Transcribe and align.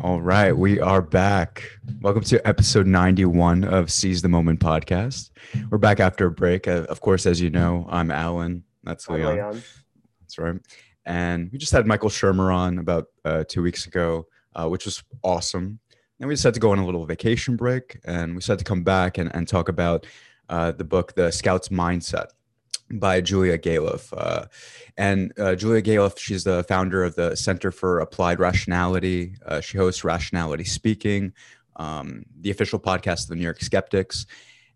All 0.00 0.20
right, 0.20 0.56
we 0.56 0.80
are 0.80 1.02
back. 1.02 1.62
Welcome 2.00 2.22
to 2.24 2.46
episode 2.46 2.86
91 2.86 3.64
of 3.64 3.90
Seize 3.90 4.22
the 4.22 4.28
Moment 4.28 4.60
podcast. 4.60 5.30
We're 5.70 5.78
back 5.78 6.00
after 6.00 6.26
a 6.26 6.30
break. 6.30 6.66
Uh, 6.66 6.86
of 6.88 7.00
course, 7.00 7.26
as 7.26 7.40
you 7.40 7.50
know, 7.50 7.86
I'm 7.90 8.10
Alan. 8.10 8.64
That's 8.84 9.08
Leon. 9.08 9.34
Leon. 9.34 9.62
That's 10.20 10.38
right. 10.38 10.60
And 11.04 11.50
we 11.52 11.58
just 11.58 11.72
had 11.72 11.86
Michael 11.86 12.08
Shermer 12.08 12.54
on 12.54 12.78
about 12.78 13.08
uh, 13.24 13.44
two 13.48 13.62
weeks 13.62 13.86
ago, 13.86 14.26
uh, 14.54 14.68
which 14.68 14.84
was 14.84 15.02
awesome. 15.22 15.80
Then 16.18 16.28
we 16.28 16.34
decided 16.34 16.54
to 16.54 16.60
go 16.60 16.72
on 16.72 16.78
a 16.78 16.86
little 16.86 17.06
vacation 17.06 17.56
break 17.56 17.98
and 18.04 18.32
we 18.32 18.38
decided 18.38 18.60
to 18.60 18.64
come 18.64 18.82
back 18.82 19.18
and, 19.18 19.34
and 19.34 19.48
talk 19.48 19.68
about 19.68 20.06
uh, 20.48 20.72
the 20.72 20.84
book, 20.84 21.14
The 21.14 21.30
Scout's 21.30 21.68
Mindset 21.68 22.28
by 22.92 23.20
Julia 23.20 23.58
Galef. 23.58 24.12
Uh, 24.16 24.46
and 24.96 25.32
uh, 25.38 25.54
Julia 25.54 25.82
Galef, 25.82 26.18
she's 26.18 26.44
the 26.44 26.64
founder 26.64 27.04
of 27.04 27.14
the 27.14 27.36
Center 27.36 27.70
for 27.70 28.00
Applied 28.00 28.40
Rationality. 28.40 29.36
Uh, 29.46 29.60
she 29.60 29.78
hosts 29.78 30.04
Rationally 30.04 30.64
Speaking, 30.64 31.32
um, 31.76 32.24
the 32.40 32.50
official 32.50 32.78
podcast 32.78 33.24
of 33.24 33.28
the 33.28 33.36
New 33.36 33.42
York 33.42 33.60
Skeptics. 33.60 34.26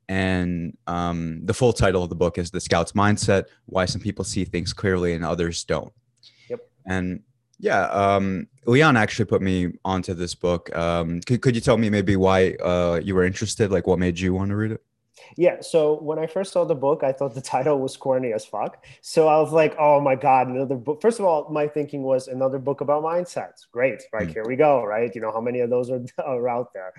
And 0.08 0.76
um, 0.86 1.40
the 1.44 1.54
full 1.54 1.72
title 1.72 2.02
of 2.02 2.10
the 2.10 2.14
book 2.14 2.38
is 2.38 2.50
The 2.50 2.60
Scout's 2.60 2.92
Mindset 2.92 3.46
Why 3.66 3.86
Some 3.86 4.00
People 4.00 4.24
See 4.24 4.44
Things 4.44 4.72
Clearly 4.72 5.14
and 5.14 5.24
Others 5.24 5.64
Don't. 5.64 5.92
Yep. 6.48 6.60
And 6.86 7.22
yeah, 7.58 7.84
um, 7.86 8.46
Leon 8.66 8.96
actually 8.96 9.24
put 9.24 9.40
me 9.40 9.72
onto 9.84 10.12
this 10.12 10.34
book. 10.34 10.74
Um, 10.76 11.20
could, 11.22 11.40
could 11.40 11.54
you 11.54 11.60
tell 11.60 11.78
me 11.78 11.88
maybe 11.88 12.16
why 12.16 12.54
uh, 12.54 13.00
you 13.02 13.14
were 13.14 13.24
interested? 13.24 13.70
Like, 13.70 13.86
what 13.86 13.98
made 13.98 14.18
you 14.18 14.34
want 14.34 14.50
to 14.50 14.56
read 14.56 14.72
it? 14.72 14.82
Yeah, 15.36 15.60
so 15.60 15.98
when 16.00 16.18
I 16.18 16.26
first 16.26 16.52
saw 16.52 16.64
the 16.64 16.74
book, 16.74 17.02
I 17.02 17.12
thought 17.12 17.34
the 17.34 17.40
title 17.54 17.78
was 17.78 17.96
corny 17.96 18.32
as 18.32 18.44
fuck. 18.44 18.84
So 19.00 19.28
I 19.28 19.40
was 19.40 19.52
like, 19.52 19.74
oh 19.78 20.00
my 20.00 20.14
God, 20.14 20.48
another 20.48 20.76
book. 20.76 21.00
First 21.00 21.18
of 21.18 21.24
all, 21.24 21.48
my 21.50 21.66
thinking 21.68 22.02
was 22.02 22.28
another 22.28 22.58
book 22.58 22.80
about 22.80 23.02
mindsets. 23.02 23.66
Great, 23.72 24.02
right? 24.12 24.28
Mm. 24.28 24.32
Here 24.32 24.44
we 24.46 24.56
go, 24.56 24.84
right? 24.84 25.14
You 25.14 25.20
know, 25.20 25.32
how 25.32 25.40
many 25.40 25.60
of 25.60 25.70
those 25.70 25.90
are, 25.90 26.00
are 26.24 26.48
out 26.48 26.72
there? 26.72 26.92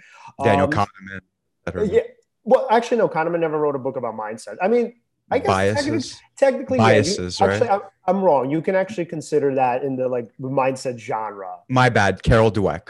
Daniel 0.44 0.66
Um, 0.68 0.72
Kahneman. 0.72 1.20
I 1.68 1.72
don't 1.72 1.88
know. 1.88 1.94
Yeah. 1.94 2.02
Well, 2.44 2.68
actually, 2.70 2.98
no, 2.98 3.10
Kahneman 3.10 3.40
never 3.40 3.58
wrote 3.60 3.76
a 3.76 3.80
book 3.80 3.98
about 3.98 4.16
mindset. 4.16 4.58
I 4.62 4.68
mean, 4.68 4.94
I 5.32 5.40
guess 5.40 5.48
technically, 5.48 5.92
Biases. 5.98 6.21
technically 6.38 6.77
yeah, 6.77 6.88
you- 6.90 6.94
Biases, 7.04 7.42
right? 7.42 7.62
I'm, 7.64 7.82
I'm 8.05 8.24
wrong. 8.24 8.52
You 8.52 8.62
can 8.62 8.76
actually 8.76 9.05
consider 9.05 9.55
that 9.55 9.84
in 9.84 9.96
the 9.96 10.08
like 10.08 10.30
mindset 10.40 10.99
genre. 10.99 11.58
My 11.70 11.90
bad. 11.90 12.21
Carol 12.21 12.52
Dweck. 12.52 12.90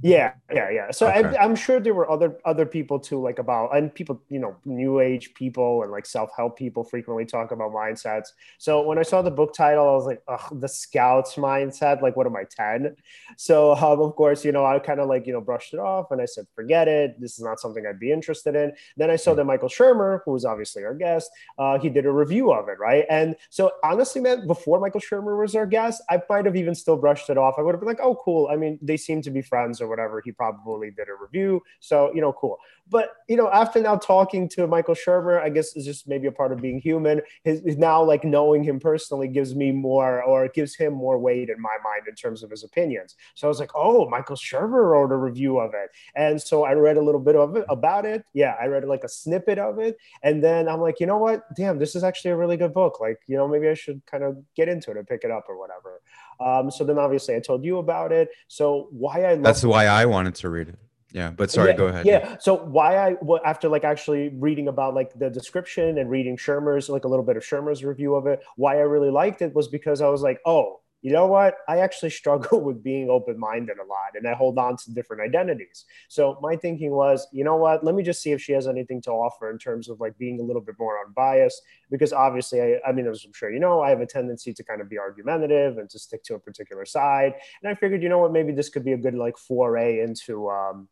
Yeah, 0.00 0.34
yeah, 0.52 0.70
yeah. 0.70 0.90
So 0.92 1.08
Okay. 1.08 1.36
I, 1.36 1.42
I'm 1.42 1.56
sure 1.56 1.80
there 1.80 1.92
were 1.92 2.08
other 2.08 2.38
other 2.44 2.64
people 2.64 3.00
too, 3.00 3.20
like 3.20 3.40
about 3.40 3.76
and 3.76 3.92
people, 3.92 4.22
you 4.28 4.38
know, 4.38 4.54
new 4.64 5.00
age 5.00 5.34
people 5.34 5.82
and 5.82 5.90
like 5.90 6.06
self 6.06 6.30
help 6.36 6.56
people 6.56 6.84
frequently 6.84 7.24
talk 7.24 7.50
about 7.50 7.72
mindsets. 7.72 8.28
So 8.58 8.80
when 8.82 8.96
I 8.98 9.02
saw 9.02 9.22
the 9.22 9.32
book 9.32 9.52
title, 9.52 9.88
I 9.88 9.92
was 9.92 10.06
like, 10.06 10.22
Ugh, 10.28 10.60
the 10.60 10.68
Scouts 10.68 11.34
mindset. 11.34 12.00
Like, 12.00 12.14
what 12.14 12.26
am 12.28 12.36
I 12.36 12.44
ten? 12.44 12.94
So 13.36 13.74
um, 13.74 14.00
of 14.00 14.14
course, 14.14 14.44
you 14.44 14.52
know, 14.52 14.64
I 14.64 14.78
kind 14.78 15.00
of 15.00 15.08
like 15.08 15.26
you 15.26 15.32
know 15.32 15.40
brushed 15.40 15.74
it 15.74 15.80
off 15.80 16.12
and 16.12 16.22
I 16.22 16.26
said, 16.26 16.46
forget 16.54 16.86
it. 16.86 17.20
This 17.20 17.32
is 17.36 17.44
not 17.44 17.58
something 17.58 17.84
I'd 17.84 17.98
be 17.98 18.12
interested 18.12 18.54
in. 18.54 18.72
Then 18.96 19.10
I 19.10 19.16
saw 19.16 19.34
that 19.34 19.44
Michael 19.46 19.68
Shermer, 19.68 20.20
who 20.24 20.30
was 20.30 20.44
obviously 20.44 20.84
our 20.84 20.94
guest, 20.94 21.28
uh, 21.58 21.76
he 21.76 21.88
did 21.88 22.06
a 22.06 22.12
review 22.12 22.52
of 22.52 22.68
it, 22.68 22.78
right? 22.78 23.04
And 23.10 23.34
so 23.50 23.72
honestly, 23.82 24.20
man, 24.20 24.46
before 24.46 24.78
Michael 24.78 25.00
Shermer 25.00 25.40
was 25.40 25.56
our 25.56 25.66
guest, 25.66 26.02
I 26.08 26.22
might 26.30 26.44
have 26.44 26.54
even 26.54 26.76
still 26.76 26.96
brushed 26.96 27.30
it 27.30 27.36
off. 27.36 27.56
I 27.58 27.62
would 27.62 27.74
have 27.74 27.80
been 27.80 27.88
like, 27.88 28.00
oh, 28.00 28.14
cool. 28.24 28.48
I 28.48 28.54
mean, 28.54 28.78
they 28.80 28.96
seem 28.96 29.22
to 29.22 29.30
be 29.30 29.42
friends 29.42 29.80
or 29.80 29.87
whatever. 29.88 30.22
He 30.24 30.32
probably 30.32 30.90
did 30.90 31.08
a 31.08 31.14
review. 31.20 31.62
So, 31.80 32.12
you 32.14 32.20
know, 32.20 32.32
cool. 32.32 32.58
But, 32.90 33.16
you 33.28 33.36
know, 33.36 33.50
after 33.50 33.80
now 33.80 33.96
talking 33.96 34.48
to 34.50 34.66
Michael 34.66 34.94
Shermer, 34.94 35.42
I 35.42 35.50
guess 35.50 35.76
it's 35.76 35.84
just 35.84 36.08
maybe 36.08 36.26
a 36.26 36.32
part 36.32 36.52
of 36.52 36.62
being 36.62 36.80
human. 36.80 37.20
His, 37.44 37.60
his 37.60 37.76
now 37.76 38.02
like 38.02 38.24
knowing 38.24 38.64
him 38.64 38.80
personally 38.80 39.28
gives 39.28 39.54
me 39.54 39.72
more 39.72 40.22
or 40.22 40.48
gives 40.48 40.74
him 40.74 40.94
more 40.94 41.18
weight 41.18 41.50
in 41.50 41.60
my 41.60 41.76
mind 41.84 42.08
in 42.08 42.14
terms 42.14 42.42
of 42.42 42.50
his 42.50 42.64
opinions. 42.64 43.16
So 43.34 43.46
I 43.46 43.48
was 43.48 43.60
like, 43.60 43.72
oh, 43.74 44.08
Michael 44.08 44.36
Shermer 44.36 44.90
wrote 44.90 45.12
a 45.12 45.16
review 45.16 45.58
of 45.58 45.74
it. 45.74 45.90
And 46.14 46.40
so 46.40 46.64
I 46.64 46.72
read 46.72 46.96
a 46.96 47.02
little 47.02 47.20
bit 47.20 47.36
of 47.36 47.56
it 47.56 47.66
about 47.68 48.06
it. 48.06 48.24
Yeah, 48.32 48.54
I 48.60 48.66
read 48.66 48.84
like 48.84 49.04
a 49.04 49.08
snippet 49.08 49.58
of 49.58 49.78
it. 49.78 49.98
And 50.22 50.42
then 50.42 50.68
I'm 50.68 50.80
like, 50.80 50.98
you 51.00 51.06
know 51.06 51.18
what? 51.18 51.54
Damn, 51.54 51.78
this 51.78 51.94
is 51.94 52.04
actually 52.04 52.30
a 52.30 52.36
really 52.36 52.56
good 52.56 52.72
book. 52.72 53.00
Like, 53.00 53.18
you 53.26 53.36
know, 53.36 53.46
maybe 53.46 53.68
I 53.68 53.74
should 53.74 54.04
kind 54.06 54.24
of 54.24 54.38
get 54.54 54.68
into 54.68 54.90
it 54.90 54.96
and 54.96 55.06
pick 55.06 55.24
it 55.24 55.30
up 55.30 55.44
or 55.48 55.58
whatever. 55.58 56.00
Um, 56.40 56.70
so 56.70 56.84
then 56.84 56.98
obviously 56.98 57.34
I 57.34 57.40
told 57.40 57.64
you 57.64 57.78
about 57.78 58.12
it. 58.12 58.30
So 58.48 58.88
why 58.90 59.26
I 59.26 59.36
that's 59.36 59.64
why 59.64 59.86
I 59.86 60.06
wanted 60.06 60.34
to 60.36 60.48
read 60.48 60.68
it. 60.68 60.78
Yeah, 61.12 61.30
but 61.30 61.50
sorry, 61.50 61.70
yeah, 61.70 61.76
go 61.76 61.86
ahead. 61.86 62.06
Yeah. 62.06 62.36
So 62.38 62.56
why 62.56 62.96
I 62.96 63.16
well, 63.22 63.40
after 63.44 63.68
like 63.68 63.84
actually 63.84 64.28
reading 64.28 64.68
about 64.68 64.94
like 64.94 65.18
the 65.18 65.30
description 65.30 65.98
and 65.98 66.10
reading 66.10 66.36
Shermer's 66.36 66.88
like 66.88 67.04
a 67.04 67.08
little 67.08 67.24
bit 67.24 67.36
of 67.36 67.44
Shermer's 67.44 67.82
review 67.82 68.14
of 68.14 68.26
it, 68.26 68.42
why 68.56 68.76
I 68.76 68.82
really 68.82 69.10
liked 69.10 69.40
it 69.40 69.54
was 69.54 69.68
because 69.68 70.02
I 70.02 70.08
was 70.08 70.20
like, 70.20 70.38
oh, 70.44 70.80
you 71.08 71.14
know 71.14 71.26
what? 71.26 71.56
I 71.66 71.78
actually 71.78 72.10
struggle 72.22 72.60
with 72.60 72.82
being 72.82 73.08
open-minded 73.08 73.78
a 73.78 73.84
lot 73.84 74.10
and 74.14 74.28
I 74.28 74.34
hold 74.34 74.58
on 74.58 74.76
to 74.76 74.92
different 74.92 75.22
identities. 75.22 75.86
So 76.08 76.38
my 76.42 76.54
thinking 76.54 76.90
was, 76.90 77.26
you 77.32 77.44
know 77.44 77.56
what? 77.56 77.82
Let 77.82 77.94
me 77.94 78.02
just 78.02 78.20
see 78.20 78.32
if 78.32 78.42
she 78.42 78.52
has 78.52 78.68
anything 78.68 79.00
to 79.02 79.10
offer 79.10 79.50
in 79.50 79.58
terms 79.58 79.88
of 79.88 80.00
like 80.00 80.18
being 80.18 80.38
a 80.38 80.42
little 80.42 80.60
bit 80.60 80.74
more 80.78 80.98
unbiased. 81.04 81.62
Because 81.90 82.12
obviously, 82.12 82.60
I, 82.60 82.78
I 82.86 82.92
mean, 82.92 83.06
as 83.06 83.24
I'm 83.24 83.32
sure 83.32 83.50
you 83.50 83.58
know, 83.58 83.80
I 83.80 83.88
have 83.88 84.02
a 84.02 84.06
tendency 84.06 84.52
to 84.52 84.62
kind 84.62 84.82
of 84.82 84.90
be 84.90 84.98
argumentative 84.98 85.78
and 85.78 85.88
to 85.90 85.98
stick 85.98 86.22
to 86.24 86.34
a 86.34 86.38
particular 86.38 86.84
side. 86.84 87.34
And 87.62 87.70
I 87.70 87.74
figured, 87.74 88.02
you 88.02 88.10
know 88.10 88.18
what, 88.18 88.32
maybe 88.32 88.52
this 88.52 88.68
could 88.68 88.84
be 88.84 88.92
a 88.92 88.98
good 88.98 89.14
like 89.14 89.38
foray 89.38 90.00
into 90.00 90.50
um 90.50 90.88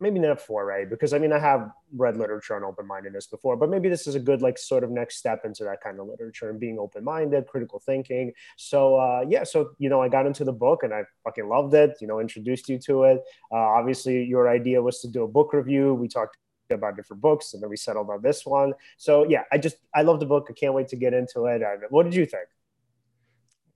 maybe 0.00 0.18
not 0.18 0.32
a 0.32 0.36
foray 0.36 0.84
because 0.84 1.12
I 1.12 1.18
mean 1.18 1.32
I 1.32 1.38
have 1.38 1.70
read 1.96 2.16
literature 2.16 2.56
on 2.56 2.64
open 2.64 2.86
mindedness 2.86 3.26
before, 3.26 3.56
but 3.56 3.70
maybe 3.70 3.88
this 3.88 4.06
is 4.06 4.14
a 4.14 4.20
good 4.20 4.42
like 4.42 4.58
sort 4.58 4.84
of 4.84 4.90
next 4.90 5.16
step 5.16 5.44
into 5.44 5.64
that 5.64 5.80
kind 5.80 6.00
of 6.00 6.06
literature 6.06 6.50
and 6.50 6.58
being 6.58 6.78
open 6.78 7.04
minded, 7.04 7.46
critical 7.46 7.78
thinking. 7.78 8.32
So 8.56 8.96
uh, 8.96 9.24
yeah, 9.28 9.44
so 9.44 9.70
you 9.78 9.88
know 9.88 10.00
I 10.02 10.08
got 10.08 10.26
into 10.26 10.44
the 10.44 10.52
book 10.52 10.82
and 10.82 10.92
I 10.92 11.04
fucking 11.24 11.48
loved 11.48 11.74
it. 11.74 11.96
You 12.00 12.06
know, 12.06 12.20
introduced 12.20 12.68
you 12.68 12.78
to 12.80 13.04
it. 13.04 13.22
Uh, 13.52 13.56
obviously, 13.56 14.24
your 14.24 14.48
idea 14.48 14.82
was 14.82 15.00
to 15.00 15.08
do 15.08 15.22
a 15.24 15.28
book 15.28 15.52
review. 15.52 15.94
We 15.94 16.08
talked 16.08 16.36
about 16.70 16.96
different 16.96 17.20
books 17.20 17.54
and 17.54 17.62
then 17.62 17.70
we 17.70 17.76
settled 17.76 18.08
on 18.10 18.22
this 18.22 18.46
one. 18.46 18.72
So 18.96 19.28
yeah, 19.28 19.42
I 19.52 19.58
just 19.58 19.76
I 19.94 20.02
love 20.02 20.20
the 20.20 20.26
book. 20.26 20.46
I 20.50 20.52
can't 20.54 20.74
wait 20.74 20.88
to 20.88 20.96
get 20.96 21.14
into 21.14 21.46
it. 21.46 21.62
What 21.90 22.04
did 22.04 22.14
you 22.14 22.26
think? 22.26 22.48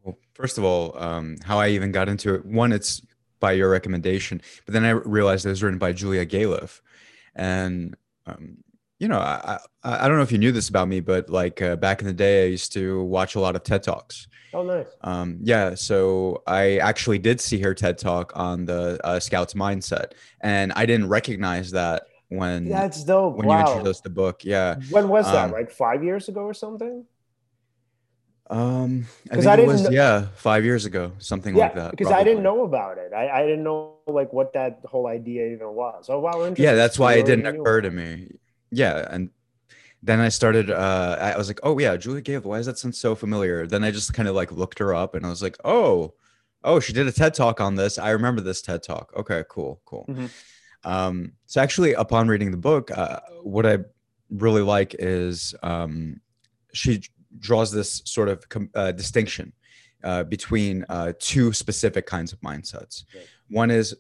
Well, 0.03 0.19
first 0.35 0.59
of 0.59 0.65
all, 0.65 0.97
um, 0.99 1.37
how 1.45 1.59
I 1.59 1.69
even 1.69 1.93
got 1.93 2.09
into 2.09 2.35
it. 2.35 2.45
One, 2.45 2.73
it's 2.73 3.03
by 3.41 3.53
your 3.53 3.71
recommendation, 3.71 4.41
but 4.65 4.73
then 4.75 4.85
I 4.85 4.91
realized 4.91 5.47
it 5.47 5.51
was 5.51 5.63
written 5.63 5.79
by 5.79 5.93
Julia 5.93 6.27
Galef. 6.27 6.81
and 7.35 7.97
um, 8.27 8.59
you 8.99 9.07
know, 9.07 9.19
I, 9.21 9.59
I 9.85 10.05
I 10.05 10.09
don't 10.09 10.17
know 10.17 10.23
if 10.25 10.33
you 10.33 10.39
knew 10.39 10.51
this 10.53 10.69
about 10.69 10.89
me, 10.89 11.01
but 11.01 11.31
like 11.31 11.63
uh, 11.63 11.77
back 11.77 12.01
in 12.01 12.07
the 12.07 12.13
day, 12.13 12.45
I 12.45 12.47
used 12.49 12.73
to 12.73 13.03
watch 13.05 13.37
a 13.37 13.41
lot 13.41 13.55
of 13.55 13.63
TED 13.63 13.83
talks. 13.85 14.27
Oh, 14.53 14.63
nice. 14.63 14.87
Um, 15.03 15.39
yeah, 15.43 15.75
so 15.75 16.43
I 16.47 16.79
actually 16.79 17.19
did 17.19 17.41
see 17.41 17.61
her 17.61 17.75
TED 17.75 17.99
talk 17.99 18.33
on 18.35 18.65
the 18.65 18.99
uh, 19.05 19.21
Scouts 19.21 19.55
mindset, 19.55 20.13
and 20.41 20.73
I 20.75 20.85
didn't 20.85 21.09
recognize 21.09 21.71
that 21.73 22.05
when 22.29 22.69
That's 22.69 23.05
dope. 23.05 23.37
when 23.37 23.49
you 23.49 23.57
introduced 23.59 24.03
the 24.03 24.11
book. 24.11 24.45
Yeah, 24.45 24.77
When 24.91 25.09
was 25.09 25.27
that? 25.27 25.47
Um, 25.47 25.53
like 25.53 25.71
five 25.71 26.03
years 26.03 26.29
ago 26.29 26.41
or 26.41 26.55
something? 26.55 27.05
Um, 28.51 29.07
I 29.31 29.35
think 29.37 29.47
I 29.47 29.53
it 29.53 29.57
didn't 29.57 29.69
was 29.69 29.91
yeah 29.91 30.27
five 30.35 30.65
years 30.65 30.85
ago, 30.87 31.13
something 31.19 31.55
yeah, 31.55 31.65
like 31.65 31.75
that. 31.75 31.91
because 31.91 32.11
I 32.11 32.25
didn't 32.25 32.43
know 32.43 32.65
about 32.65 32.97
it. 32.97 33.13
I, 33.13 33.29
I 33.29 33.43
didn't 33.47 33.63
know 33.65 33.97
like 34.07 34.33
what 34.33 34.53
that 34.55 34.81
whole 34.87 35.07
idea 35.07 35.49
even 35.49 35.75
was. 35.75 36.07
Oh 36.09 36.19
wow, 36.21 36.33
interesting. 36.41 36.65
yeah 36.65 36.75
that's 36.75 36.99
why 36.99 37.15
it 37.15 37.27
didn't 37.27 37.47
occur 37.47 37.81
to 37.83 37.91
me 37.91 38.33
yeah 38.71 39.07
and 39.11 39.31
then 40.03 40.21
i 40.21 40.29
started 40.29 40.71
uh 40.71 41.17
i 41.21 41.37
was 41.39 41.49
like 41.49 41.59
oh 41.63 41.79
yeah 41.79 41.97
julia 41.97 42.21
galef 42.23 42.45
why 42.45 42.59
does 42.59 42.67
that 42.67 42.79
sound 42.79 42.95
so 42.95 43.15
familiar 43.15 43.67
then 43.67 43.83
i 43.83 43.91
just 43.91 44.13
kind 44.13 44.29
of 44.29 44.35
like 44.35 44.53
looked 44.53 44.79
her 44.79 44.95
up 44.95 45.15
and 45.15 45.25
i 45.25 45.31
was 45.31 45.43
like 45.43 45.57
oh 45.65 46.13
oh 46.65 46.79
she 46.79 46.93
did 46.93 47.07
a 47.07 47.13
ted 47.13 47.33
talk 47.33 47.61
on 47.63 47.75
this 47.77 47.97
i 47.99 48.11
remember 48.11 48.43
this 48.43 48.61
ted 48.61 48.83
talk 48.83 49.11
okay 49.17 49.43
cool 49.49 49.81
cool 49.87 50.05
Mhm. 50.09 50.31
um 50.85 51.33
so 51.47 51.61
actually 51.63 51.95
upon 51.95 52.29
reading 52.29 52.51
the 52.51 52.59
book 52.59 52.91
uh, 52.91 53.21
what 53.43 53.65
i 53.65 53.79
really 54.31 54.63
like 54.63 54.95
is 54.99 55.55
um 55.63 56.21
she 56.75 57.01
draws 57.39 57.71
this 57.73 58.03
sort 58.05 58.29
of 58.29 58.49
com- 58.49 58.71
uh, 58.75 58.93
distinction 58.93 59.53
uh, 60.05 60.23
between 60.25 60.85
uh, 60.89 61.13
two 61.19 61.53
specific 61.53 62.07
kinds 62.07 62.33
of 62.33 62.41
mindsets 62.41 63.05
Right. 63.15 63.27
one 63.51 63.71
is 63.71 63.95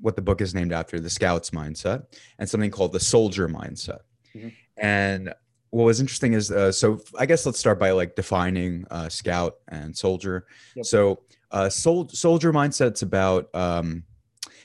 what 0.00 0.16
the 0.16 0.22
book 0.22 0.40
is 0.40 0.54
named 0.54 0.72
after 0.72 0.98
the 0.98 1.10
scouts 1.10 1.50
mindset 1.50 2.04
and 2.38 2.48
something 2.48 2.70
called 2.70 2.92
the 2.92 3.00
soldier 3.00 3.48
mindset 3.48 4.00
Mhm. 4.34 4.52
and 4.78 5.34
what 5.70 5.84
was 5.84 6.00
interesting 6.00 6.32
is 6.32 6.50
uh, 6.50 6.72
so 6.72 7.00
i 7.18 7.24
guess 7.26 7.46
let's 7.46 7.58
start 7.58 7.78
by 7.78 7.90
like 7.92 8.16
defining 8.16 8.84
uh, 8.90 9.08
scout 9.08 9.56
and 9.68 9.96
soldier 9.96 10.46
Yep. 10.76 10.86
so 10.86 11.20
uh, 11.50 11.68
sol- 11.68 12.08
soldier 12.08 12.52
mindset's 12.52 13.02
about 13.02 13.54
um, 13.54 14.02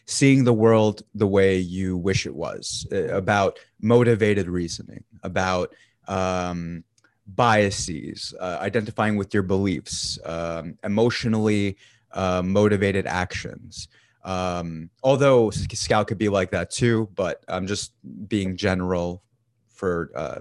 seeing 0.06 0.44
the 0.46 0.54
world 0.54 1.04
the 1.16 1.28
way 1.28 1.58
you 1.58 1.98
wish 1.98 2.26
it 2.26 2.34
was 2.34 2.88
uh, 2.94 3.10
about 3.10 3.60
motivated 3.82 4.48
reasoning 4.48 5.04
about 5.24 5.76
um, 6.08 6.84
biases 7.28 8.34
uh, 8.40 8.58
identifying 8.62 9.18
with 9.18 9.34
your 9.34 9.44
beliefs 9.44 10.18
um, 10.26 10.78
emotionally 10.84 11.78
uh, 12.12 12.42
motivated 12.44 13.06
actions. 13.06 13.88
Um, 14.24 14.90
although 15.04 15.52
scout 15.52 16.08
could 16.08 16.18
be 16.18 16.28
like 16.28 16.52
that 16.52 16.70
too 16.70 17.08
but 17.16 17.46
i'm 17.48 17.66
just 17.66 17.94
being 18.28 18.58
general 18.58 19.24
for 19.70 20.12
uh, 20.16 20.40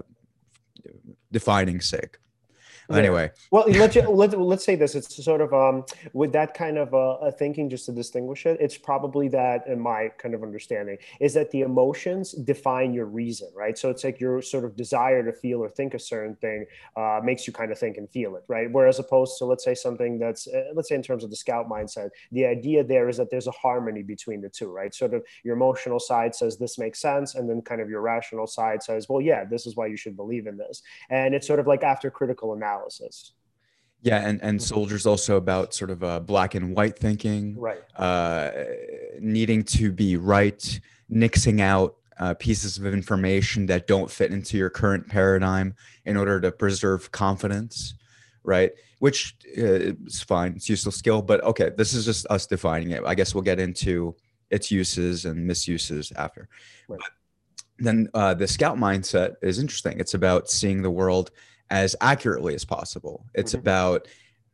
defining 1.31 1.79
sake 1.79 2.17
Yeah. 2.89 2.97
Anyway, 2.97 3.31
well, 3.51 3.65
let's 3.67 3.95
let's 3.95 4.33
let's 4.33 4.63
say 4.63 4.75
this. 4.75 4.95
It's 4.95 5.23
sort 5.23 5.41
of 5.41 5.53
um 5.53 5.83
with 6.13 6.31
that 6.31 6.53
kind 6.53 6.77
of 6.77 6.93
uh, 6.93 7.31
thinking, 7.31 7.69
just 7.69 7.85
to 7.87 7.91
distinguish 7.91 8.45
it. 8.45 8.57
It's 8.61 8.77
probably 8.77 9.27
that, 9.29 9.67
in 9.67 9.79
my 9.79 10.09
kind 10.17 10.33
of 10.33 10.41
understanding, 10.41 10.97
is 11.19 11.33
that 11.33 11.51
the 11.51 11.61
emotions 11.61 12.31
define 12.31 12.93
your 12.93 13.05
reason, 13.05 13.49
right? 13.53 13.77
So 13.77 13.89
it's 13.89 14.05
like 14.05 14.21
your 14.21 14.41
sort 14.41 14.63
of 14.63 14.77
desire 14.77 15.21
to 15.25 15.33
feel 15.33 15.59
or 15.59 15.69
think 15.69 15.95
a 15.95 15.99
certain 15.99 16.35
thing 16.35 16.65
uh, 16.95 17.19
makes 17.21 17.45
you 17.45 17.51
kind 17.51 17.73
of 17.73 17.77
think 17.77 17.97
and 17.97 18.09
feel 18.09 18.37
it, 18.37 18.43
right? 18.47 18.71
Whereas 18.71 18.99
opposed 18.99 19.37
to 19.39 19.45
let's 19.45 19.65
say 19.65 19.75
something 19.75 20.17
that's 20.17 20.47
uh, 20.47 20.71
let's 20.73 20.87
say 20.87 20.95
in 20.95 21.03
terms 21.03 21.25
of 21.25 21.29
the 21.29 21.35
scout 21.35 21.67
mindset, 21.67 22.11
the 22.31 22.45
idea 22.45 22.85
there 22.85 23.09
is 23.09 23.17
that 23.17 23.29
there's 23.29 23.47
a 23.47 23.51
harmony 23.51 24.01
between 24.01 24.39
the 24.39 24.49
two, 24.49 24.71
right? 24.71 24.95
Sort 24.95 25.13
of 25.13 25.23
your 25.43 25.57
emotional 25.57 25.99
side 25.99 26.33
says 26.33 26.57
this 26.57 26.77
makes 26.77 27.01
sense, 27.01 27.35
and 27.35 27.49
then 27.49 27.61
kind 27.61 27.81
of 27.81 27.89
your 27.89 27.99
rational 27.99 28.47
side 28.47 28.81
says, 28.81 29.09
well, 29.09 29.19
yeah, 29.19 29.43
this 29.43 29.67
is 29.67 29.75
why 29.75 29.87
you 29.87 29.97
should 29.97 30.15
believe 30.15 30.47
in 30.47 30.55
this, 30.55 30.83
and 31.09 31.35
it's 31.35 31.47
sort 31.47 31.59
of 31.59 31.67
like 31.67 31.83
after 31.83 32.09
critical 32.09 32.53
analysis. 32.53 32.76
Yeah, 34.01 34.17
and 34.17 34.41
and 34.41 34.59
mm-hmm. 34.59 34.65
soldiers 34.65 35.05
also 35.05 35.37
about 35.37 35.73
sort 35.73 35.89
of 35.89 36.03
uh, 36.03 36.19
black 36.19 36.55
and 36.55 36.75
white 36.75 36.97
thinking, 36.97 37.57
right? 37.57 37.81
Uh, 37.95 38.51
needing 39.19 39.63
to 39.63 39.91
be 39.91 40.17
right, 40.17 40.79
nixing 41.11 41.61
out 41.61 41.95
uh, 42.19 42.33
pieces 42.35 42.77
of 42.77 42.85
information 42.85 43.65
that 43.67 43.87
don't 43.87 44.09
fit 44.09 44.31
into 44.31 44.57
your 44.57 44.69
current 44.69 45.07
paradigm 45.07 45.75
in 46.05 46.15
order 46.15 46.39
to 46.39 46.51
preserve 46.51 47.11
confidence, 47.11 47.95
right? 48.43 48.71
Which 48.99 49.35
uh, 49.57 49.95
is 50.05 50.21
fine; 50.21 50.53
it's 50.55 50.69
useful 50.69 50.91
skill. 50.91 51.23
But 51.23 51.43
okay, 51.43 51.71
this 51.75 51.93
is 51.93 52.05
just 52.05 52.27
us 52.29 52.45
defining 52.45 52.91
it. 52.91 53.03
I 53.05 53.15
guess 53.15 53.33
we'll 53.33 53.43
get 53.43 53.59
into 53.59 54.15
its 54.51 54.69
uses 54.69 55.25
and 55.25 55.45
misuses 55.45 56.11
after. 56.15 56.47
Right. 56.87 56.99
then 57.79 58.07
uh, 58.13 58.33
the 58.33 58.47
scout 58.47 58.77
mindset 58.77 59.35
is 59.41 59.59
interesting. 59.59 59.99
It's 59.99 60.13
about 60.13 60.49
seeing 60.49 60.81
the 60.81 60.91
world 60.91 61.31
as 61.69 61.95
accurately 62.01 62.55
as 62.55 62.65
possible. 62.65 63.25
It's 63.33 63.51
mm-hmm. 63.51 63.61
about 63.61 64.07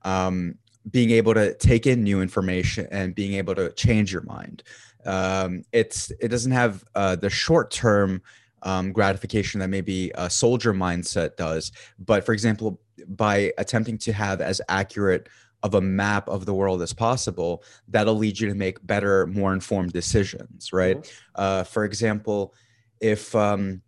um, 0.03 0.55
being 0.89 1.11
able 1.11 1.33
to 1.33 1.53
take 1.55 1.87
in 1.87 2.03
new 2.03 2.21
information 2.21 2.87
and 2.91 3.15
being 3.15 3.33
able 3.33 3.55
to 3.55 3.71
change 3.73 4.11
your 4.11 4.23
mind. 4.23 4.63
Um, 5.05 5.63
it's 5.71 6.11
it 6.19 6.29
doesn't 6.29 6.51
have 6.51 6.83
uh, 6.95 7.15
the 7.15 7.29
short 7.29 7.71
term 7.71 8.21
um, 8.63 8.91
gratification 8.93 9.59
that 9.59 9.69
maybe 9.69 10.11
a 10.15 10.29
soldier 10.29 10.73
mindset 10.73 11.35
does, 11.35 11.71
but 11.99 12.25
for 12.25 12.33
example, 12.33 12.79
by 13.07 13.51
attempting 13.57 13.97
to 13.99 14.13
have 14.13 14.39
as 14.39 14.61
accurate 14.69 15.27
of 15.63 15.75
a 15.75 15.81
map 15.81 16.27
of 16.27 16.45
the 16.45 16.53
world 16.53 16.81
as 16.81 16.93
possible, 16.93 17.63
that'll 17.87 18.15
lead 18.15 18.39
you 18.39 18.47
to 18.49 18.55
make 18.55 18.85
better, 18.85 19.25
more 19.27 19.53
informed 19.53 19.93
decisions, 19.93 20.73
right? 20.73 20.97
Mm-hmm. 20.97 21.11
Uh, 21.35 21.63
for 21.63 21.85
example, 21.85 22.53
if 22.99 23.33
um, 23.35 23.81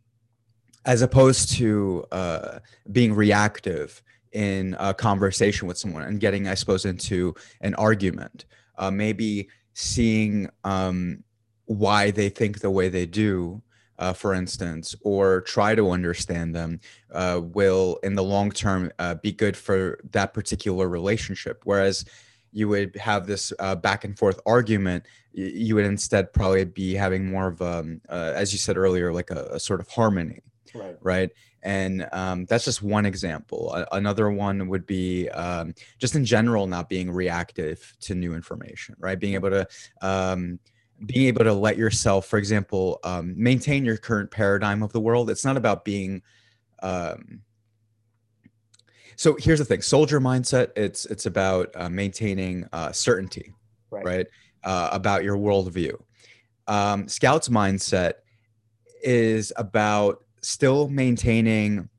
as 0.86 1.02
opposed 1.02 1.52
to 1.54 2.06
uh, 2.12 2.60
being 2.92 3.14
reactive 3.14 4.02
in 4.32 4.76
a 4.80 4.94
conversation 4.94 5.68
with 5.68 5.78
someone 5.78 6.04
and 6.04 6.20
getting, 6.20 6.48
I 6.48 6.54
suppose, 6.54 6.86
into 6.86 7.34
an 7.62 7.74
argument. 7.76 8.46
Uh, 8.78 8.92
maybe 8.92 9.50
seeing 9.74 10.50
um, 10.64 11.24
why 11.66 12.12
they 12.12 12.30
think 12.30 12.60
the 12.60 12.70
way 12.70 12.90
they 12.90 13.06
do, 13.06 13.62
uh, 13.98 14.14
for 14.14 14.34
instance, 14.34 14.94
or 15.02 15.42
try 15.42 15.74
to 15.74 15.90
understand 15.90 16.54
them, 16.54 16.80
uh, 17.14 17.40
will 17.42 17.98
in 18.04 18.14
the 18.14 18.24
long 18.24 18.52
term 18.52 18.92
uh, 19.00 19.16
be 19.16 19.32
good 19.32 19.56
for 19.56 19.98
that 20.12 20.34
particular 20.34 20.90
relationship. 20.90 21.62
Whereas 21.64 22.06
you 22.52 22.68
would 22.68 22.96
have 22.98 23.26
this 23.26 23.54
uh, 23.60 23.76
back 23.76 24.04
and 24.04 24.18
forth 24.18 24.40
argument, 24.46 25.06
you 25.32 25.76
would 25.76 25.86
instead 25.86 26.32
probably 26.32 26.66
be 26.66 26.94
having 26.94 27.30
more 27.30 27.48
of, 27.48 27.62
um, 27.62 28.02
uh, 28.10 28.34
as 28.36 28.54
you 28.54 28.60
said 28.60 28.78
earlier, 28.78 29.14
like 29.14 29.32
a, 29.32 29.48
a 29.52 29.60
sort 29.60 29.80
of 29.80 29.88
harmony 29.90 30.42
right. 30.76 30.98
right? 31.02 31.30
And 31.64 32.08
um, 32.12 32.46
that's 32.46 32.66
just 32.66 32.84
one 32.84 33.06
example. 33.06 33.74
A- 33.74 33.96
another 33.96 34.30
one 34.30 34.68
would 34.68 34.86
be 34.86 35.30
um, 35.30 35.74
just 35.98 36.16
in 36.16 36.26
general 36.26 36.68
not 36.68 36.90
being 36.90 37.10
reactive 37.10 37.96
to 38.02 38.16
new 38.16 38.36
information 38.36 38.96
right? 39.00 39.20
Being 39.20 39.34
able 39.34 39.50
to 39.50 39.68
um, 40.02 40.60
being 41.06 41.28
able 41.28 41.44
to 41.44 41.54
let 41.54 41.78
yourself 41.78 42.28
for 42.28 42.38
example 42.38 43.00
um, 43.04 43.34
maintain 43.38 43.84
your 43.86 43.98
current 43.98 44.32
paradigm 44.32 44.84
of 44.84 44.92
the 44.94 45.00
world. 45.00 45.30
It's 45.30 45.46
not 45.46 45.58
about 45.58 45.86
being 45.86 46.22
um, 46.82 47.42
so 49.18 49.38
here's 49.40 49.60
the 49.60 49.66
thing. 49.66 49.82
Soldier 49.82 50.20
mindset 50.20 50.72
it's 50.76 51.06
it's 51.06 51.26
about 51.26 51.70
uh, 51.76 51.90
maintaining 51.90 52.68
uh, 52.74 52.92
certainty 52.92 53.54
right, 53.90 54.06
right? 54.06 54.28
Uh, 54.64 54.90
about 54.92 55.24
your 55.24 55.38
worldview. 55.38 55.94
Um, 56.68 57.08
scouts 57.08 57.50
mindset 57.50 58.14
is 59.04 59.54
about 59.58 60.25
still 60.46 60.88
maintaining 60.90 61.90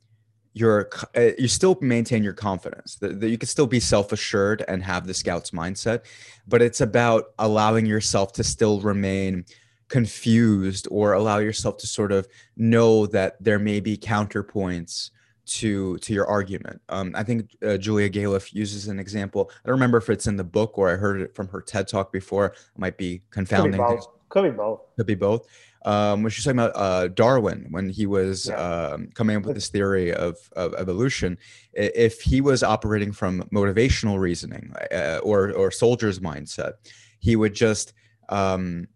your 0.52 0.88
uh, 1.16 1.30
you 1.36 1.48
still 1.48 1.76
maintain 1.80 2.22
your 2.22 2.32
confidence 2.32 2.94
that, 2.96 3.20
that 3.20 3.28
you 3.28 3.36
can 3.36 3.48
still 3.48 3.66
be 3.66 3.80
self-assured 3.80 4.64
and 4.68 4.82
have 4.82 5.06
the 5.06 5.12
scouts 5.12 5.50
mindset 5.50 6.04
but 6.46 6.62
it's 6.62 6.80
about 6.80 7.26
allowing 7.40 7.84
yourself 7.84 8.32
to 8.32 8.44
still 8.44 8.80
remain 8.80 9.44
confused 9.88 10.86
or 10.90 11.12
allow 11.12 11.38
yourself 11.38 11.76
to 11.76 11.86
sort 11.86 12.12
of 12.12 12.26
know 12.56 13.04
that 13.06 13.36
there 13.42 13.58
may 13.58 13.80
be 13.80 13.98
counterpoints 13.98 15.10
to 15.44 15.96
to 15.98 16.12
your 16.12 16.26
argument. 16.26 16.80
Um, 16.88 17.12
i 17.14 17.22
think 17.22 17.50
uh, 17.64 17.76
julia 17.76 18.10
galef 18.10 18.52
uses 18.52 18.88
an 18.88 18.98
example. 18.98 19.50
I 19.64 19.68
don't 19.68 19.74
remember 19.74 19.98
if 19.98 20.08
it's 20.08 20.26
in 20.26 20.36
the 20.36 20.44
book 20.44 20.78
or 20.78 20.88
i 20.90 20.96
heard 20.96 21.20
it 21.20 21.34
from 21.34 21.48
her 21.48 21.60
ted 21.60 21.88
talk 21.88 22.12
before. 22.12 22.52
I 22.54 22.78
might 22.78 22.96
be 22.96 23.22
confounding 23.30 23.80
could 23.80 23.88
be 23.88 23.94
both, 23.96 24.28
could 24.28 24.42
be 24.42 24.50
both. 24.50 24.80
Could 24.96 25.06
be 25.06 25.14
both 25.14 25.46
um, 25.86 26.24
when 26.24 26.30
she's 26.30 26.44
talking 26.44 26.58
about 26.58 26.72
uh, 26.74 27.06
Darwin, 27.08 27.68
when 27.70 27.88
he 27.88 28.06
was 28.06 28.48
yeah. 28.48 28.56
um, 28.56 29.08
coming 29.14 29.36
up 29.36 29.44
with 29.44 29.54
this 29.54 29.68
theory 29.68 30.12
of, 30.12 30.36
of 30.56 30.74
evolution, 30.74 31.38
if 31.72 32.20
he 32.20 32.40
was 32.40 32.64
operating 32.64 33.12
from 33.12 33.42
motivational 33.54 34.18
reasoning 34.18 34.72
uh, 34.92 35.20
or 35.22 35.52
or 35.52 35.70
soldier's 35.70 36.18
mindset, 36.18 36.72
he 37.20 37.36
would 37.36 37.54
just 37.54 37.92
um, 38.30 38.88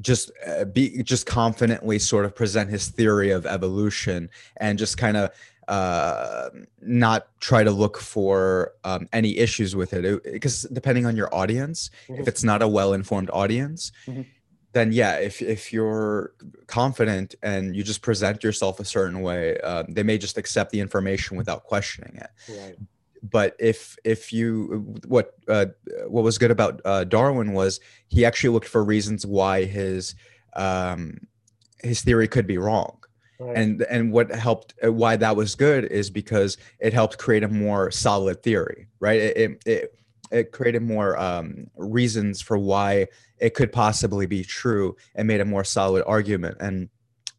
just 0.00 0.30
uh, 0.46 0.64
be 0.64 1.02
just 1.02 1.26
confidently 1.26 1.98
sort 1.98 2.24
of 2.24 2.34
present 2.34 2.70
his 2.70 2.88
theory 2.88 3.30
of 3.30 3.44
evolution 3.44 4.30
and 4.56 4.78
just 4.78 4.96
kind 4.96 5.18
of 5.18 5.30
uh, 5.68 6.48
not 6.80 7.28
try 7.40 7.62
to 7.62 7.70
look 7.70 7.98
for 7.98 8.72
um, 8.84 9.08
any 9.12 9.36
issues 9.36 9.76
with 9.76 9.92
it 9.92 10.22
because 10.22 10.62
depending 10.72 11.04
on 11.04 11.16
your 11.16 11.34
audience 11.34 11.90
mm-hmm. 12.08 12.20
if 12.20 12.28
it's 12.28 12.44
not 12.44 12.62
a 12.62 12.68
well-informed 12.68 13.28
audience 13.32 13.92
mm-hmm 14.06 14.22
then 14.76 14.92
yeah, 14.92 15.14
if 15.16 15.40
if 15.40 15.72
you're 15.72 16.34
confident 16.66 17.34
and 17.42 17.74
you 17.74 17.82
just 17.82 18.02
present 18.02 18.44
yourself 18.44 18.78
a 18.78 18.84
certain 18.84 19.22
way, 19.22 19.58
um, 19.60 19.86
they 19.88 20.02
may 20.02 20.18
just 20.18 20.36
accept 20.36 20.70
the 20.70 20.80
information 20.80 21.38
without 21.38 21.64
questioning 21.64 22.14
it. 22.16 22.30
Right. 22.48 22.76
But 23.22 23.56
if 23.58 23.96
if 24.04 24.32
you 24.34 24.98
what 25.06 25.34
uh, 25.48 25.66
what 26.06 26.24
was 26.24 26.36
good 26.36 26.50
about 26.50 26.82
uh, 26.84 27.04
Darwin 27.04 27.52
was 27.52 27.80
he 28.08 28.26
actually 28.26 28.50
looked 28.50 28.68
for 28.68 28.84
reasons 28.84 29.24
why 29.24 29.64
his 29.64 30.14
um, 30.52 31.26
his 31.82 32.02
theory 32.02 32.28
could 32.28 32.46
be 32.46 32.58
wrong. 32.58 32.98
Right. 33.40 33.56
And 33.56 33.82
and 33.82 34.12
what 34.12 34.30
helped 34.30 34.74
uh, 34.84 34.92
why 34.92 35.16
that 35.16 35.36
was 35.36 35.54
good 35.54 35.84
is 35.86 36.10
because 36.10 36.58
it 36.80 36.92
helped 36.92 37.16
create 37.16 37.44
a 37.44 37.48
more 37.48 37.90
solid 37.90 38.42
theory, 38.42 38.88
right? 39.00 39.20
It 39.20 39.36
it, 39.36 39.62
it, 39.66 39.94
it 40.30 40.52
created 40.52 40.82
more 40.82 41.18
um, 41.18 41.68
reasons 41.76 42.40
for 42.40 42.58
why 42.58 43.06
it 43.38 43.54
could 43.54 43.72
possibly 43.72 44.26
be 44.26 44.42
true 44.42 44.96
and 45.14 45.28
made 45.28 45.40
a 45.40 45.44
more 45.44 45.64
solid 45.64 46.04
argument. 46.06 46.56
And 46.60 46.88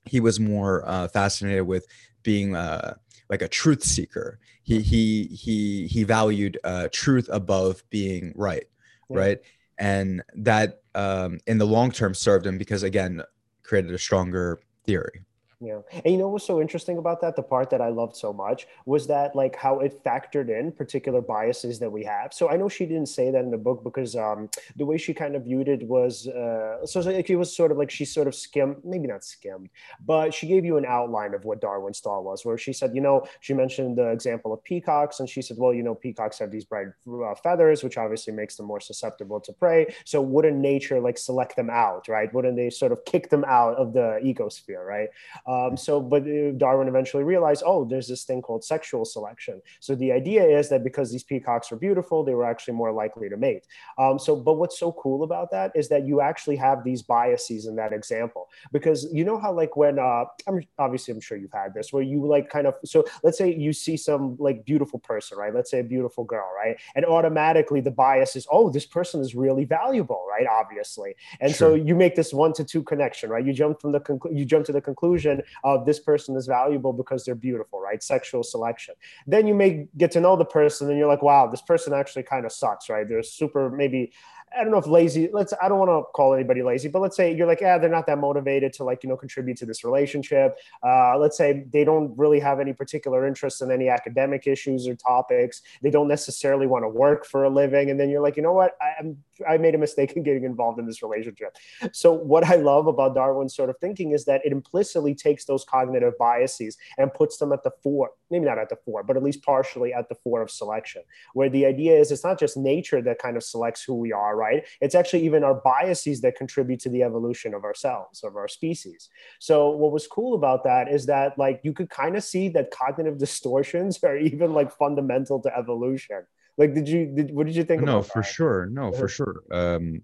he 0.05 0.19
was 0.19 0.39
more 0.39 0.87
uh, 0.87 1.07
fascinated 1.09 1.67
with 1.67 1.85
being 2.23 2.55
uh, 2.55 2.95
like 3.29 3.41
a 3.41 3.47
truth 3.47 3.83
seeker. 3.83 4.39
He 4.63 4.81
he 4.81 5.25
he 5.25 5.87
he 5.87 6.03
valued 6.03 6.57
uh, 6.63 6.89
truth 6.91 7.29
above 7.31 7.83
being 7.89 8.33
right, 8.35 8.65
yeah. 9.09 9.17
right, 9.17 9.39
and 9.77 10.23
that 10.35 10.81
um, 10.95 11.39
in 11.47 11.57
the 11.57 11.65
long 11.65 11.91
term 11.91 12.13
served 12.13 12.45
him 12.45 12.57
because 12.57 12.83
again 12.83 13.23
created 13.63 13.91
a 13.93 13.97
stronger 13.97 14.59
theory. 14.85 15.23
Yeah. 15.59 15.79
And 15.91 16.13
you 16.13 16.19
know 16.19 16.27
what's 16.29 16.45
so 16.45 16.61
interesting 16.61 16.99
about 16.99 17.19
that? 17.21 17.35
The 17.35 17.41
part 17.41 17.71
that 17.71 17.81
I 17.81 17.89
loved 17.89 18.15
so 18.15 18.31
much 18.31 18.67
was 18.85 19.07
that 19.07 19.35
like 19.35 19.55
how 19.55 19.79
it 19.79 20.03
factored 20.03 20.49
in 20.49 20.71
particular 20.71 21.19
biases 21.19 21.79
that 21.79 21.91
we 21.91 22.03
have. 22.03 22.31
So 22.31 22.47
I 22.47 22.57
know 22.57 22.69
she 22.69 22.85
didn't 22.85 23.07
say 23.07 23.31
that 23.31 23.43
in 23.43 23.49
the 23.49 23.57
book 23.57 23.83
because 23.83 24.15
um 24.15 24.49
the 24.75 24.85
way 24.85 24.99
she 24.99 25.15
kind 25.15 25.35
of 25.35 25.45
viewed 25.45 25.67
it 25.67 25.81
was 25.87 26.27
uh 26.27 26.85
so 26.85 26.99
like 26.99 27.27
it 27.31 27.37
was 27.37 27.55
sort 27.55 27.71
of 27.71 27.77
like 27.79 27.89
she 27.89 28.05
sort 28.05 28.27
of 28.27 28.35
skimmed, 28.35 28.75
maybe 28.83 29.07
not 29.07 29.23
skimmed, 29.23 29.69
but 30.05 30.31
she 30.31 30.45
gave 30.45 30.63
you 30.63 30.77
an 30.77 30.85
outline 30.85 31.33
of 31.33 31.43
what 31.43 31.59
Darwin's 31.59 32.01
thought 32.01 32.23
was, 32.23 32.45
where 32.45 32.57
she 32.59 32.71
said, 32.71 32.93
you 32.93 33.01
know, 33.01 33.25
she 33.39 33.55
mentioned 33.55 33.97
the 33.97 34.09
example 34.11 34.53
of 34.53 34.63
peacocks 34.63 35.19
and 35.19 35.27
she 35.27 35.41
said, 35.41 35.57
well, 35.59 35.73
you 35.73 35.81
know, 35.81 35.95
peacocks 35.95 36.37
have 36.37 36.51
these 36.51 36.65
bright 36.65 36.87
uh, 37.11 37.33
feathers, 37.33 37.83
which 37.83 37.97
obviously 37.97 38.31
makes 38.31 38.57
them 38.57 38.67
more 38.67 38.79
susceptible 38.79 39.39
to 39.39 39.53
prey. 39.53 39.87
So 40.05 40.21
wouldn't 40.21 40.57
nature 40.57 40.99
like 40.99 41.17
select 41.17 41.55
them 41.55 41.71
out, 41.71 42.07
right? 42.07 42.31
Wouldn't 42.31 42.57
they 42.57 42.69
sort 42.69 42.91
of 42.91 43.03
kick 43.05 43.31
them 43.31 43.43
out 43.47 43.75
of 43.77 43.93
the 43.93 44.19
ecosphere, 44.23 44.85
right? 44.85 45.09
Um, 45.47 45.77
so, 45.77 46.01
but 46.01 46.23
uh, 46.23 46.51
Darwin 46.57 46.87
eventually 46.87 47.23
realized, 47.23 47.63
oh, 47.65 47.85
there's 47.85 48.07
this 48.07 48.23
thing 48.23 48.41
called 48.41 48.63
sexual 48.63 49.05
selection. 49.05 49.61
So 49.79 49.95
the 49.95 50.11
idea 50.11 50.43
is 50.43 50.69
that 50.69 50.83
because 50.83 51.11
these 51.11 51.23
peacocks 51.23 51.71
are 51.71 51.77
beautiful, 51.77 52.23
they 52.23 52.33
were 52.33 52.45
actually 52.45 52.73
more 52.73 52.91
likely 52.91 53.29
to 53.29 53.37
mate. 53.37 53.65
Um, 53.97 54.19
so, 54.19 54.35
but 54.35 54.55
what's 54.55 54.77
so 54.77 54.91
cool 54.91 55.23
about 55.23 55.51
that 55.51 55.71
is 55.75 55.87
that 55.89 56.05
you 56.05 56.21
actually 56.21 56.57
have 56.57 56.83
these 56.83 57.01
biases 57.01 57.65
in 57.65 57.75
that 57.77 57.93
example 57.93 58.49
because 58.71 59.07
you 59.11 59.23
know 59.23 59.39
how 59.39 59.53
like 59.53 59.77
when 59.77 59.99
uh, 59.99 60.25
I'm 60.47 60.61
obviously 60.77 61.13
I'm 61.13 61.21
sure 61.21 61.37
you've 61.37 61.51
had 61.51 61.73
this 61.73 61.93
where 61.93 62.03
you 62.03 62.25
like 62.25 62.49
kind 62.49 62.67
of 62.67 62.75
so 62.85 63.05
let's 63.23 63.37
say 63.37 63.53
you 63.53 63.73
see 63.73 63.97
some 63.97 64.35
like 64.39 64.65
beautiful 64.65 64.99
person, 64.99 65.37
right? 65.37 65.53
Let's 65.53 65.71
say 65.71 65.79
a 65.79 65.83
beautiful 65.83 66.23
girl, 66.23 66.49
right? 66.55 66.77
And 66.95 67.05
automatically 67.05 67.81
the 67.81 67.91
bias 67.91 68.35
is, 68.35 68.47
oh, 68.51 68.69
this 68.69 68.85
person 68.85 69.21
is 69.21 69.35
really 69.35 69.65
valuable, 69.65 70.25
right? 70.29 70.47
Obviously, 70.47 71.15
and 71.39 71.53
sure. 71.53 71.69
so 71.69 71.75
you 71.75 71.95
make 71.95 72.15
this 72.15 72.33
one 72.33 72.53
to 72.53 72.63
two 72.63 72.83
connection, 72.83 73.29
right? 73.29 73.45
You 73.45 73.53
jump 73.53 73.81
from 73.81 73.91
the 73.93 73.99
conclu- 73.99 74.37
you 74.37 74.45
jump 74.45 74.65
to 74.65 74.71
the 74.71 74.81
conclusion 74.81 75.36
of 75.39 75.81
oh, 75.81 75.85
this 75.85 75.99
person 75.99 76.35
is 76.35 76.47
valuable 76.47 76.93
because 76.93 77.25
they're 77.25 77.35
beautiful, 77.35 77.79
right? 77.79 78.01
Sexual 78.01 78.43
selection. 78.43 78.95
Then 79.25 79.47
you 79.47 79.53
may 79.53 79.87
get 79.97 80.11
to 80.11 80.21
know 80.21 80.35
the 80.35 80.45
person, 80.45 80.89
and 80.89 80.97
you're 80.97 81.07
like, 81.07 81.21
wow, 81.21 81.47
this 81.47 81.61
person 81.61 81.93
actually 81.93 82.23
kind 82.23 82.45
of 82.45 82.51
sucks, 82.51 82.89
right? 82.89 83.07
They're 83.07 83.23
super 83.23 83.69
maybe 83.69 84.11
I 84.55 84.63
don't 84.63 84.71
know 84.71 84.77
if 84.77 84.87
lazy, 84.87 85.29
let's, 85.31 85.53
I 85.61 85.67
don't 85.67 85.79
want 85.79 85.89
to 85.89 86.03
call 86.13 86.33
anybody 86.33 86.63
lazy, 86.63 86.87
but 86.87 87.01
let's 87.01 87.15
say 87.15 87.35
you're 87.35 87.47
like, 87.47 87.61
yeah, 87.61 87.77
they're 87.77 87.89
not 87.89 88.07
that 88.07 88.17
motivated 88.17 88.73
to 88.73 88.83
like, 88.83 89.03
you 89.03 89.09
know, 89.09 89.17
contribute 89.17 89.57
to 89.57 89.65
this 89.65 89.83
relationship. 89.83 90.57
Uh, 90.85 91.17
let's 91.17 91.37
say 91.37 91.65
they 91.71 91.83
don't 91.83 92.17
really 92.17 92.39
have 92.39 92.59
any 92.59 92.73
particular 92.73 93.27
interest 93.27 93.61
in 93.61 93.71
any 93.71 93.89
academic 93.89 94.47
issues 94.47 94.87
or 94.87 94.95
topics. 94.95 95.61
They 95.81 95.91
don't 95.91 96.07
necessarily 96.07 96.65
want 96.65 96.83
to 96.83 96.89
work 96.89 97.25
for 97.25 97.43
a 97.43 97.49
living. 97.49 97.89
And 97.89 97.99
then 97.99 98.09
you're 98.09 98.21
like, 98.21 98.37
you 98.37 98.43
know 98.43 98.53
what? 98.53 98.77
I, 98.81 98.93
am 98.99 99.17
I 99.47 99.57
made 99.57 99.75
a 99.75 99.77
mistake 99.77 100.13
in 100.13 100.23
getting 100.23 100.43
involved 100.43 100.79
in 100.79 100.85
this 100.85 101.03
relationship. 101.03 101.57
So 101.91 102.11
what 102.11 102.45
I 102.45 102.55
love 102.55 102.87
about 102.87 103.15
Darwin's 103.15 103.55
sort 103.55 103.69
of 103.69 103.77
thinking 103.79 104.11
is 104.11 104.25
that 104.25 104.41
it 104.45 104.51
implicitly 104.51 105.13
takes 105.13 105.45
those 105.45 105.63
cognitive 105.63 106.13
biases 106.17 106.77
and 106.97 107.13
puts 107.13 107.37
them 107.37 107.51
at 107.51 107.63
the 107.63 107.71
fore, 107.83 108.11
maybe 108.31 108.45
not 108.45 108.57
at 108.57 108.69
the 108.69 108.77
fore, 108.77 109.03
but 109.03 109.17
at 109.17 109.23
least 109.23 109.43
partially 109.43 109.93
at 109.93 110.09
the 110.09 110.15
fore 110.15 110.41
of 110.41 110.49
selection, 110.49 111.03
where 111.33 111.49
the 111.49 111.65
idea 111.65 111.99
is 111.99 112.11
it's 112.11 112.23
not 112.23 112.39
just 112.39 112.57
nature 112.57 113.01
that 113.01 113.19
kind 113.19 113.37
of 113.37 113.43
selects 113.43 113.83
who 113.83 113.95
we 113.95 114.11
are, 114.11 114.35
right? 114.37 114.65
It's 114.79 114.95
actually 114.95 115.25
even 115.25 115.43
our 115.43 115.55
biases 115.55 116.21
that 116.21 116.37
contribute 116.37 116.79
to 116.81 116.89
the 116.89 117.03
evolution 117.03 117.53
of 117.53 117.63
ourselves, 117.63 118.23
of 118.23 118.35
our 118.35 118.47
species. 118.47 119.09
So 119.39 119.71
what 119.71 119.91
was 119.91 120.07
cool 120.07 120.35
about 120.35 120.63
that 120.63 120.87
is 120.87 121.07
that 121.07 121.37
like 121.37 121.61
you 121.63 121.73
could 121.73 121.89
kind 121.89 122.15
of 122.15 122.23
see 122.23 122.49
that 122.49 122.71
cognitive 122.71 123.17
distortions 123.25 124.01
are 124.03 124.17
even 124.17 124.53
like 124.53 124.71
fundamental 124.71 125.41
to 125.41 125.57
evolution. 125.57 126.21
Like, 126.57 126.73
did 126.73 126.87
you, 126.87 127.07
did, 127.07 127.33
what 127.33 127.45
did 127.45 127.55
you 127.55 127.63
think? 127.63 127.83
No, 127.83 128.01
for 128.01 128.21
that? 128.21 128.27
sure. 128.27 128.65
No, 128.67 128.91
for 128.91 129.07
sure. 129.07 129.43
Um, 129.51 130.01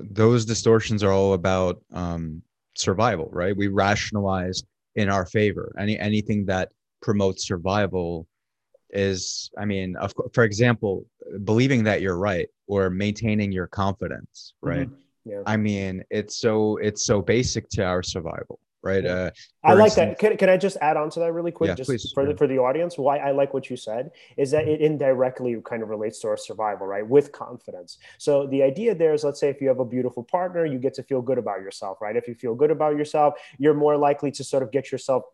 those 0.00 0.44
distortions 0.44 1.02
are 1.02 1.12
all 1.12 1.34
about 1.34 1.82
um, 1.92 2.42
survival, 2.74 3.28
right? 3.32 3.56
We 3.56 3.68
rationalize 3.68 4.62
in 4.94 5.10
our 5.10 5.26
favor. 5.26 5.74
Any 5.78 5.98
anything 5.98 6.46
that 6.46 6.70
promotes 7.02 7.46
survival 7.46 8.26
is, 8.96 9.50
I 9.58 9.64
mean, 9.64 9.96
of, 9.96 10.14
for 10.32 10.44
example, 10.44 11.06
believing 11.44 11.84
that 11.84 12.00
you're 12.00 12.18
right 12.18 12.48
or 12.66 12.90
maintaining 12.90 13.52
your 13.52 13.66
confidence, 13.66 14.54
right? 14.60 14.88
Mm-hmm. 14.88 15.30
Yeah. 15.30 15.42
I 15.46 15.56
mean, 15.56 16.04
it's 16.10 16.36
so 16.36 16.76
it's 16.76 17.04
so 17.04 17.20
basic 17.20 17.68
to 17.70 17.84
our 17.84 18.02
survival 18.02 18.60
right? 18.86 19.04
Uh, 19.04 19.30
I 19.64 19.74
like 19.74 19.86
instance, 19.86 20.10
that. 20.10 20.18
Can, 20.18 20.36
can 20.36 20.48
I 20.48 20.56
just 20.56 20.76
add 20.80 20.96
on 20.96 21.10
to 21.10 21.20
that 21.20 21.32
really 21.32 21.50
quick, 21.50 21.68
yeah, 21.68 21.74
just 21.74 21.88
please, 21.88 22.12
for, 22.14 22.22
yeah. 22.22 22.32
the, 22.32 22.38
for 22.38 22.46
the 22.46 22.58
audience? 22.58 22.96
Why 22.96 23.18
I 23.18 23.32
like 23.32 23.52
what 23.52 23.68
you 23.68 23.76
said 23.76 24.12
is 24.36 24.52
that 24.52 24.68
it 24.68 24.80
indirectly 24.80 25.56
kind 25.64 25.82
of 25.82 25.88
relates 25.88 26.20
to 26.20 26.28
our 26.28 26.36
survival, 26.36 26.86
right? 26.86 27.06
With 27.06 27.32
confidence. 27.32 27.98
So 28.18 28.46
the 28.46 28.62
idea 28.62 28.94
there 28.94 29.12
is, 29.12 29.24
let's 29.24 29.40
say 29.40 29.48
if 29.50 29.60
you 29.60 29.68
have 29.68 29.80
a 29.80 29.84
beautiful 29.84 30.22
partner, 30.22 30.64
you 30.64 30.78
get 30.78 30.94
to 30.94 31.02
feel 31.02 31.20
good 31.20 31.38
about 31.38 31.60
yourself, 31.60 32.00
right? 32.00 32.16
If 32.16 32.28
you 32.28 32.34
feel 32.34 32.54
good 32.54 32.70
about 32.70 32.96
yourself, 32.96 33.34
you're 33.58 33.74
more 33.74 33.96
likely 33.96 34.30
to 34.32 34.44
sort 34.44 34.62
of 34.62 34.70
get 34.70 34.92
yourself 34.92 35.24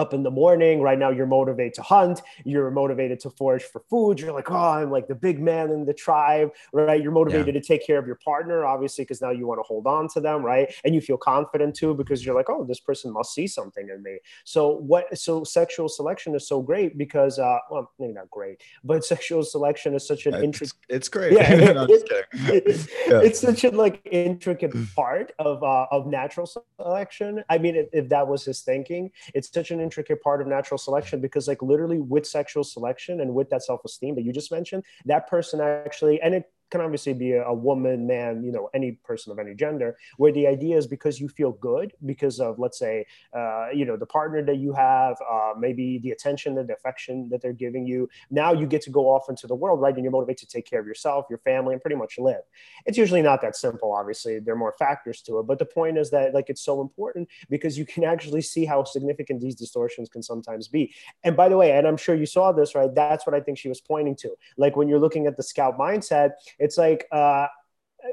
up 0.00 0.14
in 0.14 0.22
the 0.22 0.30
morning. 0.30 0.80
Right 0.80 0.98
now, 0.98 1.10
you're 1.10 1.26
motivated 1.26 1.74
to 1.74 1.82
hunt. 1.82 2.22
You're 2.44 2.70
motivated 2.70 3.20
to 3.20 3.30
forage 3.30 3.62
for 3.62 3.82
food. 3.90 4.20
You're 4.20 4.32
like, 4.32 4.50
oh, 4.50 4.56
I'm 4.56 4.90
like 4.90 5.08
the 5.08 5.14
big 5.14 5.40
man 5.40 5.70
in 5.70 5.84
the 5.84 5.94
tribe, 5.94 6.50
right? 6.72 7.02
You're 7.02 7.12
motivated 7.12 7.54
yeah. 7.54 7.60
to 7.60 7.66
take 7.66 7.86
care 7.86 7.98
of 7.98 8.06
your 8.06 8.18
partner, 8.24 8.64
obviously, 8.64 9.04
because 9.04 9.20
now 9.20 9.30
you 9.30 9.46
want 9.46 9.58
to 9.58 9.62
hold 9.62 9.86
on 9.86 10.08
to 10.08 10.20
them, 10.20 10.44
right? 10.44 10.72
And 10.84 10.94
you 10.94 11.00
feel 11.00 11.16
confident 11.16 11.74
too 11.74 11.94
because 11.94 12.24
you're 12.24 12.34
like, 12.34 12.48
oh, 12.48 12.64
this 12.64 12.80
person 12.80 13.12
must 13.12 13.34
see 13.34 13.46
something 13.46 13.88
in 13.88 14.02
me. 14.02 14.18
So 14.44 14.76
what? 14.78 15.16
So 15.18 15.44
sexual 15.44 15.88
selection 15.88 16.34
is 16.34 16.46
so 16.46 16.62
great 16.62 16.96
because, 16.96 17.38
uh, 17.38 17.58
well, 17.70 17.90
maybe 17.98 18.12
not 18.12 18.30
great, 18.30 18.60
but 18.84 19.04
sexual 19.14 19.42
selection 19.42 19.94
is 19.94 20.06
such 20.06 20.26
an 20.26 20.34
interesting. 20.42 20.78
It's 20.88 21.08
great. 21.08 21.32
Yeah, 21.32 21.72
no, 21.72 21.86
it, 21.88 22.02
yeah. 22.10 23.20
it's 23.26 23.40
such 23.40 23.64
a 23.64 23.70
like 23.70 24.00
intricate 24.10 24.72
part 24.96 25.32
of 25.38 25.62
uh, 25.62 25.86
of 25.90 26.06
natural 26.06 26.48
selection. 26.80 27.44
I 27.48 27.58
mean, 27.58 27.76
if, 27.76 27.86
if 27.92 28.08
that 28.08 28.26
was 28.26 28.44
his 28.44 28.60
thinking, 28.60 29.10
it's 29.34 29.52
such 29.52 29.70
an 29.70 29.80
intricate 29.88 30.20
part 30.22 30.42
of 30.42 30.46
natural 30.46 30.76
selection 30.76 31.18
because 31.26 31.48
like 31.48 31.62
literally 31.62 31.98
with 31.98 32.26
sexual 32.26 32.62
selection 32.62 33.22
and 33.22 33.32
with 33.32 33.48
that 33.48 33.62
self-esteem 33.62 34.14
that 34.14 34.22
you 34.22 34.32
just 34.34 34.52
mentioned 34.52 34.84
that 35.06 35.26
person 35.28 35.60
actually 35.62 36.20
and 36.20 36.34
it 36.34 36.44
can 36.70 36.80
obviously 36.80 37.12
be 37.12 37.32
a, 37.32 37.44
a, 37.44 37.54
woman, 37.54 38.06
man, 38.06 38.42
you 38.44 38.52
know, 38.52 38.68
any 38.74 38.92
person 38.92 39.32
of 39.32 39.38
any 39.38 39.54
gender, 39.54 39.96
where 40.16 40.32
the 40.32 40.46
idea 40.46 40.76
is 40.76 40.86
because 40.86 41.20
you 41.20 41.28
feel 41.28 41.52
good 41.52 41.92
because 42.04 42.40
of, 42.40 42.58
let's 42.58 42.78
say, 42.78 43.06
uh, 43.36 43.68
you 43.72 43.84
know, 43.84 43.96
the 43.96 44.06
partner 44.06 44.42
that 44.44 44.56
you 44.56 44.72
have, 44.72 45.16
uh, 45.30 45.52
maybe 45.58 45.98
the 45.98 46.10
attention 46.10 46.58
and 46.58 46.68
the 46.68 46.74
affection 46.74 47.28
that 47.30 47.40
they're 47.42 47.52
giving 47.52 47.86
you. 47.86 48.08
Now 48.30 48.52
you 48.52 48.66
get 48.66 48.82
to 48.82 48.90
go 48.90 49.08
off 49.08 49.28
into 49.28 49.46
the 49.46 49.54
world, 49.54 49.80
right? 49.80 49.94
And 49.94 50.02
you're 50.02 50.12
motivated 50.12 50.48
to 50.48 50.54
take 50.56 50.68
care 50.68 50.80
of 50.80 50.86
yourself, 50.86 51.26
your 51.28 51.38
family, 51.38 51.72
and 51.72 51.82
pretty 51.82 51.96
much 51.96 52.18
live. 52.18 52.42
It's 52.86 52.98
usually 52.98 53.22
not 53.22 53.40
that 53.42 53.56
simple, 53.56 53.92
obviously. 53.92 54.38
There 54.38 54.54
are 54.54 54.58
more 54.58 54.74
factors 54.78 55.22
to 55.22 55.38
it. 55.38 55.46
But 55.46 55.58
the 55.58 55.64
point 55.64 55.98
is 55.98 56.10
that, 56.10 56.34
like, 56.34 56.50
it's 56.50 56.62
so 56.62 56.80
important 56.80 57.28
because 57.48 57.78
you 57.78 57.84
can 57.84 58.04
actually 58.04 58.42
see 58.42 58.64
how 58.64 58.84
significant 58.84 59.40
these 59.40 59.54
distortions 59.54 60.08
can 60.08 60.22
sometimes 60.22 60.68
be. 60.68 60.92
And 61.24 61.36
by 61.36 61.48
the 61.48 61.56
way, 61.56 61.72
and 61.72 61.86
I'm 61.86 61.96
sure 61.96 62.14
you 62.14 62.26
saw 62.26 62.52
this, 62.52 62.74
right? 62.74 62.94
That's 62.94 63.26
what 63.26 63.34
I 63.34 63.40
think 63.40 63.58
she 63.58 63.68
was 63.68 63.80
pointing 63.80 64.16
to. 64.16 64.34
Like, 64.56 64.76
when 64.76 64.88
you're 64.88 64.98
looking 64.98 65.26
at 65.26 65.36
the 65.36 65.42
scout 65.42 65.78
mindset, 65.78 66.32
it's 66.58 66.78
like 66.78 67.06
uh, 67.12 67.46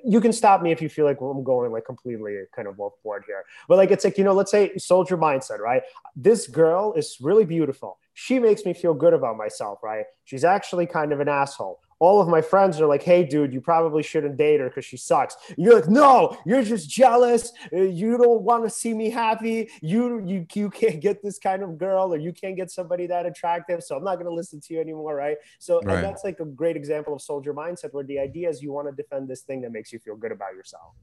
you 0.03 0.19
can 0.19 0.33
stop 0.33 0.61
me 0.61 0.71
if 0.71 0.81
you 0.81 0.89
feel 0.89 1.05
like 1.05 1.21
I'm 1.21 1.43
going 1.43 1.71
like 1.71 1.85
completely 1.85 2.37
kind 2.55 2.67
of 2.67 2.79
off 2.79 2.93
board 3.03 3.23
here. 3.27 3.43
But 3.67 3.77
like 3.77 3.91
it's 3.91 4.03
like, 4.03 4.17
you 4.17 4.23
know, 4.23 4.33
let's 4.33 4.51
say 4.51 4.75
soldier 4.77 5.17
mindset, 5.17 5.59
right? 5.59 5.83
This 6.15 6.47
girl 6.47 6.93
is 6.93 7.17
really 7.21 7.45
beautiful. 7.45 7.97
She 8.13 8.39
makes 8.39 8.65
me 8.65 8.73
feel 8.73 8.93
good 8.93 9.13
about 9.13 9.37
myself, 9.37 9.79
right? 9.83 10.05
She's 10.23 10.43
actually 10.43 10.87
kind 10.87 11.11
of 11.11 11.19
an 11.19 11.27
asshole 11.27 11.79
all 11.99 12.21
of 12.21 12.27
my 12.27 12.41
friends 12.41 12.79
are 12.81 12.87
like, 12.87 13.03
"Hey, 13.03 13.23
dude, 13.23 13.53
you 13.53 13.61
probably 13.61 14.03
shouldn't 14.03 14.37
date 14.37 14.59
her 14.59 14.67
because 14.67 14.85
she 14.85 14.97
sucks." 14.97 15.35
You're 15.57 15.75
like, 15.75 15.89
"No, 15.89 16.37
you're 16.45 16.63
just 16.63 16.89
jealous. 16.89 17.51
Uh, 17.71 17.81
you 17.81 18.17
don't 18.17 18.41
want 18.41 18.63
to 18.63 18.69
see 18.69 18.93
me 18.93 19.09
happy. 19.09 19.69
You 19.81 20.23
you 20.25 20.45
you 20.53 20.69
can't 20.69 20.99
get 20.99 21.23
this 21.23 21.39
kind 21.39 21.63
of 21.63 21.77
girl, 21.77 22.13
or 22.13 22.17
you 22.17 22.33
can't 22.33 22.55
get 22.55 22.71
somebody 22.71 23.07
that 23.07 23.25
attractive. 23.25 23.83
So 23.83 23.95
I'm 23.95 24.03
not 24.03 24.15
going 24.15 24.27
to 24.27 24.33
listen 24.33 24.59
to 24.61 24.73
you 24.73 24.81
anymore, 24.81 25.15
right?" 25.15 25.37
So 25.59 25.81
right. 25.81 26.01
that's 26.01 26.23
like 26.23 26.39
a 26.39 26.45
great 26.45 26.75
example 26.75 27.13
of 27.13 27.21
soldier 27.21 27.53
mindset, 27.53 27.93
where 27.93 28.03
the 28.03 28.19
idea 28.19 28.49
is 28.49 28.61
you 28.61 28.71
want 28.71 28.87
to 28.89 28.95
defend 28.95 29.27
this 29.27 29.41
thing 29.41 29.61
that 29.61 29.71
makes 29.71 29.93
you 29.93 29.99
feel 29.99 30.15
good 30.15 30.31
about 30.31 30.53
yourself. 30.53 30.93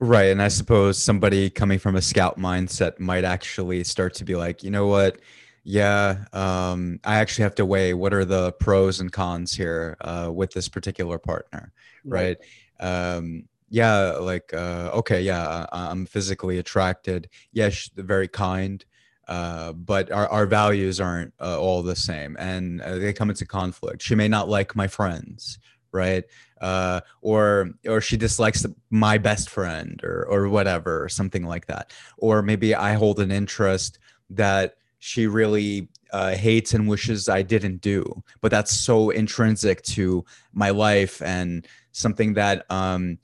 Right, 0.00 0.30
and 0.30 0.40
I 0.40 0.48
suppose 0.48 0.96
somebody 0.96 1.50
coming 1.50 1.80
from 1.80 1.96
a 1.96 2.02
scout 2.02 2.38
mindset 2.38 3.00
might 3.00 3.24
actually 3.24 3.82
start 3.82 4.14
to 4.14 4.24
be 4.24 4.36
like, 4.36 4.62
you 4.62 4.70
know 4.70 4.86
what 4.86 5.18
yeah, 5.68 6.24
um, 6.32 6.98
I 7.04 7.16
actually 7.16 7.42
have 7.42 7.56
to 7.56 7.66
weigh 7.66 7.92
what 7.92 8.14
are 8.14 8.24
the 8.24 8.52
pros 8.52 9.00
and 9.00 9.12
cons 9.12 9.52
here 9.52 9.98
uh, 10.00 10.30
with 10.34 10.50
this 10.52 10.66
particular 10.66 11.18
partner, 11.18 11.74
right? 12.06 12.38
right. 12.80 13.16
Um, 13.16 13.44
yeah, 13.68 14.12
like 14.12 14.54
uh, 14.54 14.90
okay, 14.94 15.20
yeah, 15.20 15.66
I'm 15.70 16.06
physically 16.06 16.56
attracted. 16.56 17.28
Yes, 17.52 17.90
very 17.94 18.28
kind, 18.28 18.82
uh, 19.28 19.74
but 19.74 20.10
our, 20.10 20.26
our 20.28 20.46
values 20.46 21.02
aren't 21.02 21.34
uh, 21.38 21.60
all 21.60 21.82
the 21.82 21.96
same, 21.96 22.34
and 22.38 22.80
uh, 22.80 22.96
they 22.96 23.12
come 23.12 23.28
into 23.28 23.44
conflict. 23.44 24.00
She 24.00 24.14
may 24.14 24.26
not 24.26 24.48
like 24.48 24.74
my 24.74 24.88
friends, 24.88 25.58
right? 25.92 26.24
Uh, 26.62 27.02
or 27.20 27.72
or 27.86 28.00
she 28.00 28.16
dislikes 28.16 28.64
my 28.88 29.18
best 29.18 29.50
friend, 29.50 30.00
or 30.02 30.26
or 30.30 30.48
whatever, 30.48 31.04
or 31.04 31.10
something 31.10 31.44
like 31.44 31.66
that. 31.66 31.92
Or 32.16 32.40
maybe 32.40 32.74
I 32.74 32.94
hold 32.94 33.20
an 33.20 33.30
interest 33.30 33.98
that 34.30 34.76
she 34.98 35.26
really 35.26 35.88
uh, 36.12 36.34
hates 36.34 36.74
and 36.74 36.88
wishes 36.88 37.28
I 37.28 37.42
didn't 37.42 37.80
do. 37.80 38.22
But 38.40 38.50
that's 38.50 38.72
so 38.72 39.10
intrinsic 39.10 39.82
to 39.82 40.24
my 40.52 40.70
life 40.70 41.22
and 41.22 41.66
something 41.92 42.34
that 42.34 42.64
um, 42.70 43.18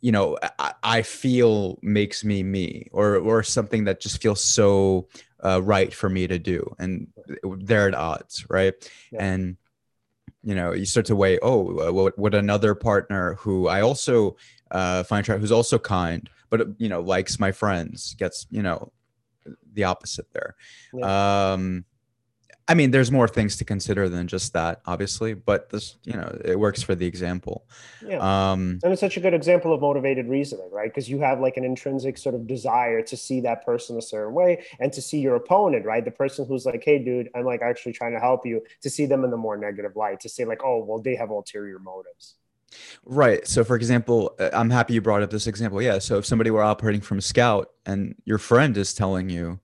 you 0.00 0.12
know 0.12 0.36
I, 0.58 0.74
I, 0.82 1.02
feel 1.02 1.78
makes 1.82 2.24
me 2.24 2.42
me, 2.42 2.88
or 2.92 3.16
or 3.16 3.42
something 3.42 3.84
that 3.84 4.00
just 4.00 4.20
feels 4.20 4.42
so 4.42 5.08
uh, 5.44 5.62
right 5.62 5.92
for 5.92 6.08
me 6.08 6.26
to 6.26 6.38
do, 6.38 6.74
and 6.78 7.08
they're 7.58 7.88
at 7.88 7.94
odds, 7.94 8.46
right? 8.48 8.74
Yeah. 9.12 9.24
And 9.24 9.56
you 10.44 10.56
know, 10.56 10.72
you 10.72 10.84
start 10.84 11.06
to 11.06 11.16
weigh, 11.16 11.38
oh, 11.40 11.88
uh, 11.88 11.92
what 11.92 12.18
would 12.18 12.34
another 12.34 12.74
partner 12.74 13.34
who 13.34 13.68
I 13.68 13.82
also 13.82 14.36
uh, 14.72 15.04
find 15.04 15.24
who's 15.24 15.52
also 15.52 15.78
kind, 15.78 16.28
but 16.50 16.66
you 16.78 16.88
know, 16.88 17.00
likes 17.00 17.38
my 17.38 17.52
friends, 17.52 18.14
gets 18.14 18.46
you 18.50 18.62
know 18.62 18.92
the 19.72 19.84
opposite 19.84 20.32
there. 20.32 20.56
Yeah. 20.92 21.52
Um, 21.52 21.84
I 22.68 22.74
mean, 22.74 22.92
there's 22.92 23.10
more 23.10 23.26
things 23.26 23.56
to 23.56 23.64
consider 23.64 24.08
than 24.08 24.28
just 24.28 24.52
that, 24.52 24.82
obviously, 24.86 25.34
but 25.34 25.70
this, 25.70 25.96
you 26.04 26.12
know, 26.12 26.38
it 26.44 26.58
works 26.58 26.80
for 26.80 26.94
the 26.94 27.04
example. 27.04 27.66
Yeah. 28.06 28.18
Um, 28.18 28.78
and 28.84 28.92
it's 28.92 29.00
such 29.00 29.16
a 29.16 29.20
good 29.20 29.34
example 29.34 29.74
of 29.74 29.80
motivated 29.80 30.28
reasoning, 30.28 30.70
right? 30.70 30.88
Because 30.88 31.10
you 31.10 31.18
have 31.18 31.40
like 31.40 31.56
an 31.56 31.64
intrinsic 31.64 32.16
sort 32.16 32.36
of 32.36 32.46
desire 32.46 33.02
to 33.02 33.16
see 33.16 33.40
that 33.40 33.66
person 33.66 33.98
a 33.98 34.02
certain 34.02 34.32
way 34.32 34.64
and 34.78 34.92
to 34.92 35.02
see 35.02 35.18
your 35.18 35.34
opponent, 35.34 35.84
right? 35.84 36.04
The 36.04 36.12
person 36.12 36.46
who's 36.46 36.64
like, 36.64 36.84
hey, 36.84 37.00
dude, 37.00 37.28
I'm 37.34 37.44
like 37.44 37.62
actually 37.62 37.92
trying 37.94 38.12
to 38.12 38.20
help 38.20 38.46
you, 38.46 38.62
to 38.82 38.88
see 38.88 39.06
them 39.06 39.24
in 39.24 39.30
the 39.30 39.36
more 39.36 39.56
negative 39.56 39.96
light, 39.96 40.20
to 40.20 40.28
say, 40.28 40.44
like, 40.44 40.62
oh, 40.64 40.84
well, 40.84 41.00
they 41.00 41.16
have 41.16 41.30
ulterior 41.30 41.80
motives. 41.80 42.36
Right. 43.04 43.46
So, 43.46 43.64
for 43.64 43.76
example, 43.76 44.34
uh, 44.38 44.50
I'm 44.52 44.70
happy 44.70 44.94
you 44.94 45.00
brought 45.00 45.22
up 45.22 45.30
this 45.30 45.46
example. 45.46 45.82
Yeah. 45.82 45.98
So, 45.98 46.18
if 46.18 46.26
somebody 46.26 46.50
were 46.50 46.62
operating 46.62 47.00
from 47.00 47.20
Scout 47.20 47.70
and 47.86 48.14
your 48.24 48.38
friend 48.38 48.76
is 48.76 48.94
telling 48.94 49.28
you, 49.28 49.60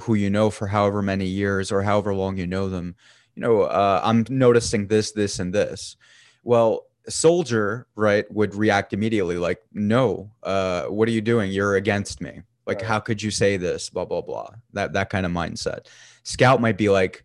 who 0.00 0.14
you 0.14 0.30
know 0.30 0.50
for 0.50 0.66
however 0.66 1.02
many 1.02 1.26
years 1.26 1.72
or 1.72 1.82
however 1.82 2.14
long 2.14 2.36
you 2.36 2.46
know 2.46 2.68
them 2.68 2.94
you 3.34 3.42
know 3.42 3.62
uh, 3.62 4.00
i'm 4.04 4.24
noticing 4.28 4.86
this 4.86 5.12
this 5.12 5.38
and 5.38 5.52
this 5.52 5.96
well 6.44 6.86
a 7.06 7.10
soldier 7.10 7.86
right 7.94 8.30
would 8.32 8.54
react 8.54 8.92
immediately 8.92 9.36
like 9.36 9.60
no 9.72 10.30
uh, 10.42 10.84
what 10.84 11.08
are 11.08 11.12
you 11.12 11.20
doing 11.20 11.50
you're 11.50 11.76
against 11.76 12.20
me 12.20 12.42
like 12.66 12.78
right. 12.78 12.86
how 12.86 13.00
could 13.00 13.22
you 13.22 13.30
say 13.30 13.56
this 13.56 13.90
blah 13.90 14.04
blah 14.04 14.20
blah 14.20 14.48
that 14.72 14.92
that 14.92 15.10
kind 15.10 15.26
of 15.26 15.32
mindset 15.32 15.86
scout 16.22 16.60
might 16.60 16.76
be 16.76 16.88
like 16.88 17.24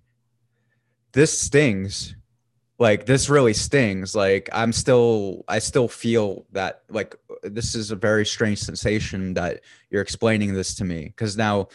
this 1.11 1.39
stings 1.39 2.15
like 2.77 3.05
this 3.05 3.29
really 3.29 3.53
stings 3.53 4.15
like 4.15 4.49
i'm 4.51 4.73
still 4.73 5.43
i 5.47 5.59
still 5.59 5.87
feel 5.87 6.45
that 6.51 6.81
like 6.89 7.15
this 7.43 7.75
is 7.75 7.91
a 7.91 7.95
very 7.95 8.25
strange 8.25 8.59
sensation 8.59 9.33
that 9.33 9.61
you're 9.89 10.01
explaining 10.01 10.53
this 10.53 10.75
to 10.75 10.83
me 10.83 11.05
because 11.05 11.37
now 11.37 11.67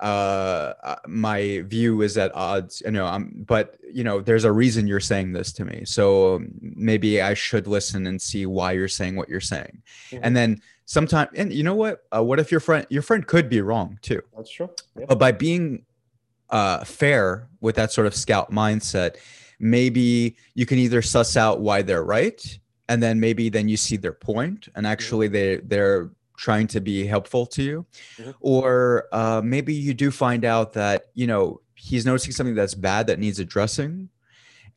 uh, 0.00 0.74
uh 0.84 0.96
my 1.08 1.62
view 1.66 2.02
is 2.02 2.16
at 2.16 2.32
odds 2.34 2.82
you 2.84 2.90
know 2.90 3.06
i'm 3.06 3.44
but 3.48 3.78
you 3.92 4.04
know 4.04 4.20
there's 4.20 4.44
a 4.44 4.52
reason 4.52 4.86
you're 4.86 5.00
saying 5.00 5.32
this 5.32 5.52
to 5.52 5.64
me. 5.64 5.82
So 5.84 6.36
um, 6.36 6.48
maybe 6.60 7.20
i 7.20 7.34
should 7.34 7.66
listen 7.66 8.06
and 8.06 8.20
see 8.20 8.46
why 8.46 8.72
you're 8.72 8.88
saying 8.88 9.16
what 9.16 9.28
you're 9.28 9.40
saying. 9.40 9.82
Mm-hmm. 10.10 10.24
and 10.24 10.36
then 10.36 10.62
sometimes 10.84 11.30
and 11.34 11.52
you 11.52 11.62
know 11.62 11.74
what? 11.74 12.04
Uh, 12.14 12.22
what 12.22 12.38
if 12.38 12.50
your 12.50 12.60
friend 12.60 12.86
your 12.90 13.02
friend 13.02 13.26
could 13.26 13.48
be 13.48 13.60
wrong 13.60 13.98
too? 14.02 14.22
That's 14.36 14.50
true. 14.50 14.70
Yeah. 14.96 15.06
but 15.08 15.18
by 15.18 15.32
being 15.32 15.84
uh 16.50 16.84
fair 16.84 17.48
with 17.60 17.76
that 17.76 17.92
sort 17.92 18.06
of 18.06 18.14
scout 18.14 18.50
mindset 18.50 19.16
maybe 19.58 20.36
you 20.54 20.66
can 20.66 20.78
either 20.78 21.02
suss 21.02 21.36
out 21.36 21.60
why 21.60 21.82
they're 21.82 22.04
right 22.04 22.58
and 22.88 23.02
then 23.02 23.20
maybe 23.20 23.48
then 23.48 23.68
you 23.68 23.76
see 23.76 23.96
their 23.96 24.12
point 24.12 24.68
and 24.74 24.86
actually 24.86 25.28
they 25.28 25.56
they're 25.58 26.10
trying 26.36 26.66
to 26.68 26.80
be 26.80 27.04
helpful 27.04 27.44
to 27.44 27.62
you 27.62 27.86
mm-hmm. 28.16 28.30
or 28.40 29.08
uh, 29.12 29.42
maybe 29.44 29.74
you 29.74 29.92
do 29.92 30.10
find 30.10 30.44
out 30.44 30.72
that 30.72 31.06
you 31.14 31.26
know 31.26 31.60
he's 31.74 32.06
noticing 32.06 32.32
something 32.32 32.54
that's 32.54 32.74
bad 32.74 33.06
that 33.06 33.18
needs 33.18 33.38
addressing 33.38 34.08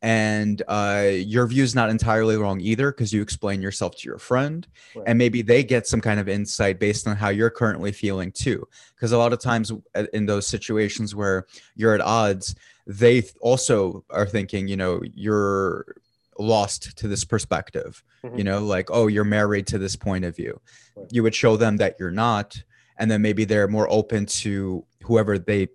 and 0.04 0.62
uh, 0.66 1.10
your 1.12 1.46
view 1.46 1.62
is 1.62 1.76
not 1.76 1.88
entirely 1.88 2.36
wrong 2.36 2.60
either 2.60 2.90
because 2.90 3.12
you 3.12 3.22
explain 3.22 3.62
yourself 3.62 3.94
to 3.96 4.08
your 4.08 4.18
friend 4.18 4.66
right. 4.96 5.04
and 5.06 5.16
maybe 5.16 5.42
they 5.42 5.62
get 5.62 5.86
some 5.86 6.00
kind 6.00 6.18
of 6.18 6.28
insight 6.28 6.80
based 6.80 7.06
on 7.06 7.14
how 7.14 7.28
you're 7.28 7.50
currently 7.50 7.92
feeling 7.92 8.32
too 8.32 8.66
because 8.96 9.12
a 9.12 9.18
lot 9.18 9.32
of 9.32 9.38
times 9.38 9.70
uh, 9.94 10.04
in 10.12 10.26
those 10.26 10.46
situations 10.46 11.14
where 11.14 11.46
you're 11.76 11.94
at 11.94 12.00
odds 12.00 12.56
they 12.86 13.22
also 13.40 14.04
are 14.10 14.26
thinking 14.26 14.68
you 14.68 14.76
know 14.76 15.00
you're 15.14 15.94
lost 16.38 16.96
to 16.96 17.08
this 17.08 17.24
perspective 17.24 18.02
mm-hmm. 18.24 18.38
you 18.38 18.44
know 18.44 18.60
like 18.60 18.88
oh 18.90 19.06
you're 19.06 19.24
married 19.24 19.66
to 19.66 19.78
this 19.78 19.96
point 19.96 20.24
of 20.24 20.34
view 20.34 20.60
right. 20.96 21.06
you 21.10 21.22
would 21.22 21.34
show 21.34 21.56
them 21.56 21.76
that 21.76 21.96
you're 21.98 22.10
not 22.10 22.62
and 22.98 23.10
then 23.10 23.22
maybe 23.22 23.44
they're 23.44 23.68
more 23.68 23.90
open 23.90 24.26
to 24.26 24.84
whoever 25.02 25.38
they 25.38 25.68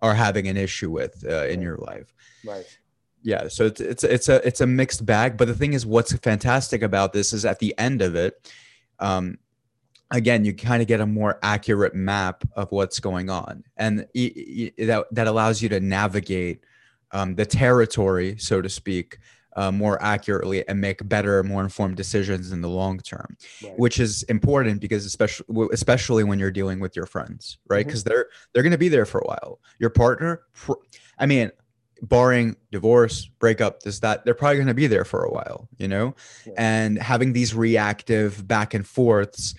are 0.00 0.14
having 0.14 0.46
an 0.48 0.56
issue 0.56 0.90
with 0.90 1.24
uh, 1.28 1.46
in 1.46 1.60
your 1.60 1.76
life 1.78 2.12
right 2.44 2.78
yeah 3.22 3.48
so 3.48 3.66
it's, 3.66 3.80
it's 3.80 4.04
it's 4.04 4.28
a 4.28 4.46
it's 4.46 4.60
a 4.60 4.66
mixed 4.66 5.04
bag 5.04 5.36
but 5.36 5.48
the 5.48 5.54
thing 5.54 5.72
is 5.72 5.84
what's 5.84 6.12
fantastic 6.18 6.82
about 6.82 7.12
this 7.12 7.32
is 7.32 7.44
at 7.44 7.58
the 7.58 7.76
end 7.78 8.00
of 8.00 8.14
it 8.14 8.52
um 9.00 9.38
again 10.10 10.44
you 10.44 10.54
kind 10.54 10.80
of 10.82 10.88
get 10.88 11.00
a 11.00 11.06
more 11.06 11.38
accurate 11.42 11.94
map 11.94 12.44
of 12.54 12.70
what's 12.72 13.00
going 13.00 13.28
on 13.30 13.62
and 13.76 14.00
that 14.00 15.04
that 15.10 15.26
allows 15.26 15.62
you 15.62 15.68
to 15.68 15.80
navigate 15.80 16.64
um, 17.12 17.34
the 17.34 17.46
territory 17.46 18.36
so 18.38 18.60
to 18.60 18.68
speak 18.68 19.18
uh, 19.58 19.72
more 19.72 20.00
accurately 20.00 20.66
and 20.68 20.80
make 20.80 21.06
better, 21.08 21.42
more 21.42 21.62
informed 21.62 21.96
decisions 21.96 22.52
in 22.52 22.60
the 22.60 22.68
long 22.68 23.00
term, 23.00 23.36
right. 23.64 23.76
which 23.76 23.98
is 23.98 24.22
important 24.24 24.80
because 24.80 25.04
especially 25.04 25.66
especially 25.72 26.22
when 26.22 26.38
you're 26.38 26.52
dealing 26.52 26.78
with 26.78 26.94
your 26.94 27.06
friends, 27.06 27.58
right? 27.68 27.84
Because 27.84 28.04
mm-hmm. 28.04 28.10
they're 28.10 28.28
they're 28.52 28.62
going 28.62 28.70
to 28.70 28.78
be 28.78 28.88
there 28.88 29.04
for 29.04 29.18
a 29.18 29.26
while. 29.26 29.58
Your 29.80 29.90
partner, 29.90 30.42
I 31.18 31.26
mean, 31.26 31.50
barring 32.02 32.56
divorce, 32.70 33.26
breakup, 33.26 33.82
this 33.82 33.98
that, 33.98 34.24
they're 34.24 34.34
probably 34.34 34.58
going 34.58 34.68
to 34.68 34.74
be 34.74 34.86
there 34.86 35.04
for 35.04 35.24
a 35.24 35.30
while, 35.32 35.68
you 35.76 35.88
know, 35.88 36.14
yeah. 36.46 36.52
and 36.56 36.96
having 36.96 37.32
these 37.32 37.52
reactive 37.52 38.46
back 38.46 38.74
and 38.74 38.86
forths 38.86 39.56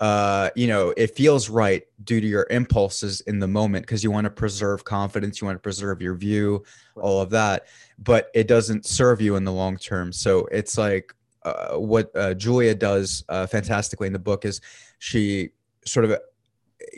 uh, 0.00 0.48
you 0.56 0.66
know, 0.66 0.94
it 0.96 1.14
feels 1.14 1.50
right 1.50 1.82
due 2.04 2.22
to 2.22 2.26
your 2.26 2.46
impulses 2.50 3.20
in 3.22 3.38
the 3.38 3.46
moment 3.46 3.84
because 3.84 4.02
you 4.02 4.10
want 4.10 4.24
to 4.24 4.30
preserve 4.30 4.82
confidence, 4.82 5.40
you 5.40 5.46
want 5.46 5.56
to 5.56 5.60
preserve 5.62 6.00
your 6.00 6.14
view, 6.14 6.64
all 6.96 7.20
of 7.20 7.28
that, 7.30 7.66
but 7.98 8.30
it 8.34 8.48
doesn't 8.48 8.86
serve 8.86 9.20
you 9.20 9.36
in 9.36 9.44
the 9.44 9.52
long 9.52 9.76
term. 9.76 10.10
So 10.10 10.46
it's 10.46 10.78
like 10.78 11.14
uh, 11.42 11.74
what 11.74 12.10
uh, 12.16 12.32
Julia 12.32 12.74
does 12.74 13.24
uh, 13.28 13.46
fantastically 13.46 14.06
in 14.06 14.14
the 14.14 14.18
book 14.18 14.46
is 14.46 14.62
she 14.98 15.50
sort 15.84 16.06
of 16.06 16.18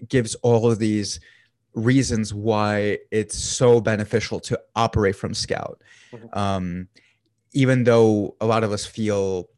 gives 0.09 0.37
all 0.37 0.71
of 0.71 0.79
these 0.79 1.19
reasons 1.75 2.33
why 2.33 2.99
it's 3.11 3.37
so 3.37 3.81
beneficial 3.81 4.39
to 4.39 4.61
operate 4.77 5.17
from 5.17 5.35
Scout. 5.35 5.83
Mm-hmm. 6.13 6.39
Um, 6.39 6.89
even 7.53 7.83
though 7.83 8.37
a 8.41 8.47
lot 8.47 8.63
of 8.63 8.71
us 8.71 8.87
feel 8.87 9.49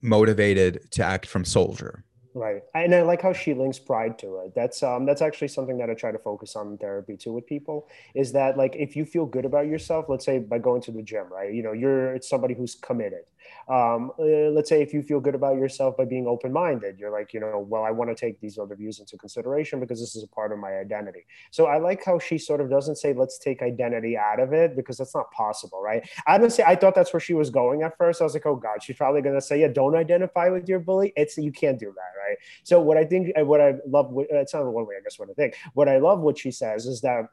motivated 0.00 0.90
to 0.92 1.04
act 1.04 1.26
from 1.26 1.44
Soldier 1.44 2.04
Right, 2.36 2.62
and 2.74 2.92
I 2.92 3.02
like 3.02 3.22
how 3.22 3.32
she 3.32 3.54
links 3.54 3.78
pride 3.78 4.18
to 4.18 4.38
it. 4.38 4.56
That's 4.56 4.82
um, 4.82 5.06
that's 5.06 5.22
actually 5.22 5.46
something 5.46 5.78
that 5.78 5.88
I 5.88 5.94
try 5.94 6.10
to 6.10 6.18
focus 6.18 6.56
on 6.56 6.66
in 6.72 6.78
therapy 6.78 7.16
too 7.16 7.32
with 7.32 7.46
people. 7.46 7.86
Is 8.16 8.32
that 8.32 8.56
like 8.56 8.74
if 8.74 8.96
you 8.96 9.04
feel 9.04 9.24
good 9.24 9.44
about 9.44 9.68
yourself, 9.68 10.06
let's 10.08 10.24
say 10.24 10.40
by 10.40 10.58
going 10.58 10.82
to 10.82 10.90
the 10.90 11.00
gym, 11.00 11.26
right? 11.30 11.54
You 11.54 11.62
know, 11.62 11.70
you're 11.70 12.12
it's 12.16 12.28
somebody 12.28 12.54
who's 12.54 12.74
committed 12.74 13.20
um, 13.68 14.12
uh, 14.18 14.50
let's 14.50 14.68
say 14.68 14.82
if 14.82 14.92
you 14.92 15.02
feel 15.02 15.20
good 15.20 15.34
about 15.34 15.56
yourself 15.56 15.96
by 15.96 16.04
being 16.04 16.26
open-minded 16.26 16.98
you're 16.98 17.10
like 17.10 17.32
you 17.32 17.40
know 17.40 17.64
well 17.68 17.84
i 17.84 17.90
want 17.90 18.10
to 18.10 18.14
take 18.14 18.40
these 18.40 18.58
other 18.58 18.76
views 18.76 18.98
into 19.00 19.16
consideration 19.16 19.80
because 19.80 20.00
this 20.00 20.16
is 20.16 20.22
a 20.22 20.28
part 20.28 20.52
of 20.52 20.58
my 20.58 20.78
identity. 20.78 21.24
So 21.50 21.66
i 21.66 21.78
like 21.78 22.04
how 22.04 22.18
she 22.18 22.38
sort 22.38 22.60
of 22.60 22.70
doesn't 22.70 22.96
say 22.96 23.12
let's 23.12 23.38
take 23.38 23.62
identity 23.62 24.16
out 24.16 24.40
of 24.40 24.52
it 24.52 24.76
because 24.76 24.98
that's 24.98 25.14
not 25.14 25.30
possible 25.32 25.80
right? 25.82 26.08
Say 26.48 26.64
i 26.66 26.74
thought 26.74 26.94
that's 26.94 27.12
where 27.12 27.20
she 27.20 27.34
was 27.34 27.50
going 27.50 27.82
at 27.82 27.96
first. 27.96 28.20
I 28.20 28.24
was 28.24 28.34
like 28.34 28.46
oh 28.46 28.56
god 28.56 28.82
she's 28.82 28.96
probably 28.96 29.22
going 29.22 29.34
to 29.34 29.40
say 29.40 29.60
yeah 29.60 29.68
don't 29.68 29.96
identify 29.96 30.48
with 30.48 30.68
your 30.68 30.80
bully 30.80 31.12
it's 31.16 31.36
you 31.38 31.52
can't 31.52 31.78
do 31.78 31.86
that 31.86 32.12
right? 32.18 32.36
So 32.62 32.80
what 32.80 32.96
i 32.96 33.04
think 33.04 33.32
what 33.36 33.60
i 33.60 33.74
love 33.86 34.12
it's 34.30 34.54
not 34.54 34.64
the 34.64 34.70
one 34.70 34.86
way 34.86 34.96
i 34.98 35.02
guess 35.02 35.18
what 35.18 35.30
i 35.30 35.32
think. 35.32 35.54
What 35.74 35.88
i 35.88 35.98
love 35.98 36.20
what 36.20 36.38
she 36.38 36.50
says 36.50 36.86
is 36.86 37.00
that 37.02 37.28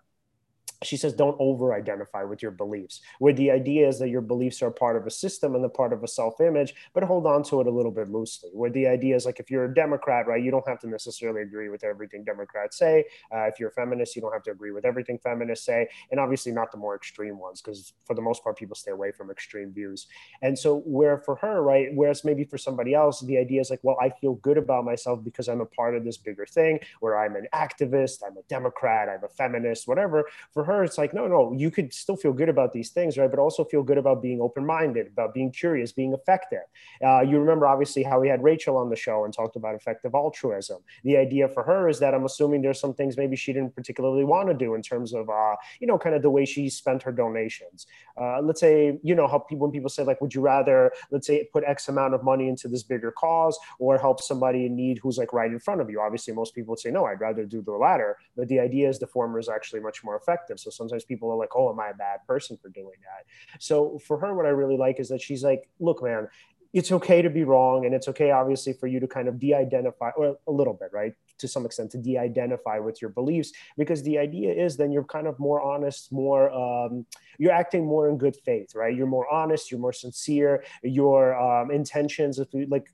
she 0.84 0.98
says 0.98 1.14
don't 1.14 1.36
over 1.40 1.74
identify 1.74 2.24
with 2.24 2.42
your 2.42 2.52
beliefs 2.52 3.02
where 3.20 3.34
the 3.34 3.52
idea 3.52 3.88
is 3.88 4.00
that 4.00 4.10
your 4.10 4.22
beliefs 4.22 4.62
are 4.62 4.72
part 4.72 4.96
of 4.96 5.06
a 5.06 5.12
system 5.12 5.56
and 5.56 5.64
a 5.64 5.70
part 5.70 5.94
of 5.94 6.04
a 6.04 6.08
self-image 6.08 6.74
but 6.94 7.04
hold 7.04 7.26
on 7.26 7.44
to 7.44 7.62
it 7.62 7.68
a 7.68 7.72
little 7.72 7.92
bit 7.92 8.10
loosely 8.10 8.50
where 8.54 8.70
the 8.70 8.88
idea 8.88 9.16
is 9.16 9.26
like 9.26 9.40
if 9.40 9.52
you're 9.52 9.66
a 9.66 9.74
democrat 9.74 10.28
right 10.28 10.44
you 10.44 10.52
don't 10.52 10.68
have 10.68 10.80
to 10.80 10.88
necessarily 10.88 11.42
agree 11.42 11.70
with 11.70 11.84
everything 11.84 12.24
democrats 12.24 12.78
say. 12.78 13.04
Uh, 13.34 13.44
if 13.44 13.60
you're 13.60 13.70
a 13.70 13.74
feminist 13.74 14.16
you 14.16 14.22
don't 14.22 14.34
have 14.34 14.44
to 14.44 14.52
agree 14.52 14.72
with 14.72 14.86
everything 14.86 15.20
feminists 15.20 15.66
say 15.66 15.88
and 16.10 16.20
obviously 16.20 16.52
not 16.52 16.72
the 16.72 16.78
more 16.78 16.96
extreme 16.96 17.38
ones 17.38 17.62
because 17.62 17.94
for 18.06 18.16
the 18.16 18.22
most 18.22 18.44
part 18.44 18.58
people 18.58 18.76
stay 18.76 18.92
away 18.92 19.12
from 19.12 19.30
extreme 19.30 19.72
views. 19.72 20.08
And 20.42 20.58
so 20.58 20.80
where 20.80 21.18
for 21.20 21.36
her 21.38 21.62
right 21.62 21.90
whereas 21.94 22.24
maybe 22.24 22.44
for 22.44 22.58
somebody 22.58 22.94
else 22.94 23.22
the 23.22 23.38
idea 23.38 23.62
is 23.62 23.70
like 23.70 23.80
well 23.84 23.98
i 24.02 24.10
feel 24.10 24.36
good 24.36 24.58
about 24.58 24.86
myself 24.86 25.24
because 25.24 25.48
i'm 25.48 25.62
a 25.62 25.66
part 25.66 25.96
of 25.96 26.04
this 26.04 26.18
bigger 26.18 26.46
thing 26.46 26.80
where 27.00 27.20
i'm 27.20 27.36
an 27.36 27.48
activist 27.54 28.24
i'm 28.26 28.38
a 28.38 28.44
democrat 28.50 29.10
i'm 29.10 29.24
a 29.24 29.30
feminist 29.30 29.88
whatever. 29.88 30.26
For 30.54 30.64
her 30.64 30.71
her, 30.72 30.84
it's 30.84 30.98
like, 30.98 31.14
no, 31.14 31.28
no, 31.28 31.54
you 31.54 31.70
could 31.72 31.94
still 31.94 32.16
feel 32.16 32.34
good 32.34 32.50
about 32.50 32.74
these 32.74 32.90
things, 32.90 33.18
right? 33.18 33.30
But 33.30 33.40
also 33.40 33.64
feel 33.64 33.84
good 33.84 33.98
about 33.98 34.22
being 34.22 34.42
open 34.42 34.66
minded, 34.66 35.08
about 35.08 35.34
being 35.34 35.52
curious, 35.52 35.92
being 35.92 36.14
effective. 36.14 36.66
Uh, 37.06 37.22
you 37.22 37.40
remember, 37.40 37.68
obviously, 37.68 38.04
how 38.04 38.20
we 38.20 38.28
had 38.28 38.42
Rachel 38.44 38.78
on 38.78 38.90
the 38.90 38.96
show 38.96 39.26
and 39.26 39.34
talked 39.34 39.56
about 39.56 39.76
effective 39.76 40.14
altruism. 40.16 40.80
The 41.04 41.18
idea 41.18 41.48
for 41.50 41.64
her 41.64 41.90
is 41.90 42.00
that 42.00 42.14
I'm 42.14 42.26
assuming 42.26 42.62
there's 42.62 42.80
some 42.80 42.94
things 42.94 43.18
maybe 43.18 43.36
she 43.36 43.54
didn't 43.54 43.76
particularly 43.76 44.24
want 44.24 44.48
to 44.48 44.54
do 44.54 44.76
in 44.76 44.82
terms 44.82 45.14
of, 45.14 45.30
uh, 45.30 45.56
you 45.80 45.88
know, 45.88 45.98
kind 45.98 46.16
of 46.16 46.22
the 46.22 46.30
way 46.30 46.46
she 46.46 46.70
spent 46.70 47.04
her 47.04 47.12
donations. 47.12 47.88
Uh, 48.20 48.42
let's 48.42 48.60
say, 48.60 49.00
you 49.04 49.16
know, 49.16 49.28
how 49.28 49.40
people, 49.40 49.68
when 49.68 49.72
people 49.72 49.90
say, 49.90 50.04
like, 50.04 50.22
would 50.22 50.34
you 50.34 50.42
rather, 50.42 50.92
let's 51.12 51.28
say, 51.28 51.48
put 51.52 51.64
X 51.66 51.90
amount 51.90 52.14
of 52.14 52.24
money 52.24 52.48
into 52.48 52.68
this 52.68 52.84
bigger 52.84 53.12
cause 53.12 53.60
or 53.80 53.98
help 53.98 54.22
somebody 54.22 54.66
in 54.66 54.76
need 54.76 55.00
who's 55.00 55.18
like 55.18 55.34
right 55.34 55.52
in 55.52 55.60
front 55.60 55.82
of 55.82 55.90
you? 55.90 56.00
Obviously, 56.00 56.34
most 56.34 56.56
people 56.56 56.72
would 56.72 56.80
say, 56.80 56.92
no, 56.92 57.06
I'd 57.06 57.20
rather 57.20 57.46
do 57.46 57.62
the 57.62 57.72
latter. 57.72 58.18
But 58.36 58.48
the 58.48 58.60
idea 58.60 58.90
is 58.90 59.00
the 59.00 59.08
former 59.08 59.40
is 59.40 59.50
actually 59.50 59.82
much 59.82 60.04
more 60.04 60.16
effective. 60.16 60.60
So 60.62 60.70
sometimes 60.70 61.04
people 61.04 61.32
are 61.32 61.38
like, 61.38 61.56
oh, 61.56 61.72
am 61.72 61.80
I 61.80 61.90
a 61.90 61.94
bad 61.94 62.20
person 62.28 62.58
for 62.62 62.70
doing 62.70 62.98
that? 63.02 63.26
So 63.62 64.00
for 64.06 64.20
her, 64.20 64.34
what 64.36 64.46
I 64.46 64.50
really 64.50 64.78
like 64.78 65.00
is 65.00 65.10
that 65.10 65.22
she's 65.22 65.44
like, 65.44 65.70
look, 65.80 66.04
man, 66.04 66.28
it's 66.74 66.92
okay 66.92 67.22
to 67.22 67.30
be 67.30 67.44
wrong 67.44 67.86
and 67.86 67.94
it's 67.94 68.08
okay 68.08 68.32
obviously 68.32 68.74
for 68.74 68.88
you 68.88 69.00
to 69.00 69.08
kind 69.08 69.28
of 69.28 69.40
de-identify 69.40 70.10
or 70.16 70.38
a 70.48 70.52
little 70.52 70.74
bit 70.74 70.90
right 70.94 71.14
to 71.38 71.48
some 71.48 71.66
extent 71.66 71.92
to 71.92 71.98
de-identify 71.98 72.80
with 72.80 73.02
your 73.02 73.10
beliefs 73.10 73.52
because 73.78 74.02
the 74.04 74.18
idea 74.18 74.54
is 74.54 74.78
then 74.78 74.92
you're 74.92 75.04
kind 75.04 75.28
of 75.28 75.38
more 75.40 75.62
honest 75.62 76.12
more 76.12 76.52
um, 76.52 77.06
you're 77.38 77.52
acting 77.52 77.86
more 77.86 78.10
in 78.10 78.18
good 78.18 78.36
faith 78.46 78.74
right 78.76 78.96
you're 78.96 79.08
more 79.08 79.32
honest 79.32 79.70
you're 79.70 79.80
more 79.80 79.94
sincere 79.94 80.64
your 80.84 81.36
um, 81.40 81.72
intentions 81.72 82.40
if 82.40 82.48
you 82.54 82.66
like 82.70 82.88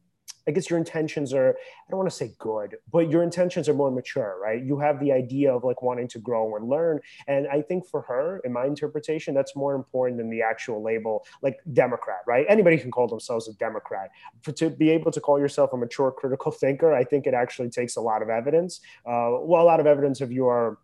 I 0.47 0.51
guess 0.51 0.69
your 0.69 0.79
intentions 0.79 1.33
are, 1.33 1.49
I 1.49 1.91
don't 1.91 1.97
want 1.97 2.10
to 2.10 2.15
say 2.15 2.33
good, 2.39 2.77
but 2.91 3.10
your 3.10 3.23
intentions 3.23 3.67
are 3.67 3.73
more 3.73 3.91
mature, 3.91 4.39
right? 4.41 4.63
You 4.63 4.79
have 4.79 4.99
the 4.99 5.12
idea 5.12 5.53
of 5.53 5.63
like 5.63 5.81
wanting 5.81 6.07
to 6.10 6.19
grow 6.19 6.55
and 6.55 6.69
learn. 6.69 6.99
And 7.27 7.47
I 7.47 7.62
think 7.62 7.86
for 7.86 8.01
her, 8.03 8.39
in 8.45 8.53
my 8.53 8.65
interpretation, 8.65 9.33
that's 9.33 9.55
more 9.55 9.75
important 9.75 10.17
than 10.17 10.29
the 10.29 10.41
actual 10.41 10.81
label, 10.81 11.25
like 11.41 11.60
Democrat, 11.73 12.19
right? 12.25 12.45
Anybody 12.47 12.77
can 12.77 12.91
call 12.91 13.07
themselves 13.07 13.47
a 13.47 13.53
Democrat. 13.53 14.10
To 14.43 14.69
be 14.69 14.89
able 14.89 15.12
to 15.12 15.19
call 15.19 15.39
yourself 15.39 15.73
a 15.73 15.77
mature 15.77 16.12
critical 16.12 16.51
thinker, 16.51 16.93
I 16.93 17.03
think 17.03 17.27
it 17.27 17.33
actually 17.33 17.69
takes 17.69 17.95
a 17.97 18.01
lot 18.01 18.21
of 18.21 18.29
evidence. 18.29 18.79
Uh, 19.05 19.41
well, 19.41 19.62
a 19.62 19.67
lot 19.67 19.79
of 19.79 19.88
evidence 19.88 20.21
of 20.21 20.31
your 20.31 20.79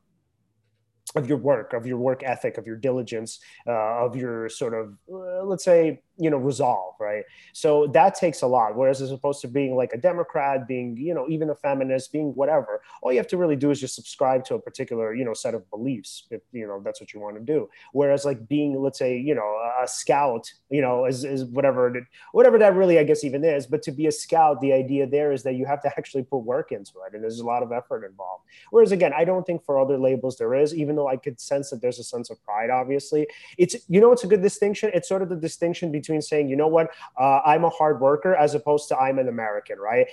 of 1.16 1.28
your 1.28 1.38
work, 1.38 1.74
of 1.74 1.86
your 1.86 1.98
work 1.98 2.24
ethic, 2.24 2.58
of 2.58 2.66
your 2.66 2.76
diligence, 2.76 3.40
uh, 3.68 4.06
of 4.06 4.16
your 4.16 4.50
sort 4.50 4.74
of, 4.74 4.98
uh, 5.12 5.44
let's 5.44 5.64
say, 5.64 6.02
you 6.18 6.30
know 6.30 6.38
resolve 6.38 6.96
right? 7.00 7.24
So 7.54 7.88
that 7.88 8.16
takes 8.16 8.42
a 8.42 8.48
lot 8.48 8.76
whereas 8.76 9.02
as 9.02 9.12
opposed 9.12 9.42
to 9.42 9.48
being 9.48 9.76
like 9.76 9.92
a 9.94 9.98
democrat 9.98 10.68
being 10.68 10.98
you 10.98 11.14
know 11.14 11.28
even 11.30 11.50
a 11.50 11.56
feminist 11.56 12.12
being 12.12 12.34
whatever 12.36 12.82
all 13.02 13.12
you 13.12 13.18
have 13.18 13.28
to 13.28 13.38
really 13.38 13.56
do 13.56 13.72
is 13.72 13.80
just 13.80 13.96
subscribe 13.96 14.46
to 14.46 14.56
a 14.56 14.60
particular 14.60 15.14
you 15.14 15.26
know 15.26 15.34
set 15.34 15.54
of 15.54 15.70
beliefs 15.70 16.28
if 16.32 16.42
you 16.52 16.68
know 16.68 16.82
that's 16.84 17.00
what 17.02 17.14
you 17.14 17.20
want 17.20 17.36
to 17.36 17.42
do. 17.42 17.70
Whereas 17.92 18.26
like 18.26 18.48
being 18.48 18.80
let's 18.82 19.00
say 19.00 19.18
you 19.18 19.36
know 19.36 19.58
a 19.82 19.88
scout 19.88 20.52
you 20.70 20.82
know 20.82 21.06
is, 21.06 21.24
is 21.24 21.46
whatever 21.46 22.08
whatever 22.32 22.58
that 22.58 22.76
really 22.76 23.00
i 23.00 23.04
guess 23.04 23.24
even 23.24 23.44
is 23.44 23.66
but 23.66 23.82
to 23.82 23.92
be 23.92 24.08
a 24.08 24.12
scout 24.12 24.60
the 24.62 24.74
idea 24.74 25.08
there 25.08 25.32
is 25.32 25.44
that 25.44 25.56
you 25.56 25.66
have 25.66 25.82
to 25.82 25.88
actually 25.98 26.24
put 26.24 26.40
work 26.40 26.72
into 26.72 26.94
it 27.08 27.14
and 27.14 27.24
there's 27.24 27.40
a 27.40 27.46
lot 27.46 27.64
of 27.64 27.72
effort 27.72 28.06
involved. 28.06 28.44
Whereas 28.72 28.92
again 28.92 29.14
i 29.16 29.24
don't 29.24 29.46
think 29.46 29.64
for 29.66 29.80
other 29.80 29.98
labels 29.98 30.38
there 30.38 30.54
is 30.54 30.76
even 30.76 30.96
though 30.96 31.08
i 31.08 31.18
could 31.18 31.40
sense 31.40 31.70
that 31.70 31.82
there's 31.82 32.00
a 32.00 32.04
sense 32.04 32.30
of 32.30 32.44
pride 32.44 32.70
obviously. 32.70 33.28
It's 33.58 33.76
you 33.88 34.02
know 34.02 34.12
it's 34.12 34.24
a 34.24 34.28
good 34.28 34.42
distinction? 34.42 34.92
It's 34.94 35.08
sort 35.08 35.22
of 35.22 35.30
the 35.30 35.36
distinction 35.36 35.92
between 35.92 36.03
between 36.04 36.22
saying, 36.22 36.50
you 36.50 36.56
know 36.56 36.68
what, 36.68 36.92
uh, 37.18 37.40
I'm 37.46 37.64
a 37.64 37.70
hard 37.70 38.02
worker 38.02 38.36
as 38.36 38.54
opposed 38.54 38.90
to 38.90 38.98
I'm 38.98 39.20
an 39.20 39.30
American, 39.30 39.80
right? 39.80 40.08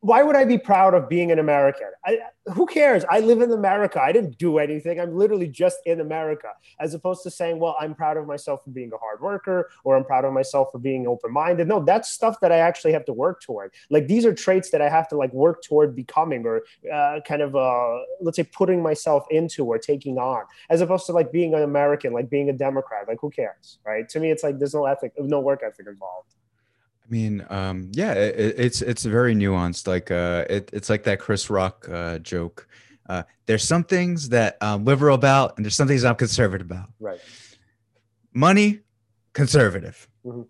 Why 0.00 0.22
would 0.22 0.36
I 0.36 0.44
be 0.44 0.58
proud 0.58 0.94
of 0.94 1.08
being 1.08 1.32
an 1.32 1.38
American? 1.38 1.88
I, 2.06 2.18
who 2.54 2.66
cares? 2.66 3.04
I 3.10 3.20
live 3.20 3.40
in 3.40 3.50
America. 3.50 4.00
I 4.00 4.12
didn't 4.12 4.38
do 4.38 4.58
anything. 4.58 5.00
I'm 5.00 5.16
literally 5.16 5.48
just 5.48 5.78
in 5.86 6.00
America, 6.00 6.48
as 6.78 6.94
opposed 6.94 7.22
to 7.24 7.30
saying, 7.30 7.58
well, 7.58 7.76
I'm 7.80 7.94
proud 7.94 8.16
of 8.16 8.26
myself 8.26 8.62
for 8.64 8.70
being 8.70 8.92
a 8.92 8.98
hard 8.98 9.20
worker 9.20 9.70
or 9.84 9.96
I'm 9.96 10.04
proud 10.04 10.24
of 10.24 10.32
myself 10.32 10.68
for 10.70 10.78
being 10.78 11.06
open 11.06 11.32
minded. 11.32 11.66
No, 11.66 11.84
that's 11.84 12.10
stuff 12.10 12.38
that 12.40 12.52
I 12.52 12.58
actually 12.58 12.92
have 12.92 13.04
to 13.06 13.12
work 13.12 13.40
toward. 13.42 13.72
Like 13.90 14.06
these 14.06 14.24
are 14.24 14.32
traits 14.32 14.70
that 14.70 14.80
I 14.80 14.88
have 14.88 15.08
to 15.08 15.16
like 15.16 15.32
work 15.32 15.62
toward 15.62 15.96
becoming 15.96 16.46
or 16.46 16.62
uh, 16.92 17.20
kind 17.26 17.42
of, 17.42 17.56
uh, 17.56 17.98
let's 18.20 18.36
say, 18.36 18.44
putting 18.44 18.82
myself 18.82 19.24
into 19.30 19.64
or 19.64 19.78
taking 19.78 20.18
on, 20.18 20.44
as 20.70 20.80
opposed 20.80 21.06
to 21.06 21.12
like 21.12 21.32
being 21.32 21.54
an 21.54 21.62
American, 21.62 22.12
like 22.12 22.30
being 22.30 22.50
a 22.50 22.52
Democrat. 22.52 23.08
Like 23.08 23.18
who 23.20 23.30
cares? 23.30 23.78
Right. 23.84 24.08
To 24.10 24.20
me, 24.20 24.30
it's 24.30 24.44
like 24.44 24.58
there's 24.58 24.74
no 24.74 24.86
ethic, 24.86 25.12
no 25.18 25.40
work 25.40 25.62
ethic 25.64 25.86
involved. 25.88 26.34
I 27.08 27.10
mean, 27.10 27.46
um, 27.48 27.90
yeah, 27.92 28.12
it, 28.12 28.54
it's 28.58 28.82
it's 28.82 29.04
very 29.04 29.34
nuanced. 29.34 29.86
Like, 29.86 30.10
uh, 30.10 30.44
it, 30.50 30.68
it's 30.74 30.90
like 30.90 31.04
that 31.04 31.18
Chris 31.18 31.48
Rock 31.48 31.88
uh, 31.88 32.18
joke. 32.18 32.68
Uh, 33.08 33.22
there's 33.46 33.64
some 33.64 33.82
things 33.82 34.28
that 34.28 34.58
I'm 34.60 34.84
liberal 34.84 35.14
about, 35.14 35.56
and 35.56 35.64
there's 35.64 35.74
some 35.74 35.88
things 35.88 36.04
I'm 36.04 36.16
conservative 36.16 36.66
about. 36.70 36.90
Right. 37.00 37.18
Money, 38.34 38.80
conservative. 39.32 40.06
Mm-hmm. 40.26 40.42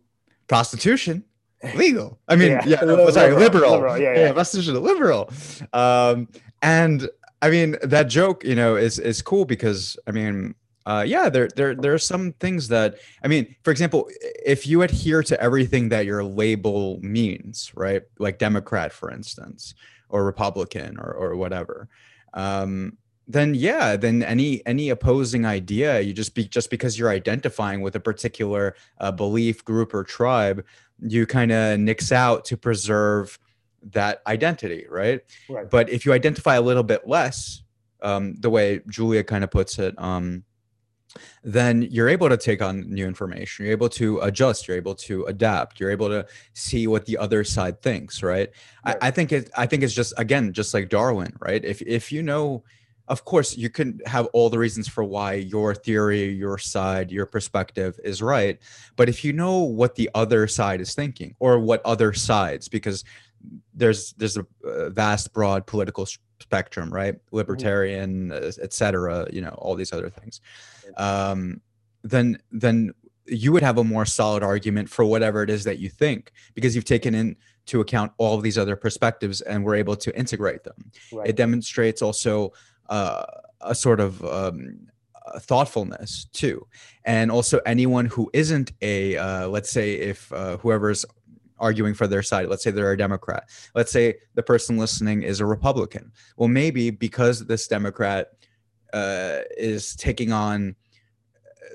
Prostitution, 0.49 1.25
legal. 1.77 2.19
I 2.27 2.35
mean, 2.35 2.51
yeah, 2.51 2.67
yeah 2.67 2.81
liberal, 2.85 3.13
sorry, 3.13 3.35
liberal. 3.35 3.73
liberal. 3.73 3.99
Yeah, 3.99 4.15
yeah. 4.15 4.21
yeah 4.27 4.33
prostitution, 4.33 4.83
liberal. 4.83 5.31
Um, 5.73 6.29
and 6.61 7.09
I 7.41 7.51
mean, 7.51 7.77
that 7.83 8.09
joke, 8.09 8.43
you 8.43 8.57
know, 8.57 8.75
is 8.75 8.99
is 8.99 9.23
cool 9.23 9.45
because 9.45 9.97
I 10.09 10.11
mean, 10.11 10.57
uh, 10.89 11.03
yeah, 11.03 11.29
there, 11.29 11.49
there, 11.55 11.75
there 11.75 11.93
are 11.93 11.99
some 11.99 12.33
things 12.41 12.69
that, 12.69 12.97
I 13.23 13.29
mean, 13.29 13.55
for 13.63 13.71
example, 13.71 14.09
if 14.23 14.67
you 14.67 14.81
adhere 14.81 15.23
to 15.25 15.39
everything 15.39 15.91
that 15.91 16.07
your 16.07 16.25
label 16.25 16.99
means, 17.03 17.71
right? 17.75 18.05
Like 18.19 18.39
Democrat, 18.39 18.91
for 18.91 19.11
instance, 19.11 19.75
or 20.09 20.25
Republican 20.25 20.99
or, 20.99 21.13
or 21.13 21.37
whatever, 21.37 21.91
um, 22.33 22.97
then 23.27 23.55
yeah, 23.55 23.97
then 23.97 24.23
any, 24.23 24.65
any 24.65 24.89
opposing 24.89 25.45
idea, 25.45 26.01
you 26.01 26.15
just 26.15 26.35
be, 26.35 26.49
just 26.49 26.71
because 26.71 26.99
you're 26.99 27.11
identifying 27.11 27.83
with 27.83 27.95
a 27.95 28.01
particular 28.01 28.75
uh, 28.99 29.13
belief 29.13 29.63
group 29.67 29.93
or 29.93 30.05
tribe, 30.05 30.65
you 31.03 31.27
kind 31.27 31.53
of 31.53 31.79
nix 31.79 32.13
out 32.13 32.47
to 32.47 32.57
preserve 32.57 33.39
that 33.83 34.23
identity, 34.27 34.87
right? 34.89 35.21
right? 35.51 35.69
But 35.69 35.91
if 35.91 36.07
you 36.07 36.15
identify 36.15 36.55
a 36.55 36.63
little 36.63 36.83
bit 36.83 37.07
less, 37.07 37.63
um, 38.01 38.37
the 38.37 38.49
way 38.49 38.81
Julia 38.89 39.23
kind 39.23 39.45
of 39.45 39.51
puts 39.51 39.79
it, 39.79 39.95
um, 39.99 40.45
then 41.43 41.83
you're 41.83 42.09
able 42.09 42.29
to 42.29 42.37
take 42.37 42.63
on 42.63 42.89
new 42.89 43.07
information. 43.07 43.65
You're 43.65 43.73
able 43.73 43.89
to 43.91 44.21
adjust. 44.21 44.69
You're 44.69 44.77
able 44.77 44.95
to 44.97 45.25
adapt. 45.25 45.81
You're 45.81 45.91
able 45.91 46.09
to 46.09 46.27
see 46.53 46.87
what 46.87 47.07
the 47.07 47.17
other 47.19 47.45
side 47.45 47.81
thinks. 47.81 48.23
Right. 48.23 48.51
right. 48.85 48.97
I, 49.03 49.09
I, 49.09 49.11
think 49.11 49.33
it. 49.33 49.51
I 49.57 49.67
think 49.67 49.83
it's 49.83 49.95
just 49.95 50.13
again, 50.17 50.53
just 50.53 50.75
like 50.75 50.89
Darwin. 50.89 51.33
Right. 51.41 51.65
If 51.65 51.83
if 51.83 52.13
you 52.13 52.23
know, 52.23 52.65
of 53.09 53.25
course, 53.25 53.57
you 53.57 53.71
can 53.71 54.01
have 54.07 54.27
all 54.33 54.51
the 54.51 54.59
reasons 54.59 54.89
for 54.89 55.05
why 55.05 55.35
your 55.35 55.75
theory, 55.75 56.25
your 56.25 56.59
side, 56.59 57.11
your 57.11 57.27
perspective 57.27 57.99
is 58.05 58.21
right. 58.21 58.59
But 58.97 59.09
if 59.09 59.25
you 59.25 59.33
know 59.33 59.63
what 59.63 59.95
the 59.95 60.11
other 60.15 60.47
side 60.47 60.81
is 60.81 60.95
thinking, 60.95 61.35
or 61.39 61.59
what 61.59 61.81
other 61.85 62.13
sides, 62.13 62.69
because 62.69 63.05
there's 63.75 64.13
there's 64.15 64.37
a, 64.37 64.47
vast, 64.91 65.33
broad 65.33 65.67
political 65.67 66.07
spectrum, 66.41 66.93
right? 66.93 67.15
Mm-hmm. 67.15 67.37
Libertarian, 67.37 68.29
mm-hmm. 68.31 68.63
etc. 68.63 69.27
You 69.33 69.41
know, 69.43 69.55
all 69.59 69.75
these 69.75 69.93
other 69.93 70.11
things 70.11 70.41
um, 70.97 71.61
then 72.03 72.39
then 72.51 72.93
you 73.27 73.53
would 73.53 73.63
have 73.63 73.79
a 73.79 73.85
more 73.85 74.07
solid 74.07 74.43
argument 74.43 74.89
for 74.89 75.05
whatever 75.05 75.43
it 75.43 75.51
is 75.51 75.65
that 75.65 75.79
you 75.79 75.91
think 75.91 76.33
because 76.55 76.75
you've 76.75 76.85
taken 76.85 77.15
into 77.15 77.81
account 77.81 78.13
all 78.17 78.35
of 78.35 78.43
these 78.43 78.57
other 78.57 78.75
perspectives 78.75 79.43
and 79.43 79.65
we're 79.65 79.75
able 79.75 79.97
to 79.97 80.17
integrate 80.19 80.65
them. 80.65 80.91
Right. 81.13 81.29
It 81.29 81.37
demonstrates 81.37 82.01
also 82.01 82.53
uh, 82.89 83.25
a 83.61 83.75
sort 83.75 84.01
of 84.01 84.25
um, 84.25 84.89
thoughtfulness 85.41 86.27
too, 86.33 86.67
and 87.05 87.31
also 87.31 87.61
anyone 87.67 88.07
who 88.07 88.31
isn't 88.33 88.73
a 88.81 89.17
uh, 89.17 89.49
let's 89.49 89.71
say 89.71 89.95
if 89.95 90.33
uh, 90.33 90.57
whoever's 90.59 91.05
arguing 91.61 91.95
for 91.95 92.07
their 92.07 92.23
side. 92.23 92.49
Let's 92.49 92.63
say 92.63 92.71
they're 92.71 92.93
a 92.93 92.97
Democrat. 92.97 93.49
Let's 93.75 93.93
say 93.93 94.15
the 94.35 94.43
person 94.43 94.77
listening 94.77 95.23
is 95.23 95.41
a 95.41 95.47
Republican. 95.47 96.13
Well, 96.37 96.49
maybe 96.49 96.91
because 96.91 97.47
this 97.47 97.67
Democrat 97.69 98.29
uh, 98.93 99.39
is 99.57 99.95
taking 99.97 100.33
on 100.33 100.77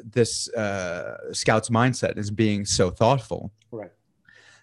this 0.04 0.50
uh, 0.54 1.34
scout's 1.34 1.70
mindset 1.70 2.18
as 2.18 2.32
being 2.32 2.66
so 2.66 2.90
thoughtful. 2.90 3.52
Right. 3.72 3.92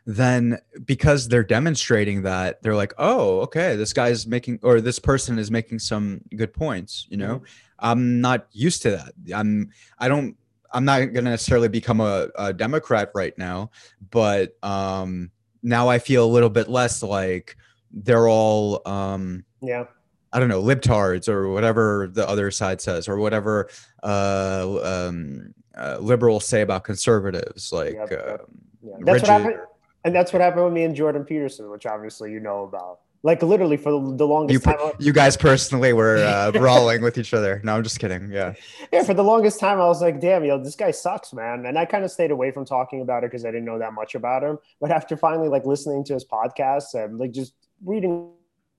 Then 0.07 0.59
because 0.85 1.29
they're 1.29 1.45
demonstrating 1.45 2.23
that 2.23 2.63
they're 2.63 2.75
like 2.75 2.95
oh 2.99 3.41
okay 3.41 3.77
this 3.77 3.93
guy's 3.93 4.27
making 4.27 4.59
or 4.63 4.81
this 4.81 4.99
person 4.99 5.39
is 5.39 5.51
making 5.51 5.79
some 5.79 6.23
good 6.37 6.53
points 6.53 7.07
you 7.11 7.17
know? 7.17 7.37
Mm-hmm. 7.37 7.45
i'm 7.81 8.21
not 8.21 8.47
used 8.53 8.83
to 8.83 8.91
that. 8.93 9.13
I'm 9.35 9.71
i 9.99 10.09
don't 10.09 10.37
i'm 10.73 10.85
not 10.85 10.99
going 10.99 11.25
to 11.27 11.31
necessarily 11.31 11.69
become 11.69 12.01
a, 12.01 12.29
a, 12.37 12.53
democrat 12.53 13.11
right 13.15 13.37
now 13.37 13.71
but 14.11 14.57
um 14.65 15.31
now 15.63 15.89
i 15.89 15.99
feel 15.99 16.25
a 16.25 16.33
little 16.33 16.51
bit 16.51 16.69
less 16.69 17.03
like 17.03 17.57
they're 17.93 18.29
all 18.29 18.81
um 18.87 19.45
yeah 19.61 19.85
I 20.33 20.39
don't 20.39 20.49
know, 20.49 20.63
libtards 20.63 21.29
or 21.29 21.49
whatever 21.49 22.09
the 22.13 22.29
other 22.29 22.51
side 22.51 22.81
says, 22.81 23.09
or 23.09 23.19
whatever 23.19 23.69
uh, 24.03 24.79
um, 24.83 25.55
uh, 25.77 25.99
liberals 26.01 26.47
say 26.47 26.63
about 26.63 26.85
conservatives. 26.85 27.73
Like, 27.73 27.95
yep, 27.95 28.11
yep. 28.11 28.41
Um, 28.41 28.47
yeah. 28.83 28.97
that's 29.01 29.23
what 29.23 29.31
happened, 29.31 29.61
and 30.05 30.15
that's 30.15 30.33
what 30.33 30.41
happened 30.41 30.65
with 30.65 30.73
me 30.73 30.85
and 30.85 30.95
Jordan 30.95 31.25
Peterson, 31.25 31.71
which 31.71 31.87
obviously 31.87 32.31
you 32.31 32.41
know 32.41 32.65
about. 32.65 33.01
Like 33.23 33.43
literally 33.43 33.77
for 33.77 33.91
the 33.91 34.27
longest 34.27 34.65
you, 34.65 34.73
time. 34.73 34.93
You 34.99 35.13
guys 35.13 35.37
personally 35.37 35.93
were 35.93 36.17
uh, 36.25 36.53
brawling 36.53 37.03
with 37.03 37.19
each 37.19 37.35
other. 37.35 37.61
No, 37.63 37.77
I'm 37.77 37.83
just 37.83 37.99
kidding. 38.01 38.31
Yeah. 38.33 38.55
Yeah. 38.91 39.03
For 39.03 39.13
the 39.13 39.23
longest 39.23 39.61
time, 39.61 39.79
I 39.79 39.85
was 39.85 40.01
like, 40.01 40.21
damn, 40.21 40.43
yo, 40.43 40.57
this 40.63 40.75
guy 40.75 40.91
sucks, 40.91 41.35
man. 41.35 41.67
And 41.67 41.79
I 41.79 41.85
kind 41.85 42.03
of 42.03 42.11
stayed 42.11 42.31
away 42.31 42.51
from 42.51 42.65
talking 42.65 43.03
about 43.03 43.23
it 43.23 43.31
because 43.31 43.45
I 43.45 43.49
didn't 43.49 43.67
know 43.67 43.79
that 43.79 43.93
much 43.93 44.15
about 44.15 44.43
him. 44.43 44.59
But 44.81 44.91
after 44.91 45.19
finally 45.19 45.49
like 45.49 45.67
listening 45.67 46.03
to 46.05 46.15
his 46.15 46.25
podcasts 46.25 46.95
and 46.95 47.19
like 47.19 47.33
just 47.33 47.53
reading 47.85 48.33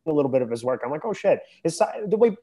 a 0.07 0.11
little 0.11 0.31
bit 0.31 0.41
of 0.41 0.49
his 0.49 0.63
work. 0.63 0.81
I'm 0.83 0.91
like, 0.91 1.05
oh 1.05 1.13
shit, 1.13 1.39
his 1.63 1.81
the 2.07 2.17
way 2.17 2.35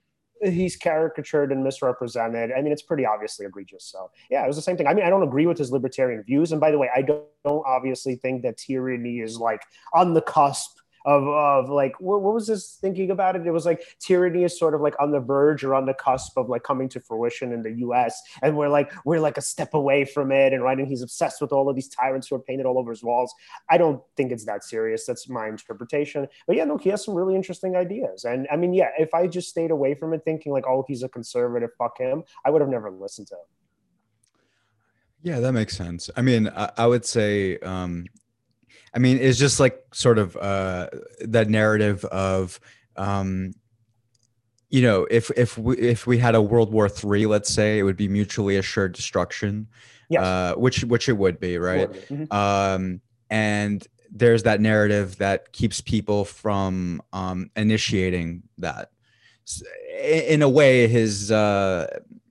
he's 0.42 0.76
caricatured 0.76 1.50
and 1.52 1.64
misrepresented. 1.64 2.52
I 2.56 2.62
mean, 2.62 2.72
it's 2.72 2.82
pretty 2.82 3.04
obviously 3.04 3.46
egregious. 3.46 3.84
So 3.84 4.10
yeah, 4.30 4.44
it 4.44 4.46
was 4.46 4.56
the 4.56 4.62
same 4.62 4.76
thing. 4.76 4.86
I 4.86 4.94
mean, 4.94 5.04
I 5.04 5.10
don't 5.10 5.22
agree 5.22 5.46
with 5.46 5.58
his 5.58 5.72
libertarian 5.72 6.22
views. 6.22 6.52
And 6.52 6.60
by 6.60 6.70
the 6.70 6.78
way, 6.78 6.88
I 6.94 7.02
don't, 7.02 7.24
don't 7.44 7.64
obviously 7.66 8.16
think 8.16 8.42
that 8.42 8.56
tyranny 8.56 9.18
is 9.18 9.38
like 9.38 9.62
on 9.94 10.14
the 10.14 10.22
cusp 10.22 10.77
of 11.08 11.26
of 11.26 11.70
like 11.70 11.98
what, 12.00 12.20
what 12.20 12.34
was 12.34 12.46
this 12.46 12.76
thinking 12.80 13.10
about 13.10 13.34
it? 13.34 13.46
It 13.46 13.50
was 13.50 13.64
like 13.64 13.82
tyranny 13.98 14.44
is 14.44 14.58
sort 14.58 14.74
of 14.74 14.82
like 14.82 14.94
on 15.00 15.10
the 15.10 15.20
verge 15.20 15.64
or 15.64 15.74
on 15.74 15.86
the 15.86 15.94
cusp 15.94 16.36
of 16.36 16.50
like 16.50 16.62
coming 16.62 16.88
to 16.90 17.00
fruition 17.00 17.50
in 17.52 17.62
the 17.62 17.72
U.S. 17.78 18.20
and 18.42 18.56
we're 18.56 18.68
like 18.68 18.92
we're 19.06 19.18
like 19.18 19.38
a 19.38 19.42
step 19.42 19.72
away 19.72 20.04
from 20.04 20.30
it, 20.30 20.52
and 20.52 20.62
right, 20.62 20.78
and 20.78 20.86
he's 20.86 21.00
obsessed 21.00 21.40
with 21.40 21.50
all 21.50 21.70
of 21.70 21.74
these 21.74 21.88
tyrants 21.88 22.28
who 22.28 22.36
are 22.36 22.40
painted 22.40 22.66
all 22.66 22.78
over 22.78 22.90
his 22.90 23.02
walls. 23.02 23.34
I 23.70 23.78
don't 23.78 24.02
think 24.16 24.32
it's 24.32 24.44
that 24.44 24.64
serious. 24.64 25.06
That's 25.06 25.28
my 25.30 25.48
interpretation. 25.48 26.28
But 26.46 26.56
yeah, 26.56 26.64
no, 26.64 26.76
he 26.76 26.90
has 26.90 27.04
some 27.04 27.14
really 27.14 27.34
interesting 27.34 27.74
ideas, 27.74 28.24
and 28.24 28.46
I 28.52 28.56
mean, 28.56 28.74
yeah, 28.74 28.90
if 28.98 29.14
I 29.14 29.26
just 29.26 29.48
stayed 29.48 29.70
away 29.70 29.94
from 29.94 30.12
it, 30.12 30.22
thinking 30.26 30.52
like, 30.52 30.66
oh, 30.66 30.84
he's 30.86 31.02
a 31.02 31.08
conservative, 31.08 31.70
fuck 31.78 31.98
him, 31.98 32.22
I 32.44 32.50
would 32.50 32.60
have 32.60 32.70
never 32.70 32.90
listened 32.90 33.28
to 33.28 33.34
him. 33.34 33.46
Yeah, 35.22 35.40
that 35.40 35.52
makes 35.52 35.76
sense. 35.76 36.10
I 36.16 36.22
mean, 36.22 36.48
I, 36.48 36.70
I 36.76 36.86
would 36.86 37.04
say, 37.04 37.58
um, 37.58 38.06
I 38.98 39.00
mean, 39.00 39.18
it's 39.18 39.38
just 39.38 39.60
like 39.60 39.80
sort 39.92 40.18
of 40.18 40.36
uh, 40.36 40.88
that 41.20 41.48
narrative 41.48 42.04
of, 42.06 42.58
um, 42.96 43.54
you 44.70 44.82
know, 44.82 45.06
if 45.08 45.30
if 45.36 45.56
we 45.56 45.78
if 45.78 46.04
we 46.04 46.18
had 46.18 46.34
a 46.34 46.42
World 46.42 46.72
War 46.72 46.88
Three, 46.88 47.24
let's 47.24 47.48
say, 47.48 47.78
it 47.78 47.84
would 47.84 47.96
be 47.96 48.08
mutually 48.08 48.56
assured 48.56 48.94
destruction, 48.94 49.68
yes. 50.08 50.24
uh, 50.24 50.54
which 50.56 50.82
which 50.82 51.08
it 51.08 51.12
would 51.12 51.38
be, 51.38 51.58
right? 51.58 51.88
Would 51.88 52.08
be. 52.08 52.14
Mm-hmm. 52.16 52.32
Um, 52.36 53.00
and 53.30 53.86
there's 54.10 54.42
that 54.42 54.60
narrative 54.60 55.18
that 55.18 55.52
keeps 55.52 55.80
people 55.80 56.24
from 56.24 57.00
um, 57.12 57.52
initiating 57.54 58.42
that. 58.58 58.90
In 60.02 60.42
a 60.42 60.48
way, 60.48 60.88
his 60.88 61.30
uh, 61.30 61.86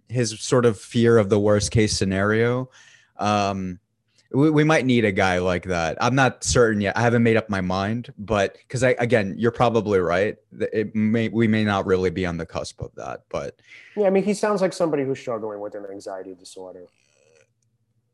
his 0.09 0.37
sort 0.37 0.65
of 0.65 0.77
fear 0.77 1.17
of 1.17 1.29
the 1.29 1.39
worst 1.39 1.71
case 1.71 1.95
scenario. 1.95 2.69
Um, 3.15 3.79
we, 4.31 4.49
we 4.49 4.63
might 4.63 4.85
need 4.85 5.05
a 5.05 5.11
guy 5.11 5.39
like 5.39 5.63
that. 5.65 5.97
I'm 6.01 6.15
not 6.15 6.43
certain 6.43 6.81
yet. 6.81 6.97
I 6.97 7.01
haven't 7.01 7.23
made 7.23 7.37
up 7.37 7.49
my 7.49 7.61
mind, 7.61 8.13
but 8.17 8.57
because 8.59 8.83
I 8.83 8.95
again, 8.99 9.35
you're 9.37 9.51
probably 9.51 9.99
right. 9.99 10.37
It 10.59 10.93
may 10.95 11.29
we 11.29 11.47
may 11.47 11.63
not 11.63 11.85
really 11.85 12.09
be 12.09 12.25
on 12.25 12.37
the 12.37 12.45
cusp 12.45 12.81
of 12.81 12.93
that, 12.95 13.23
but 13.29 13.55
yeah, 13.95 14.07
I 14.07 14.09
mean, 14.09 14.23
he 14.23 14.33
sounds 14.33 14.61
like 14.61 14.73
somebody 14.73 15.03
who's 15.03 15.19
struggling 15.19 15.59
with 15.59 15.75
an 15.75 15.85
anxiety 15.91 16.35
disorder. 16.35 16.85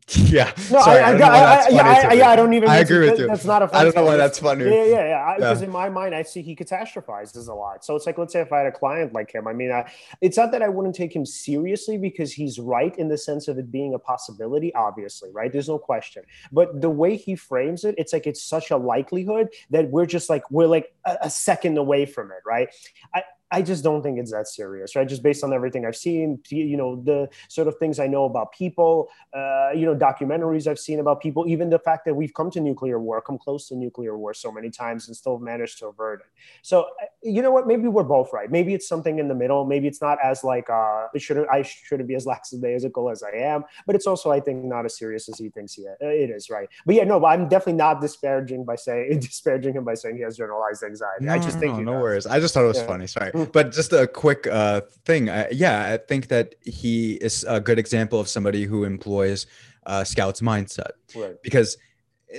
Yeah. 0.34 0.52
No, 0.72 0.82
Sorry, 0.82 1.00
I, 1.00 1.12
I, 1.12 1.13
I, 1.13 1.16
I 1.16 1.70
yeah, 1.70 2.08
I, 2.10 2.13
yeah, 2.13 2.30
I 2.30 2.36
don't 2.36 2.54
even. 2.54 2.68
I 2.70 2.78
agree 2.78 3.10
with 3.10 3.20
you. 3.20 3.28
That's 3.28 3.46
not 3.46 3.62
a. 3.62 3.76
I 3.76 3.84
don't 3.84 3.96
know 3.96 4.04
why 4.04 4.18
that's 4.18 4.39
funny. 4.39 4.66
Yeah, 4.66 4.84
yeah, 4.84 5.08
yeah. 5.08 5.36
Because 5.36 5.62
yeah. 5.62 5.68
in 5.68 5.72
my 5.72 5.89
mind, 5.89 6.16
I 6.16 6.24
see 6.24 6.42
he 6.42 6.56
catastrophizes 6.56 7.48
a 7.48 7.54
lot. 7.54 7.86
So 7.86 7.96
it's 7.96 8.06
like, 8.06 8.18
let's 8.18 8.34
say 8.34 8.42
if 8.42 8.52
I 8.52 8.60
had 8.60 8.68
a 8.68 8.72
client 8.72 9.13
like 9.13 9.34
him, 9.34 9.48
I 9.48 9.54
mean, 9.54 9.72
I, 9.72 9.92
it's 10.22 10.38
not 10.38 10.52
that 10.52 10.62
I 10.62 10.70
wouldn't 10.70 10.96
take 10.96 11.16
him 11.16 11.26
seriously 11.26 11.98
because 11.98 12.34
he's 12.34 12.58
right 12.60 12.96
in 12.98 13.10
the 13.10 13.18
sense 13.18 13.48
of 13.48 13.58
it 13.58 13.72
being 13.72 13.94
a 13.94 14.00
possibility. 14.00 14.74
Obviously, 14.74 15.30
right? 15.32 15.52
There's 15.52 15.70
no 15.70 15.78
question. 15.78 16.24
But 16.52 16.82
the 16.82 16.89
way 16.89 17.16
he 17.16 17.36
frames 17.36 17.84
it, 17.84 17.96
it's 17.98 18.12
like 18.12 18.26
it's 18.26 18.42
such 18.42 18.72
a 18.72 18.78
likelihood 18.78 19.50
that 19.70 19.89
we're 19.89 20.08
just 20.08 20.30
like 20.30 20.50
we're 20.50 20.68
like 20.68 20.94
a, 21.06 21.18
a 21.22 21.30
second 21.30 21.78
away 21.78 22.06
from 22.06 22.32
it, 22.32 22.39
right? 22.46 22.70
I, 23.13 23.24
I 23.54 23.62
just 23.62 23.84
don't 23.84 24.02
think 24.02 24.18
it's 24.18 24.32
that 24.32 24.48
serious, 24.48 24.96
right? 24.96 25.08
Just 25.08 25.22
based 25.22 25.44
on 25.44 25.54
everything 25.54 25.86
I've 25.86 25.96
seen, 25.96 26.39
you 26.50 26.76
know, 26.76 26.96
the 26.96 27.30
sort 27.50 27.68
of 27.68 27.78
things 27.78 28.00
I 28.00 28.08
know 28.08 28.26
about 28.26 28.52
people, 28.52 29.10
uh, 29.32 29.70
you 29.76 29.86
know, 29.86 29.96
documentaries 29.96 30.66
I've 30.66 30.80
seen 30.80 31.00
about 31.00 31.22
people, 31.22 31.48
even 31.48 31.70
the 31.70 31.78
fact 31.78 32.06
that 32.06 32.16
we've 32.16 32.34
come 32.34 32.50
to 32.50 32.60
nuclear 32.60 33.00
war, 33.00 33.22
come 33.22 33.38
close 33.38 33.68
to 33.68 33.76
nuclear 33.76 34.18
war 34.18 34.34
so 34.34 34.52
many 34.52 34.72
times 34.72 35.08
and 35.08 35.16
still 35.16 35.38
managed 35.38 35.78
to 35.80 35.88
avert 35.88 36.22
it. 36.22 36.28
So, 36.63 36.88
you 37.22 37.44
know 37.44 37.52
what? 37.52 37.68
Maybe 37.68 37.88
we're 37.88 38.02
both 38.02 38.34
right. 38.34 38.50
Maybe 38.50 38.74
it's 38.74 38.88
something 38.88 39.20
in 39.20 39.28
the 39.28 39.36
middle. 39.36 39.66
Maybe 39.66 39.88
it's 39.88 40.02
not 40.02 40.18
as 40.24 40.44
like, 40.44 40.68
uh, 40.72 41.10
it 41.13 41.22
shouldn't, 41.22 41.48
I 41.52 41.62
shouldn't 41.62 42.10
be 42.10 42.16
as 42.16 42.26
lackadaisical 42.34 43.12
as 43.12 43.22
I 43.22 43.38
am, 43.38 43.66
but 43.86 43.96
it's 43.96 44.08
also, 44.08 44.32
I 44.32 44.39
think, 44.39 44.66
not 44.66 44.84
as 44.86 44.98
serious 44.98 45.30
as 45.30 45.38
he 45.38 45.50
thinks 45.50 45.76
he, 45.76 45.84
it 46.02 46.32
is, 46.32 46.50
right? 46.50 46.68
But 46.88 46.96
yeah, 46.96 47.04
no, 47.04 47.20
but 47.20 47.28
I'm 47.28 47.48
definitely 47.48 47.74
not 47.74 48.02
disparaging 48.02 48.66
by 48.66 48.78
saying, 48.78 49.20
disparaging 49.20 49.76
him 49.76 49.84
by 49.84 49.94
saying 49.94 50.16
he 50.16 50.24
has 50.24 50.38
generalized 50.38 50.82
anxiety. 50.82 51.26
No, 51.26 51.34
I 51.34 51.38
just 51.38 51.60
think 51.60 51.76
no, 51.78 51.84
no 51.84 52.02
worries. 52.02 52.26
I 52.26 52.39
just 52.39 52.56
thought 52.56 52.63
it 52.63 52.70
was 52.70 52.78
yeah. 52.78 52.88
funny. 52.88 53.06
Sorry 53.06 53.32
but 53.51 53.71
just 53.71 53.93
a 53.93 54.08
quick 54.08 54.47
uh, 54.47 54.82
thing. 55.06 55.29
Uh, 55.29 55.47
yeah, 55.51 55.93
I 55.93 55.97
think 55.97 56.27
that 56.27 56.56
he 56.62 57.13
is 57.13 57.45
a 57.47 57.60
good 57.60 57.79
example 57.79 58.19
of 58.19 58.27
somebody 58.27 58.65
who 58.65 58.84
employs 58.84 59.45
uh, 59.86 60.03
Scout's 60.03 60.41
mindset. 60.41 60.91
Right. 61.15 61.36
Because 61.41 61.77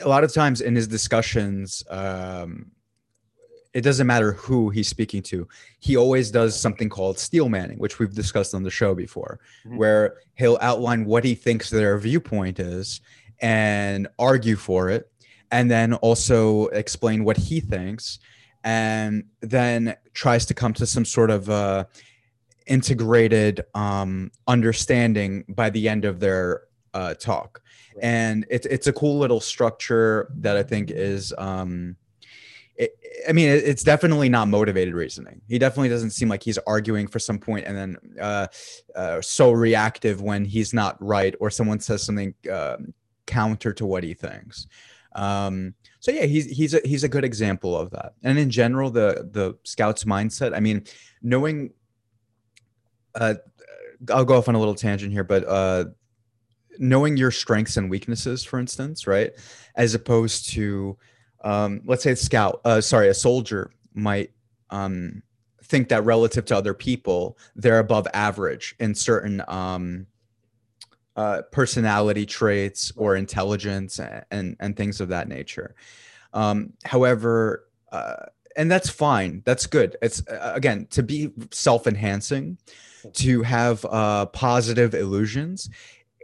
a 0.02 0.08
lot 0.08 0.24
of 0.24 0.32
times 0.32 0.60
in 0.60 0.74
his 0.74 0.88
discussions, 0.88 1.84
um, 1.88 2.70
it 3.72 3.82
doesn't 3.82 4.06
matter 4.06 4.32
who 4.32 4.70
he's 4.70 4.88
speaking 4.88 5.22
to. 5.22 5.48
He 5.80 5.96
always 5.96 6.30
does 6.30 6.58
something 6.58 6.88
called 6.88 7.18
steel 7.18 7.48
manning, 7.48 7.78
which 7.78 7.98
we've 7.98 8.14
discussed 8.14 8.54
on 8.54 8.62
the 8.62 8.70
show 8.70 8.94
before, 8.94 9.40
mm-hmm. 9.66 9.76
where 9.76 10.18
he'll 10.36 10.58
outline 10.60 11.04
what 11.04 11.24
he 11.24 11.34
thinks 11.34 11.70
their 11.70 11.98
viewpoint 11.98 12.60
is 12.60 13.00
and 13.40 14.06
argue 14.18 14.56
for 14.56 14.90
it, 14.90 15.10
and 15.50 15.70
then 15.70 15.94
also 15.94 16.66
explain 16.68 17.24
what 17.24 17.36
he 17.36 17.60
thinks 17.60 18.20
and 18.64 19.24
then 19.42 19.94
tries 20.14 20.46
to 20.46 20.54
come 20.54 20.72
to 20.72 20.86
some 20.86 21.04
sort 21.04 21.30
of 21.30 21.48
uh, 21.50 21.84
integrated 22.66 23.64
um, 23.74 24.32
understanding 24.48 25.44
by 25.48 25.70
the 25.70 25.88
end 25.88 26.04
of 26.04 26.18
their 26.18 26.62
uh, 26.94 27.14
talk. 27.14 27.60
Right. 27.94 28.04
And 28.04 28.46
it's 28.50 28.66
it's 28.66 28.86
a 28.86 28.92
cool 28.92 29.18
little 29.18 29.40
structure 29.40 30.32
that 30.38 30.56
I 30.56 30.62
think 30.62 30.90
is. 30.90 31.32
Um, 31.36 31.96
it, 32.76 32.92
I 33.28 33.32
mean, 33.32 33.48
it's 33.48 33.84
definitely 33.84 34.28
not 34.28 34.48
motivated 34.48 34.94
reasoning. 34.94 35.40
He 35.46 35.60
definitely 35.60 35.90
doesn't 35.90 36.10
seem 36.10 36.28
like 36.28 36.42
he's 36.42 36.58
arguing 36.66 37.06
for 37.06 37.20
some 37.20 37.38
point 37.38 37.66
and 37.66 37.76
then 37.76 37.96
uh, 38.20 38.48
uh, 38.96 39.20
so 39.20 39.52
reactive 39.52 40.20
when 40.20 40.44
he's 40.44 40.74
not 40.74 40.96
right 41.00 41.36
or 41.38 41.50
someone 41.50 41.78
says 41.78 42.02
something 42.02 42.34
uh, 42.52 42.78
counter 43.26 43.72
to 43.74 43.86
what 43.86 44.02
he 44.02 44.12
thinks. 44.12 44.66
Um, 45.14 45.74
so 46.04 46.12
yeah, 46.12 46.26
he's 46.26 46.44
he's 46.50 46.74
a 46.74 46.82
he's 46.84 47.02
a 47.02 47.08
good 47.08 47.24
example 47.24 47.74
of 47.74 47.88
that. 47.92 48.12
And 48.22 48.38
in 48.38 48.50
general, 48.50 48.90
the 48.90 49.26
the 49.32 49.56
scouts 49.64 50.04
mindset. 50.04 50.54
I 50.54 50.60
mean, 50.60 50.84
knowing. 51.22 51.72
Uh, 53.14 53.36
I'll 54.10 54.26
go 54.26 54.36
off 54.36 54.46
on 54.46 54.54
a 54.54 54.58
little 54.58 54.74
tangent 54.74 55.12
here, 55.12 55.24
but 55.24 55.48
uh, 55.48 55.86
knowing 56.78 57.16
your 57.16 57.30
strengths 57.30 57.78
and 57.78 57.88
weaknesses, 57.88 58.44
for 58.44 58.58
instance, 58.58 59.06
right, 59.06 59.32
as 59.76 59.94
opposed 59.94 60.50
to, 60.50 60.98
um, 61.42 61.80
let's 61.86 62.02
say, 62.02 62.10
a 62.10 62.16
scout, 62.16 62.60
uh, 62.66 62.82
sorry, 62.82 63.08
a 63.08 63.14
soldier 63.14 63.70
might 63.94 64.30
um, 64.68 65.22
think 65.62 65.88
that 65.88 66.04
relative 66.04 66.44
to 66.46 66.56
other 66.56 66.74
people, 66.74 67.38
they're 67.56 67.78
above 67.78 68.06
average 68.12 68.74
in 68.78 68.94
certain 68.94 69.42
um, 69.48 70.06
uh, 71.16 71.42
personality 71.52 72.26
traits 72.26 72.92
or 72.96 73.16
intelligence 73.16 74.00
and 74.30 74.56
and 74.58 74.76
things 74.76 75.00
of 75.00 75.08
that 75.08 75.28
nature. 75.28 75.74
Um, 76.32 76.72
however, 76.84 77.66
uh, 77.92 78.26
and 78.56 78.70
that's 78.70 78.90
fine. 78.90 79.42
That's 79.44 79.66
good. 79.66 79.96
It's 80.02 80.26
uh, 80.26 80.52
again 80.54 80.86
to 80.90 81.02
be 81.02 81.30
self-enhancing, 81.50 82.58
to 83.12 83.42
have 83.42 83.84
uh, 83.84 84.26
positive 84.26 84.94
illusions. 84.94 85.70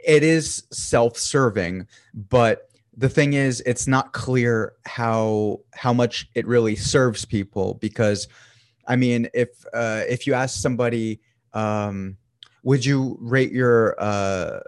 It 0.05 0.22
is 0.22 0.64
self-serving, 0.72 1.87
but 2.14 2.70
the 2.96 3.09
thing 3.09 3.35
is, 3.35 3.62
it's 3.66 3.87
not 3.87 4.12
clear 4.12 4.72
how 4.87 5.61
how 5.74 5.92
much 5.92 6.29
it 6.35 6.46
really 6.46 6.74
serves 6.74 7.24
people 7.24 7.74
because, 7.74 8.29
I 8.88 8.96
mean, 8.96 9.29
if 9.35 9.48
uh, 9.72 10.03
if 10.09 10.26
you 10.26 10.35
ask 10.35 10.61
somebody. 10.61 11.20
Um, 11.53 12.16
would 12.62 12.85
you 12.85 13.16
rate 13.20 13.53
your 13.53 13.96
uh, 13.98 14.61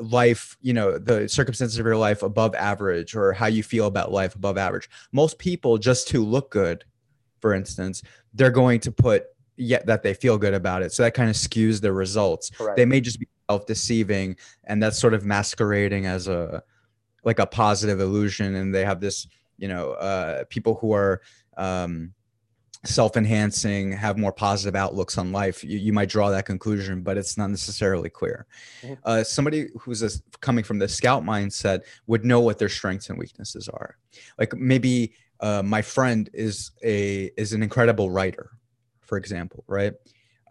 life, 0.00 0.56
you 0.60 0.72
know, 0.72 0.98
the 0.98 1.28
circumstances 1.28 1.78
of 1.78 1.86
your 1.86 1.96
life 1.96 2.22
above 2.22 2.54
average 2.54 3.14
or 3.14 3.32
how 3.32 3.46
you 3.46 3.62
feel 3.62 3.86
about 3.86 4.10
life 4.12 4.34
above 4.34 4.56
average. 4.56 4.88
Most 5.12 5.38
people 5.38 5.78
just 5.78 6.08
to 6.08 6.24
look 6.24 6.50
good, 6.50 6.84
for 7.40 7.52
instance, 7.54 8.02
they're 8.34 8.50
going 8.50 8.80
to 8.80 8.92
put 8.92 9.26
yet 9.56 9.86
that 9.86 10.02
they 10.02 10.14
feel 10.14 10.38
good 10.38 10.54
about 10.54 10.82
it. 10.82 10.92
So 10.92 11.02
that 11.02 11.14
kind 11.14 11.30
of 11.30 11.36
skews 11.36 11.80
the 11.80 11.92
results. 11.92 12.50
Correct. 12.50 12.76
They 12.76 12.84
may 12.84 13.00
just 13.00 13.20
be 13.20 13.28
self-deceiving 13.48 14.36
and 14.64 14.82
that's 14.82 14.98
sort 14.98 15.14
of 15.14 15.24
masquerading 15.24 16.06
as 16.06 16.28
a 16.28 16.62
like 17.24 17.38
a 17.38 17.46
positive 17.46 18.00
illusion 18.00 18.54
and 18.56 18.74
they 18.74 18.84
have 18.84 19.00
this, 19.00 19.26
you 19.56 19.68
know, 19.68 19.92
uh 19.92 20.44
people 20.48 20.74
who 20.74 20.92
are 20.92 21.20
um 21.56 22.12
self-enhancing 22.86 23.92
have 23.92 24.18
more 24.18 24.32
positive 24.32 24.74
outlooks 24.74 25.18
on 25.18 25.32
life 25.32 25.62
you, 25.64 25.78
you, 25.78 25.92
might 25.92 26.08
draw 26.08 26.30
that 26.30 26.46
conclusion 26.46 27.02
but 27.02 27.16
it's 27.16 27.36
not 27.36 27.50
necessarily 27.50 28.10
clear. 28.10 28.46
Mm-hmm. 28.82 28.94
uh, 29.04 29.24
somebody 29.24 29.68
who's 29.78 30.02
a, 30.02 30.10
coming 30.40 30.64
from 30.64 30.78
the 30.78 30.88
scout 30.88 31.22
mindset 31.22 31.80
would 32.06 32.24
know 32.24 32.40
what 32.40 32.58
their 32.58 32.68
strengths 32.68 33.10
and 33.10 33.18
weaknesses 33.18 33.68
are. 33.68 33.96
Like 34.38 34.54
maybe 34.54 35.12
uh, 35.40 35.62
my 35.62 35.82
friend 35.82 36.30
is 36.32 36.72
a 36.82 37.30
is 37.36 37.52
an 37.52 37.62
incredible 37.62 38.10
writer 38.10 38.50
for 39.00 39.18
example 39.18 39.64
right? 39.66 39.94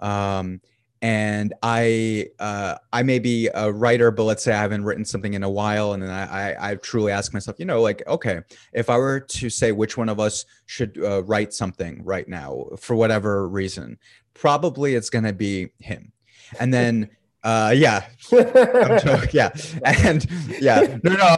Um, 0.02 0.62
and 1.06 1.54
I 1.62 2.30
uh, 2.40 2.78
I 2.92 3.04
may 3.04 3.20
be 3.20 3.48
a 3.54 3.72
writer, 3.72 4.10
but 4.10 4.24
let's 4.24 4.44
say 4.44 4.54
I 4.54 4.60
haven't 4.60 4.86
written 4.86 5.06
something 5.06 5.36
in 5.36 5.44
a 5.44 5.50
while, 5.50 5.94
and 5.94 6.02
then 6.02 6.10
I, 6.10 6.54
I, 6.54 6.72
I 6.72 6.76
truly 6.78 7.12
ask 7.12 7.32
myself, 7.32 7.60
you 7.60 7.66
know, 7.66 7.80
like 7.80 8.02
okay, 8.08 8.40
if 8.74 8.90
I 8.90 8.98
were 8.98 9.20
to 9.20 9.50
say 9.52 9.72
which 9.72 9.98
one 9.98 10.10
of 10.10 10.20
us 10.20 10.46
should 10.66 10.98
uh, 11.04 11.22
write 11.26 11.54
something 11.54 12.04
right 12.04 12.28
now 12.28 12.66
for 12.80 12.96
whatever 12.96 13.48
reason, 13.48 14.00
probably 14.34 14.96
it's 14.96 15.12
gonna 15.12 15.32
be 15.32 15.70
him, 15.80 16.12
and 16.60 16.74
then 16.74 17.12
uh, 17.44 17.72
yeah, 17.76 18.08
yeah, 18.32 19.52
and 19.86 20.26
yeah, 20.60 20.98
no, 21.04 21.14
no, 21.14 21.38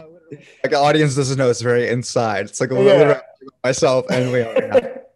like 0.64 0.70
the 0.70 0.78
audience 0.78 1.14
doesn't 1.14 1.36
know 1.36 1.50
it's 1.50 1.60
very 1.60 1.90
inside. 1.90 2.46
It's 2.46 2.62
like 2.62 2.70
a 2.70 2.74
little 2.74 3.00
Yeah. 3.00 3.20
myself 3.62 4.06
and 4.10 4.32
Leon. 4.32 4.54
but 4.72 5.07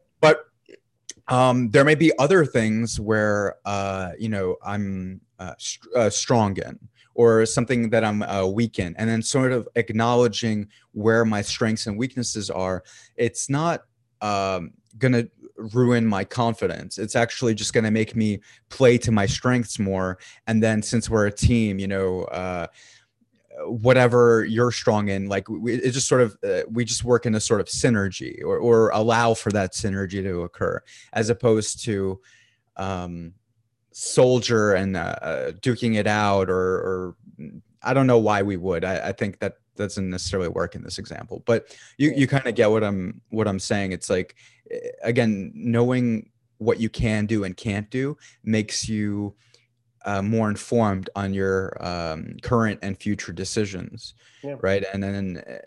um, 1.29 1.71
there 1.71 1.85
may 1.85 1.95
be 1.95 2.13
other 2.19 2.45
things 2.45 2.99
where 2.99 3.57
uh, 3.65 4.11
you 4.19 4.29
know 4.29 4.57
I'm 4.65 5.21
uh, 5.39 5.55
uh, 5.97 6.11
strong 6.11 6.57
in, 6.57 6.79
or 7.15 7.47
something 7.47 7.91
that 7.91 8.05
I'm 8.05 8.23
uh, 8.23 8.47
weak 8.47 8.79
in, 8.79 8.95
and 8.97 9.09
then 9.09 9.23
sort 9.23 9.53
of 9.53 9.69
acknowledging 9.75 10.69
where 10.93 11.25
my 11.25 11.43
strengths 11.43 11.87
and 11.87 11.99
weaknesses 11.99 12.51
are. 12.51 12.85
It's 13.17 13.49
not 13.49 13.83
um, 14.21 14.73
gonna 14.99 15.25
ruin 15.57 16.07
my 16.07 16.25
confidence. 16.25 16.99
It's 16.99 17.15
actually 17.15 17.55
just 17.55 17.73
gonna 17.73 17.91
make 17.91 18.17
me 18.17 18.41
play 18.69 18.99
to 18.99 19.13
my 19.13 19.27
strengths 19.27 19.79
more. 19.79 20.19
And 20.47 20.63
then 20.63 20.83
since 20.83 21.09
we're 21.09 21.27
a 21.27 21.33
team, 21.33 21.79
you 21.79 21.89
know. 21.89 22.23
Uh, 22.25 22.67
whatever 23.61 24.45
you're 24.45 24.73
strong 24.73 25.09
in 25.09 25.29
like 25.29 25.49
we, 25.49 25.75
it 25.75 25.91
just 25.91 26.09
sort 26.09 26.23
of 26.23 26.37
uh, 26.45 26.62
we 26.71 26.85
just 26.85 27.05
work 27.05 27.27
in 27.27 27.35
a 27.35 27.41
sort 27.41 27.61
of 27.61 27.67
synergy 27.67 28.43
or, 28.43 28.59
or 28.59 28.91
allow 28.91 29.35
for 29.35 29.51
that 29.51 29.73
synergy 29.73 30.23
to 30.23 30.43
occur 30.43 30.83
as 31.12 31.29
opposed 31.29 31.85
to 31.85 32.21
um 32.77 33.33
soldier 33.93 34.73
and 34.73 34.97
uh, 34.97 35.17
uh, 35.21 35.53
duking 35.53 35.97
it 35.97 36.07
out 36.07 36.49
or 36.49 36.57
or 36.57 37.17
i 37.83 37.93
don't 37.93 38.07
know 38.07 38.19
why 38.19 38.43
we 38.43 38.57
would. 38.57 38.85
I, 38.85 39.09
I 39.09 39.12
think 39.12 39.38
that 39.41 39.57
doesn't 39.77 40.09
necessarily 40.09 40.49
work 40.49 40.75
in 40.75 40.83
this 40.83 40.99
example 40.99 41.43
but 41.47 41.77
you 41.99 42.12
you 42.15 42.27
kind 42.27 42.47
of 42.47 42.55
get 42.55 42.71
what 42.71 42.85
i'm 42.85 43.21
what 43.31 43.49
i'm 43.49 43.59
saying. 43.59 43.93
It's 43.93 44.09
like 44.09 44.35
eh, 44.71 44.79
again 45.03 45.53
knowing 45.55 46.31
what 46.59 46.81
you 46.81 46.88
can 46.88 47.27
do 47.27 47.45
and 47.45 47.57
can't 47.57 47.91
do 47.91 48.17
makes 48.45 48.88
you 48.88 49.35
uh, 50.05 50.23
more 50.23 50.49
informed 50.51 51.09
on 51.15 51.33
your 51.35 51.77
um, 51.85 52.37
current 52.43 52.79
and 52.83 52.99
future 52.99 53.33
decisions 53.33 54.15
Yeah. 54.43 54.57
right 54.61 54.85
and 54.93 55.03
then 55.03 55.43
uh, 55.47 55.59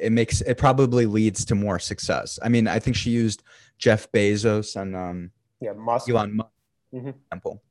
it 0.00 0.12
makes 0.12 0.40
it 0.40 0.56
probably 0.58 1.06
leads 1.06 1.44
to 1.46 1.54
more 1.54 1.78
success 1.78 2.38
i 2.42 2.48
mean 2.48 2.66
i 2.66 2.78
think 2.78 2.96
she 2.96 3.10
used 3.10 3.42
jeff 3.78 4.10
bezos 4.12 4.76
and 4.80 4.94
um, 4.96 5.30
yeah, 5.60 5.72
Musk. 5.72 6.08
elon 6.10 6.36
musk 6.36 6.50
Mhm. 6.94 7.14
example 7.26 7.62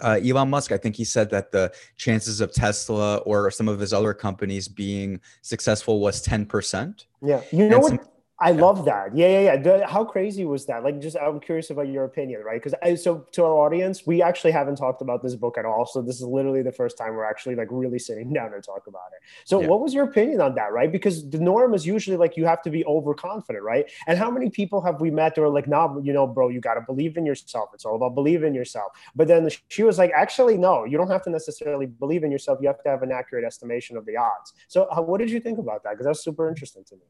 uh, 0.00 0.18
elon 0.24 0.48
musk 0.50 0.72
i 0.72 0.76
think 0.78 0.94
he 0.96 1.04
said 1.04 1.30
that 1.30 1.50
the 1.52 1.72
chances 1.96 2.40
of 2.40 2.52
tesla 2.52 3.16
or 3.18 3.50
some 3.50 3.68
of 3.68 3.78
his 3.80 3.92
other 3.92 4.14
companies 4.14 4.66
being 4.68 5.20
successful 5.42 6.00
was 6.00 6.24
10% 6.26 7.06
Yeah, 7.24 7.40
you 7.52 7.68
know 7.68 7.76
And 7.76 7.82
what? 7.82 7.88
some- 7.90 8.08
I 8.42 8.50
love 8.50 8.84
that. 8.86 9.16
Yeah, 9.16 9.28
yeah, 9.28 9.40
yeah. 9.40 9.56
The- 9.56 9.86
how 9.86 10.04
crazy 10.04 10.44
was 10.44 10.66
that? 10.66 10.82
Like, 10.82 11.00
just 11.00 11.16
I'm 11.16 11.38
curious 11.38 11.70
about 11.70 11.86
your 11.86 12.04
opinion, 12.04 12.42
right? 12.42 12.60
Because 12.60 12.74
I 12.82 12.96
so 12.96 13.24
to 13.32 13.44
our 13.44 13.52
audience, 13.64 14.04
we 14.04 14.20
actually 14.20 14.50
haven't 14.50 14.76
talked 14.76 15.00
about 15.00 15.22
this 15.22 15.36
book 15.36 15.56
at 15.58 15.64
all. 15.64 15.86
So 15.86 16.02
this 16.02 16.16
is 16.16 16.26
literally 16.26 16.62
the 16.62 16.72
first 16.72 16.98
time 16.98 17.14
we're 17.14 17.24
actually 17.24 17.54
like 17.54 17.68
really 17.70 18.00
sitting 18.00 18.32
down 18.38 18.52
and 18.52 18.62
talk 18.64 18.88
about 18.88 19.10
it. 19.16 19.20
So 19.44 19.60
Yeah. 19.60 19.68
what 19.68 19.80
was 19.80 19.94
your 19.94 20.04
opinion 20.04 20.40
on 20.40 20.56
that, 20.56 20.72
right? 20.72 20.90
Because 20.90 21.28
the 21.30 21.38
norm 21.38 21.72
is 21.72 21.86
usually 21.86 22.16
like 22.16 22.36
you 22.36 22.44
have 22.46 22.62
to 22.62 22.70
be 22.70 22.84
overconfident, 22.84 23.64
right? 23.64 23.86
And 24.08 24.18
how 24.18 24.30
many 24.30 24.50
people 24.50 24.80
have 24.82 25.00
we 25.00 25.10
met 25.10 25.36
that 25.36 25.42
are 25.42 25.48
like, 25.48 25.68
nah, 25.68 25.96
you 26.00 26.12
know, 26.12 26.26
bro, 26.26 26.48
you 26.48 26.60
got 26.60 26.74
to 26.74 26.80
believe 26.80 27.16
in 27.16 27.24
yourself. 27.24 27.70
It's 27.74 27.84
all 27.84 27.94
about 27.94 28.14
believing 28.16 28.48
in 28.48 28.54
yourself. 28.54 28.92
But 29.14 29.28
then 29.28 29.48
she 29.68 29.84
was 29.84 29.98
like, 29.98 30.10
actually, 30.16 30.58
no, 30.58 30.84
you 30.84 30.98
don't 30.98 31.10
have 31.10 31.22
to 31.22 31.30
necessarily 31.30 31.86
believe 31.86 32.24
in 32.24 32.32
yourself. 32.32 32.58
You 32.60 32.66
have 32.66 32.82
to 32.82 32.88
have 32.90 33.02
an 33.04 33.12
accurate 33.12 33.44
estimation 33.44 33.96
of 33.96 34.04
the 34.04 34.16
odds. 34.16 34.52
So 34.66 34.88
how, 34.92 35.02
what 35.02 35.20
did 35.20 35.30
you 35.30 35.38
think 35.38 35.58
about 35.60 35.84
that? 35.84 35.90
Because 35.92 36.06
that's 36.06 36.24
super 36.24 36.48
interesting 36.48 36.82
to 36.84 36.96
me. 36.96 37.02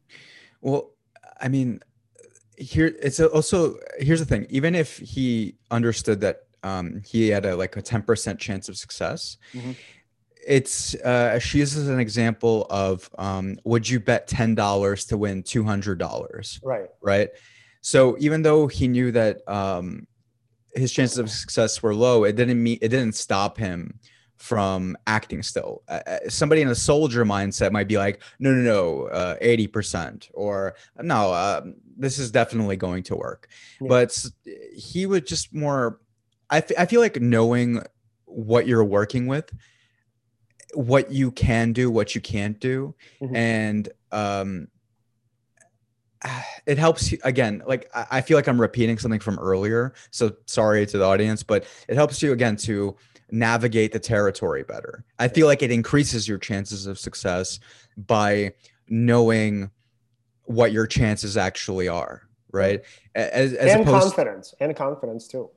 Well, 0.61 0.91
I 1.43 1.49
mean, 1.49 1.81
here 2.57 2.95
it's 3.03 3.19
also 3.21 3.77
here's 3.99 4.21
the 4.21 4.27
thing. 4.27 4.47
Even 4.49 4.75
if 4.75 4.99
he 4.99 5.57
understood 5.71 6.21
that 6.21 6.43
um, 6.63 7.03
he 7.05 7.29
had 7.29 7.45
a 7.45 7.57
like 7.57 7.77
a 7.77 7.83
ten 7.83 8.03
percent 8.03 8.39
chance 8.39 8.69
of 8.69 8.77
success, 8.77 9.37
Mhm. 9.55 9.75
it's 10.47 10.95
uh, 10.97 11.39
she 11.41 11.59
uses 11.59 11.89
an 11.89 11.99
example 11.99 12.67
of 12.71 13.11
um, 13.19 13.57
would 13.65 13.89
you 13.89 13.99
bet 13.99 14.29
ten 14.29 14.55
dollars 14.55 15.05
to 15.07 15.19
win 15.19 15.43
two 15.43 15.65
hundred 15.65 15.99
dollars, 15.99 16.61
Right. 16.63 16.89
right? 17.03 17.31
So 17.81 18.17
even 18.21 18.43
though 18.43 18.69
he 18.69 18.87
knew 18.87 19.11
that 19.11 19.41
um, 19.49 20.07
his 20.75 20.93
chances 20.93 21.19
of 21.19 21.29
success 21.29 21.83
were 21.83 21.95
low, 21.95 22.23
it 22.25 22.37
didn't 22.37 22.63
mean 22.63 22.79
it 22.81 22.89
didn't 22.89 23.17
stop 23.17 23.59
him 23.59 23.99
from 24.37 24.97
acting 25.07 25.43
still. 25.43 25.83
Uh, 25.89 26.01
uh, 26.07 26.19
somebody 26.29 26.63
in 26.63 26.69
a 26.69 26.75
soldier 26.75 27.25
mindset 27.25 27.71
might 27.73 27.87
be 27.87 27.97
like, 27.99 28.21
no, 28.41 28.53
no, 28.53 28.61
no, 28.63 29.07
uh, 29.07 29.37
80%, 29.39 30.29
or 30.35 30.75
no, 31.01 31.31
uh, 31.33 31.61
this 31.97 32.19
is 32.19 32.31
definitely 32.33 32.77
going 32.77 33.03
to 33.05 33.15
work. 33.17 33.49
Yeah. 33.81 33.87
But 33.89 34.27
he 34.77 35.07
would 35.07 35.27
just 35.27 35.55
more, 35.55 36.01
I, 36.51 36.59
f- 36.59 36.73
I 36.79 36.87
feel 36.87 37.01
like 37.01 37.21
knowing 37.21 37.83
what 38.25 38.67
you're 38.67 38.85
working 38.85 39.27
with, 39.29 39.53
what 40.75 41.13
you 41.13 41.31
can 41.31 41.73
do, 41.73 41.91
what 41.91 42.15
you 42.15 42.21
can't 42.21 42.59
do, 42.59 42.95
Mhm. 43.23 43.37
and 43.37 43.89
um, 44.11 44.69
it 46.67 46.79
helps 46.79 47.13
you 47.13 47.19
again 47.25 47.63
like 47.67 47.91
I 47.95 48.21
feel 48.21 48.37
like 48.39 48.47
i'm 48.47 48.61
repeating 48.61 48.97
something 48.97 49.19
from 49.19 49.39
earlier 49.41 49.93
so 50.13 50.33
sorry 50.47 50.87
to 50.87 50.97
the 50.99 51.05
audience 51.05 51.43
but 51.43 51.65
it 51.89 51.97
helps 51.97 52.23
you 52.23 52.31
again 52.33 52.55
to 52.59 52.95
navigate 53.33 53.93
the 53.93 53.99
territory 53.99 54.63
better. 54.63 55.05
I 55.19 55.27
feel 55.27 55.49
like 55.49 55.63
it 55.63 55.73
increases 55.73 56.29
your 56.29 56.39
chances 56.39 56.87
of 56.87 56.99
success 56.99 57.59
by 57.97 58.53
knowing 58.89 59.71
what 60.45 60.71
your 60.71 60.87
chances 60.87 61.37
actually 61.37 61.89
are 61.89 62.23
right? 62.53 62.83
As, 63.15 63.55
as 63.55 63.73
and 63.73 63.81
opposed 63.81 64.15
confidence 64.15 64.55
and 64.61 64.77
confidence 64.77 65.27
too. 65.27 65.49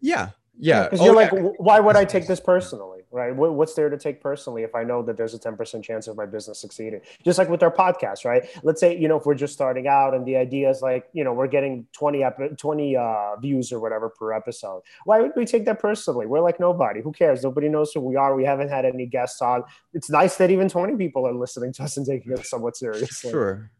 Yeah 0.00 0.30
yeah. 0.58 0.84
Because 0.84 1.00
Oh, 1.00 1.06
you're 1.06 1.14
like 1.14 1.30
why 1.58 1.80
would 1.80 1.96
i 1.96 2.04
take 2.04 2.26
this 2.26 2.40
personally 2.40 2.93
right 3.14 3.34
What- 3.34 3.54
what's 3.54 3.74
there 3.74 3.88
to 3.88 3.96
take 3.96 4.20
personally 4.20 4.64
if 4.64 4.74
i 4.74 4.82
know 4.82 5.00
that 5.02 5.16
there's 5.16 5.34
a 5.34 5.38
10% 5.38 5.82
chance 5.84 6.08
of 6.08 6.16
my 6.16 6.26
business 6.26 6.58
succeeding 6.60 7.00
just 7.24 7.38
like 7.38 7.48
with 7.48 7.62
our 7.62 7.70
podcast 7.70 8.24
right 8.24 8.42
let's 8.64 8.80
say 8.80 8.96
you 8.96 9.06
know 9.08 9.16
if 9.16 9.24
we're 9.24 9.34
just 9.34 9.54
starting 9.54 9.86
out 9.86 10.14
and 10.14 10.26
the 10.26 10.36
idea 10.36 10.68
is 10.68 10.82
like 10.82 11.08
you 11.12 11.22
know 11.22 11.32
we're 11.32 11.46
getting 11.46 11.86
20 11.92 12.24
ep- 12.24 12.58
20 12.58 12.96
uh, 12.96 13.36
views 13.36 13.72
or 13.72 13.78
whatever 13.78 14.08
per 14.10 14.32
episode 14.32 14.82
why 15.04 15.20
would 15.20 15.32
we 15.36 15.44
take 15.46 15.64
that 15.64 15.78
personally 15.78 16.26
we're 16.26 16.40
like 16.40 16.58
nobody 16.58 17.00
who 17.00 17.12
cares 17.12 17.42
nobody 17.44 17.68
knows 17.68 17.92
who 17.92 18.00
we 18.00 18.16
are 18.16 18.34
we 18.34 18.44
haven't 18.44 18.68
had 18.68 18.84
any 18.84 19.06
guests 19.06 19.40
on 19.40 19.62
it's 19.92 20.10
nice 20.10 20.36
that 20.36 20.50
even 20.50 20.68
20 20.68 20.96
people 20.96 21.26
are 21.26 21.34
listening 21.34 21.72
to 21.72 21.84
us 21.84 21.96
and 21.96 22.04
taking 22.06 22.32
it 22.32 22.44
somewhat 22.44 22.76
seriously 22.76 23.30
Sure. 23.30 23.70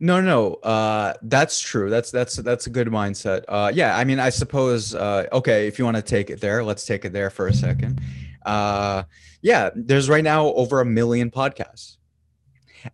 No, 0.00 0.20
no, 0.20 0.54
uh, 0.54 1.14
that's 1.22 1.60
true. 1.60 1.88
That's 1.88 2.10
that's 2.10 2.36
that's 2.36 2.66
a 2.66 2.70
good 2.70 2.88
mindset. 2.88 3.44
Uh, 3.48 3.70
yeah, 3.72 3.96
I 3.96 4.04
mean, 4.04 4.18
I 4.18 4.30
suppose. 4.30 4.94
Uh, 4.94 5.26
okay, 5.32 5.68
if 5.68 5.78
you 5.78 5.84
want 5.84 5.96
to 5.96 6.02
take 6.02 6.30
it 6.30 6.40
there, 6.40 6.64
let's 6.64 6.84
take 6.84 7.04
it 7.04 7.12
there 7.12 7.30
for 7.30 7.46
a 7.46 7.54
second. 7.54 8.00
Uh, 8.44 9.04
yeah, 9.42 9.70
there's 9.74 10.08
right 10.08 10.24
now 10.24 10.46
over 10.48 10.80
a 10.80 10.84
million 10.84 11.30
podcasts. 11.30 11.96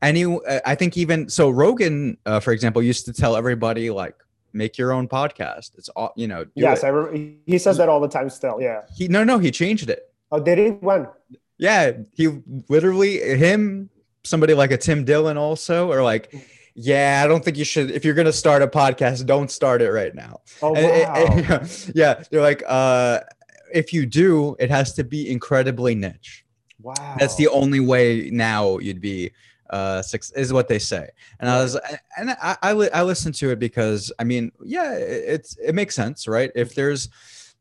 Any, 0.02 0.24
uh, 0.24 0.60
I 0.64 0.74
think 0.76 0.96
even 0.96 1.28
so, 1.28 1.50
Rogan, 1.50 2.16
uh, 2.24 2.40
for 2.40 2.52
example, 2.52 2.82
used 2.82 3.06
to 3.06 3.12
tell 3.12 3.36
everybody 3.36 3.90
like, 3.90 4.14
make 4.52 4.78
your 4.78 4.92
own 4.92 5.06
podcast. 5.08 5.72
It's 5.78 5.88
all 5.90 6.12
you 6.16 6.26
know. 6.28 6.44
Do 6.44 6.50
yes 6.56 6.82
re- 6.82 7.36
he 7.46 7.58
says 7.58 7.76
that 7.76 7.88
all 7.88 8.00
the 8.00 8.08
time 8.08 8.28
still 8.30 8.58
yeah 8.60 8.82
he 8.96 9.06
no, 9.08 9.22
no, 9.24 9.38
he 9.38 9.50
changed 9.52 9.88
it. 9.88 10.12
oh 10.32 10.40
did 10.40 10.58
he 10.58 10.68
when 10.70 11.06
Yeah, 11.58 11.92
he 12.14 12.28
literally 12.68 13.18
him, 13.36 13.90
somebody 14.24 14.54
like 14.54 14.72
a 14.72 14.76
Tim 14.76 15.04
Dillon 15.04 15.36
also, 15.36 15.90
or 15.90 16.02
like, 16.02 16.34
yeah, 16.74 17.22
I 17.24 17.28
don't 17.28 17.44
think 17.44 17.56
you 17.58 17.64
should. 17.64 17.90
If 17.92 18.04
you're 18.04 18.14
gonna 18.14 18.32
start 18.32 18.60
a 18.62 18.66
podcast, 18.68 19.24
don't 19.26 19.50
start 19.52 19.82
it 19.82 19.90
right 19.92 20.14
now. 20.14 20.40
oh 20.62 20.74
And- 20.74 21.40
wow 21.40 21.56
and- 21.60 21.90
yeah, 21.94 22.22
they're 22.30 22.40
like, 22.42 22.62
uh, 22.66 23.20
if 23.72 23.92
you 23.92 24.06
do, 24.06 24.56
it 24.58 24.70
has 24.70 24.92
to 24.94 25.04
be 25.04 25.30
incredibly 25.30 25.94
niche. 25.94 26.44
wow 26.80 27.16
That's 27.18 27.36
the 27.36 27.48
only 27.48 27.80
way 27.80 28.30
now 28.32 28.78
you'd 28.78 29.00
be 29.00 29.32
uh 29.70 30.02
six 30.02 30.32
is 30.32 30.52
what 30.52 30.66
they 30.66 30.78
say. 30.80 31.08
And 31.38 31.48
I 31.48 31.62
was 31.62 31.78
and 32.16 32.30
I 32.30 32.56
I, 32.62 32.72
li- 32.72 32.90
I 32.92 33.02
listened 33.02 33.36
to 33.36 33.50
it 33.50 33.58
because 33.58 34.12
I 34.18 34.24
mean, 34.24 34.50
yeah, 34.64 34.94
it, 34.94 35.24
it's 35.34 35.56
it 35.58 35.74
makes 35.74 35.94
sense, 35.94 36.26
right? 36.26 36.50
If 36.54 36.74
there's 36.74 37.08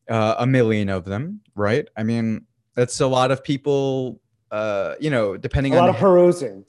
uh, 0.10 0.36
a 0.39 0.48
million 0.48 0.89
of 0.89 1.06
them, 1.06 1.41
right? 1.54 1.88
I 1.95 2.02
mean, 2.02 2.45
that's 2.74 3.00
a 3.00 3.08
lot 3.08 3.30
of 3.32 3.43
people 3.43 4.19
uh 4.52 4.95
you 5.00 5.12
know, 5.12 5.38
depending 5.38 5.74
a 5.74 5.78
on 5.78 5.84
a 5.84 5.88
lot 5.88 5.95
of 5.95 6.02
perusing 6.02 6.65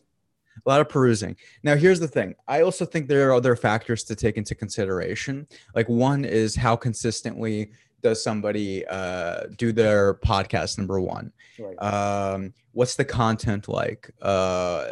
a 0.65 0.69
lot 0.69 0.81
of 0.81 0.89
perusing. 0.89 1.37
Now, 1.63 1.77
here's 1.77 2.01
the 2.01 2.09
thing. 2.09 2.35
I 2.49 2.63
also 2.63 2.85
think 2.85 3.09
there 3.09 3.29
are 3.29 3.35
other 3.35 3.57
factors 3.57 4.05
to 4.05 4.15
take 4.15 4.37
into 4.37 4.55
consideration. 4.55 5.47
Like 5.75 5.89
one 5.89 6.25
is 6.25 6.57
how 6.57 6.77
consistently 6.77 7.73
does 8.03 8.23
somebody 8.23 8.87
uh, 8.87 9.45
do 9.57 9.73
their 9.73 10.15
podcast? 10.15 10.79
Number 10.79 11.01
one, 11.01 11.33
right 11.59 11.77
um, 11.83 12.55
what's 12.73 12.97
the 12.97 13.05
content 13.05 13.69
like? 13.69 14.11
Uh, 14.23 14.87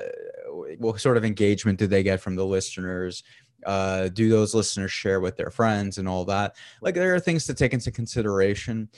what 0.79 1.01
sort 1.01 1.17
of 1.17 1.25
engagement 1.25 1.79
do 1.79 1.87
they 1.87 2.03
get 2.03 2.21
from 2.21 2.37
the 2.37 2.45
listeners? 2.45 3.23
Uh, 3.67 4.09
do 4.09 4.29
those 4.29 4.55
listeners 4.55 4.93
share 4.93 5.21
with 5.21 5.37
their 5.37 5.51
friends 5.51 5.99
and 5.99 6.09
all 6.09 6.25
that? 6.27 6.57
Like 6.81 6.95
there 6.95 7.15
are 7.15 7.21
things 7.21 7.47
to 7.47 7.55
take 7.55 7.73
into 7.73 7.91
consideration. 7.91 8.89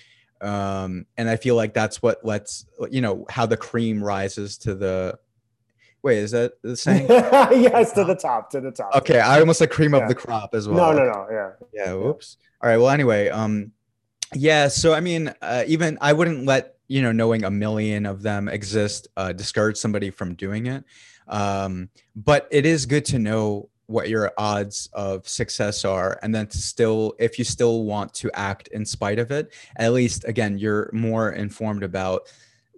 Um, 0.41 1.07
and 1.17 1.29
I 1.29 1.37
feel 1.37 1.55
like 1.55 1.75
that's 1.75 2.03
what 2.03 2.25
lets 2.25 2.67
you 2.91 3.01
know 3.01 3.27
how 3.29 3.47
the 3.47 3.57
cream 3.57 4.03
rises 4.03 4.59
to 4.59 4.75
the. 4.75 5.19
Wait, 6.03 6.19
is 6.19 6.31
that 6.31 6.55
the 6.63 6.77
same? 6.87 7.07
yes, 7.09 7.93
to 7.93 8.05
the 8.05 8.15
top, 8.15 8.51
to 8.51 8.61
the 8.61 8.71
top. 8.71 8.95
Okay, 8.97 9.21
I 9.21 9.41
almost 9.41 9.61
like 9.61 9.71
cream 9.71 9.95
Yeah. 9.95 10.01
of 10.01 10.09
the 10.09 10.15
crop 10.15 10.55
as 10.55 10.69
well. 10.69 10.93
No, 10.93 10.99
no, 11.05 11.11
no. 11.13 11.27
Yeah. 11.31 11.51
Yeah. 11.73 11.93
Whoops. 11.95 12.37
All 12.63 12.69
right. 12.71 12.77
Well, 12.79 12.91
anyway, 12.91 13.29
um, 13.29 13.73
yeah. 14.35 14.69
So 14.69 14.95
I 14.95 15.01
mean, 15.01 15.33
uh, 15.43 15.65
even 15.67 15.99
I 16.01 16.13
wouldn't 16.13 16.47
let 16.47 16.77
you 16.89 17.03
know 17.03 17.13
knowing 17.13 17.45
a 17.45 17.51
million 17.51 18.07
of 18.07 18.23
them 18.23 18.49
exist 18.49 19.09
uh, 19.17 19.33
discourage 19.33 19.77
somebody 19.77 20.11
from 20.11 20.35
doing 20.35 20.67
it. 20.67 20.85
Um, 21.29 21.89
but 22.17 22.49
it 22.51 22.67
is 22.67 22.87
good 22.87 23.05
to 23.07 23.19
know 23.19 23.69
what 23.87 24.09
your 24.09 24.33
odds 24.39 24.89
of 24.93 25.27
success 25.29 25.85
are 25.85 26.19
and 26.23 26.33
then 26.35 26.47
to 26.47 26.59
still 26.59 27.15
if 27.19 27.39
you 27.41 27.45
still 27.45 27.83
want 27.85 28.15
to 28.15 28.31
act 28.35 28.69
in 28.69 28.85
spite 28.87 29.19
of 29.19 29.33
it 29.33 29.53
at 29.77 29.93
least 29.93 30.25
again 30.29 30.57
you're 30.57 30.89
more 30.93 31.33
informed 31.33 31.83
about 31.83 32.23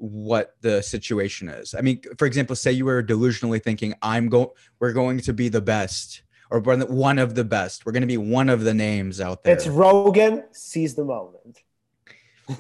what 0.03 0.57
the 0.63 0.83
situation 0.83 1.49
is. 1.49 1.75
I 1.77 1.81
mean 1.81 2.03
for 2.19 2.27
example 2.27 2.57
say 2.57 2.73
you 2.73 2.85
were 2.85 3.05
delusionally 3.05 3.63
thinking 3.63 3.95
i'm 4.03 4.29
going 4.29 4.49
we're 4.81 4.93
going 4.93 5.21
to 5.21 5.33
be 5.33 5.49
the 5.49 5.61
best 5.61 6.23
or 6.53 6.61
one 6.61 7.19
of 7.19 7.35
the 7.35 7.45
best. 7.45 7.87
We're 7.87 7.93
going 7.93 8.03
to 8.03 8.07
be 8.07 8.19
one 8.19 8.51
of 8.51 8.63
the 8.63 8.75
names 8.75 9.21
out 9.21 9.43
there. 9.43 9.55
It's 9.55 9.67
rogan 9.67 10.45
seize 10.53 10.95
the 10.95 11.05
moment. 11.05 11.63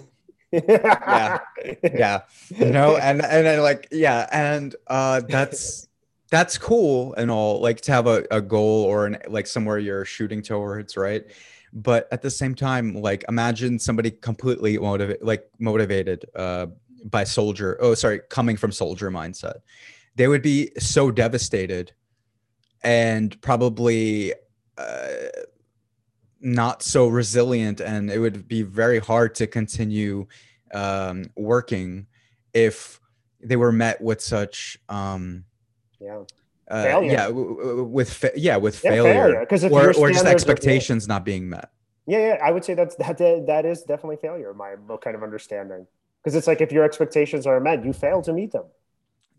Yeah. 0.55 1.39
Yeah. 1.83 2.21
You 2.51 2.73
know 2.73 2.99
and 2.99 3.25
and 3.25 3.49
I 3.49 3.59
like 3.61 3.89
yeah 3.91 4.29
and 4.31 4.77
uh 4.87 5.23
that's 5.27 5.89
that's 6.31 6.59
cool 6.59 7.15
and 7.15 7.31
all 7.31 7.63
like 7.63 7.81
to 7.83 7.93
have 7.93 8.07
a, 8.07 8.27
a 8.31 8.43
goal 8.43 8.85
or 8.85 9.07
an 9.07 9.17
like 9.29 9.47
somewhere 9.47 9.79
you're 9.79 10.05
shooting 10.05 10.43
towards 10.43 10.95
right? 10.99 11.25
But 11.73 12.07
at 12.13 12.21
the 12.21 12.31
same 12.31 12.55
time 12.55 13.01
like 13.01 13.25
imagine 13.31 13.79
somebody 13.79 14.11
completely 14.11 14.77
motivated 14.77 15.23
like 15.23 15.49
motivated 15.59 16.27
uh 16.37 16.67
by 17.05 17.25
soldier 17.25 17.77
oh 17.81 17.95
sorry 17.95 18.21
coming 18.29 18.57
from 18.57 18.73
soldier 18.73 19.11
mindset 19.11 19.57
they 20.17 20.29
would 20.29 20.43
be 20.43 20.71
so 20.79 21.11
devastated 21.11 21.93
and 22.83 23.41
probably 23.41 24.33
uh, 24.79 25.07
not 26.41 26.83
so 26.83 27.07
resilient 27.09 27.81
and 27.81 28.11
it 28.11 28.19
would 28.19 28.49
be 28.49 28.63
very 28.63 28.99
hard 28.99 29.35
to 29.35 29.47
continue 29.47 30.27
um, 30.75 31.25
working 31.37 32.07
if 32.53 33.01
they 33.43 33.57
were 33.57 33.73
met 33.73 34.01
with 34.01 34.21
such 34.21 34.79
um, 34.89 35.45
yeah. 36.01 36.23
Uh, 36.71 37.01
yeah, 37.03 37.29
with 37.29 38.11
fa- 38.11 38.31
yeah, 38.35 38.57
with 38.57 38.83
yeah, 38.83 38.91
failure, 38.91 39.41
because 39.41 39.63
or, 39.65 39.95
or 39.95 40.11
just 40.11 40.25
expectations 40.25 41.07
not 41.07 41.23
being 41.23 41.47
met. 41.47 41.71
Yeah, 42.07 42.19
yeah, 42.19 42.39
I 42.43 42.51
would 42.51 42.65
say 42.65 42.73
that's 42.73 42.95
that 42.97 43.19
that 43.19 43.67
is 43.67 43.83
definitely 43.83 44.17
failure. 44.17 44.55
My 44.55 44.77
kind 45.03 45.15
of 45.15 45.23
understanding, 45.23 45.87
because 46.23 46.37
it's 46.37 46.47
like 46.47 46.61
if 46.61 46.73
your 46.73 46.85
expectations 46.85 47.47
are 47.47 47.59
met, 47.61 47.85
you 47.85 47.93
fail 47.93 48.23
to 48.23 48.33
meet 48.33 48.53
them. 48.53 48.65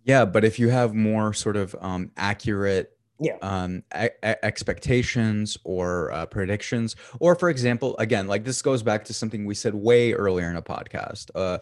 Yeah, 0.04 0.26
but 0.26 0.44
if 0.44 0.60
you 0.60 0.70
have 0.70 0.94
more 0.94 1.34
sort 1.34 1.56
of 1.56 1.76
um, 1.80 2.12
accurate 2.18 2.98
yeah. 3.20 3.38
um, 3.42 3.84
a- 3.94 4.10
a- 4.22 4.46
expectations 4.46 5.58
or 5.64 6.12
uh, 6.12 6.26
predictions, 6.26 6.96
or 7.20 7.36
for 7.36 7.50
example, 7.50 7.96
again, 7.98 8.28
like 8.28 8.44
this 8.44 8.62
goes 8.62 8.84
back 8.84 9.06
to 9.06 9.14
something 9.14 9.46
we 9.46 9.56
said 9.56 9.74
way 9.74 10.14
earlier 10.14 10.50
in 10.50 10.58
a 10.58 10.62
podcast. 10.62 11.30
Uh, 11.34 11.60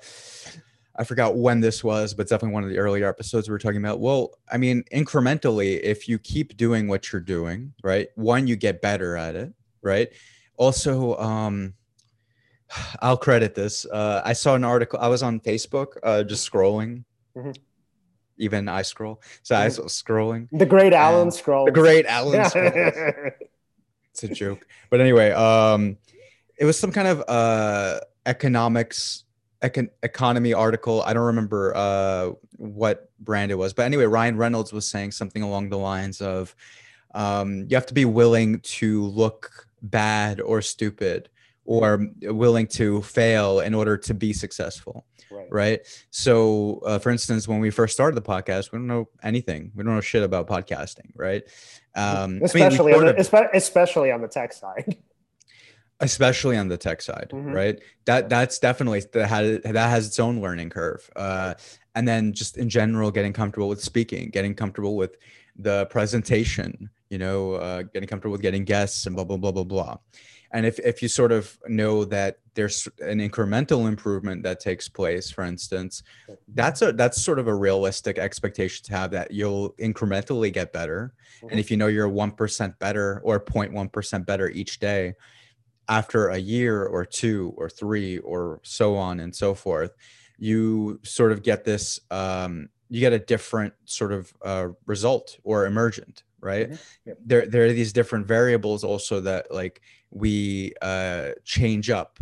I 0.96 1.04
forgot 1.04 1.38
when 1.38 1.62
this 1.62 1.84
was, 1.84 2.14
but 2.14 2.28
definitely 2.28 2.54
one 2.54 2.64
of 2.64 2.70
the 2.70 2.80
earlier 2.80 3.08
episodes 3.08 3.48
we 3.48 3.54
were 3.54 3.60
talking 3.60 3.78
about. 3.78 4.00
Well, 4.00 4.32
I 4.52 4.58
mean, 4.58 4.84
incrementally, 4.94 5.80
if 5.82 6.10
you 6.10 6.20
keep 6.20 6.58
doing 6.58 6.88
what 6.88 7.12
you're 7.12 7.22
doing, 7.22 7.74
right? 7.84 8.10
One, 8.16 8.48
you 8.48 8.56
get 8.56 8.82
better 8.82 9.16
at 9.16 9.36
it, 9.36 9.54
right? 9.82 10.10
Also, 10.58 11.16
um, 11.18 11.76
I'll 13.02 13.18
credit 13.18 13.56
this. 13.56 13.86
Uh, 13.86 14.22
I 14.24 14.34
saw 14.34 14.56
an 14.56 14.64
article. 14.64 15.00
I 15.00 15.08
was 15.08 15.24
on 15.24 15.40
Facebook, 15.40 15.98
uh, 16.04 16.24
just 16.24 16.50
scrolling. 16.50 17.04
Mm-hmm. 17.36 17.52
Even 18.38 18.68
I 18.68 18.82
scroll, 18.82 19.22
so 19.44 19.54
mm-hmm. 19.54 19.62
I 19.62 19.84
was 19.84 19.94
scrolling. 19.94 20.48
The 20.52 20.66
great 20.66 20.94
Alan 20.94 21.30
scroll. 21.32 21.66
The 21.66 21.72
great 21.72 22.06
Alan 22.08 22.46
scroll. 22.50 22.72
it's 24.12 24.24
a 24.24 24.28
joke, 24.28 24.66
but 24.90 25.00
anyway, 25.00 25.32
um, 25.32 25.98
it 26.58 26.66
was 26.66 26.80
some 26.80 26.92
kind 26.92 27.08
of 27.08 27.24
uh 27.28 28.00
economics 28.26 29.26
econ- 29.62 29.90
economy 30.04 30.54
article. 30.54 31.02
I 31.04 31.14
don't 31.14 31.26
remember 31.26 31.74
uh, 31.76 32.32
what 32.58 33.10
brand 33.20 33.52
it 33.52 33.56
was, 33.56 33.74
but 33.74 33.84
anyway, 33.84 34.06
Ryan 34.06 34.38
Reynolds 34.38 34.74
was 34.74 34.88
saying 34.88 35.12
something 35.12 35.44
along 35.44 35.70
the 35.70 35.78
lines 35.78 36.22
of, 36.22 36.56
um, 37.14 37.66
"You 37.70 37.76
have 37.76 37.86
to 37.88 37.94
be 37.94 38.06
willing 38.06 38.60
to 38.62 39.04
look 39.06 39.68
bad 39.82 40.42
or 40.42 40.62
stupid, 40.62 41.30
or 41.80 42.08
willing 42.24 42.68
to 42.68 43.02
fail 43.02 43.60
in 43.60 43.74
order 43.74 43.98
to 43.98 44.14
be 44.14 44.34
successful." 44.34 45.06
Right. 45.32 45.48
right? 45.50 45.80
So, 46.10 46.82
uh, 46.86 47.00
for 47.00 47.10
instance, 47.10 47.48
when 47.48 47.62
we 47.62 47.70
first 47.70 47.94
started 47.94 48.16
the 48.16 48.22
podcast, 48.22 48.74
we 48.74 48.80
don't 48.80 48.88
know 48.88 49.08
anything. 49.24 49.72
We 49.74 49.84
don't 49.84 49.96
know 49.96 50.02
shit 50.02 50.24
about 50.24 50.48
podcasting, 50.48 51.12
right? 51.16 51.44
Um, 51.96 52.42
especially, 52.44 52.94
I 52.94 52.98
mean, 52.98 53.08
on 53.08 53.16
the, 53.16 53.50
especially 53.54 54.12
on 54.12 54.22
the 54.22 54.28
tech 54.28 54.52
side. 54.52 54.98
especially 56.02 56.58
on 56.58 56.68
the 56.68 56.78
tech 56.78 57.02
side 57.02 57.30
mm-hmm. 57.32 57.52
right 57.52 57.80
that 58.06 58.28
that's 58.28 58.60
definitely 58.60 59.02
that 59.14 59.28
has 59.28 59.62
that 59.62 59.76
has 59.76 60.08
its 60.08 60.20
own 60.20 60.42
learning 60.42 60.70
curve 60.70 61.10
uh, 61.16 61.54
and 61.96 62.08
then 62.08 62.34
just 62.34 62.58
in 62.58 62.70
general 62.70 63.12
getting 63.12 63.32
comfortable 63.32 63.70
with 63.70 63.82
speaking 63.82 64.30
getting 64.30 64.54
comfortable 64.54 64.96
with 64.96 65.16
the 65.56 65.86
presentation 65.88 66.90
you 67.10 67.18
know 67.18 67.54
uh, 67.54 67.84
getting 67.84 68.10
comfortable 68.10 68.32
with 68.32 68.42
getting 68.42 68.66
guests 68.66 69.06
and 69.06 69.16
blah 69.16 69.24
blah 69.24 69.38
blah 69.38 69.52
blah 69.52 69.64
blah 69.64 69.98
and 70.54 70.66
if, 70.66 70.80
if 70.80 71.02
you 71.02 71.08
sort 71.08 71.32
of 71.32 71.58
know 71.68 72.04
that 72.06 72.39
there's 72.54 72.88
an 72.99 73.20
incremental 73.20 73.88
improvement 73.88 74.43
that 74.43 74.60
takes 74.60 74.89
place 74.89 75.32
for 75.32 75.43
instance 75.43 76.04
that's 76.49 76.82
a 76.82 76.91
that's 76.91 77.22
sort 77.22 77.39
of 77.39 77.47
a 77.47 77.56
realistic 77.56 78.18
expectation 78.18 78.84
to 78.84 78.93
have 78.93 79.12
that 79.12 79.32
you'll 79.32 79.72
incrementally 79.74 80.52
get 80.52 80.74
better 80.74 81.14
mm-hmm. 81.38 81.49
and 81.49 81.60
if 81.60 81.72
you 81.72 81.78
know 81.78 81.88
you're 81.88 82.10
1% 82.10 82.80
better 82.80 83.22
or 83.24 83.39
0.1% 83.39 84.26
better 84.26 84.49
each 84.49 84.80
day 84.80 85.14
after 85.91 86.30
a 86.30 86.38
year 86.38 86.86
or 86.86 87.06
two 87.06 87.54
or 87.58 87.70
three 87.70 88.18
or 88.20 88.62
so 88.64 88.95
on 88.95 89.20
and 89.20 89.36
so 89.36 89.54
forth, 89.54 89.91
you 90.38 90.99
sort 91.04 91.34
of 91.34 91.43
get 91.43 91.66
this, 91.66 91.99
um, 92.10 92.70
you 92.89 93.02
get 93.02 93.12
a 93.12 93.20
different 93.20 93.74
sort 93.84 94.14
of 94.14 94.34
uh, 94.43 94.70
result 94.86 95.38
or 95.43 95.66
emergent, 95.66 96.24
right? 96.42 96.70
Mm-hmm. 96.70 96.84
Yep. 97.06 97.18
There, 97.26 97.46
there 97.48 97.66
are 97.66 97.74
these 97.74 97.94
different 97.94 98.28
variables 98.28 98.84
also 98.84 99.22
that 99.22 99.52
like 99.52 99.82
we 100.10 100.74
uh, 100.82 101.30
change 101.46 101.89
up 101.89 102.20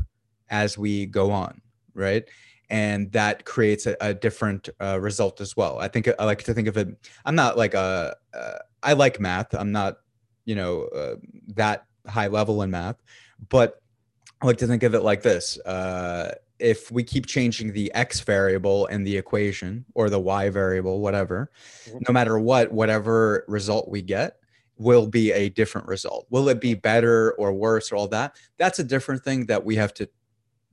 as 0.50 0.78
we 0.78 1.06
go 1.06 1.32
on, 1.32 1.62
right? 1.94 2.26
and 2.70 3.12
that 3.12 3.46
creates 3.46 3.88
a, 3.88 3.96
a 4.00 4.14
different 4.14 4.70
uh, 4.82 5.00
result 5.00 5.42
as 5.42 5.58
well. 5.58 5.80
I 5.80 5.88
think 5.88 6.08
I 6.20 6.26
like 6.26 6.44
to 6.44 6.54
think 6.54 6.68
of 6.68 6.78
it. 6.78 6.88
I'm 7.26 7.36
not 7.36 7.58
like 7.58 7.74
a. 7.74 8.16
Uh, 8.34 8.58
I 8.84 8.94
like 8.94 9.20
math. 9.20 9.54
I'm 9.54 9.72
not, 9.72 9.98
you 10.46 10.56
know, 10.56 10.84
uh, 10.84 11.16
that 11.56 11.86
high 12.08 12.28
level 12.28 12.62
in 12.62 12.72
math, 12.72 12.96
but 13.50 13.82
I 14.42 14.46
like 14.46 14.58
to 14.58 14.68
think 14.68 14.84
of 14.84 14.94
it 14.96 15.02
like 15.02 15.22
this. 15.22 15.60
If 16.60 16.92
we 16.92 17.04
keep 17.04 17.26
changing 17.26 17.74
the 17.74 17.94
x 17.94 18.20
variable 18.20 18.86
in 18.88 19.04
the 19.04 19.18
equation 19.18 19.86
or 19.96 20.10
the 20.10 20.20
y 20.20 20.50
variable, 20.50 21.00
whatever, 21.00 21.52
mm-hmm. 21.86 22.00
no 22.08 22.14
matter 22.14 22.40
what, 22.40 22.72
whatever 22.72 23.46
result 23.48 23.90
we 23.90 24.02
get 24.02 24.38
will 24.78 25.08
be 25.08 25.32
a 25.34 25.50
different 25.50 25.88
result. 25.88 26.26
Will 26.30 26.48
it 26.50 26.62
be 26.62 26.74
better 26.74 27.34
or 27.34 27.54
worse 27.54 27.92
or 27.92 27.98
all 27.98 28.08
that? 28.08 28.38
That's 28.58 28.80
a 28.80 28.84
different 28.84 29.24
thing 29.24 29.46
that 29.48 29.64
we 29.64 29.76
have 29.76 29.94
to 29.96 30.10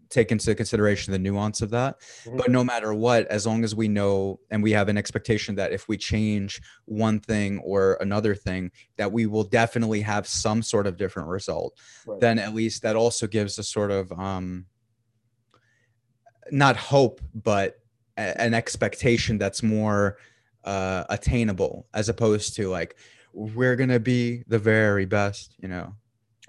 take 0.09 0.31
into 0.31 0.55
consideration 0.55 1.13
the 1.13 1.19
nuance 1.19 1.61
of 1.61 1.71
that. 1.71 2.01
Mm-hmm. 2.01 2.37
But 2.37 2.51
no 2.51 2.63
matter 2.63 2.95
what, 2.95 3.27
as 3.27 3.47
long 3.47 3.65
as 3.65 3.75
we 3.75 3.89
know 3.89 4.39
and 4.51 4.63
we 4.63 4.73
have 4.73 4.89
an 4.89 4.97
expectation 4.97 5.57
that 5.57 5.73
if 5.73 5.89
we 5.89 5.97
change 5.97 6.61
one 6.85 7.21
thing 7.21 7.59
or 7.61 7.99
another 8.01 8.35
thing, 8.35 8.71
that 8.97 9.11
we 9.11 9.27
will 9.27 9.45
definitely 9.45 10.01
have 10.03 10.27
some 10.27 10.63
sort 10.63 10.87
of 10.87 10.97
different 10.97 11.29
result, 11.29 11.77
right. 12.07 12.21
then 12.21 12.39
at 12.39 12.55
least 12.55 12.83
that 12.83 12.97
also 12.97 13.27
gives 13.27 13.59
a 13.59 13.63
sort 13.63 13.91
of 13.91 14.13
um 14.13 14.67
not 16.51 16.77
hope, 16.77 17.21
but 17.35 17.79
a- 18.17 18.41
an 18.41 18.55
expectation 18.55 19.39
that's 19.39 19.63
more 19.63 20.19
uh 20.65 21.05
attainable 21.11 21.87
as 21.95 22.09
opposed 22.09 22.57
to 22.57 22.69
like 22.69 22.97
we're 23.33 23.77
gonna 23.77 24.01
be 24.01 24.43
the 24.49 24.59
very 24.59 25.05
best, 25.05 25.55
you 25.61 25.69
know. 25.69 25.95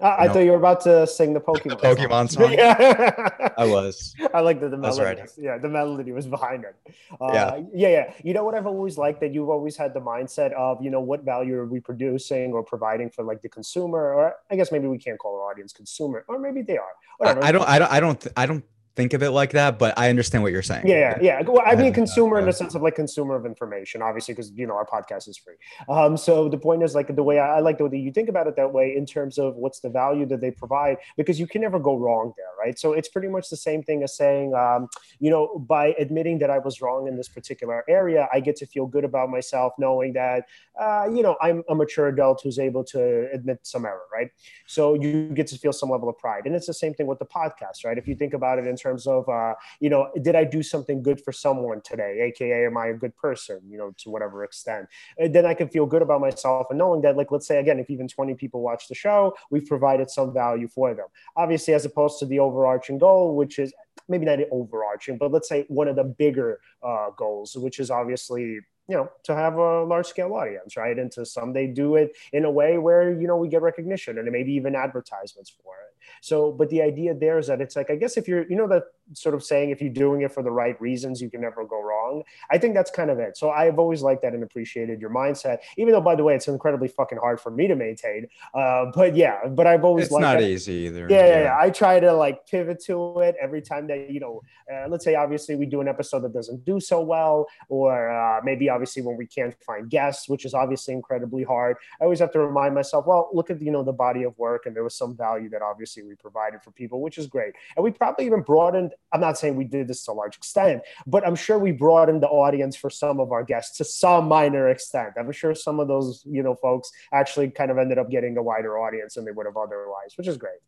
I 0.00 0.28
thought 0.28 0.40
you 0.40 0.52
were 0.52 0.56
about 0.56 0.80
to 0.82 1.06
sing 1.06 1.32
the 1.34 1.40
Pokemon. 1.40 1.70
The 1.70 1.76
Pokemon 1.76 2.30
song. 2.30 2.44
song. 2.44 2.52
yeah, 2.52 3.48
I 3.58 3.66
was. 3.66 4.14
I 4.32 4.40
like 4.40 4.60
the, 4.60 4.68
the 4.68 4.76
melody. 4.76 5.22
Yeah, 5.36 5.58
the 5.58 5.68
melody 5.68 6.12
was 6.12 6.26
behind 6.26 6.64
it. 6.64 6.76
Uh, 7.20 7.32
yeah, 7.32 7.56
yeah, 7.74 7.88
yeah. 7.88 8.12
You 8.22 8.32
know 8.32 8.44
what 8.44 8.54
I've 8.54 8.66
always 8.66 8.96
liked 8.96 9.20
that 9.22 9.34
you've 9.34 9.48
always 9.48 9.76
had 9.76 9.94
the 9.94 10.00
mindset 10.00 10.52
of 10.52 10.80
you 10.82 10.90
know 10.90 11.00
what 11.00 11.24
value 11.24 11.56
are 11.56 11.66
we 11.66 11.80
producing 11.80 12.52
or 12.52 12.62
providing 12.62 13.10
for 13.10 13.24
like 13.24 13.42
the 13.42 13.48
consumer, 13.48 14.12
or 14.12 14.36
I 14.50 14.56
guess 14.56 14.70
maybe 14.70 14.86
we 14.86 14.98
can't 14.98 15.18
call 15.18 15.34
our 15.40 15.50
audience 15.50 15.72
consumer, 15.72 16.24
or 16.28 16.38
maybe 16.38 16.62
they 16.62 16.78
are. 16.78 16.92
Whatever. 17.18 17.42
I, 17.44 17.48
I 17.48 17.52
don't. 17.52 17.68
I 17.68 17.78
don't. 17.78 17.92
I 17.92 18.00
don't. 18.00 18.26
I 18.36 18.46
don't 18.46 18.64
think 18.98 19.12
of 19.12 19.22
it 19.22 19.30
like 19.30 19.52
that, 19.52 19.78
but 19.78 19.96
I 19.96 20.10
understand 20.10 20.42
what 20.42 20.50
you're 20.50 20.60
saying. 20.60 20.88
Yeah, 20.88 21.16
yeah. 21.22 21.38
yeah. 21.40 21.48
Well, 21.48 21.62
I 21.64 21.76
mean, 21.76 21.92
consumer 21.92 22.36
in 22.40 22.46
the 22.46 22.52
sense 22.52 22.74
of 22.74 22.82
like 22.82 22.96
consumer 22.96 23.36
of 23.36 23.46
information, 23.46 24.02
obviously, 24.02 24.34
because 24.34 24.50
you 24.50 24.66
know 24.66 24.74
our 24.74 24.84
podcast 24.84 25.28
is 25.28 25.38
free. 25.38 25.54
Um, 25.88 26.16
so 26.16 26.48
the 26.48 26.58
point 26.58 26.82
is 26.82 26.96
like 26.96 27.14
the 27.14 27.22
way 27.22 27.38
I, 27.38 27.58
I 27.58 27.60
like 27.60 27.78
the 27.78 27.86
way 27.86 27.96
you 27.96 28.10
think 28.10 28.28
about 28.28 28.48
it 28.48 28.56
that 28.56 28.72
way 28.72 28.96
in 28.96 29.06
terms 29.06 29.38
of 29.38 29.54
what's 29.54 29.78
the 29.78 29.88
value 29.88 30.26
that 30.26 30.40
they 30.40 30.50
provide, 30.50 30.96
because 31.16 31.38
you 31.38 31.46
can 31.46 31.60
never 31.60 31.78
go 31.78 31.96
wrong 31.96 32.32
there, 32.36 32.52
right? 32.58 32.76
So 32.76 32.92
it's 32.92 33.08
pretty 33.08 33.28
much 33.28 33.48
the 33.50 33.56
same 33.56 33.84
thing 33.84 34.02
as 34.02 34.16
saying, 34.16 34.52
um, 34.54 34.88
you 35.20 35.30
know, 35.30 35.64
by 35.68 35.94
admitting 36.04 36.40
that 36.40 36.50
I 36.50 36.58
was 36.58 36.82
wrong 36.82 37.06
in 37.06 37.16
this 37.16 37.28
particular 37.28 37.84
area, 37.88 38.28
I 38.32 38.40
get 38.40 38.56
to 38.56 38.66
feel 38.66 38.86
good 38.86 39.04
about 39.04 39.30
myself, 39.30 39.74
knowing 39.78 40.12
that, 40.14 40.46
uh, 40.80 41.06
you 41.08 41.22
know, 41.22 41.36
I'm 41.40 41.62
a 41.68 41.74
mature 41.76 42.08
adult 42.08 42.40
who's 42.42 42.58
able 42.58 42.82
to 42.94 43.28
admit 43.32 43.60
some 43.62 43.84
error, 43.84 44.06
right? 44.12 44.30
So 44.66 44.94
you 44.94 45.28
get 45.34 45.46
to 45.48 45.56
feel 45.56 45.72
some 45.72 45.88
level 45.88 46.08
of 46.08 46.18
pride, 46.18 46.46
and 46.46 46.56
it's 46.56 46.66
the 46.66 46.74
same 46.74 46.94
thing 46.94 47.06
with 47.06 47.20
the 47.20 47.26
podcast, 47.26 47.84
right? 47.84 47.96
If 47.96 48.08
you 48.08 48.16
think 48.16 48.34
about 48.34 48.58
it 48.58 48.66
in 48.66 48.74
terms 48.74 48.87
of, 49.06 49.28
uh, 49.28 49.54
you 49.80 49.90
know, 49.90 50.10
did 50.22 50.34
I 50.34 50.44
do 50.44 50.62
something 50.62 51.02
good 51.02 51.20
for 51.20 51.32
someone 51.32 51.80
today, 51.82 52.20
aka, 52.28 52.66
am 52.66 52.76
I 52.76 52.86
a 52.86 52.94
good 52.94 53.16
person, 53.16 53.60
you 53.68 53.78
know, 53.78 53.94
to 53.98 54.10
whatever 54.10 54.44
extent? 54.44 54.88
And 55.18 55.34
then 55.34 55.46
I 55.46 55.54
can 55.54 55.68
feel 55.68 55.86
good 55.86 56.02
about 56.02 56.20
myself 56.20 56.68
and 56.70 56.78
knowing 56.78 57.02
that, 57.02 57.16
like, 57.16 57.30
let's 57.30 57.46
say 57.46 57.58
again, 57.58 57.78
if 57.78 57.90
even 57.90 58.08
20 58.08 58.34
people 58.34 58.60
watch 58.60 58.88
the 58.88 58.94
show, 58.94 59.34
we've 59.50 59.66
provided 59.66 60.10
some 60.10 60.32
value 60.32 60.68
for 60.68 60.94
them. 60.94 61.06
Obviously, 61.36 61.74
as 61.74 61.84
opposed 61.84 62.18
to 62.20 62.26
the 62.26 62.38
overarching 62.38 62.98
goal, 62.98 63.36
which 63.36 63.58
is 63.58 63.72
maybe 64.08 64.24
not 64.24 64.38
overarching, 64.50 65.18
but 65.18 65.32
let's 65.32 65.48
say 65.48 65.64
one 65.68 65.88
of 65.88 65.96
the 65.96 66.04
bigger 66.04 66.60
uh, 66.82 67.10
goals, 67.16 67.56
which 67.56 67.78
is 67.78 67.90
obviously 67.90 68.60
you 68.88 68.96
know 68.96 69.10
to 69.22 69.34
have 69.34 69.54
a 69.56 69.84
large 69.84 70.06
scale 70.06 70.32
audience 70.32 70.76
right 70.76 70.98
and 70.98 71.12
to 71.12 71.24
someday 71.24 71.66
do 71.66 71.96
it 71.96 72.16
in 72.32 72.44
a 72.44 72.50
way 72.50 72.78
where 72.78 73.12
you 73.12 73.26
know 73.26 73.36
we 73.36 73.46
get 73.46 73.62
recognition 73.62 74.18
and 74.18 74.26
maybe 74.32 74.52
even 74.52 74.74
advertisements 74.74 75.54
for 75.62 75.74
it 75.86 75.94
so 76.20 76.52
but 76.52 76.68
the 76.70 76.82
idea 76.82 77.14
there 77.14 77.38
is 77.38 77.46
that 77.46 77.60
it's 77.60 77.76
like 77.76 77.90
i 77.90 77.96
guess 77.96 78.16
if 78.16 78.26
you're 78.28 78.48
you 78.50 78.56
know 78.56 78.68
that 78.68 78.84
sort 79.14 79.34
of 79.34 79.42
saying 79.42 79.70
if 79.70 79.80
you're 79.80 79.92
doing 79.92 80.22
it 80.22 80.32
for 80.32 80.42
the 80.42 80.50
right 80.50 80.78
reasons 80.80 81.20
you 81.20 81.30
can 81.30 81.40
never 81.40 81.64
go 81.64 81.82
wrong 81.82 82.22
i 82.50 82.58
think 82.58 82.74
that's 82.74 82.90
kind 82.90 83.10
of 83.10 83.18
it 83.18 83.36
so 83.36 83.50
i've 83.50 83.78
always 83.78 84.02
liked 84.02 84.22
that 84.22 84.34
and 84.34 84.42
appreciated 84.42 85.00
your 85.00 85.10
mindset 85.10 85.58
even 85.76 85.92
though 85.92 86.00
by 86.00 86.14
the 86.14 86.22
way 86.22 86.34
it's 86.34 86.48
incredibly 86.48 86.88
fucking 86.88 87.18
hard 87.18 87.40
for 87.40 87.50
me 87.50 87.66
to 87.66 87.74
maintain 87.74 88.26
uh, 88.54 88.86
but 88.94 89.16
yeah 89.16 89.46
but 89.48 89.66
i've 89.66 89.84
always 89.84 90.10
liked 90.10 90.22
it's 90.22 90.24
liked 90.24 90.34
not 90.34 90.40
that. 90.40 90.48
easy 90.48 90.78
either 90.88 91.06
Yeah, 91.08 91.26
yeah, 91.26 91.42
yeah. 91.42 91.56
I 91.58 91.70
try 91.70 92.00
to 92.00 92.12
like 92.12 92.46
pivot 92.46 92.82
to 92.84 93.20
it 93.20 93.36
every 93.40 93.62
time 93.62 93.86
that 93.88 94.10
you 94.10 94.20
know. 94.20 94.42
Uh, 94.72 94.86
let's 94.88 95.04
say 95.04 95.14
obviously 95.14 95.54
we 95.56 95.66
do 95.66 95.80
an 95.80 95.88
episode 95.88 96.20
that 96.20 96.32
doesn't 96.32 96.64
do 96.64 96.78
so 96.78 97.00
well, 97.00 97.46
or 97.68 98.10
uh, 98.10 98.40
maybe 98.44 98.68
obviously 98.68 99.02
when 99.02 99.16
we 99.16 99.26
can't 99.26 99.54
find 99.64 99.88
guests, 99.88 100.28
which 100.28 100.44
is 100.44 100.52
obviously 100.54 100.92
incredibly 100.92 101.42
hard. 101.42 101.76
I 102.00 102.04
always 102.04 102.20
have 102.20 102.32
to 102.32 102.40
remind 102.40 102.74
myself, 102.74 103.06
well, 103.06 103.30
look 103.32 103.50
at 103.50 103.60
you 103.62 103.70
know 103.70 103.82
the 103.82 103.92
body 103.92 104.24
of 104.24 104.36
work, 104.38 104.66
and 104.66 104.76
there 104.76 104.84
was 104.84 104.94
some 104.94 105.16
value 105.16 105.48
that 105.50 105.62
obviously 105.62 105.87
we 105.96 106.14
provided 106.14 106.62
for 106.62 106.70
people, 106.70 107.00
which 107.00 107.18
is 107.18 107.26
great. 107.26 107.54
And 107.76 107.82
we 107.84 107.90
probably 107.90 108.26
even 108.26 108.42
broadened. 108.42 108.92
I'm 109.12 109.20
not 109.20 109.38
saying 109.38 109.56
we 109.56 109.64
did 109.64 109.88
this 109.88 110.04
to 110.04 110.12
a 110.12 110.14
large 110.14 110.36
extent, 110.36 110.82
but 111.06 111.26
I'm 111.26 111.34
sure 111.34 111.58
we 111.58 111.72
broadened 111.72 112.22
the 112.22 112.28
audience 112.28 112.76
for 112.76 112.90
some 112.90 113.18
of 113.20 113.32
our 113.32 113.42
guests 113.42 113.76
to 113.78 113.84
some 113.84 114.28
minor 114.28 114.68
extent. 114.68 115.14
I'm 115.18 115.32
sure 115.32 115.54
some 115.54 115.80
of 115.80 115.88
those 115.88 116.22
you 116.26 116.42
know 116.42 116.54
folks 116.54 116.90
actually 117.12 117.50
kind 117.50 117.70
of 117.70 117.78
ended 117.78 117.98
up 117.98 118.10
getting 118.10 118.36
a 118.36 118.42
wider 118.42 118.78
audience 118.78 119.14
than 119.14 119.24
they 119.24 119.32
would 119.32 119.46
have 119.46 119.56
otherwise, 119.56 120.16
which 120.16 120.28
is 120.28 120.36
great. 120.36 120.58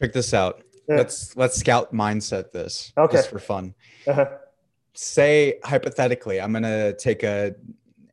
check 0.00 0.12
this 0.12 0.34
out 0.34 0.62
Yeah. 0.88 0.96
let's 0.96 1.36
let's 1.36 1.56
scout 1.56 1.92
mindset 1.94 2.50
this 2.52 2.92
Okay. 2.98 3.16
just 3.16 3.30
for 3.30 3.38
fun 3.38 3.74
Uh-huh. 4.08 4.26
say 4.92 5.58
hypothetically 5.64 6.40
i'm 6.40 6.52
gonna 6.52 6.92
take 6.94 7.22
a 7.22 7.54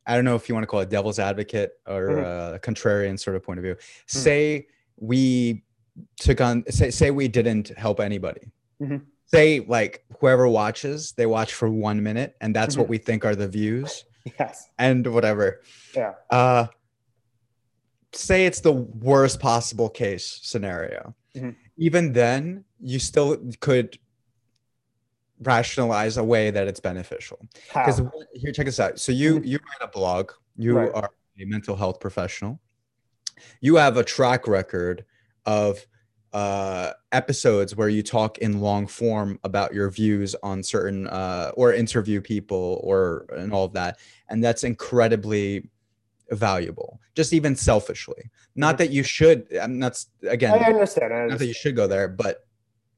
i 0.07 0.15
don't 0.15 0.25
know 0.25 0.35
if 0.35 0.47
you 0.47 0.55
want 0.55 0.63
to 0.63 0.67
call 0.67 0.79
it 0.79 0.89
devil's 0.89 1.19
advocate 1.19 1.71
or 1.87 2.01
Mhm. 2.09 2.55
a 2.55 2.59
contrarian 2.59 3.19
sort 3.19 3.35
of 3.35 3.43
point 3.43 3.59
of 3.59 3.63
view 3.63 3.73
Hmm. 3.75 4.17
say 4.19 4.67
we 4.97 5.63
took 6.19 6.39
on 6.41 6.63
say, 6.69 6.89
say 6.91 7.11
we 7.11 7.27
didn't 7.27 7.69
help 7.77 7.99
anybody 7.99 8.51
Mhm. 8.81 9.05
say 9.25 9.59
like 9.61 10.03
whoever 10.19 10.47
watches 10.47 11.11
they 11.13 11.25
watch 11.25 11.53
for 11.53 11.69
one 11.69 12.01
minute 12.01 12.35
and 12.41 12.55
that's 12.55 12.77
what 12.77 12.87
Mhm. 12.87 12.91
we 12.91 12.97
think 12.97 13.25
are 13.25 13.35
the 13.35 13.47
views 13.47 14.05
Yes. 14.39 14.69
and 14.77 15.05
whatever 15.13 15.61
Yeah. 15.95 16.13
uh 16.29 16.67
say 18.13 18.45
it's 18.45 18.61
the 18.61 18.71
worst 18.73 19.39
possible 19.39 19.89
case 19.89 20.39
scenario 20.41 21.15
Mhm. 21.35 21.55
even 21.77 22.13
then 22.13 22.63
you 22.79 22.99
still 22.99 23.37
could 23.59 23.97
rationalize 25.41 26.17
a 26.17 26.23
way 26.23 26.51
that 26.51 26.67
it's 26.67 26.79
beneficial 26.79 27.39
because 27.73 28.01
here 28.33 28.51
check 28.51 28.65
this 28.65 28.79
out 28.79 28.99
so 28.99 29.11
you 29.11 29.41
you 29.43 29.57
write 29.57 29.81
a 29.81 29.87
blog 29.91 30.31
you 30.55 30.77
Right. 30.77 30.91
are 30.93 31.09
a 31.39 31.45
mental 31.45 31.75
health 31.75 31.99
professional 31.99 32.59
you 33.59 33.75
have 33.75 33.97
a 33.97 34.03
track 34.03 34.47
record 34.47 35.03
of 35.45 35.85
uh 36.33 36.91
episodes 37.11 37.75
where 37.75 37.89
you 37.89 38.01
talk 38.01 38.37
in 38.37 38.61
long 38.61 38.87
form 38.87 39.37
about 39.43 39.73
your 39.73 39.89
views 39.89 40.33
on 40.43 40.63
certain 40.63 41.07
uh 41.07 41.51
or 41.55 41.73
interview 41.73 42.21
people 42.21 42.79
or 42.83 43.25
and 43.35 43.51
all 43.51 43.65
of 43.65 43.73
that 43.73 43.99
and 44.29 44.41
that's 44.41 44.63
incredibly 44.63 45.69
valuable 46.29 47.01
just 47.15 47.33
even 47.33 47.53
selfishly 47.53 48.31
not 48.55 48.77
that 48.77 48.91
you 48.91 49.03
should 49.03 49.45
i'm 49.61 49.77
not 49.77 50.01
again 50.29 50.53
I 50.53 50.69
understand. 50.69 51.13
I 51.13 51.27
not 51.27 51.39
that 51.39 51.47
you 51.47 51.53
should 51.53 51.75
go 51.75 51.87
there, 51.87 52.07
but 52.07 52.45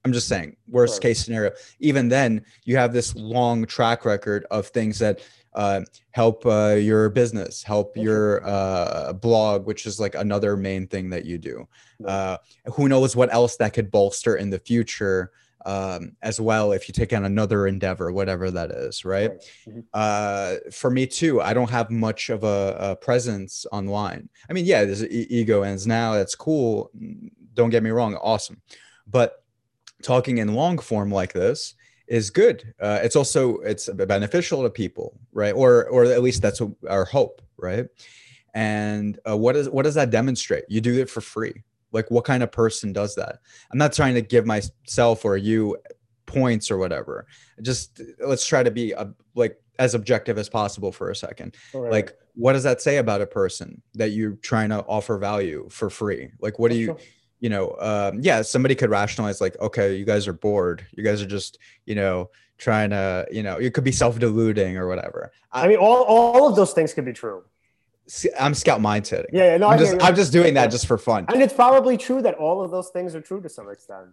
I'm 0.05 0.11
just 0.11 0.27
saying, 0.27 0.57
worst 0.67 0.95
Right. 0.95 1.09
case 1.09 1.23
scenario. 1.23 1.51
Even 1.79 2.09
then, 2.09 2.45
you 2.65 2.75
have 2.75 2.91
this 2.91 3.15
long 3.15 3.65
track 3.65 4.03
record 4.05 4.45
of 4.51 4.67
things 4.67 4.99
that 4.99 5.21
uh, 5.55 5.81
help 6.11 6.45
uh, 6.45 6.75
your 6.79 7.09
business, 7.09 7.63
help 7.63 7.95
your 7.97 8.45
uh, 8.47 9.13
blog, 9.13 9.65
which 9.65 9.85
is 9.85 9.99
like 9.99 10.15
another 10.15 10.57
main 10.57 10.87
thing 10.87 11.09
that 11.11 11.25
you 11.25 11.37
do. 11.37 11.67
Uh, 12.05 12.37
who 12.73 12.87
knows 12.89 13.15
what 13.15 13.33
else 13.33 13.55
that 13.57 13.73
could 13.73 13.89
bolster 13.91 14.35
in 14.35 14.49
the 14.49 14.59
future 14.59 15.31
um, 15.65 16.11
as 16.21 16.41
well 16.41 16.73
if 16.73 16.89
you 16.89 16.93
take 16.93 17.13
on 17.13 17.23
another 17.23 17.67
endeavor, 17.67 18.11
whatever 18.11 18.51
that 18.51 18.71
is, 18.71 19.05
right? 19.05 19.31
Mhm. 19.67 19.83
uh 19.93 20.55
for 20.71 20.89
me 20.89 21.05
too 21.07 21.39
i 21.41 21.53
don't 21.53 21.69
have 21.69 21.89
much 21.89 22.29
of 22.29 22.43
a, 22.43 22.75
a 22.79 22.95
presence 22.97 23.65
online 23.71 24.27
i 24.49 24.53
mean 24.53 24.65
yeah 24.65 24.83
there's 24.83 25.03
e- 25.05 25.27
ego 25.29 25.61
ends 25.61 25.85
now 25.87 26.13
that's 26.15 26.35
cool 26.35 26.89
don't 27.53 27.69
get 27.69 27.83
me 27.83 27.91
wrong 27.91 28.15
awesome 28.15 28.59
but 29.07 29.43
talking 30.01 30.39
in 30.39 30.53
long 30.55 30.77
form 30.79 31.11
like 31.11 31.31
this 31.33 31.75
is 32.07 32.29
good. 32.29 32.73
Uh, 32.79 32.99
it's 33.01 33.15
also 33.15 33.57
it's 33.59 33.89
beneficial 33.89 34.63
to 34.63 34.69
people 34.69 35.17
right? 35.31 35.53
Or 35.53 35.87
or 35.89 36.05
at 36.05 36.21
least 36.21 36.41
that's 36.41 36.61
our 36.89 37.05
hope 37.05 37.41
right? 37.57 37.87
And 38.53 39.19
uh, 39.27 39.37
what 39.37 39.55
is 39.55 39.69
what 39.69 39.83
does 39.83 39.95
that 39.95 40.09
demonstrate? 40.09 40.65
You 40.67 40.81
do 40.81 40.99
it 40.99 41.09
for 41.09 41.21
free. 41.21 41.63
Like 41.91 42.09
what 42.11 42.25
kind 42.25 42.43
of 42.43 42.51
person 42.51 42.93
does 42.93 43.15
that? 43.15 43.39
I'm 43.71 43.77
not 43.77 43.93
trying 43.93 44.15
to 44.15 44.21
give 44.21 44.45
myself 44.45 45.25
or 45.25 45.37
you 45.37 45.77
points 46.25 46.69
or 46.69 46.77
whatever. 46.77 47.27
Just 47.61 48.01
let's 48.19 48.45
try 48.45 48.63
to 48.63 48.71
be 48.71 48.93
uh, 48.93 49.05
like 49.35 49.59
as 49.79 49.95
objective 49.95 50.37
as 50.37 50.49
possible 50.49 50.91
for 50.91 51.09
a 51.09 51.15
second. 51.15 51.55
Right. 51.73 51.91
like 51.91 52.13
what 52.35 52.53
does 52.53 52.63
that 52.63 52.81
say 52.81 52.97
about 52.97 53.21
a 53.21 53.27
person 53.27 53.81
that 53.93 54.09
you're 54.09 54.33
trying 54.33 54.69
to 54.69 54.83
offer 54.85 55.17
value 55.17 55.67
for 55.71 55.89
free? 55.89 56.31
Like 56.39 56.59
what 56.59 56.71
do 56.71 56.77
you. 56.77 56.97
You 57.43 57.49
know 57.49 57.75
um, 57.79 58.19
yeah 58.21 58.41
somebody 58.41 58.73
could 58.73 58.89
rationalize 58.89 59.41
like 59.41 59.55
okay 59.59 59.95
you 59.95 60.05
guys 60.05 60.27
are 60.29 60.33
bored 60.47 60.85
you 60.95 61.03
guys 61.03 61.21
are 61.21 61.25
just 61.27 61.59
you 61.85 61.93
know 61.93 62.29
trying 62.57 62.89
to 62.89 63.27
you 63.31 63.43
know 63.43 63.57
it 63.57 63.73
could 63.73 63.83
be 63.83 63.91
self-deluding 63.91 64.77
or 64.77 64.87
whatever 64.87 65.31
I 65.51 65.67
mean, 65.67 65.77
all, 65.77 66.03
all 66.03 66.47
of 66.49 66.55
those 66.55 66.71
things 66.73 66.93
could 66.95 67.05
be 67.05 67.13
true. 67.13 67.43
I, 68.25 68.45
i'm 68.45 68.53
scout 68.53 68.79
mindsetting 68.81 69.25
Yeah, 69.33 69.51
yeah. 69.51 69.57
No, 69.57 69.67
I 69.67 69.73
i'm 69.73 69.79
just 69.79 69.95
i'm 70.01 70.15
just 70.15 70.31
doing 70.31 70.53
that 70.55 70.71
just 70.71 70.87
for 70.87 70.97
fun 70.97 71.25
and 71.33 71.41
it's 71.41 71.53
probably 71.53 71.97
true 71.97 72.21
that 72.21 72.35
all 72.35 72.63
of 72.63 72.71
those 72.71 72.89
things 72.89 73.13
are 73.15 73.21
true 73.21 73.41
to 73.41 73.49
some 73.49 73.69
extent. 73.69 74.07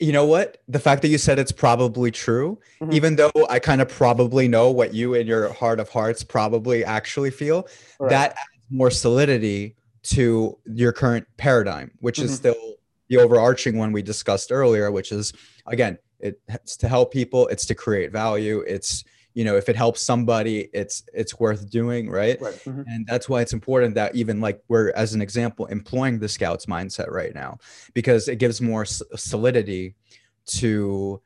you 0.00 0.12
know 0.12 0.26
what 0.26 0.58
the 0.68 0.78
fact 0.80 1.02
that 1.02 1.08
you 1.14 1.18
said 1.18 1.38
it's 1.38 1.52
probably 1.52 2.10
true 2.10 2.58
Mhm. 2.80 2.92
even 2.98 3.16
though 3.16 3.32
i 3.48 3.58
kind 3.60 3.80
of 3.80 3.88
probably 3.88 4.46
know 4.48 4.70
what 4.72 4.92
you 4.94 5.14
in 5.14 5.26
your 5.28 5.52
heart 5.52 5.78
of 5.80 5.88
hearts 5.88 6.22
probably 6.24 6.84
actually 6.84 7.30
feel 7.30 7.58
Right. 8.00 8.10
that 8.10 8.30
adds 8.32 8.64
more 8.70 8.90
solidity 8.90 9.76
to 10.02 10.58
your 10.66 10.92
current 10.92 11.26
paradigm 11.36 11.90
which 12.00 12.18
is 12.18 12.32
Mhm. 12.32 12.36
still 12.36 12.74
the 13.08 13.16
overarching 13.18 13.76
one 13.78 13.92
we 13.92 14.02
discussed 14.02 14.50
earlier 14.50 14.90
which 14.90 15.12
is 15.12 15.32
again 15.66 15.98
it's 16.20 16.76
to 16.76 16.88
help 16.88 17.12
people 17.12 17.48
it's 17.48 17.66
to 17.66 17.74
create 17.74 18.10
value 18.12 18.60
it's 18.60 19.04
you 19.34 19.44
know 19.44 19.56
if 19.56 19.68
it 19.68 19.76
helps 19.76 20.02
somebody 20.02 20.68
it's 20.72 21.04
it's 21.14 21.38
worth 21.38 21.70
doing 21.70 22.10
right 22.10 22.40
Right. 22.40 22.54
Mhm. 22.64 22.84
and 22.86 23.06
that's 23.06 23.28
why 23.28 23.40
it's 23.42 23.52
important 23.52 23.94
that 23.94 24.14
even 24.14 24.40
like 24.40 24.60
we're 24.68 24.90
as 24.92 25.14
an 25.14 25.22
example 25.22 25.66
employing 25.66 26.18
the 26.18 26.28
scouts 26.28 26.66
mindset 26.66 27.10
right 27.10 27.34
now 27.34 27.58
because 27.94 28.28
it 28.28 28.36
gives 28.36 28.60
more 28.60 28.84
solidity 28.84 29.94
to 30.46 31.20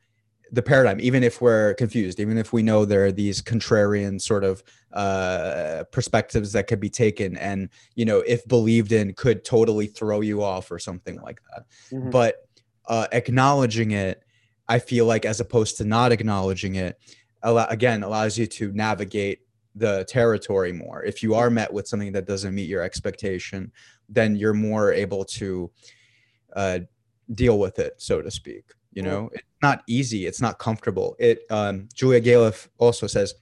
the 0.51 0.61
paradigm 0.61 0.99
even 1.01 1.23
if 1.23 1.41
we're 1.41 1.73
confused 1.75 2.19
even 2.19 2.37
if 2.37 2.53
we 2.53 2.63
know 2.63 2.85
there 2.85 3.05
are 3.05 3.11
these 3.11 3.41
contrarian 3.41 4.19
sort 4.21 4.43
of 4.43 4.63
uh 4.93 5.83
perspectives 5.91 6.53
that 6.53 6.67
could 6.67 6.79
be 6.79 6.89
taken 6.89 7.35
and 7.37 7.69
you 7.95 8.05
know 8.05 8.19
if 8.19 8.47
believed 8.47 8.91
in 8.91 9.13
could 9.13 9.43
totally 9.43 9.87
throw 9.87 10.21
you 10.21 10.41
off 10.43 10.71
or 10.71 10.79
something 10.79 11.19
like 11.21 11.41
that. 11.51 11.65
Mhm. 11.91 12.11
but 12.11 12.47
uh 12.87 13.07
acknowledging 13.11 13.91
it 13.91 14.23
i 14.67 14.79
feel 14.79 15.05
like 15.05 15.25
as 15.25 15.39
opposed 15.39 15.77
to 15.77 15.83
not 15.83 16.11
acknowledging 16.11 16.75
it 16.75 16.97
again 17.43 18.03
allows 18.03 18.37
you 18.37 18.45
to 18.47 18.71
navigate 18.73 19.39
the 19.75 20.03
territory 20.05 20.73
more. 20.73 21.03
If 21.03 21.21
you 21.21 21.35
are 21.35 21.51
met 21.51 21.71
with 21.71 21.87
something 21.87 22.11
that 22.13 22.25
doesn't 22.25 22.53
meet 22.55 22.67
your 22.67 22.81
expectation 22.81 23.71
then 24.09 24.35
you're 24.35 24.53
more 24.53 24.91
able 24.91 25.23
to 25.23 25.69
uh, 26.55 26.79
deal 27.33 27.59
with 27.59 27.77
it 27.77 27.93
so 27.97 28.21
to 28.21 28.31
speak 28.31 28.71
you 28.97 29.03
know 29.03 29.29
it's 29.33 29.43
not 29.61 29.83
easy 29.87 30.25
it's 30.25 30.41
not 30.41 30.57
comfortable 30.57 31.15
it 31.19 31.43
um, 31.49 31.87
julia 31.93 32.19
galef 32.19 32.67
also 32.79 33.07
says 33.07 33.35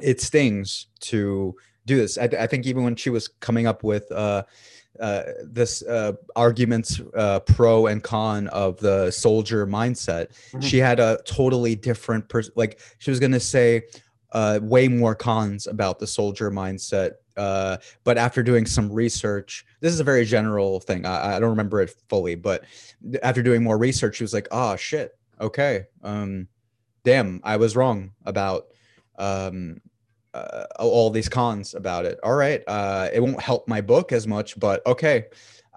it 0.00 0.20
stings 0.20 0.86
to 1.00 1.56
do 1.86 1.96
this 1.96 2.18
I, 2.18 2.24
I 2.24 2.46
think 2.46 2.66
even 2.66 2.84
when 2.84 2.94
she 2.94 3.10
was 3.10 3.28
coming 3.28 3.66
up 3.66 3.82
with 3.82 4.10
uh, 4.12 4.42
uh, 5.00 5.22
this 5.44 5.82
uh, 5.82 6.12
arguments 6.36 7.00
uh, 7.16 7.40
pro 7.40 7.86
and 7.86 8.02
con 8.02 8.46
of 8.48 8.78
the 8.78 9.10
soldier 9.10 9.66
mindset. 9.66 10.28
Mm-hmm. 10.28 10.60
She 10.60 10.78
had 10.78 11.00
a 11.00 11.18
totally 11.24 11.74
different 11.74 12.28
person. 12.28 12.52
Like 12.56 12.78
she 12.98 13.10
was 13.10 13.18
going 13.18 13.32
to 13.32 13.40
say 13.40 13.82
uh, 14.32 14.60
way 14.62 14.88
more 14.88 15.14
cons 15.14 15.66
about 15.66 15.98
the 15.98 16.06
soldier 16.06 16.50
mindset. 16.50 17.12
Uh, 17.36 17.78
but 18.04 18.18
after 18.18 18.42
doing 18.42 18.66
some 18.66 18.92
research, 18.92 19.64
this 19.80 19.92
is 19.92 20.00
a 20.00 20.04
very 20.04 20.24
general 20.24 20.80
thing. 20.80 21.06
I, 21.06 21.36
I 21.36 21.40
don't 21.40 21.50
remember 21.50 21.80
it 21.80 21.94
fully, 22.08 22.34
but 22.34 22.64
after 23.22 23.42
doing 23.42 23.62
more 23.62 23.78
research, 23.78 24.16
she 24.16 24.24
was 24.24 24.34
like, 24.34 24.48
"Oh 24.50 24.76
shit, 24.76 25.16
okay, 25.40 25.84
um, 26.02 26.48
damn, 27.04 27.40
I 27.42 27.56
was 27.56 27.76
wrong 27.76 28.12
about 28.24 28.66
um, 29.18 29.80
uh, 30.34 30.64
all 30.78 31.10
these 31.10 31.28
cons 31.28 31.74
about 31.74 32.04
it. 32.04 32.18
All 32.22 32.34
right, 32.34 32.62
uh, 32.66 33.08
it 33.12 33.20
won't 33.20 33.40
help 33.40 33.68
my 33.68 33.80
book 33.80 34.12
as 34.12 34.26
much, 34.26 34.58
but 34.58 34.86
okay, 34.86 35.26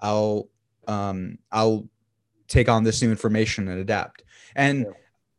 I'll 0.00 0.48
um, 0.86 1.38
I'll 1.52 1.88
take 2.48 2.68
on 2.68 2.84
this 2.84 3.02
new 3.02 3.10
information 3.10 3.68
and 3.68 3.80
adapt. 3.80 4.22
And 4.54 4.80
yeah. 4.80 4.92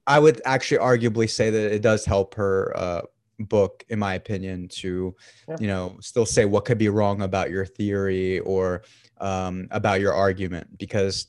I 0.05 0.19
would 0.19 0.41
actually 0.45 0.79
arguably 0.79 1.29
say 1.29 1.49
that 1.49 1.73
it 1.73 1.81
does 1.81 2.05
help 2.05 2.35
her 2.35 2.73
uh, 2.75 3.01
book, 3.39 3.85
in 3.89 3.99
my 3.99 4.15
opinion, 4.15 4.67
to 4.69 5.15
yeah. 5.47 5.57
you 5.59 5.67
know 5.67 5.97
still 6.01 6.25
say 6.25 6.45
what 6.45 6.65
could 6.65 6.77
be 6.77 6.89
wrong 6.89 7.21
about 7.21 7.49
your 7.49 7.65
theory 7.65 8.39
or 8.39 8.83
um, 9.19 9.67
about 9.71 9.99
your 10.01 10.13
argument 10.13 10.77
because 10.77 11.27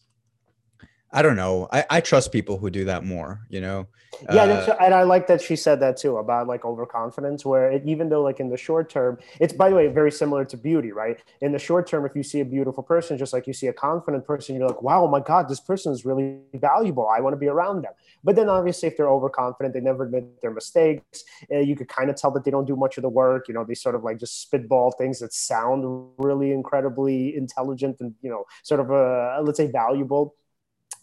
I 1.11 1.23
don't 1.23 1.37
know. 1.37 1.69
I, 1.73 1.85
I 1.89 2.01
trust 2.01 2.33
people 2.33 2.59
who 2.59 2.69
do 2.71 2.85
that 2.85 3.03
more, 3.03 3.41
you 3.49 3.61
know? 3.63 3.87
Yeah. 4.31 4.43
Uh, 4.43 4.77
and 4.81 4.93
I 4.93 5.05
like 5.05 5.27
that 5.29 5.41
she 5.41 5.57
said 5.57 5.81
that 5.81 5.97
too 5.97 6.17
about 6.19 6.47
like 6.47 6.65
overconfidence, 6.65 7.47
where 7.47 7.71
it, 7.71 7.83
even 7.87 8.09
though 8.09 8.23
like 8.23 8.41
in 8.41 8.51
the 8.51 8.57
short 8.57 8.91
term, 8.91 9.19
it's 9.41 9.53
by 9.53 9.71
the 9.71 9.77
way, 9.77 9.87
very 9.87 10.11
similar 10.11 10.45
to 10.47 10.57
beauty, 10.57 10.93
right? 10.93 11.19
In 11.41 11.53
the 11.53 11.59
short 11.59 11.87
term, 11.87 12.05
if 12.05 12.15
you 12.15 12.23
see 12.23 12.41
a 12.41 12.45
beautiful 12.45 12.83
person, 12.83 13.17
just 13.17 13.33
like 13.33 13.47
you 13.47 13.53
see 13.53 13.69
a 13.69 13.73
confident 13.73 14.27
person, 14.27 14.57
you're 14.57 14.67
like, 14.67 14.83
wow, 14.83 15.05
oh 15.05 15.09
my 15.09 15.21
God, 15.21 15.49
this 15.49 15.61
person 15.61 15.93
is 15.93 16.05
really 16.05 16.41
valuable. 16.55 17.09
I 17.09 17.21
want 17.21 17.33
to 17.35 17.39
be 17.39 17.49
around 17.49 17.83
them. 17.83 17.93
But 18.23 18.37
then 18.37 18.49
obviously 18.49 18.89
if 18.89 18.97
they're 18.97 19.09
overconfident, 19.09 19.73
they 19.73 19.81
never 19.81 20.05
admit 20.05 20.43
their 20.43 20.53
mistakes. 20.53 21.25
Uh, 21.51 21.59
you 21.59 21.77
could 21.77 21.89
kind 21.89 22.11
of 22.11 22.17
tell 22.17 22.31
that 22.33 22.45
they 22.45 22.51
don't 22.51 22.67
do 22.67 22.77
much 22.77 22.99
of 22.99 23.03
the 23.03 23.09
work. 23.09 23.49
You 23.49 23.55
know, 23.55 23.65
they 23.65 23.75
sort 23.75 23.95
of 23.95 24.05
like 24.05 24.19
just 24.19 24.43
spitball 24.43 24.91
things 24.99 25.21
that 25.21 25.33
sound 25.33 26.11
really 26.19 26.53
incredibly 26.53 27.35
intelligent 27.37 27.97
and, 28.01 28.15
you 28.21 28.31
know, 28.31 28.45
sort 28.63 28.81
of, 28.81 28.91
uh, 28.91 29.41
let's 29.43 29.57
say 29.57 29.71
valuable 29.71 30.35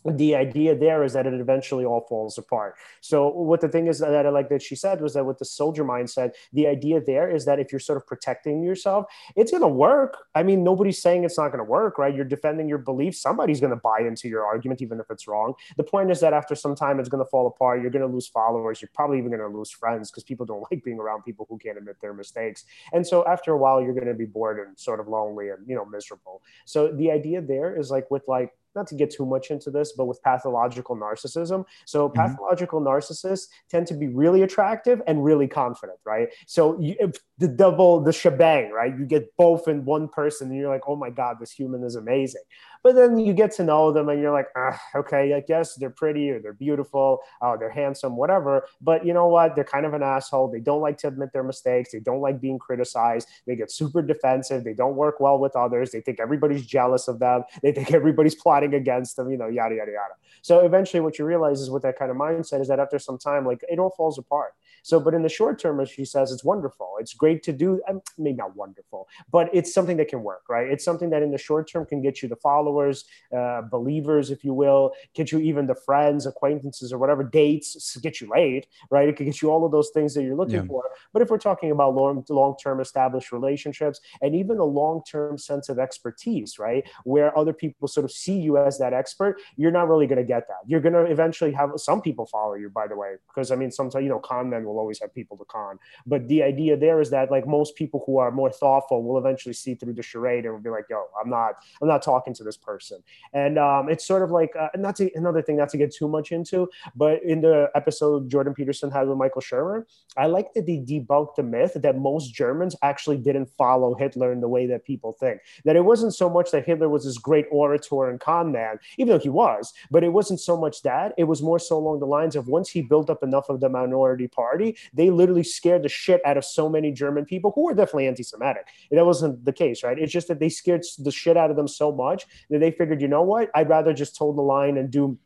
the 0.05 0.35
idea 0.35 0.75
there 0.75 1.03
is 1.03 1.13
that 1.13 1.25
it 1.25 1.33
eventually 1.33 1.85
all 1.85 2.01
falls 2.01 2.37
apart. 2.37 2.75
So 3.01 3.27
what 3.27 3.61
the 3.61 3.69
thing 3.69 3.87
is 3.87 3.99
that 3.99 4.25
I 4.25 4.29
like 4.29 4.49
that 4.49 4.61
she 4.61 4.75
said 4.75 5.01
was 5.01 5.13
that 5.13 5.25
with 5.25 5.39
the 5.39 5.45
soldier 5.45 5.83
mindset, 5.83 6.31
the 6.53 6.67
idea 6.67 7.01
there 7.01 7.29
is 7.29 7.45
that 7.45 7.59
if 7.59 7.71
you're 7.71 7.79
sort 7.79 7.97
of 7.97 8.05
protecting 8.05 8.63
yourself, 8.63 9.05
it's 9.35 9.51
going 9.51 9.61
to 9.61 9.67
work. 9.67 10.17
I 10.35 10.43
mean, 10.43 10.63
nobody's 10.63 11.01
saying 11.01 11.23
it's 11.23 11.37
not 11.37 11.49
going 11.49 11.59
to 11.59 11.69
work, 11.69 11.97
right? 11.97 12.13
You're 12.13 12.25
defending 12.25 12.69
your 12.69 12.77
beliefs. 12.77 13.19
Somebody's 13.19 13.59
going 13.59 13.71
to 13.71 13.77
buy 13.77 13.99
into 14.01 14.27
your 14.27 14.45
argument, 14.45 14.81
even 14.81 14.99
if 14.99 15.09
it's 15.09 15.27
wrong. 15.27 15.53
The 15.77 15.83
point 15.83 16.11
is 16.11 16.19
that 16.19 16.33
after 16.33 16.55
some 16.55 16.75
time, 16.75 16.99
it's 16.99 17.09
going 17.09 17.23
to 17.23 17.29
fall 17.29 17.47
apart. 17.47 17.81
You're 17.81 17.91
going 17.91 18.07
to 18.07 18.13
lose 18.13 18.27
followers. 18.27 18.81
You're 18.81 18.91
probably 18.93 19.17
even 19.17 19.31
going 19.31 19.41
to 19.41 19.57
lose 19.57 19.71
friends 19.71 20.11
because 20.11 20.23
people 20.23 20.45
don't 20.45 20.65
like 20.71 20.83
being 20.83 20.99
around 20.99 21.23
people 21.23 21.45
who 21.49 21.57
can't 21.57 21.77
admit 21.77 21.99
their 22.01 22.13
mistakes. 22.13 22.65
And 22.93 23.05
so 23.05 23.25
after 23.25 23.51
a 23.51 23.57
while, 23.57 23.81
you're 23.81 23.93
going 23.93 24.07
to 24.07 24.13
be 24.13 24.25
bored 24.25 24.65
and 24.65 24.77
sort 24.77 24.99
of 24.99 25.07
lonely 25.07 25.49
and, 25.49 25.67
you 25.67 25.75
know, 25.75 25.85
miserable. 25.85 26.41
So 26.65 26.91
the 26.91 27.11
idea 27.11 27.41
there 27.41 27.75
is 27.75 27.89
like 27.89 28.11
with 28.11 28.27
like 28.27 28.51
not 28.75 28.87
to 28.87 28.95
get 28.95 29.11
too 29.11 29.25
much 29.25 29.51
into 29.51 29.71
this, 29.71 29.93
but 29.93 30.05
with 30.05 30.21
pathological 30.21 30.95
narcissism. 30.95 31.65
So 31.85 32.09
mm-hmm. 32.09 32.19
pathological 32.19 32.81
narcissists 32.81 33.47
tend 33.69 33.87
to 33.87 33.93
be 33.93 34.07
really 34.07 34.41
attractive 34.41 35.01
and 35.07 35.23
really 35.23 35.47
confident, 35.47 35.99
right? 36.05 36.27
So 36.47 36.79
you, 36.79 36.95
the 37.37 37.47
double, 37.47 38.01
the 38.01 38.13
shebang, 38.13 38.71
right? 38.71 38.97
You 38.97 39.05
get 39.05 39.35
both 39.37 39.67
in 39.67 39.85
one 39.85 40.07
person, 40.07 40.49
and 40.49 40.57
you're 40.57 40.69
like, 40.69 40.87
oh 40.87 40.95
my 40.95 41.09
god, 41.09 41.37
this 41.39 41.51
human 41.51 41.83
is 41.83 41.95
amazing. 41.95 42.43
But 42.85 42.93
then 42.93 43.17
you 43.17 43.33
get 43.33 43.49
to 43.53 43.63
know 43.63 43.91
them, 43.91 44.09
and 44.09 44.21
you're 44.21 44.31
like, 44.31 44.49
ah, 44.55 44.79
okay, 44.93 45.33
I 45.33 45.39
guess 45.39 45.73
they're 45.73 45.89
pretty 45.89 46.29
or 46.29 46.39
they're 46.39 46.53
beautiful, 46.53 47.17
uh, 47.41 47.57
they're 47.57 47.71
handsome, 47.71 48.15
whatever. 48.15 48.67
But 48.79 49.03
you 49.03 49.11
know 49.11 49.25
what? 49.25 49.55
They're 49.55 49.63
kind 49.63 49.87
of 49.87 49.95
an 49.95 50.03
asshole. 50.03 50.51
They 50.51 50.59
don't 50.59 50.81
like 50.81 50.99
to 50.99 51.07
admit 51.07 51.33
their 51.33 51.43
mistakes. 51.43 51.91
They 51.91 51.99
don't 51.99 52.21
like 52.21 52.39
being 52.39 52.59
criticized. 52.59 53.27
They 53.47 53.55
get 53.55 53.71
super 53.71 54.03
defensive. 54.03 54.63
They 54.63 54.75
don't 54.75 54.95
work 54.95 55.19
well 55.19 55.39
with 55.39 55.55
others. 55.55 55.89
They 55.89 55.99
think 55.99 56.19
everybody's 56.19 56.63
jealous 56.63 57.07
of 57.07 57.17
them. 57.17 57.41
They 57.63 57.71
think 57.71 57.91
everybody's 57.91 58.35
plotting 58.35 58.75
against 58.75 59.15
them, 59.15 59.31
you 59.31 59.37
know, 59.37 59.47
yada, 59.47 59.73
yada, 59.73 59.91
yada. 59.91 60.13
So 60.43 60.59
eventually 60.59 61.01
what 61.01 61.17
you 61.17 61.25
realize 61.25 61.61
is 61.61 61.71
with 61.71 61.81
that 61.81 61.97
kind 61.97 62.11
of 62.11 62.17
mindset 62.17 62.61
is 62.61 62.67
that 62.67 62.79
after 62.79 62.99
some 62.99 63.17
time, 63.17 63.47
like 63.47 63.63
it 63.67 63.79
all 63.79 63.89
falls 63.97 64.19
apart. 64.19 64.53
So, 64.85 64.99
but 64.99 65.15
in 65.15 65.23
the 65.23 65.29
short 65.29 65.57
term, 65.57 65.79
as 65.79 65.89
she 65.89 66.05
says, 66.05 66.31
it's 66.31 66.43
wonderful. 66.43 66.97
It's 66.99 67.15
great 67.15 67.41
to 67.43 67.51
do. 67.51 67.81
Maybe 68.19 68.37
not 68.37 68.55
wonderful, 68.55 69.07
but 69.31 69.49
it's 69.51 69.73
something 69.73 69.97
that 69.97 70.09
can 70.09 70.21
work, 70.21 70.43
right? 70.47 70.67
It's 70.67 70.85
something 70.85 71.09
that 71.09 71.23
in 71.23 71.31
the 71.31 71.39
short 71.39 71.67
term 71.67 71.87
can 71.87 72.03
get 72.03 72.21
you 72.21 72.29
the 72.29 72.35
followers, 72.35 73.05
uh, 73.35 73.63
believers, 73.63 74.29
if 74.29 74.43
you 74.43 74.53
will, 74.53 74.91
get 75.15 75.31
you 75.31 75.39
even 75.39 75.65
the 75.65 75.73
friends, 75.73 76.27
acquaintances, 76.27 76.93
or 76.93 76.99
whatever 76.99 77.23
dates, 77.23 77.97
get 77.97 78.21
you 78.21 78.29
laid, 78.29 78.67
right? 78.91 79.09
It 79.09 79.15
can 79.17 79.25
get 79.25 79.41
you 79.41 79.49
all 79.49 79.65
of 79.65 79.71
those 79.71 79.89
things 79.89 80.13
that 80.13 80.21
you're 80.21 80.35
looking 80.35 80.53
yeah. 80.53 80.67
for. 80.67 80.83
But 81.11 81.23
if 81.23 81.31
we're 81.31 81.39
talking 81.39 81.71
about 81.71 81.95
long, 81.95 82.23
long-term 82.29 82.79
established 82.79 83.31
relationships 83.31 83.99
and 84.21 84.35
even 84.35 84.59
a 84.59 84.65
long-term 84.65 85.39
sense 85.39 85.67
of 85.67 85.79
expertise, 85.79 86.59
right, 86.59 86.87
where 87.05 87.35
other 87.35 87.53
people 87.53 87.87
sort 87.87 88.03
of 88.03 88.11
see 88.11 88.37
you 88.37 88.59
as 88.59 88.77
that 88.77 88.93
expert, 88.93 89.41
you're 89.55 89.71
not 89.71 89.89
really 89.89 90.05
going 90.05 90.21
to 90.21 90.23
get 90.23 90.47
that. 90.47 90.59
You're 90.67 90.79
going 90.79 90.93
to 90.93 91.05
eventually 91.05 91.53
have 91.53 91.71
some 91.77 92.03
people 92.03 92.27
follow 92.27 92.53
you, 92.53 92.69
by 92.69 92.85
the 92.85 92.95
way, 92.95 93.15
because 93.27 93.49
I 93.49 93.55
mean, 93.55 93.71
sometimes 93.71 94.03
you 94.03 94.09
know, 94.09 94.19
con 94.19 94.47
men 94.47 94.63
will 94.63 94.74
will 94.75 94.81
always 94.81 94.99
have 94.99 95.13
people 95.13 95.37
to 95.37 95.45
con. 95.45 95.79
But 96.05 96.27
the 96.27 96.43
idea 96.43 96.77
there 96.77 97.01
is 97.01 97.09
that 97.11 97.31
like 97.31 97.47
most 97.47 97.75
people 97.75 98.03
who 98.05 98.17
are 98.17 98.31
more 98.31 98.51
thoughtful 98.51 99.03
will 99.03 99.17
eventually 99.17 99.53
see 99.53 99.75
through 99.75 99.93
the 99.93 100.03
charade 100.03 100.45
and 100.45 100.53
will 100.53 100.61
be 100.61 100.69
like, 100.69 100.85
yo, 100.89 101.05
I'm 101.19 101.29
not, 101.29 101.55
I'm 101.81 101.87
not 101.87 102.01
talking 102.01 102.33
to 102.35 102.43
this 102.43 102.57
person. 102.57 103.01
And 103.33 103.57
um, 103.57 103.89
it's 103.89 104.05
sort 104.05 104.23
of 104.23 104.31
like, 104.31 104.51
uh, 104.59 104.69
not 104.75 104.99
another 104.99 105.41
thing 105.41 105.57
not 105.57 105.69
to 105.69 105.77
get 105.77 105.93
too 105.93 106.07
much 106.07 106.31
into, 106.31 106.69
but 106.95 107.23
in 107.23 107.41
the 107.41 107.69
episode 107.75 108.29
Jordan 108.29 108.53
Peterson 108.53 108.91
had 108.91 109.07
with 109.07 109.17
Michael 109.17 109.41
Shermer, 109.41 109.85
I 110.17 110.27
like 110.27 110.53
that 110.53 110.65
they 110.65 110.77
debunked 110.77 111.35
the 111.35 111.43
myth 111.43 111.73
that 111.75 111.97
most 111.97 112.33
Germans 112.33 112.75
actually 112.81 113.17
didn't 113.17 113.47
follow 113.57 113.95
Hitler 113.95 114.31
in 114.31 114.41
the 114.41 114.47
way 114.47 114.65
that 114.67 114.85
people 114.85 115.13
think. 115.13 115.41
That 115.63 115.75
it 115.75 115.85
wasn't 115.85 116.13
so 116.13 116.29
much 116.29 116.51
that 116.51 116.65
Hitler 116.65 116.89
was 116.89 117.05
this 117.05 117.17
great 117.17 117.45
orator 117.51 118.09
and 118.09 118.19
con 118.19 118.51
man, 118.51 118.79
even 118.97 119.11
though 119.13 119.19
he 119.19 119.29
was, 119.29 119.73
but 119.91 120.03
it 120.03 120.13
wasn't 120.13 120.39
so 120.39 120.57
much 120.57 120.81
that. 120.83 121.13
It 121.17 121.25
was 121.25 121.41
more 121.41 121.59
so 121.59 121.77
along 121.77 121.99
the 121.99 122.07
lines 122.07 122.35
of 122.35 122.47
once 122.47 122.69
he 122.69 122.81
built 122.81 123.09
up 123.09 123.21
enough 123.23 123.49
of 123.49 123.59
the 123.59 123.69
minority 123.69 124.27
party, 124.27 124.64
party, 124.65 124.79
they 124.93 125.09
literally 125.09 125.43
scared 125.43 125.83
the 125.83 125.89
shit 125.89 126.21
out 126.25 126.37
of 126.37 126.45
so 126.45 126.69
many 126.69 126.91
German 126.91 127.25
people 127.25 127.51
who 127.53 127.65
were 127.65 127.73
definitely 127.73 128.07
anti-Semitic. 128.07 128.67
That 128.91 129.05
wasn't 129.05 129.45
the 129.45 129.53
case, 129.53 129.83
right? 129.83 129.97
It's 129.97 130.11
just 130.11 130.27
that 130.27 130.39
they 130.39 130.49
scared 130.49 130.83
the 130.99 131.11
shit 131.11 131.37
out 131.37 131.49
of 131.49 131.55
them 131.55 131.67
so 131.67 131.91
much 131.91 132.25
that 132.49 132.59
they 132.59 132.71
figured, 132.71 133.01
you 133.01 133.07
know 133.07 133.23
what? 133.23 133.49
I'd 133.55 133.69
rather 133.69 133.93
just 133.93 134.15
toe 134.15 134.33
the 134.33 134.41
line 134.41 134.77
and 134.77 134.89
do 134.89 135.17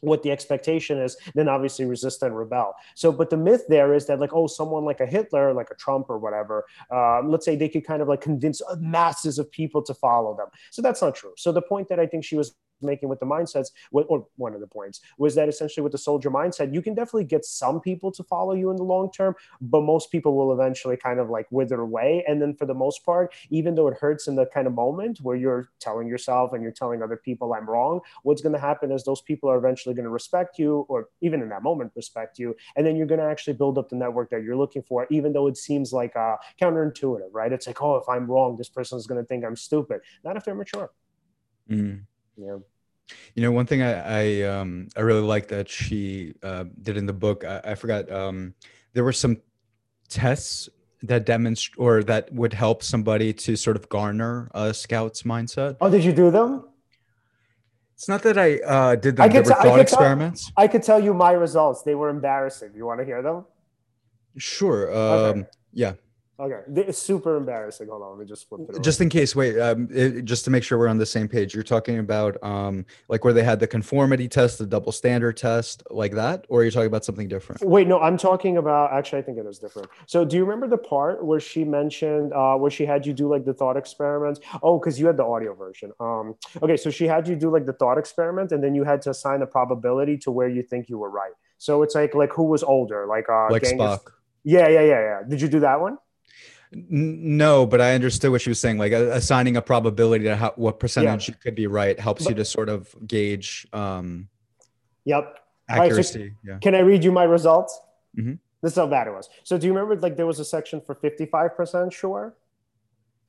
what 0.00 0.22
the 0.22 0.30
expectation 0.30 0.98
is, 0.98 1.16
then 1.34 1.48
obviously 1.48 1.86
resist 1.86 2.22
and 2.22 2.36
rebel. 2.36 2.74
So, 2.94 3.10
but 3.10 3.30
the 3.30 3.38
myth 3.38 3.64
there 3.68 3.94
is 3.94 4.06
that 4.06 4.20
like, 4.20 4.34
oh, 4.34 4.46
someone 4.46 4.84
like 4.84 5.00
a 5.00 5.06
Hitler, 5.06 5.54
like 5.54 5.68
a 5.70 5.74
Trump 5.76 6.10
or 6.10 6.18
whatever, 6.18 6.64
um, 6.90 7.30
let's 7.30 7.46
say 7.46 7.56
they 7.56 7.70
could 7.70 7.86
kind 7.86 8.02
of 8.02 8.08
like 8.08 8.20
convince 8.20 8.60
masses 8.78 9.38
of 9.38 9.50
people 9.50 9.82
to 9.82 9.94
follow 9.94 10.36
them. 10.36 10.48
So 10.70 10.82
that's 10.82 11.00
not 11.00 11.14
true. 11.14 11.32
So 11.38 11.52
the 11.52 11.62
point 11.62 11.88
that 11.88 11.98
I 11.98 12.06
think 12.06 12.24
she 12.24 12.36
was 12.36 12.54
making 12.84 13.08
with 13.08 13.20
the 13.20 13.26
mindsets, 13.26 13.68
or 13.92 14.26
one 14.36 14.54
of 14.54 14.60
the 14.60 14.66
points 14.66 15.00
was 15.18 15.34
that 15.34 15.48
essentially 15.48 15.82
with 15.82 15.92
the 15.92 15.98
soldier 15.98 16.30
mindset, 16.30 16.72
you 16.72 16.82
can 16.82 16.94
definitely 16.94 17.24
get 17.24 17.44
some 17.44 17.80
people 17.80 18.12
to 18.12 18.22
follow 18.22 18.54
you 18.54 18.70
in 18.70 18.76
the 18.76 18.82
long 18.82 19.10
term, 19.10 19.34
but 19.60 19.82
most 19.82 20.10
people 20.10 20.36
will 20.36 20.52
eventually 20.52 20.96
kind 20.96 21.18
of 21.18 21.30
like 21.30 21.46
wither 21.50 21.80
away. 21.80 22.24
And 22.28 22.40
then 22.40 22.54
for 22.54 22.66
the 22.66 22.74
most 22.74 23.04
part, 23.04 23.32
even 23.50 23.74
though 23.74 23.88
it 23.88 23.96
hurts 23.98 24.28
in 24.28 24.34
the 24.34 24.46
kind 24.46 24.66
of 24.66 24.74
moment 24.74 25.18
where 25.22 25.36
you're 25.36 25.70
telling 25.80 26.08
yourself 26.08 26.52
and 26.52 26.62
you're 26.62 26.72
telling 26.72 27.02
other 27.02 27.16
people 27.16 27.52
I'm 27.54 27.68
wrong, 27.68 28.00
what's 28.22 28.42
going 28.42 28.54
to 28.54 28.60
happen 28.60 28.92
is 28.92 29.04
those 29.04 29.20
people 29.22 29.50
are 29.50 29.58
eventually 29.58 29.94
going 29.94 30.04
to 30.04 30.10
respect 30.10 30.58
you, 30.58 30.86
or 30.88 31.08
even 31.20 31.42
in 31.42 31.48
that 31.48 31.62
moment 31.62 31.92
respect 31.96 32.38
you, 32.38 32.54
and 32.76 32.86
then 32.86 32.96
you're 32.96 33.06
going 33.06 33.20
to 33.20 33.26
actually 33.26 33.54
build 33.54 33.78
up 33.78 33.88
the 33.88 33.96
network 33.96 34.30
that 34.30 34.42
you're 34.42 34.56
looking 34.56 34.82
for, 34.82 35.06
even 35.10 35.32
though 35.32 35.46
it 35.46 35.56
seems 35.56 35.92
like 35.92 36.14
uh, 36.16 36.36
counterintuitive, 36.60 37.30
right? 37.32 37.52
It's 37.52 37.66
like, 37.66 37.82
oh, 37.82 37.96
if 37.96 38.08
I'm 38.08 38.26
wrong, 38.26 38.56
this 38.56 38.68
person 38.68 38.98
is 38.98 39.06
going 39.06 39.20
to 39.20 39.26
think 39.26 39.44
I'm 39.44 39.56
stupid. 39.56 40.00
Not 40.24 40.36
if 40.36 40.44
they're 40.44 40.54
mature. 40.54 40.90
Mm. 41.70 42.02
Yeah. 42.36 42.56
You 43.34 43.42
know, 43.42 43.52
one 43.52 43.66
thing 43.66 43.82
I 43.82 43.92
I, 43.92 44.42
um, 44.42 44.88
I 44.96 45.00
really 45.00 45.20
like 45.20 45.48
that 45.48 45.68
she 45.68 46.34
uh, 46.42 46.64
did 46.80 46.96
in 46.96 47.06
the 47.06 47.12
book. 47.12 47.44
I, 47.44 47.60
I 47.64 47.74
forgot. 47.74 48.10
Um, 48.10 48.54
there 48.92 49.04
were 49.04 49.12
some 49.12 49.38
tests 50.08 50.68
that 51.02 51.26
demonstrate 51.26 51.78
or 51.78 52.02
that 52.04 52.32
would 52.32 52.54
help 52.54 52.82
somebody 52.82 53.32
to 53.32 53.56
sort 53.56 53.76
of 53.76 53.88
garner 53.88 54.50
a 54.54 54.72
scout's 54.72 55.22
mindset. 55.22 55.76
Oh, 55.80 55.90
did 55.90 56.04
you 56.04 56.12
do 56.12 56.30
them? 56.30 56.64
It's 57.94 58.08
not 58.08 58.22
that 58.22 58.38
I 58.38 58.58
uh, 58.58 58.96
did 58.96 59.16
them. 59.16 59.24
I 59.24 59.28
could, 59.28 59.44
t- 59.44 59.50
thought 59.50 59.66
I 59.66 59.80
experiments. 59.80 60.46
Tell, 60.46 60.64
I 60.64 60.68
could 60.68 60.82
tell 60.82 61.00
you 61.00 61.14
my 61.14 61.32
results. 61.32 61.82
They 61.82 61.94
were 61.94 62.08
embarrassing. 62.08 62.72
You 62.74 62.86
want 62.86 63.00
to 63.00 63.04
hear 63.04 63.22
them? 63.22 63.44
Sure. 64.36 64.92
Um, 64.92 65.40
okay. 65.40 65.48
Yeah. 65.72 65.92
Okay, 66.40 66.62
it's 66.74 66.98
super 66.98 67.36
embarrassing. 67.36 67.86
Hold 67.88 68.02
on, 68.02 68.10
let 68.10 68.18
me 68.18 68.26
just 68.26 68.48
flip 68.48 68.62
it. 68.68 68.82
Just 68.82 69.00
in 69.00 69.08
case, 69.08 69.36
wait, 69.36 69.56
um, 69.56 69.88
it, 69.92 70.24
just 70.24 70.44
to 70.44 70.50
make 70.50 70.64
sure 70.64 70.76
we're 70.78 70.88
on 70.88 70.98
the 70.98 71.06
same 71.06 71.28
page. 71.28 71.54
You're 71.54 71.62
talking 71.62 72.00
about 72.00 72.42
um, 72.42 72.84
like 73.08 73.22
where 73.22 73.32
they 73.32 73.44
had 73.44 73.60
the 73.60 73.68
conformity 73.68 74.26
test, 74.26 74.58
the 74.58 74.66
double 74.66 74.90
standard 74.90 75.36
test, 75.36 75.84
like 75.90 76.12
that, 76.14 76.44
or 76.48 76.60
are 76.60 76.64
you 76.64 76.72
talking 76.72 76.88
about 76.88 77.04
something 77.04 77.28
different? 77.28 77.62
Wait, 77.62 77.86
no, 77.86 78.00
I'm 78.00 78.16
talking 78.16 78.56
about. 78.56 78.92
Actually, 78.92 79.20
I 79.20 79.22
think 79.22 79.38
it 79.38 79.46
is 79.46 79.60
different. 79.60 79.88
So, 80.06 80.24
do 80.24 80.34
you 80.36 80.44
remember 80.44 80.66
the 80.66 80.82
part 80.82 81.24
where 81.24 81.38
she 81.38 81.62
mentioned 81.62 82.32
uh, 82.32 82.56
where 82.56 82.70
she 82.70 82.84
had 82.84 83.06
you 83.06 83.12
do 83.12 83.28
like 83.28 83.44
the 83.44 83.54
thought 83.54 83.76
experiments? 83.76 84.40
Oh, 84.60 84.80
because 84.80 84.98
you 84.98 85.06
had 85.06 85.16
the 85.16 85.24
audio 85.24 85.54
version. 85.54 85.92
Um, 86.00 86.34
okay, 86.60 86.76
so 86.76 86.90
she 86.90 87.06
had 87.06 87.28
you 87.28 87.36
do 87.36 87.48
like 87.48 87.64
the 87.64 87.74
thought 87.74 87.96
experiment, 87.96 88.50
and 88.50 88.62
then 88.62 88.74
you 88.74 88.82
had 88.82 89.02
to 89.02 89.10
assign 89.10 89.40
a 89.42 89.46
probability 89.46 90.18
to 90.18 90.32
where 90.32 90.48
you 90.48 90.64
think 90.64 90.88
you 90.88 90.98
were 90.98 91.10
right. 91.10 91.32
So 91.58 91.84
it's 91.84 91.94
like 91.94 92.12
like 92.16 92.32
who 92.32 92.42
was 92.42 92.64
older, 92.64 93.06
like 93.06 93.28
uh, 93.28 93.52
like 93.52 93.62
Genghis. 93.62 93.78
Spock. 93.78 94.10
Yeah, 94.42 94.68
yeah, 94.68 94.80
yeah, 94.80 95.00
yeah. 95.00 95.20
Did 95.26 95.40
you 95.40 95.48
do 95.48 95.60
that 95.60 95.80
one? 95.80 95.96
No, 96.74 97.66
but 97.66 97.80
I 97.80 97.94
understood 97.94 98.30
what 98.30 98.40
she 98.40 98.50
was 98.50 98.60
saying. 98.60 98.78
Like 98.78 98.92
assigning 98.92 99.56
a 99.56 99.62
probability 99.62 100.24
to 100.24 100.36
how, 100.36 100.52
what 100.56 100.80
percentage 100.80 101.28
yeah. 101.28 101.34
you 101.34 101.38
could 101.40 101.54
be 101.54 101.66
right 101.66 101.98
helps 101.98 102.24
but, 102.24 102.30
you 102.30 102.36
to 102.36 102.44
sort 102.44 102.68
of 102.68 102.94
gauge. 103.06 103.66
Um, 103.72 104.28
yep. 105.04 105.38
Accuracy. 105.68 106.18
Right, 106.18 106.32
so 106.44 106.50
yeah. 106.50 106.58
Can 106.58 106.74
I 106.74 106.80
read 106.80 107.04
you 107.04 107.12
my 107.12 107.24
results? 107.24 107.78
Mm-hmm. 108.18 108.34
This 108.62 108.72
is 108.72 108.76
how 108.76 108.86
bad 108.86 109.06
it 109.06 109.12
was. 109.12 109.28
So 109.42 109.58
do 109.58 109.66
you 109.66 109.72
remember 109.72 110.00
like 110.00 110.16
there 110.16 110.26
was 110.26 110.40
a 110.40 110.44
section 110.44 110.80
for 110.80 110.94
55% 110.94 111.92
sure? 111.92 112.34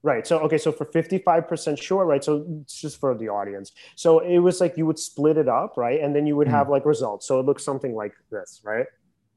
Right. 0.02 0.26
So 0.26 0.40
okay. 0.40 0.58
So 0.58 0.72
for 0.72 0.86
55% 0.86 1.82
sure, 1.82 2.06
right? 2.06 2.24
So 2.24 2.46
it's 2.62 2.80
just 2.80 3.00
for 3.00 3.18
the 3.18 3.30
audience. 3.30 3.72
So 3.96 4.20
it 4.20 4.40
was 4.40 4.62
like 4.62 4.78
you 4.78 4.86
would 4.86 5.00
split 5.00 5.38
it 5.38 5.50
up, 5.50 5.78
right? 5.78 6.00
And 6.00 6.16
then 6.16 6.28
you 6.28 6.36
would 6.36 6.48
mm-hmm. 6.48 6.56
have 6.56 6.70
like 6.70 6.86
results. 6.86 7.28
So 7.28 7.40
it 7.40 7.46
looks 7.46 7.64
something 7.64 7.96
like 7.96 8.14
this, 8.30 8.62
right? 8.64 8.86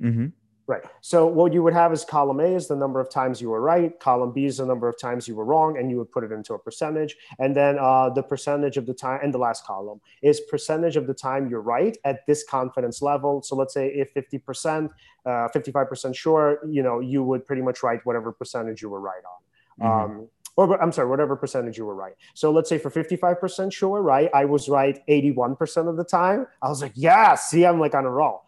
Mm-hmm. 0.03 0.27
Right. 0.69 0.83
So 1.01 1.27
what 1.27 1.55
you 1.55 1.63
would 1.63 1.73
have 1.73 1.95
is 1.95 2.05
column 2.05 2.41
A 2.41 2.55
is 2.55 2.69
the 2.69 2.77
number 2.77 3.01
of 3.01 3.09
times 3.09 3.41
you 3.41 3.49
were 3.49 3.63
right, 3.63 3.99
column 4.01 4.33
B 4.33 4.45
is 4.45 4.59
the 4.59 4.67
number 4.67 4.87
of 4.87 5.01
times 5.01 5.27
you 5.27 5.35
were 5.35 5.47
wrong, 5.47 5.79
and 5.79 5.91
you 5.91 5.97
would 5.97 6.13
put 6.13 6.25
it 6.25 6.31
into 6.31 6.53
a 6.53 6.59
percentage. 6.59 7.17
And 7.39 7.57
then 7.57 7.79
uh, 7.81 8.11
the 8.11 8.23
percentage 8.23 8.77
of 8.77 8.85
the 8.85 8.93
time, 8.93 9.21
and 9.23 9.33
the 9.33 9.39
last 9.39 9.65
column 9.65 9.99
is 10.21 10.41
percentage 10.41 10.97
of 10.97 11.07
the 11.07 11.15
time 11.15 11.49
you're 11.49 11.63
right 11.63 11.97
at 12.05 12.27
this 12.27 12.45
confidence 12.45 13.01
level. 13.01 13.41
So 13.41 13.57
let's 13.57 13.73
say 13.73 13.89
if 13.89 14.13
50%, 14.13 14.91
uh, 15.25 15.31
55% 15.57 16.15
sure, 16.15 16.59
you 16.69 16.83
know, 16.83 17.01
you 17.01 17.25
would 17.25 17.47
pretty 17.47 17.63
much 17.63 17.83
write 17.83 18.05
whatever 18.05 18.31
percentage 18.31 18.83
you 18.83 18.91
were 18.91 19.01
right 19.01 19.23
on. 19.25 19.87
Mm-hmm. 19.87 20.21
Um, 20.21 20.29
or 20.57 20.83
I'm 20.83 20.93
sorry, 20.93 21.09
whatever 21.09 21.35
percentage 21.35 21.79
you 21.79 21.87
were 21.87 21.95
right. 21.95 22.15
So 22.35 22.51
let's 22.51 22.69
say 22.69 22.77
for 22.77 22.91
55% 22.91 23.73
sure, 23.73 24.03
right? 24.03 24.29
I 24.35 24.45
was 24.45 24.69
right 24.69 25.01
81% 25.09 25.89
of 25.89 25.97
the 25.97 26.05
time. 26.05 26.47
I 26.61 26.69
was 26.69 26.83
like, 26.83 26.93
yeah, 26.95 27.37
see, 27.37 27.65
I'm 27.65 27.81
like 27.81 27.95
on 27.95 28.05
a 28.05 28.11
roll 28.11 28.43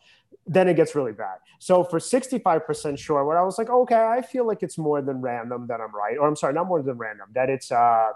then 0.47 0.69
it 0.69 0.75
gets 0.75 0.95
really 0.95 1.13
bad. 1.13 1.39
So 1.61 1.85
for 1.85 1.99
65% 1.99 2.99
sure, 2.99 3.23
where 3.27 3.39
I 3.39 3.45
was 3.45 3.59
like, 3.59 3.69
okay, 3.69 3.95
I 3.95 4.23
feel 4.23 4.47
like 4.47 4.63
it's 4.63 4.79
more 4.79 5.03
than 5.03 5.21
random 5.21 5.67
that 5.69 5.79
I'm 5.79 5.95
right. 5.95 6.17
Or 6.19 6.27
I'm 6.27 6.35
sorry, 6.35 6.55
not 6.55 6.67
more 6.67 6.83
than 6.83 6.97
random, 6.97 7.29
that 7.35 7.51
it's 7.51 7.71
uh 7.71 8.09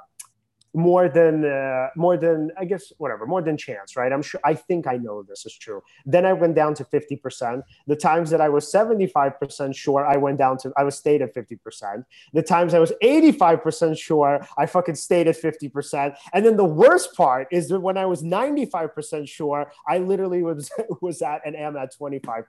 more 0.75 1.09
than 1.09 1.45
uh, 1.45 1.89
more 1.95 2.17
than 2.17 2.51
I 2.59 2.65
guess 2.65 2.93
whatever 2.99 3.27
more 3.27 3.43
than 3.43 3.57
chance, 3.57 3.97
right? 3.97 4.13
I'm 4.13 4.23
sure 4.23 4.41
I 4.45 4.55
think 4.55 4.87
I 4.87 4.97
know 4.97 5.23
this 5.23 5.47
is 5.47 5.57
true. 5.57 5.83
Then 6.05 6.27
I 6.27 6.33
went 6.33 6.57
down 6.57 6.75
to 6.75 6.85
50%. 6.85 7.63
The 7.87 7.97
times 7.97 8.31
that 8.31 8.41
I 8.41 8.49
was 8.49 8.65
75% 8.73 9.77
sure, 9.77 10.05
I 10.05 10.17
went 10.17 10.39
down 10.39 10.59
to 10.59 10.73
I 10.77 10.83
was 10.83 10.97
stayed 10.97 11.23
at 11.23 11.35
50%. 11.35 12.05
The 12.33 12.43
times 12.43 12.75
I 12.75 12.81
was 12.81 12.93
85% 13.03 13.97
sure, 13.99 14.47
I 14.59 14.67
fucking 14.67 14.97
stayed 14.97 15.29
at 15.29 15.37
50%. 15.37 16.17
And 16.33 16.45
then 16.45 16.57
the 16.57 16.65
worst 16.65 17.15
part 17.15 17.47
is 17.53 17.69
that 17.69 17.81
when 17.81 17.97
I 17.97 18.07
was 18.07 18.23
95% 18.23 19.29
sure, 19.29 19.71
I 19.87 19.99
literally 19.99 20.43
was 20.43 20.71
was 21.01 21.23
at 21.23 21.43
and 21.47 21.55
am 21.55 21.77
at 21.77 21.95
25%. 21.95 22.45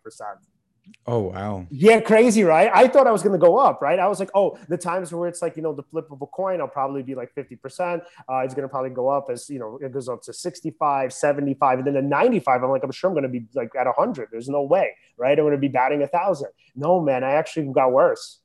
Oh 1.08 1.20
wow. 1.20 1.68
Yeah, 1.70 2.00
crazy, 2.00 2.44
right? 2.44 2.72
I 2.74 2.88
thought 2.88 3.06
I 3.08 3.12
was 3.12 3.22
gonna 3.22 3.38
go 3.38 3.58
up, 3.58 3.82
right? 3.82 4.00
I 4.00 4.08
was 4.08 4.20
like, 4.20 4.32
oh, 4.34 4.58
the 4.68 4.78
times 4.78 5.14
where 5.14 5.28
it's 5.28 5.42
like, 5.42 5.56
you 5.56 5.62
know, 5.62 5.74
the 5.74 5.84
flip 5.84 6.10
of 6.12 6.22
a 6.22 6.28
coin, 6.28 6.62
I'll 6.62 6.68
probably 6.68 7.04
be 7.04 7.16
like 7.16 7.34
50%. 7.36 8.02
Uh, 8.30 8.38
it's 8.40 8.54
gonna 8.54 8.68
probably 8.68 8.90
go 8.90 9.10
up 9.10 9.28
as 9.30 9.50
you 9.50 9.60
know, 9.60 9.78
it 9.82 9.92
goes 9.92 10.10
up 10.10 10.22
to 10.24 10.34
65, 10.34 11.14
75, 11.14 11.80
and 11.80 11.88
then 11.88 11.96
at 11.96 12.04
95, 12.04 12.64
I'm 12.64 12.70
like, 12.70 12.84
I'm 12.84 12.92
sure 12.92 13.10
I'm 13.10 13.16
gonna 13.16 13.30
be 13.30 13.46
like 13.54 13.70
at 13.78 13.86
100. 13.86 14.30
There's 14.32 14.50
no 14.50 14.64
way, 14.64 14.92
right? 15.18 15.38
I'm 15.38 15.46
gonna 15.46 15.58
be 15.58 15.68
batting 15.68 16.02
a 16.02 16.08
thousand. 16.08 16.50
No, 16.76 17.00
man, 17.02 17.24
I 17.24 17.32
actually 17.32 17.72
got 17.72 17.92
worse. 17.92 18.40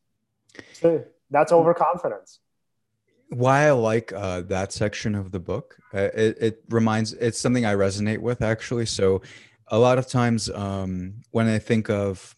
So 0.75 1.05
that's 1.31 1.53
overconfidence. 1.53 2.41
Why 3.31 3.69
I 3.69 3.71
like 3.71 4.13
uh, 4.13 4.43
that 4.43 4.73
section 4.73 5.15
of 5.15 5.31
the 5.31 5.39
book, 5.39 5.77
uh, 5.95 6.09
it, 6.15 6.39
it 6.41 6.65
reminds, 6.69 7.13
it's 7.13 7.39
something 7.39 7.65
I 7.65 7.75
resonate 7.75 8.19
with 8.19 8.43
actually. 8.43 8.87
So 8.87 9.23
a 9.71 9.79
lot 9.79 9.99
of 9.99 10.07
times 10.07 10.51
um, 10.51 11.23
when 11.31 11.47
I 11.47 11.59
think 11.59 11.89
of 11.89 12.35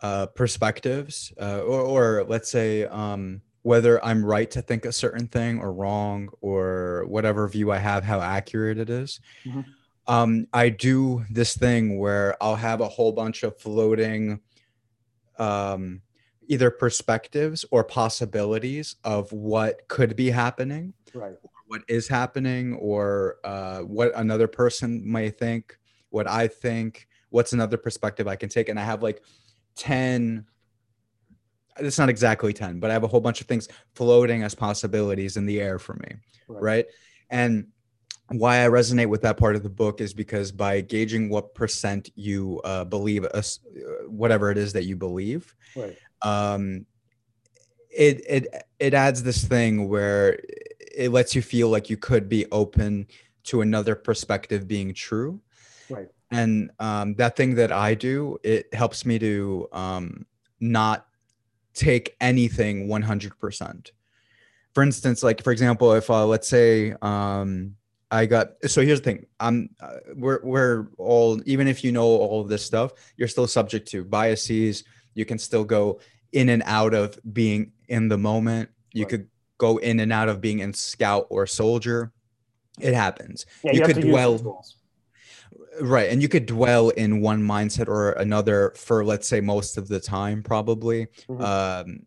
uh, 0.00 0.26
perspectives, 0.26 1.32
uh, 1.40 1.60
or, 1.60 1.80
or, 1.80 2.24
let's 2.24 2.50
say 2.50 2.86
um, 2.86 3.40
whether 3.62 4.04
I'm 4.04 4.24
right 4.24 4.50
to 4.50 4.60
think 4.60 4.84
a 4.84 4.90
certain 4.90 5.28
thing 5.28 5.60
or 5.60 5.72
wrong, 5.72 6.28
or 6.40 7.04
whatever 7.06 7.46
view 7.46 7.70
I 7.70 7.78
have, 7.78 8.02
how 8.02 8.20
accurate 8.20 8.78
it 8.78 8.90
is, 8.90 9.20
mm-hmm. 9.44 9.60
um, 10.08 10.48
I 10.52 10.70
do 10.70 11.24
this 11.30 11.56
thing 11.56 12.00
where 12.00 12.36
I'll 12.42 12.56
have 12.56 12.80
a 12.80 12.88
whole 12.88 13.12
bunch 13.12 13.44
of 13.44 13.56
floating 13.60 14.40
um, 15.38 16.00
either 16.48 16.70
perspectives 16.70 17.64
or 17.70 17.84
possibilities 17.84 18.96
of 19.04 19.30
what 19.32 19.86
could 19.86 20.16
be 20.16 20.30
happening, 20.30 20.94
right. 21.14 21.36
what 21.66 21.82
is 21.86 22.08
happening, 22.08 22.74
or 22.74 23.36
uh, 23.44 23.80
what 23.80 24.10
another 24.16 24.48
person 24.48 25.00
may 25.04 25.30
think 25.30 25.78
what 26.12 26.28
I 26.28 26.46
think, 26.46 27.08
what's 27.30 27.52
another 27.52 27.76
perspective 27.76 28.28
I 28.28 28.36
can 28.36 28.48
take. 28.48 28.68
And 28.68 28.78
I 28.78 28.84
have 28.84 29.02
like 29.02 29.22
10, 29.76 30.44
it's 31.78 31.98
not 31.98 32.08
exactly 32.08 32.52
10, 32.52 32.78
but 32.78 32.90
I 32.90 32.92
have 32.92 33.02
a 33.02 33.08
whole 33.08 33.20
bunch 33.20 33.40
of 33.40 33.46
things 33.46 33.68
floating 33.94 34.42
as 34.42 34.54
possibilities 34.54 35.36
in 35.36 35.46
the 35.46 35.60
air 35.60 35.78
for 35.78 35.94
me. 35.94 36.16
Right. 36.48 36.62
right? 36.62 36.86
And 37.30 37.66
why 38.28 38.64
I 38.64 38.68
resonate 38.68 39.08
with 39.08 39.22
that 39.22 39.36
part 39.36 39.56
of 39.56 39.62
the 39.62 39.70
book 39.70 40.00
is 40.00 40.14
because 40.14 40.52
by 40.52 40.80
gauging 40.80 41.28
what 41.28 41.54
percent 41.54 42.10
you 42.14 42.60
uh, 42.64 42.84
believe, 42.84 43.26
uh, 43.32 43.42
whatever 44.06 44.50
it 44.50 44.58
is 44.58 44.72
that 44.74 44.84
you 44.84 44.96
believe, 44.96 45.54
right. 45.76 45.96
um, 46.22 46.86
it 47.90 48.22
it 48.26 48.46
it 48.78 48.94
adds 48.94 49.22
this 49.22 49.44
thing 49.44 49.88
where 49.88 50.38
it 50.94 51.10
lets 51.10 51.34
you 51.34 51.42
feel 51.42 51.68
like 51.68 51.90
you 51.90 51.96
could 51.96 52.28
be 52.28 52.46
open 52.50 53.06
to 53.44 53.60
another 53.60 53.94
perspective 53.94 54.66
being 54.66 54.94
true, 54.94 55.40
Right. 55.92 56.08
And 56.30 56.70
um, 56.78 57.14
that 57.16 57.36
thing 57.36 57.56
that 57.56 57.72
I 57.72 57.94
do, 57.94 58.38
it 58.42 58.72
helps 58.72 59.04
me 59.04 59.18
to 59.18 59.68
um, 59.72 60.26
not 60.60 61.06
take 61.74 62.16
anything 62.20 62.88
100%. 62.88 63.90
For 64.74 64.82
instance, 64.82 65.22
like 65.22 65.44
for 65.44 65.52
example, 65.52 65.92
if 65.92 66.08
uh, 66.08 66.26
let's 66.26 66.48
say 66.48 66.94
um, 67.02 67.76
I 68.10 68.26
got 68.26 68.52
so 68.66 68.82
here's 68.82 69.00
the 69.00 69.04
thing. 69.04 69.26
I'm 69.38 69.70
uh, 69.80 69.96
we're 70.14 70.40
we're 70.42 70.86
all 70.98 71.40
even 71.44 71.66
if 71.66 71.84
you 71.84 71.92
know 71.92 72.04
all 72.04 72.40
of 72.40 72.48
this 72.48 72.64
stuff, 72.64 72.92
you're 73.16 73.28
still 73.28 73.46
subject 73.46 73.88
to 73.88 74.04
biases. 74.04 74.84
You 75.14 75.26
can 75.26 75.38
still 75.38 75.64
go 75.64 76.00
in 76.32 76.48
and 76.48 76.62
out 76.64 76.94
of 76.94 77.18
being 77.32 77.72
in 77.88 78.08
the 78.08 78.16
moment. 78.16 78.70
You 78.94 79.04
right. 79.04 79.10
could 79.10 79.28
go 79.58 79.76
in 79.76 80.00
and 80.00 80.12
out 80.12 80.28
of 80.28 80.40
being 80.40 80.60
in 80.60 80.72
scout 80.72 81.26
or 81.28 81.46
soldier. 81.46 82.12
It 82.80 82.94
happens. 82.94 83.44
Yeah, 83.62 83.72
you, 83.72 83.80
you 83.80 83.86
could 83.86 84.00
dwell 84.00 84.64
right 85.80 86.10
and 86.10 86.20
you 86.20 86.28
could 86.28 86.46
dwell 86.46 86.90
in 86.90 87.20
one 87.20 87.42
mindset 87.42 87.88
or 87.88 88.12
another 88.12 88.72
for 88.76 89.04
let's 89.04 89.26
say 89.26 89.40
most 89.40 89.78
of 89.78 89.88
the 89.88 89.98
time 89.98 90.42
probably 90.42 91.06
mm-hmm. 91.28 91.42
um 91.42 92.04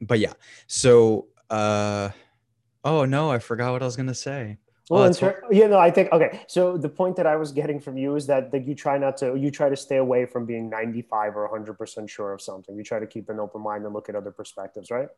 but 0.00 0.18
yeah 0.18 0.32
so 0.66 1.26
uh 1.50 2.08
oh 2.84 3.04
no 3.04 3.30
i 3.30 3.38
forgot 3.38 3.72
what 3.72 3.82
i 3.82 3.84
was 3.84 3.96
gonna 3.96 4.14
say 4.14 4.58
well, 4.90 5.04
oh, 5.04 5.12
ter- 5.12 5.42
you 5.50 5.68
know, 5.68 5.78
I 5.78 5.90
think 5.90 6.10
okay. 6.12 6.40
So 6.46 6.78
the 6.78 6.88
point 6.88 7.16
that 7.16 7.26
I 7.26 7.36
was 7.36 7.52
getting 7.52 7.78
from 7.78 7.98
you 7.98 8.16
is 8.16 8.26
that 8.26 8.50
that 8.52 8.66
you 8.66 8.74
try 8.74 8.96
not 8.96 9.18
to, 9.18 9.34
you 9.36 9.50
try 9.50 9.68
to 9.68 9.76
stay 9.76 9.96
away 9.96 10.24
from 10.24 10.46
being 10.46 10.70
ninety 10.70 11.02
five 11.02 11.36
or 11.36 11.42
one 11.42 11.50
hundred 11.50 11.74
percent 11.74 12.08
sure 12.08 12.32
of 12.32 12.40
something. 12.40 12.74
You 12.76 12.82
try 12.82 12.98
to 12.98 13.06
keep 13.06 13.28
an 13.28 13.38
open 13.38 13.60
mind 13.60 13.84
and 13.84 13.92
look 13.92 14.08
at 14.08 14.14
other 14.14 14.30
perspectives, 14.30 14.90
right? 14.90 15.08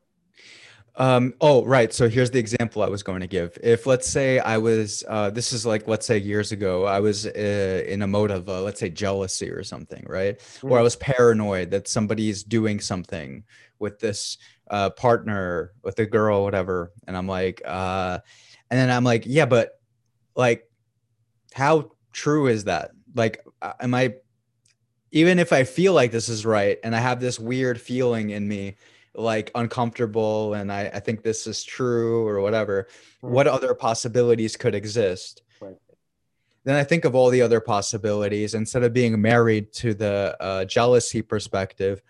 Um, 0.96 1.34
oh, 1.40 1.64
right. 1.64 1.92
So 1.92 2.08
here's 2.08 2.30
the 2.30 2.38
example 2.38 2.82
I 2.82 2.88
was 2.88 3.02
going 3.02 3.20
to 3.20 3.26
give. 3.26 3.56
If 3.62 3.86
let's 3.86 4.08
say 4.08 4.38
I 4.38 4.58
was, 4.58 5.04
uh, 5.08 5.30
this 5.30 5.52
is 5.52 5.64
like, 5.64 5.88
let's 5.88 6.04
say 6.04 6.18
years 6.18 6.52
ago, 6.52 6.84
I 6.84 7.00
was 7.00 7.26
uh, 7.26 7.84
in 7.86 8.02
a 8.02 8.06
mode 8.06 8.30
of, 8.30 8.48
uh, 8.48 8.62
let's 8.62 8.80
say 8.80 8.90
jealousy 8.90 9.50
or 9.50 9.62
something, 9.62 10.04
right? 10.08 10.38
Mm-hmm. 10.38 10.70
Or 10.70 10.78
I 10.78 10.82
was 10.82 10.96
paranoid 10.96 11.70
that 11.70 11.88
somebody's 11.88 12.42
doing 12.42 12.80
something 12.80 13.44
with 13.78 13.98
this 13.98 14.36
uh, 14.70 14.90
partner, 14.90 15.72
with 15.82 15.98
a 15.98 16.06
girl, 16.06 16.44
whatever. 16.44 16.92
And 17.06 17.16
I'm 17.16 17.26
like, 17.26 17.62
uh, 17.64 18.18
and 18.70 18.78
then 18.78 18.90
I'm 18.90 19.04
like, 19.04 19.24
yeah, 19.26 19.46
but 19.46 19.70
like, 20.34 20.64
how 21.54 21.92
true 22.12 22.46
is 22.46 22.64
that? 22.64 22.90
Like, 23.14 23.42
uh, 23.62 23.72
am 23.80 23.94
I, 23.94 24.14
even 25.12 25.38
if 25.38 25.52
I 25.52 25.64
feel 25.64 25.92
like 25.92 26.12
this 26.12 26.28
is 26.28 26.46
right 26.46 26.78
and 26.84 26.94
I 26.94 27.00
have 27.00 27.20
this 27.20 27.38
weird 27.40 27.80
feeling 27.80 28.30
in 28.30 28.46
me, 28.46 28.76
like 29.14 29.50
uncomfortable 29.54 30.54
and 30.54 30.72
I, 30.72 30.90
I 30.94 31.00
think 31.00 31.22
this 31.22 31.46
is 31.46 31.64
true 31.64 32.26
or 32.26 32.40
whatever, 32.40 32.86
mm-hmm. 33.22 33.34
what 33.34 33.46
other 33.46 33.74
possibilities 33.74 34.56
could 34.56 34.74
exist? 34.74 35.42
Right. 35.60 35.76
Then 36.64 36.76
I 36.76 36.84
think 36.84 37.04
of 37.04 37.14
all 37.14 37.30
the 37.30 37.42
other 37.42 37.60
possibilities 37.60 38.54
instead 38.54 38.82
of 38.82 38.92
being 38.92 39.20
married 39.20 39.72
to 39.74 39.94
the 39.94 40.36
uh, 40.40 40.64
jealousy 40.64 41.22
perspective. 41.22 42.02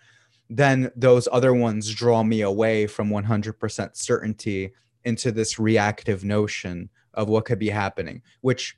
then 0.49 0.91
those 0.95 1.27
other 1.31 1.53
ones 1.53 1.93
draw 1.93 2.23
me 2.23 2.41
away 2.41 2.85
from 2.85 3.09
100% 3.09 3.95
certainty 3.95 4.73
into 5.03 5.31
this 5.31 5.57
reactive 5.57 6.23
notion 6.23 6.89
of 7.13 7.29
what 7.29 7.45
could 7.45 7.59
be 7.59 7.69
happening 7.69 8.21
which 8.41 8.77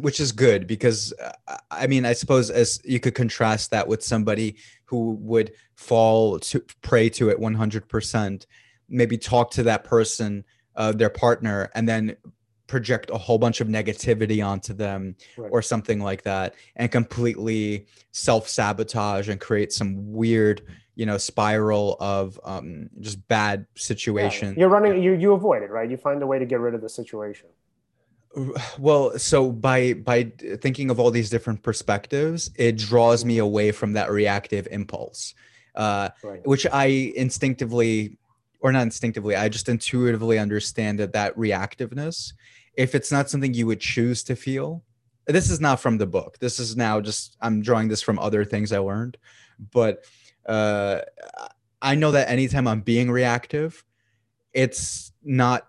which 0.00 0.20
is 0.20 0.32
good 0.32 0.66
because 0.66 1.12
uh, 1.22 1.56
i 1.70 1.86
mean 1.86 2.04
i 2.06 2.12
suppose 2.12 2.50
as 2.50 2.80
you 2.84 2.98
could 2.98 3.14
contrast 3.14 3.70
that 3.70 3.86
with 3.86 4.02
somebody 4.02 4.56
who 4.86 5.12
would 5.20 5.52
fall 5.74 6.38
to 6.38 6.64
prey 6.82 7.08
to 7.10 7.28
it 7.28 7.38
100% 7.38 8.46
maybe 8.88 9.18
talk 9.18 9.50
to 9.50 9.62
that 9.64 9.84
person 9.84 10.44
uh, 10.76 10.92
their 10.92 11.10
partner 11.10 11.70
and 11.74 11.88
then 11.88 12.16
project 12.66 13.10
a 13.10 13.18
whole 13.18 13.38
bunch 13.38 13.60
of 13.60 13.68
negativity 13.68 14.44
onto 14.44 14.72
them 14.72 15.14
right. 15.36 15.48
or 15.52 15.62
something 15.62 16.00
like 16.00 16.22
that 16.22 16.54
and 16.76 16.90
completely 16.90 17.86
self-sabotage 18.12 19.28
and 19.28 19.40
create 19.40 19.72
some 19.72 20.12
weird 20.12 20.62
you 20.94 21.06
know 21.06 21.18
spiral 21.18 21.96
of 22.00 22.40
um, 22.44 22.88
just 23.00 23.26
bad 23.28 23.66
situation 23.76 24.48
yeah. 24.48 24.60
you're 24.60 24.68
running 24.68 25.02
you 25.02 25.12
you 25.12 25.32
avoid 25.32 25.62
it 25.62 25.70
right 25.70 25.90
you 25.90 25.96
find 25.96 26.22
a 26.22 26.26
way 26.26 26.38
to 26.38 26.46
get 26.46 26.58
rid 26.58 26.74
of 26.74 26.80
the 26.80 26.88
situation 26.88 27.48
well 28.78 29.18
so 29.18 29.50
by 29.50 29.94
by 29.94 30.24
thinking 30.60 30.90
of 30.90 31.00
all 31.00 31.10
these 31.10 31.30
different 31.30 31.62
perspectives 31.62 32.50
it 32.56 32.76
draws 32.76 33.24
me 33.24 33.38
away 33.38 33.72
from 33.72 33.92
that 33.94 34.10
reactive 34.10 34.68
impulse 34.70 35.34
uh, 35.74 36.08
right. 36.22 36.46
which 36.46 36.66
i 36.72 36.86
instinctively 37.16 38.18
or 38.60 38.72
not 38.72 38.82
instinctively 38.82 39.34
i 39.34 39.48
just 39.48 39.68
intuitively 39.68 40.38
understand 40.38 40.98
that 40.98 41.12
that 41.12 41.34
reactiveness 41.36 42.32
if 42.74 42.94
it's 42.94 43.10
not 43.10 43.30
something 43.30 43.54
you 43.54 43.66
would 43.66 43.80
choose 43.80 44.22
to 44.22 44.36
feel 44.36 44.82
this 45.26 45.50
is 45.50 45.60
not 45.60 45.80
from 45.80 45.98
the 45.98 46.06
book. 46.06 46.38
This 46.38 46.60
is 46.60 46.76
now 46.76 47.00
just 47.00 47.36
i'm 47.40 47.60
drawing 47.60 47.88
this 47.88 48.02
from 48.02 48.18
other 48.18 48.44
things 48.44 48.72
i 48.72 48.78
learned 48.78 49.16
but 49.72 50.04
uh, 50.46 51.00
i 51.82 51.94
know 51.94 52.10
that 52.10 52.28
anytime 52.28 52.68
i'm 52.68 52.80
being 52.80 53.10
reactive 53.10 53.84
it's 54.52 55.12
not 55.22 55.66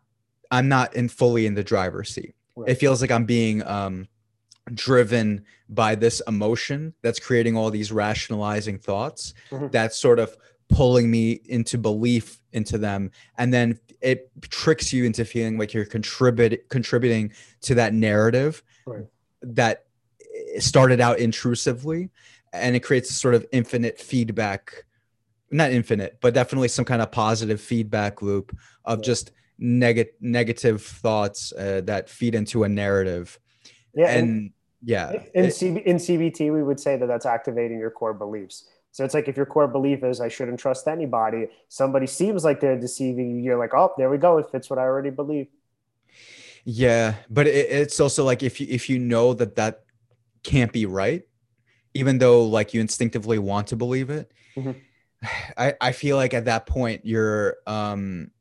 i'm 0.51 0.67
not 0.67 0.93
in 0.95 1.09
fully 1.09 1.45
in 1.45 1.55
the 1.55 1.63
driver's 1.63 2.09
seat 2.13 2.35
right. 2.57 2.69
it 2.69 2.75
feels 2.75 3.01
like 3.01 3.11
i'm 3.11 3.25
being 3.25 3.65
um, 3.65 4.07
driven 4.73 5.43
by 5.69 5.95
this 5.95 6.21
emotion 6.27 6.93
that's 7.01 7.19
creating 7.19 7.55
all 7.55 7.69
these 7.69 7.91
rationalizing 7.91 8.77
thoughts 8.77 9.33
mm-hmm. 9.49 9.67
that's 9.71 9.97
sort 9.97 10.19
of 10.19 10.35
pulling 10.69 11.09
me 11.09 11.39
into 11.45 11.77
belief 11.77 12.39
into 12.51 12.77
them 12.77 13.09
and 13.37 13.53
then 13.53 13.79
it 14.01 14.29
tricks 14.41 14.91
you 14.91 15.05
into 15.05 15.25
feeling 15.25 15.57
like 15.57 15.73
you're 15.73 15.85
contribute, 15.85 16.67
contributing 16.69 17.31
to 17.61 17.75
that 17.75 17.93
narrative 17.93 18.63
right. 18.85 19.05
that 19.41 19.85
started 20.59 20.99
out 20.99 21.19
intrusively 21.19 22.09
and 22.53 22.75
it 22.75 22.81
creates 22.81 23.09
a 23.09 23.13
sort 23.13 23.33
of 23.33 23.45
infinite 23.51 23.99
feedback 23.99 24.85
not 25.51 25.71
infinite 25.71 26.17
but 26.19 26.33
definitely 26.33 26.67
some 26.67 26.85
kind 26.85 27.01
of 27.01 27.11
positive 27.11 27.61
feedback 27.61 28.21
loop 28.21 28.55
of 28.83 29.01
just 29.01 29.31
neg- 29.59 30.13
negative 30.19 30.81
thoughts 30.81 31.53
uh, 31.53 31.81
that 31.85 32.09
feed 32.09 32.35
into 32.35 32.63
a 32.63 32.69
narrative 32.69 33.39
yeah 33.93 34.09
and, 34.09 34.29
and 34.29 34.51
yeah 34.83 35.11
in, 35.33 35.45
it, 35.45 35.53
C- 35.53 35.67
in 35.67 35.97
cbt 35.97 36.53
we 36.53 36.63
would 36.63 36.79
say 36.79 36.97
that 36.97 37.07
that's 37.07 37.25
activating 37.25 37.79
your 37.79 37.91
core 37.91 38.13
beliefs 38.13 38.69
so 38.97 39.05
it's 39.05 39.13
like 39.13 39.27
if 39.27 39.37
your 39.37 39.45
core 39.45 39.67
belief 39.67 40.03
is 40.03 40.19
I 40.19 40.27
shouldn't 40.27 40.59
trust 40.59 40.87
anybody, 40.87 41.49
somebody 41.67 42.07
seems 42.07 42.43
like 42.43 42.59
they're 42.59 42.79
deceiving 42.79 43.29
you. 43.29 43.43
You're 43.43 43.59
like, 43.59 43.75
oh, 43.75 43.93
there 43.95 44.09
we 44.09 44.17
go. 44.17 44.39
It 44.39 44.49
fits 44.49 44.71
what 44.71 44.79
I 44.79 44.81
already 44.81 45.11
believe. 45.11 45.49
Yeah, 46.65 47.13
but 47.29 47.45
it, 47.45 47.69
it's 47.69 47.99
also 47.99 48.25
like 48.25 48.41
if 48.41 48.59
you 48.59 48.65
if 48.67 48.89
you 48.89 48.97
know 48.97 49.35
that 49.35 49.55
that 49.55 49.83
can't 50.43 50.73
be 50.73 50.87
right, 50.87 51.27
even 51.93 52.17
though 52.17 52.43
like 52.43 52.73
you 52.73 52.81
instinctively 52.81 53.37
want 53.37 53.67
to 53.67 53.75
believe 53.75 54.09
it, 54.09 54.31
mm-hmm. 54.55 54.71
I 55.57 55.75
I 55.79 55.91
feel 55.91 56.17
like 56.17 56.33
at 56.33 56.45
that 56.45 56.65
point 56.65 57.05
you're 57.05 57.57
um 57.67 58.31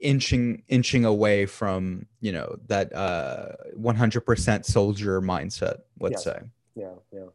inching 0.00 0.62
inching 0.68 1.04
away 1.04 1.46
from 1.46 2.06
you 2.20 2.32
know 2.32 2.56
that 2.66 2.94
uh 2.94 3.48
100% 3.78 4.64
soldier 4.64 5.20
mindset 5.20 5.78
let's 6.00 6.24
yes. 6.24 6.24
say 6.24 6.40
yeah 6.74 6.94
yeah 7.12 7.26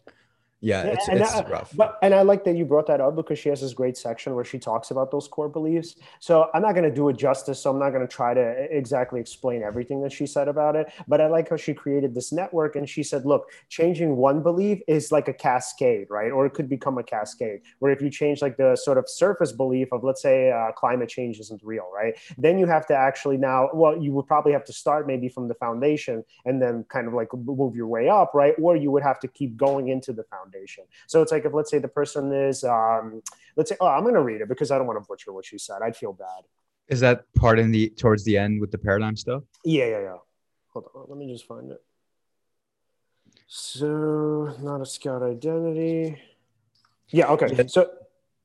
yeah, 0.62 0.84
it's, 0.84 1.08
and 1.10 1.20
it's 1.20 1.34
I, 1.34 1.43
rough. 1.47 1.76
But 1.76 1.99
and 2.01 2.14
I 2.14 2.22
like 2.22 2.43
that 2.45 2.56
you 2.56 2.66
brought 2.66 2.88
that 2.88 3.01
up 3.01 3.16
because 3.16 3.38
she 3.38 3.49
has 3.49 3.62
this 3.62 3.74
great 3.74 3.97
section 3.97 4.34
where 4.36 4.45
she 4.45 4.58
talks 4.58 4.89
about 4.89 5.12
those 5.12 5.28
core 5.28 5.49
beliefs. 5.49 5.95
So 6.20 6.49
I'm 6.53 6.62
not 6.62 6.74
going 6.74 6.89
to 6.89 6.95
do 6.95 7.10
it 7.10 7.18
justice. 7.18 7.62
So 7.62 7.70
I'm 7.70 7.80
not 7.80 7.89
going 7.89 8.01
to 8.01 8.08
try 8.08 8.34
to 8.34 8.68
exactly 8.76 9.20
explain 9.20 9.64
everything 9.64 10.01
that 10.03 10.14
she 10.14 10.26
said 10.26 10.47
about 10.47 10.76
it. 10.76 10.88
But 11.08 11.22
I 11.22 11.28
like 11.28 11.49
how 11.49 11.58
she 11.58 11.74
created 11.74 12.16
this 12.16 12.32
network 12.32 12.76
and 12.76 12.89
she 12.89 13.03
said, 13.03 13.26
look, 13.26 13.51
changing 13.70 14.16
one 14.16 14.41
belief 14.41 14.80
is 14.88 15.12
like 15.12 15.28
a 15.28 15.34
cascade, 15.34 16.08
right? 16.10 16.32
Or 16.32 16.45
it 16.45 16.53
could 16.53 16.70
become 16.70 16.97
a 16.97 17.03
cascade 17.03 17.62
where 17.80 17.91
if 17.91 18.01
you 18.01 18.10
change 18.10 18.41
like 18.41 18.58
the 18.58 18.76
sort 18.76 18.97
of 18.97 19.10
surface 19.10 19.51
belief 19.51 19.89
of, 19.91 20.03
let's 20.03 20.22
say, 20.22 20.51
uh, 20.51 20.72
climate 20.72 21.10
change 21.10 21.39
isn't 21.39 21.62
real, 21.64 21.89
right? 21.93 22.16
Then 22.38 22.58
you 22.58 22.66
have 22.66 22.88
to 22.88 22.95
actually 22.95 23.38
now, 23.38 23.70
well, 23.74 24.01
you 24.01 24.14
would 24.14 24.26
probably 24.26 24.53
have 24.53 24.66
to 24.66 24.74
start 24.74 25.06
maybe 25.06 25.28
from 25.28 25.47
the 25.47 25.56
foundation 25.56 26.24
and 26.45 26.62
then 26.62 26.86
kind 26.89 27.08
of 27.08 27.14
like 27.14 27.28
move 27.34 27.76
your 27.76 27.88
way 27.88 28.08
up, 28.08 28.32
right? 28.34 28.56
Or 28.60 28.76
you 28.76 28.89
would 28.91 29.03
have 29.03 29.20
to 29.20 29.28
keep 29.28 29.58
going 29.58 29.89
into 29.89 30.14
the 30.14 30.24
foundation 30.24 30.45
foundation. 30.46 30.84
So 31.08 31.22
it's 31.22 31.32
like 31.32 31.46
if 31.46 31.54
let's 31.54 31.72
say 31.72 31.80
the 31.80 31.88
person 31.88 32.32
is, 32.32 32.64
um, 32.64 33.22
let's 33.56 33.70
say, 33.70 33.78
oh, 33.80 33.88
I'm 33.88 34.04
going 34.04 34.16
to 34.16 34.22
read 34.22 34.41
it 34.41 34.50
because 34.50 34.72
I 34.72 34.78
don't 34.78 34.88
want 34.88 35.02
to 35.02 35.08
butcher 35.08 35.34
what 35.34 35.46
she 35.46 35.58
said. 35.58 35.78
I'd 35.84 35.96
feel 35.96 36.14
bad. 36.14 36.43
Is 36.88 37.00
that 37.00 37.26
part 37.36 37.60
in 37.60 37.72
the 37.72 37.89
towards 37.89 38.24
the 38.24 38.38
end 38.38 38.62
with 38.62 38.72
the 38.72 38.78
paradigm 38.78 39.16
stuff? 39.16 39.43
Yeah, 39.64 39.86
yeah, 39.86 40.02
yeah. 40.02 40.18
Hold 40.68 40.89
on, 40.93 41.06
let 41.08 41.18
me 41.18 41.32
just 41.32 41.48
find 41.48 41.72
it. 41.72 41.82
So, 43.48 44.56
not 44.62 44.82
a 44.82 44.86
scout 44.86 45.24
identity. 45.24 46.22
Yeah. 47.10 47.28
Okay. 47.28 47.68
So 47.68 47.89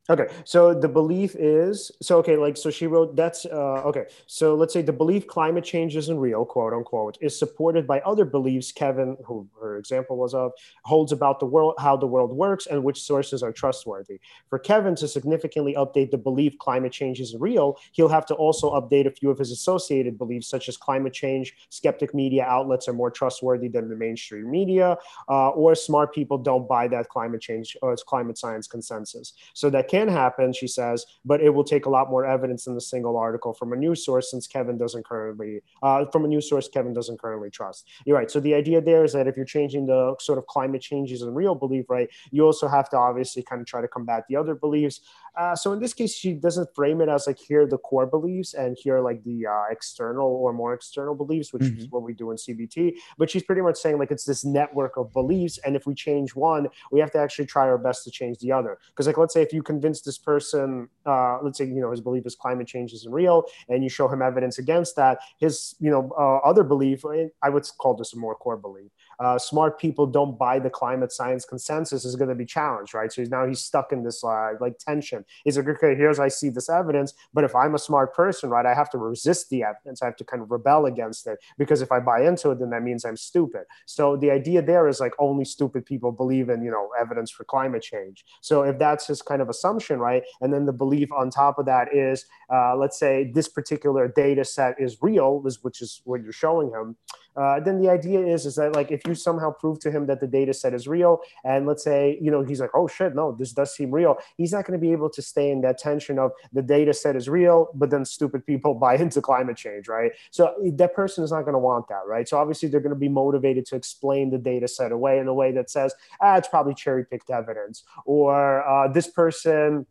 Okay, 0.08 0.26
so 0.44 0.74
the 0.74 0.88
belief 0.88 1.36
is 1.36 1.92
so 2.02 2.18
okay, 2.18 2.36
like 2.36 2.56
so 2.56 2.70
she 2.70 2.86
wrote 2.88 3.14
that's 3.14 3.44
uh, 3.44 3.82
okay. 3.84 4.06
So 4.26 4.54
let's 4.54 4.72
say 4.72 4.82
the 4.82 4.92
belief 4.92 5.26
climate 5.26 5.62
change 5.62 5.94
isn't 5.94 6.18
real, 6.18 6.44
quote 6.44 6.72
unquote, 6.72 7.18
is 7.20 7.38
supported 7.38 7.86
by 7.86 8.00
other 8.00 8.24
beliefs. 8.24 8.72
Kevin, 8.72 9.16
who 9.24 9.46
her 9.60 9.76
example 9.76 10.16
was 10.16 10.34
of, 10.34 10.52
holds 10.84 11.12
about 11.12 11.38
the 11.38 11.46
world, 11.46 11.74
how 11.78 11.96
the 11.96 12.06
world 12.08 12.32
works, 12.32 12.66
and 12.66 12.82
which 12.82 13.00
sources 13.00 13.42
are 13.42 13.52
trustworthy. 13.52 14.18
For 14.48 14.58
Kevin 14.58 14.96
to 14.96 15.06
significantly 15.06 15.74
update 15.74 16.10
the 16.10 16.18
belief 16.18 16.58
climate 16.58 16.92
change 16.92 17.20
isn't 17.20 17.40
real, 17.40 17.78
he'll 17.92 18.08
have 18.08 18.26
to 18.26 18.34
also 18.34 18.72
update 18.72 19.06
a 19.06 19.12
few 19.12 19.30
of 19.30 19.38
his 19.38 19.52
associated 19.52 20.18
beliefs, 20.18 20.48
such 20.48 20.68
as 20.68 20.76
climate 20.76 21.12
change, 21.12 21.54
skeptic 21.68 22.14
media 22.14 22.44
outlets 22.44 22.88
are 22.88 22.94
more 22.94 23.10
trustworthy 23.12 23.68
than 23.68 23.88
the 23.88 23.96
mainstream 23.96 24.50
media, 24.50 24.96
uh, 25.28 25.50
or 25.50 25.76
smart 25.76 26.12
people 26.12 26.38
don't 26.38 26.66
buy 26.66 26.88
that 26.88 27.08
climate 27.10 27.42
change 27.42 27.76
or 27.80 27.94
climate 27.96 28.38
science 28.38 28.66
consensus. 28.66 29.34
So 29.54 29.70
that 29.70 29.86
can 29.86 29.99
happen, 30.08 30.52
she 30.52 30.66
says, 30.66 31.04
but 31.24 31.40
it 31.40 31.50
will 31.50 31.64
take 31.64 31.86
a 31.86 31.90
lot 31.90 32.10
more 32.10 32.24
evidence 32.24 32.64
than 32.64 32.74
the 32.74 32.80
single 32.80 33.16
article 33.16 33.52
from 33.52 33.72
a 33.72 33.76
news 33.76 34.04
source 34.04 34.30
since 34.30 34.46
Kevin 34.46 34.78
doesn't 34.78 35.04
currently, 35.04 35.60
uh, 35.82 36.04
from 36.12 36.24
a 36.24 36.28
news 36.28 36.48
source 36.48 36.68
Kevin 36.68 36.92
doesn't 36.92 37.20
currently 37.20 37.50
trust. 37.50 37.88
You're 38.04 38.16
right. 38.16 38.30
So 38.30 38.40
the 38.40 38.54
idea 38.54 38.80
there 38.80 39.04
is 39.04 39.12
that 39.12 39.26
if 39.26 39.36
you're 39.36 39.44
changing 39.44 39.86
the 39.86 40.14
sort 40.20 40.38
of 40.38 40.46
climate 40.46 40.82
changes 40.82 41.22
and 41.22 41.34
real 41.34 41.54
belief, 41.54 41.86
right, 41.88 42.08
you 42.30 42.44
also 42.44 42.68
have 42.68 42.88
to 42.90 42.96
obviously 42.96 43.42
kind 43.42 43.60
of 43.60 43.66
try 43.66 43.80
to 43.80 43.88
combat 43.88 44.24
the 44.28 44.36
other 44.36 44.54
beliefs. 44.54 45.00
Uh, 45.36 45.54
so 45.54 45.72
in 45.72 45.80
this 45.80 45.94
case, 45.94 46.14
she 46.14 46.32
doesn't 46.32 46.68
frame 46.74 47.00
it 47.00 47.08
as 47.08 47.26
like 47.26 47.38
here 47.38 47.62
are 47.62 47.66
the 47.66 47.78
core 47.78 48.06
beliefs 48.06 48.54
and 48.54 48.76
here 48.80 48.96
are 48.96 49.00
like 49.00 49.22
the 49.24 49.46
uh, 49.46 49.64
external 49.70 50.26
or 50.26 50.52
more 50.52 50.74
external 50.74 51.14
beliefs, 51.14 51.52
which 51.52 51.62
mm-hmm. 51.62 51.78
is 51.78 51.88
what 51.88 52.02
we 52.02 52.12
do 52.12 52.30
in 52.30 52.36
CBT. 52.36 52.94
But 53.16 53.30
she's 53.30 53.42
pretty 53.42 53.62
much 53.62 53.76
saying 53.76 53.98
like 53.98 54.10
it's 54.10 54.24
this 54.24 54.44
network 54.44 54.96
of 54.96 55.12
beliefs, 55.12 55.58
and 55.64 55.76
if 55.76 55.86
we 55.86 55.94
change 55.94 56.34
one, 56.34 56.68
we 56.90 57.00
have 57.00 57.10
to 57.12 57.18
actually 57.18 57.46
try 57.46 57.62
our 57.62 57.78
best 57.78 58.04
to 58.04 58.10
change 58.10 58.38
the 58.38 58.52
other. 58.52 58.78
Because 58.88 59.06
like 59.06 59.18
let's 59.18 59.34
say 59.34 59.42
if 59.42 59.52
you 59.52 59.62
convince 59.80 60.02
this 60.02 60.18
person, 60.18 60.88
uh, 61.06 61.38
let's 61.42 61.58
say 61.58 61.64
you 61.64 61.80
know 61.80 61.90
his 61.90 62.00
belief 62.00 62.26
is 62.26 62.34
climate 62.34 62.66
change 62.66 62.92
isn't 62.92 63.12
real, 63.12 63.44
and 63.68 63.82
you 63.82 63.88
show 63.88 64.08
him 64.08 64.20
evidence 64.20 64.58
against 64.58 64.94
that, 64.96 65.18
his 65.38 65.74
you 65.80 65.90
know 65.90 66.12
uh, 66.18 66.36
other 66.48 66.64
belief, 66.64 67.04
I 67.42 67.48
would 67.48 67.66
call 67.78 67.94
this 67.94 68.12
a 68.12 68.18
more 68.18 68.34
core 68.34 68.56
belief, 68.56 68.90
uh, 69.20 69.38
smart 69.38 69.78
people 69.78 70.06
don't 70.06 70.38
buy 70.38 70.58
the 70.58 70.70
climate 70.70 71.12
science 71.12 71.44
consensus 71.44 72.04
is 72.04 72.16
going 72.16 72.28
to 72.28 72.34
be 72.34 72.46
challenged, 72.46 72.94
right? 72.94 73.12
So 73.12 73.22
now 73.24 73.46
he's 73.46 73.60
stuck 73.60 73.92
in 73.92 74.02
this 74.02 74.24
uh, 74.24 74.52
like 74.60 74.78
tension. 74.78 75.24
He's 75.44 75.58
like, 75.58 75.68
okay, 75.68 75.94
here's 75.94 76.18
I 76.18 76.28
see 76.28 76.48
this 76.48 76.70
evidence, 76.70 77.12
but 77.34 77.44
if 77.44 77.54
I'm 77.54 77.74
a 77.74 77.78
smart 77.78 78.14
person, 78.14 78.48
right, 78.48 78.64
I 78.64 78.74
have 78.74 78.88
to 78.90 78.98
resist 78.98 79.50
the 79.50 79.62
evidence. 79.62 80.02
I 80.02 80.06
have 80.06 80.16
to 80.16 80.24
kind 80.24 80.42
of 80.42 80.50
rebel 80.50 80.86
against 80.86 81.26
it 81.26 81.38
because 81.58 81.82
if 81.82 81.92
I 81.92 82.00
buy 82.00 82.22
into 82.26 82.50
it, 82.50 82.60
then 82.60 82.70
that 82.70 82.82
means 82.82 83.04
I'm 83.04 83.16
stupid. 83.16 83.64
So 83.86 84.16
the 84.16 84.30
idea 84.30 84.62
there 84.62 84.88
is 84.88 85.00
like 85.00 85.12
only 85.18 85.44
stupid 85.44 85.84
people 85.84 86.12
believe 86.12 86.48
in 86.48 86.62
you 86.62 86.70
know 86.70 86.88
evidence 86.98 87.30
for 87.30 87.44
climate 87.44 87.82
change. 87.82 88.24
So 88.40 88.62
if 88.62 88.78
that's 88.78 89.06
his 89.06 89.20
kind 89.20 89.42
of 89.42 89.50
assumption, 89.50 89.98
right, 89.98 90.22
and 90.40 90.52
then 90.52 90.64
the 90.64 90.72
belief 90.72 91.12
on 91.12 91.28
top 91.30 91.58
of 91.58 91.66
that 91.66 91.94
is, 91.94 92.24
uh, 92.52 92.74
let's 92.76 92.98
say 92.98 93.30
this 93.34 93.48
particular 93.48 94.08
data 94.08 94.44
set 94.44 94.76
is 94.78 94.96
real, 95.02 95.40
which 95.40 95.82
is 95.82 96.00
what 96.04 96.22
you're 96.22 96.32
showing 96.32 96.70
him 96.70 96.96
uh, 97.36 97.60
then 97.60 97.80
the 97.80 97.88
idea 97.88 98.20
is 98.20 98.46
is 98.46 98.56
that 98.56 98.74
like 98.74 98.90
if 98.90 99.02
you 99.06 99.14
somehow 99.14 99.50
prove 99.50 99.78
to 99.80 99.90
him 99.90 100.06
that 100.06 100.20
the 100.20 100.26
data 100.26 100.52
set 100.52 100.74
is 100.74 100.88
real, 100.88 101.20
and 101.44 101.66
let's 101.66 101.84
say 101.84 102.18
you 102.20 102.30
know 102.30 102.42
he's 102.42 102.60
like, 102.60 102.70
oh 102.74 102.86
shit, 102.86 103.14
no, 103.14 103.32
this 103.32 103.52
does 103.52 103.74
seem 103.74 103.90
real. 103.90 104.16
He's 104.36 104.52
not 104.52 104.64
going 104.64 104.78
to 104.78 104.84
be 104.84 104.92
able 104.92 105.10
to 105.10 105.22
stay 105.22 105.50
in 105.50 105.60
that 105.62 105.78
tension 105.78 106.18
of 106.18 106.32
the 106.52 106.62
data 106.62 106.92
set 106.92 107.16
is 107.16 107.28
real, 107.28 107.70
but 107.74 107.90
then 107.90 108.04
stupid 108.04 108.46
people 108.46 108.74
buy 108.86 108.96
into 108.96 109.20
climate 109.20 109.56
change, 109.56 109.88
right? 109.88 110.12
So 110.30 110.54
that 110.74 110.94
person 110.94 111.24
is 111.24 111.30
not 111.30 111.42
going 111.42 111.54
to 111.54 111.58
want 111.58 111.88
that, 111.88 112.06
right? 112.06 112.28
So 112.28 112.38
obviously 112.38 112.68
they're 112.68 112.80
going 112.80 112.90
to 112.90 112.98
be 112.98 113.08
motivated 113.08 113.66
to 113.66 113.76
explain 113.76 114.30
the 114.30 114.38
data 114.38 114.68
set 114.68 114.92
away 114.92 115.18
in 115.18 115.28
a 115.28 115.34
way 115.34 115.52
that 115.52 115.70
says, 115.70 115.94
ah, 116.20 116.36
it's 116.36 116.48
probably 116.48 116.74
cherry 116.74 117.04
picked 117.04 117.30
evidence, 117.30 117.84
or 118.04 118.66
uh, 118.68 118.88
this 118.88 119.08
person 119.08 119.86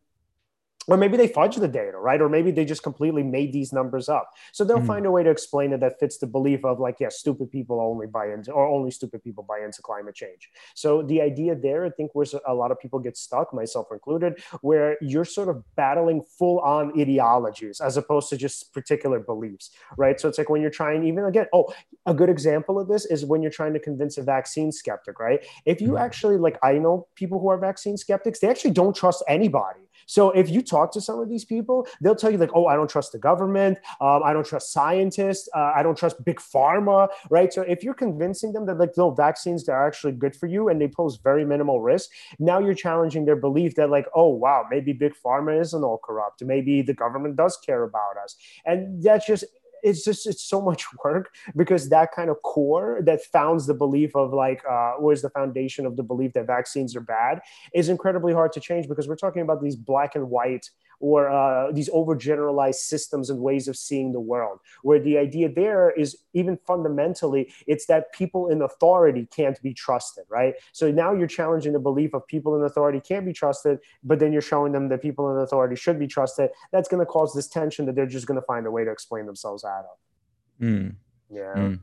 or 0.89 0.97
maybe 0.97 1.17
they 1.17 1.27
fudge 1.27 1.55
the 1.55 1.67
data, 1.67 1.97
right? 1.97 2.19
Or 2.21 2.29
maybe 2.29 2.51
they 2.51 2.65
just 2.65 2.83
completely 2.83 3.23
made 3.23 3.53
these 3.53 3.71
numbers 3.71 4.09
up. 4.09 4.31
So 4.51 4.63
they'll 4.63 4.77
mm-hmm. 4.77 4.87
find 4.87 5.05
a 5.05 5.11
way 5.11 5.23
to 5.23 5.29
explain 5.29 5.71
it 5.73 5.79
that 5.81 5.99
fits 5.99 6.17
the 6.17 6.27
belief 6.27 6.65
of 6.65 6.79
like, 6.79 6.97
yeah, 6.99 7.09
stupid 7.09 7.51
people 7.51 7.79
only 7.79 8.07
buy 8.07 8.31
into, 8.31 8.51
or 8.51 8.67
only 8.67 8.91
stupid 8.91 9.23
people 9.23 9.45
buy 9.47 9.59
into 9.63 9.81
climate 9.81 10.15
change. 10.15 10.49
So 10.75 11.03
the 11.03 11.21
idea 11.21 11.55
there, 11.55 11.85
I 11.85 11.91
think, 11.91 12.15
where 12.15 12.25
a 12.47 12.53
lot 12.53 12.71
of 12.71 12.79
people 12.79 12.99
get 12.99 13.17
stuck, 13.17 13.53
myself 13.53 13.87
included, 13.91 14.41
where 14.61 14.97
you're 15.01 15.25
sort 15.25 15.49
of 15.49 15.63
battling 15.75 16.23
full 16.37 16.59
on 16.59 16.99
ideologies 16.99 17.81
as 17.81 17.97
opposed 17.97 18.29
to 18.29 18.37
just 18.37 18.73
particular 18.73 19.19
beliefs, 19.19 19.71
right? 19.97 20.19
So 20.19 20.27
it's 20.27 20.37
like 20.37 20.49
when 20.49 20.61
you're 20.61 20.71
trying, 20.71 21.03
even 21.03 21.25
again, 21.25 21.45
oh, 21.53 21.71
a 22.05 22.13
good 22.13 22.29
example 22.29 22.79
of 22.79 22.87
this 22.87 23.05
is 23.05 23.25
when 23.25 23.41
you're 23.41 23.51
trying 23.51 23.73
to 23.73 23.79
convince 23.79 24.17
a 24.17 24.23
vaccine 24.23 24.71
skeptic, 24.71 25.19
right? 25.19 25.45
If 25.65 25.81
you 25.81 25.89
mm-hmm. 25.89 26.03
actually, 26.03 26.37
like, 26.37 26.57
I 26.63 26.73
know 26.73 27.07
people 27.15 27.39
who 27.39 27.49
are 27.49 27.57
vaccine 27.57 27.97
skeptics, 27.97 28.39
they 28.39 28.49
actually 28.49 28.71
don't 28.71 28.95
trust 28.95 29.23
anybody 29.27 29.88
so 30.09 30.31
if 30.31 30.49
you 30.49 30.63
talk 30.63 30.91
to 30.93 31.01
some 31.01 31.19
of 31.19 31.29
these 31.29 31.45
people, 31.45 31.85
they'll 32.01 32.15
tell 32.15 32.31
you 32.31 32.39
like, 32.39 32.49
"Oh, 32.55 32.65
I 32.65 32.75
don't 32.75 32.89
trust 32.89 33.11
the 33.11 33.19
government. 33.19 33.77
Um, 34.01 34.21
I 34.23 34.33
don't 34.33 34.43
trust 34.43 34.73
scientists. 34.73 35.47
Uh, 35.55 35.71
I 35.75 35.83
don't 35.83 35.95
trust 35.95 36.25
big 36.25 36.39
pharma." 36.39 37.09
Right. 37.29 37.53
So 37.53 37.61
if 37.61 37.83
you're 37.83 37.93
convincing 37.93 38.53
them 38.53 38.65
that 38.65 38.79
like 38.79 38.97
no 38.97 39.11
vaccines 39.11 39.65
that 39.65 39.73
are 39.73 39.85
actually 39.85 40.13
good 40.13 40.35
for 40.35 40.47
you 40.47 40.67
and 40.69 40.81
they 40.81 40.87
pose 40.87 41.17
very 41.17 41.45
minimal 41.45 41.79
risk, 41.81 42.09
now 42.39 42.57
you're 42.57 42.73
challenging 42.73 43.25
their 43.25 43.35
belief 43.35 43.75
that 43.75 43.91
like, 43.91 44.07
"Oh, 44.15 44.29
wow, 44.29 44.65
maybe 44.71 44.93
big 44.93 45.13
pharma 45.23 45.61
isn't 45.61 45.83
all 45.83 45.99
corrupt. 46.03 46.43
Maybe 46.43 46.81
the 46.81 46.95
government 46.95 47.35
does 47.35 47.55
care 47.57 47.83
about 47.83 48.17
us." 48.23 48.35
And 48.65 49.03
that's 49.03 49.27
just 49.27 49.43
it's 49.83 50.03
just 50.03 50.27
it's 50.27 50.43
so 50.43 50.61
much 50.61 50.85
work 51.03 51.29
because 51.55 51.89
that 51.89 52.11
kind 52.11 52.29
of 52.29 52.41
core 52.43 53.01
that 53.03 53.23
founds 53.25 53.67
the 53.67 53.73
belief 53.73 54.15
of 54.15 54.33
like 54.33 54.61
uh, 54.69 54.93
was 54.99 55.21
the 55.21 55.29
foundation 55.29 55.85
of 55.85 55.95
the 55.95 56.03
belief 56.03 56.33
that 56.33 56.47
vaccines 56.47 56.95
are 56.95 57.01
bad 57.01 57.39
is 57.73 57.89
incredibly 57.89 58.33
hard 58.33 58.51
to 58.53 58.59
change 58.59 58.87
because 58.87 59.07
we're 59.07 59.15
talking 59.15 59.41
about 59.41 59.61
these 59.61 59.75
black 59.75 60.15
and 60.15 60.29
white 60.29 60.69
or 60.99 61.29
uh, 61.29 61.71
these 61.71 61.89
overgeneralized 61.89 62.75
systems 62.75 63.29
and 63.29 63.39
ways 63.39 63.67
of 63.67 63.77
seeing 63.77 64.11
the 64.11 64.19
world 64.19 64.59
where 64.83 64.99
the 64.99 65.17
idea 65.17 65.49
there 65.51 65.91
is 65.91 66.17
even 66.33 66.57
fundamentally 66.67 67.51
it's 67.67 67.85
that 67.85 68.11
people 68.13 68.49
in 68.49 68.61
authority 68.61 69.27
can't 69.33 69.61
be 69.61 69.73
trusted 69.73 70.25
right 70.29 70.55
so 70.71 70.91
now 70.91 71.13
you're 71.13 71.27
challenging 71.27 71.73
the 71.73 71.79
belief 71.79 72.13
of 72.13 72.25
people 72.27 72.55
in 72.57 72.63
authority 72.63 72.99
can't 72.99 73.25
be 73.25 73.33
trusted 73.33 73.79
but 74.03 74.19
then 74.19 74.31
you're 74.31 74.41
showing 74.41 74.71
them 74.71 74.89
that 74.89 75.01
people 75.01 75.31
in 75.31 75.41
authority 75.41 75.75
should 75.75 75.99
be 75.99 76.07
trusted 76.07 76.49
that's 76.71 76.89
going 76.89 76.99
to 76.99 77.05
cause 77.05 77.33
this 77.33 77.47
tension 77.47 77.85
that 77.85 77.95
they're 77.95 78.05
just 78.05 78.27
going 78.27 78.39
to 78.39 78.45
find 78.45 78.65
a 78.65 78.71
way 78.71 78.83
to 78.83 78.91
explain 78.91 79.25
themselves 79.25 79.63
out 79.63 79.85
of 79.85 80.65
mm. 80.65 80.95
yeah 81.29 81.53
mm. 81.55 81.79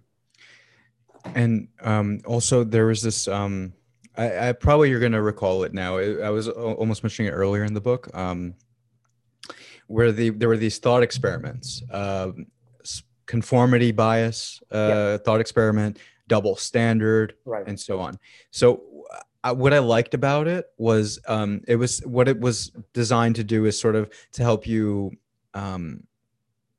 and 1.34 1.68
um, 1.80 2.20
also 2.26 2.64
there 2.64 2.86
was 2.86 3.02
this 3.02 3.28
um, 3.28 3.72
I, 4.18 4.48
I, 4.48 4.52
probably 4.52 4.88
you're 4.88 5.00
going 5.00 5.12
to 5.12 5.20
recall 5.20 5.64
it 5.64 5.74
now. 5.74 5.98
I 5.98 6.30
was 6.30 6.48
almost 6.48 7.02
mentioning 7.04 7.30
it 7.30 7.34
earlier 7.34 7.64
in 7.64 7.74
the 7.74 7.82
book. 7.82 8.08
Um, 8.16 8.54
where 9.87 10.12
the 10.12 10.30
there 10.30 10.49
were 10.49 10.57
these 10.57 10.78
thought 10.78 11.03
experiments, 11.03 11.82
uh, 11.91 12.32
conformity 13.26 13.93
bias 13.93 14.61
uh, 14.70 15.18
thought 15.18 15.41
experiment, 15.41 15.99
double 16.28 16.57
standard, 16.57 17.34
right. 17.45 17.66
and 17.66 17.78
so 17.78 18.01
on. 18.01 18.18
So 18.51 18.82
uh, 19.45 19.55
what 19.55 19.72
I 19.72 19.78
liked 19.78 20.14
about 20.14 20.49
it 20.49 20.66
was 20.78 21.18
um, 21.28 21.61
it 21.68 21.76
was 21.76 22.01
what 22.01 22.28
it 22.28 22.41
was 22.41 22.72
designed 22.93 23.37
to 23.37 23.45
do 23.45 23.64
is 23.64 23.78
sort 23.78 23.97
of 23.97 24.11
to 24.32 24.43
help 24.43 24.66
you 24.66 25.12
um, 25.55 26.05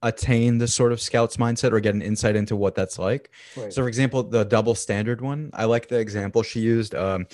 attain 0.04 0.58
the 0.58 0.68
sort 0.68 0.92
of 0.92 1.02
scouts 1.02 1.38
mindset 1.38 1.72
or 1.72 1.80
get 1.80 1.96
an 1.96 2.02
insight 2.02 2.36
into 2.36 2.56
what 2.56 2.76
that's 2.76 3.00
like. 3.00 3.32
Right. 3.56 3.72
So, 3.72 3.82
for 3.82 3.88
example, 3.88 4.24
the 4.24 4.44
double 4.44 4.76
standard 4.76 5.22
one, 5.22 5.50
I 5.54 5.66
like 5.66 5.88
the 5.88 6.00
example 6.00 6.44
she 6.44 6.60
used. 6.60 6.94
Um, 6.94 7.28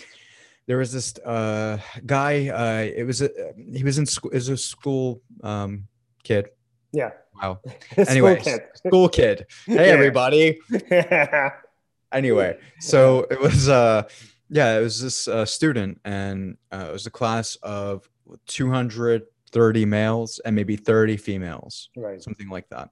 there 0.66 0.78
was 0.78 0.91
this 0.91 1.18
uh, 1.20 1.78
guy. 2.05 2.49
Uh, 2.49 2.91
it 2.95 3.05
was 3.05 3.22
a, 3.22 3.30
he 3.72 3.84
was 3.84 3.97
in 3.97 4.05
school. 4.05 4.32
Is 4.32 4.49
a 4.49 4.57
school 4.57 5.22
um, 5.43 5.88
kid. 6.24 6.49
Yeah. 6.91 7.11
Wow. 7.41 7.59
anyway, 7.97 8.39
school 8.39 8.53
kid. 8.53 8.61
School 8.76 9.09
kid. 9.09 9.45
Hey 9.66 9.91
everybody. 9.91 10.59
anyway, 12.11 12.57
so 12.80 13.26
it 13.30 13.39
was 13.39 13.68
uh 13.70 14.03
yeah, 14.49 14.78
it 14.78 14.82
was 14.82 15.01
this 15.01 15.28
uh, 15.28 15.45
student, 15.45 15.99
and 16.05 16.57
uh, 16.72 16.86
it 16.89 16.93
was 16.93 17.07
a 17.07 17.11
class 17.11 17.55
of 17.64 18.07
230 18.45 19.86
males 19.86 20.39
and 20.45 20.55
maybe 20.55 20.76
30 20.76 21.18
females, 21.18 21.89
right? 21.95 22.22
Something 22.22 22.49
like 22.49 22.70
that. 22.70 22.89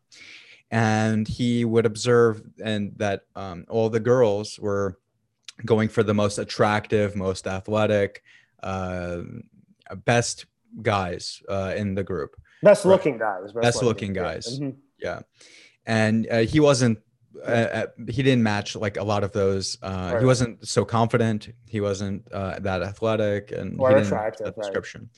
And 0.72 1.28
he 1.28 1.64
would 1.64 1.86
observe, 1.86 2.42
and 2.64 2.94
that 2.98 3.22
um, 3.36 3.66
all 3.70 3.92
the 3.92 4.00
girls 4.00 4.58
were 4.60 4.98
going 5.66 5.90
for 5.90 6.04
the 6.04 6.14
most 6.14 6.38
attractive, 6.38 7.16
most 7.16 7.48
athletic, 7.48 8.24
uh, 8.64 9.22
best 10.06 10.46
guys 10.82 11.42
uh, 11.50 11.74
in 11.76 11.96
the 11.96 12.04
group. 12.04 12.36
Best 12.64 12.86
looking 12.86 13.18
guys. 13.18 13.52
Best, 13.54 13.62
best 13.62 13.84
looking 13.84 14.14
guys. 14.14 14.60
Mm-hmm. 14.60 14.78
Yeah. 15.00 15.22
And 15.86 16.28
uh, 16.30 16.40
he 16.40 16.60
wasn't, 16.60 17.00
uh, 17.46 17.52
uh, 17.52 17.88
he 18.08 18.22
didn't 18.22 18.44
match 18.44 18.76
like 18.76 18.98
a 18.98 19.04
lot 19.04 19.24
of 19.24 19.32
those. 19.32 19.78
Uh, 19.82 20.12
right. 20.14 20.20
He 20.20 20.26
wasn't 20.26 20.68
so 20.68 20.86
confident. 20.86 21.50
He 21.68 21.82
wasn't 21.82 22.30
that 22.30 22.84
athletic 22.84 23.52
and 23.52 23.80
or 23.80 23.98
attractive. 23.98 24.56
description. 24.56 25.10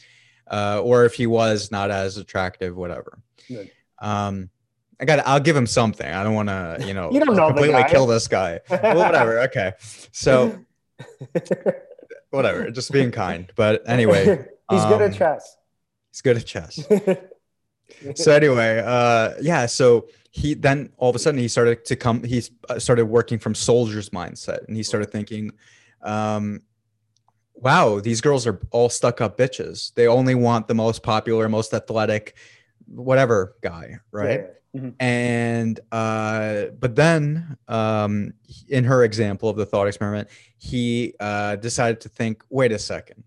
Right. 0.52 0.78
or 0.78 1.06
if 1.06 1.16
he 1.16 1.28
was 1.28 1.70
not 1.72 1.92
as 1.92 2.18
attractive, 2.18 2.76
whatever. 2.76 3.20
Good. 3.48 3.72
Um, 4.00 4.50
I 5.00 5.06
got. 5.06 5.26
I'll 5.26 5.40
give 5.40 5.56
him 5.56 5.68
something. 5.68 6.08
I 6.08 6.24
don't 6.24 6.34
want 6.34 6.50
to, 6.50 6.78
you 6.86 6.94
know, 6.94 7.12
you 7.12 7.20
don't 7.20 7.36
know 7.36 7.48
completely 7.48 7.84
kill 7.90 8.08
this 8.08 8.28
guy. 8.28 8.60
well, 8.70 8.98
whatever. 8.98 9.40
Okay. 9.42 9.74
So, 10.12 10.60
whatever. 12.30 12.70
Just 12.72 12.92
being 12.92 13.12
kind. 13.12 13.52
But 13.56 13.84
anyway, 13.88 14.26
he's 14.70 14.82
um, 14.82 14.90
good 14.90 15.02
at 15.02 15.12
um, 15.12 15.14
chess. 15.14 15.58
He's 16.12 16.22
good 16.22 16.38
at 16.38 16.46
chess. 16.46 16.88
so 18.16 18.32
anyway, 18.32 18.82
uh, 18.86 19.34
yeah. 19.42 19.66
So 19.66 20.08
he 20.32 20.54
then 20.54 20.92
all 20.98 21.10
of 21.10 21.16
a 21.16 21.20
sudden 21.20 21.40
he 21.40 21.48
started 21.48 21.86
to 21.86 21.96
come. 21.96 22.24
He 22.24 22.44
uh, 22.70 22.80
started 22.80 23.06
working 23.06 23.40
from 23.40 23.56
soldier's 23.56 24.10
mindset, 24.12 24.68
and 24.68 24.78
he 24.78 24.84
started 24.84 25.12
thinking, 25.12 25.52
um, 26.02 26.62
"Wow, 27.56 28.00
these 28.00 28.22
girls 28.22 28.46
are 28.46 28.60
all 28.72 28.90
stuck 28.90 29.22
up 29.22 29.38
bitches. 29.38 29.94
They 29.96 30.08
only 30.08 30.36
want 30.36 30.68
the 30.68 30.76
most 30.76 31.02
popular, 31.02 31.50
most 31.50 31.74
athletic, 31.74 32.36
whatever 32.86 33.56
guy, 33.62 33.98
right?" 34.12 34.42
Yeah 34.42 34.48
Mm-hmm. 34.76 34.90
And 35.00 35.80
uh, 35.92 36.66
but 36.80 36.96
then 36.96 37.58
um, 37.68 38.34
in 38.68 38.84
her 38.86 39.04
example 39.04 39.50
of 39.50 39.56
the 39.56 39.66
thought 39.66 39.88
experiment, 39.88 40.30
he 40.58 41.14
uh, 41.20 41.58
decided 41.58 42.02
to 42.02 42.10
think, 42.10 42.44
wait 42.50 42.72
a 42.72 42.80
second, 42.80 43.24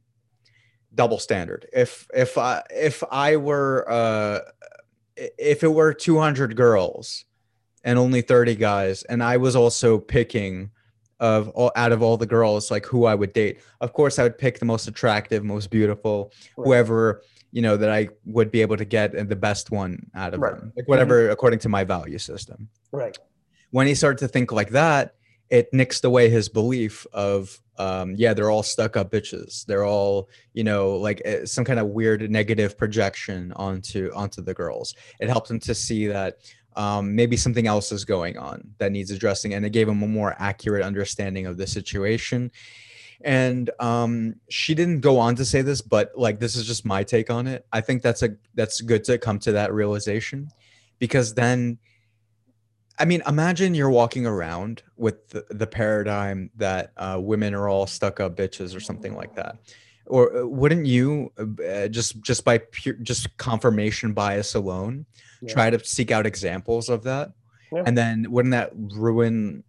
double 0.94 1.18
standard. 1.18 1.68
If 1.72 2.08
if 2.12 2.36
I 2.36 2.62
if 2.70 3.04
I 3.12 3.36
were 3.36 3.88
uh, 3.88 4.40
if 5.16 5.62
it 5.62 5.68
were 5.68 5.94
200 5.94 6.56
girls 6.56 7.24
and 7.84 7.96
only 7.98 8.22
30 8.22 8.56
guys, 8.56 9.04
and 9.04 9.22
I 9.22 9.36
was 9.36 9.54
also 9.54 9.98
picking 9.98 10.70
of 11.18 11.48
all 11.50 11.72
out 11.76 11.92
of 11.92 12.02
all 12.02 12.16
the 12.16 12.26
girls 12.26 12.70
like 12.70 12.86
who 12.86 13.06
I 13.06 13.14
would 13.14 13.32
date, 13.32 13.60
of 13.80 13.92
course 13.92 14.18
I 14.18 14.22
would 14.22 14.38
pick 14.38 14.58
the 14.58 14.64
most 14.64 14.86
attractive, 14.88 15.44
most 15.44 15.70
beautiful, 15.70 16.32
right. 16.56 16.64
whoever 16.64 17.22
you 17.52 17.62
know 17.62 17.76
that 17.76 17.90
I 17.90 18.08
would 18.26 18.50
be 18.50 18.60
able 18.60 18.76
to 18.76 18.84
get 18.84 19.12
the 19.28 19.36
best 19.36 19.70
one 19.70 20.10
out 20.14 20.34
of 20.34 20.40
right. 20.40 20.56
them, 20.56 20.72
like 20.76 20.88
whatever 20.88 21.22
mm-hmm. 21.22 21.32
according 21.32 21.58
to 21.60 21.68
my 21.68 21.84
value 21.84 22.18
system. 22.18 22.68
Right. 22.92 23.16
When 23.70 23.86
he 23.86 23.94
started 23.94 24.18
to 24.18 24.28
think 24.28 24.52
like 24.52 24.70
that, 24.70 25.14
it 25.50 25.72
nixed 25.72 26.04
away 26.04 26.28
his 26.28 26.48
belief 26.48 27.06
of 27.12 27.60
um, 27.78 28.14
yeah, 28.16 28.32
they're 28.32 28.50
all 28.50 28.62
stuck 28.62 28.96
up 28.96 29.10
bitches. 29.10 29.64
They're 29.66 29.84
all 29.84 30.28
you 30.54 30.64
know 30.64 30.96
like 30.96 31.22
eh, 31.24 31.44
some 31.44 31.64
kind 31.64 31.78
of 31.78 31.88
weird 31.88 32.30
negative 32.30 32.76
projection 32.76 33.52
onto 33.56 34.10
onto 34.14 34.42
the 34.42 34.54
girls. 34.54 34.94
It 35.20 35.28
helped 35.28 35.50
him 35.50 35.60
to 35.60 35.74
see 35.74 36.06
that 36.08 36.38
um, 36.76 37.14
maybe 37.14 37.36
something 37.36 37.66
else 37.66 37.90
is 37.90 38.04
going 38.04 38.36
on 38.36 38.70
that 38.78 38.92
needs 38.92 39.10
addressing, 39.10 39.54
and 39.54 39.64
it 39.64 39.70
gave 39.70 39.88
him 39.88 40.02
a 40.02 40.08
more 40.08 40.34
accurate 40.38 40.82
understanding 40.82 41.46
of 41.46 41.56
the 41.56 41.66
situation. 41.66 42.50
And 43.22 43.70
um, 43.80 44.36
she 44.50 44.74
didn't 44.74 45.00
go 45.00 45.18
on 45.18 45.36
to 45.36 45.44
say 45.44 45.62
this 45.62 45.80
but 45.80 46.12
like 46.16 46.38
this 46.38 46.54
is 46.54 46.66
just 46.66 46.84
my 46.84 47.02
take 47.02 47.30
on 47.30 47.46
it. 47.46 47.66
I 47.72 47.80
think 47.80 48.02
that's 48.02 48.22
a 48.22 48.36
that's 48.54 48.80
good 48.80 49.04
to 49.04 49.18
come 49.18 49.38
to 49.40 49.52
that 49.52 49.72
realization 49.72 50.50
because 50.98 51.34
then 51.34 51.78
i 52.98 53.04
mean 53.04 53.22
imagine 53.26 53.74
you're 53.74 53.90
walking 53.90 54.26
around 54.26 54.82
with 54.96 55.28
the, 55.28 55.44
the 55.50 55.66
paradigm 55.66 56.50
that 56.56 56.92
uh, 56.96 57.18
women 57.20 57.54
are 57.54 57.68
all 57.68 57.86
stuck 57.86 58.20
up 58.20 58.36
bitches 58.36 58.74
or 58.74 58.80
something 58.80 59.14
like 59.14 59.34
that. 59.34 59.56
Or 60.06 60.36
uh, 60.36 60.46
wouldn't 60.46 60.86
you 60.86 61.32
uh, 61.38 61.88
just 61.88 62.20
just 62.22 62.44
by 62.44 62.58
pure 62.58 62.94
just 62.94 63.36
confirmation 63.38 64.12
bias 64.12 64.54
alone 64.54 65.06
yeah. 65.40 65.52
try 65.52 65.70
to 65.70 65.84
seek 65.84 66.10
out 66.10 66.26
examples 66.26 66.88
of 66.88 67.02
that 67.04 67.32
yeah. 67.72 67.82
and 67.86 67.96
then 67.96 68.26
wouldn't 68.30 68.52
that 68.52 68.70
ruin 68.74 69.62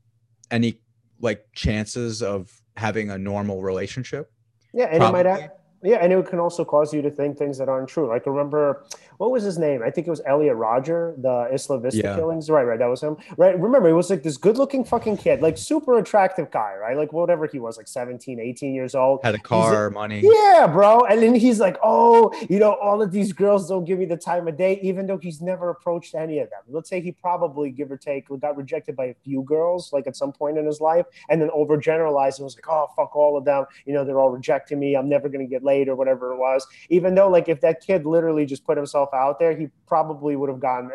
any 0.52 0.80
like 1.20 1.46
chances 1.54 2.22
of 2.22 2.52
having 2.76 3.10
a 3.10 3.18
normal 3.18 3.62
relationship. 3.62 4.32
Yeah, 4.74 4.86
and 4.86 5.00
Probably. 5.00 5.20
it 5.20 5.24
might 5.24 5.42
have, 5.42 5.52
yeah, 5.84 5.98
and 5.98 6.14
it 6.14 6.28
can 6.28 6.40
also 6.40 6.64
cause 6.64 6.94
you 6.94 7.02
to 7.02 7.10
think 7.10 7.38
things 7.38 7.58
that 7.58 7.70
aren't 7.70 7.90
true. 7.90 8.08
Like 8.08 8.26
remember, 8.26 8.86
what 9.18 9.32
was 9.32 9.44
his 9.44 9.58
name? 9.58 9.82
I 9.84 9.90
think 9.90 10.08
it 10.08 10.10
was 10.10 10.22
Elliot 10.26 10.56
Rodger, 10.56 11.16
the 11.18 11.50
Isla 11.52 11.80
Vista 11.80 12.02
yeah. 12.04 12.16
killings. 12.16 12.50
Right, 12.50 12.64
right, 12.64 12.80
that 12.80 12.88
was 12.88 13.02
him. 13.02 13.18
Right, 13.38 13.60
remember, 13.60 13.88
he 13.88 13.94
was 13.94 14.10
like 14.10 14.24
this 14.24 14.38
good-looking 14.38 14.86
fucking 14.86 15.18
kid, 15.18 15.42
like 15.42 15.58
super 15.58 15.98
attractive 15.98 16.52
guy, 16.52 16.76
right? 16.76 16.96
Like 16.96 17.14
whatever 17.14 17.48
he 17.48 17.60
was, 17.60 17.78
like 17.78 17.88
17, 17.88 18.40
18 18.40 18.74
years 18.74 18.96
old. 18.96 19.20
Had 19.24 19.36
a 19.36 19.40
car, 19.40 19.90
money. 19.90 20.22
Yeah, 20.24 20.68
bro. 20.68 21.06
And 21.06 21.22
then 21.22 21.36
he's 21.36 21.60
like, 21.60 21.78
oh, 21.84 22.32
you 22.50 22.60
know, 22.60 22.74
all 22.74 23.02
of 23.02 23.12
these 23.12 23.34
girls 23.34 23.68
don't 23.68 23.86
give 23.86 24.00
me 24.00 24.06
the 24.06 24.18
time 24.18 24.48
of 24.48 24.58
day, 24.58 24.80
even 24.82 25.08
though 25.08 25.18
he's 25.18 25.42
never 25.42 25.70
approached 25.70 26.16
any 26.16 26.40
of 26.40 26.50
them. 26.50 26.62
Let's 26.68 26.90
say 26.90 27.02
he 27.02 27.12
probably, 27.12 27.72
give 27.72 27.92
or 27.92 27.98
take, 27.98 28.28
got 28.40 28.56
rejected 28.56 28.96
by 28.96 29.06
a 29.06 29.16
few 29.24 29.42
girls, 29.44 29.92
like 29.92 30.08
at 30.08 30.16
some 30.16 30.32
point 30.32 30.58
in 30.58 30.66
his 30.66 30.80
life, 30.80 31.06
and 31.30 31.42
then 31.42 31.50
overgeneralized 31.50 32.38
and 32.38 32.46
was 32.46 32.56
like, 32.56 32.70
oh, 32.70 32.88
fuck 32.96 33.16
all 33.16 33.38
of 33.38 33.46
them. 33.46 33.66
You 33.86 33.94
know, 33.94 34.04
they're 34.04 34.20
all 34.20 34.30
rejecting 34.30 34.80
me. 34.80 34.96
I'm 34.96 35.10
never 35.10 35.30
gonna 35.30 35.46
get 35.46 35.64
laid 35.64 35.88
or 35.88 35.96
whatever 35.96 36.34
it 36.34 36.38
was. 36.38 36.68
Even 36.90 37.16
though, 37.16 37.30
like, 37.30 37.50
if 37.50 37.62
that 37.62 37.82
kid 37.82 38.06
literally 38.06 38.46
just 38.46 38.64
put 38.66 38.78
himself 38.78 39.07
out 39.14 39.40
there, 39.40 39.56
he 39.56 39.68
probably 39.88 40.36
would 40.36 40.50
have 40.50 40.60
gotten 40.60 40.92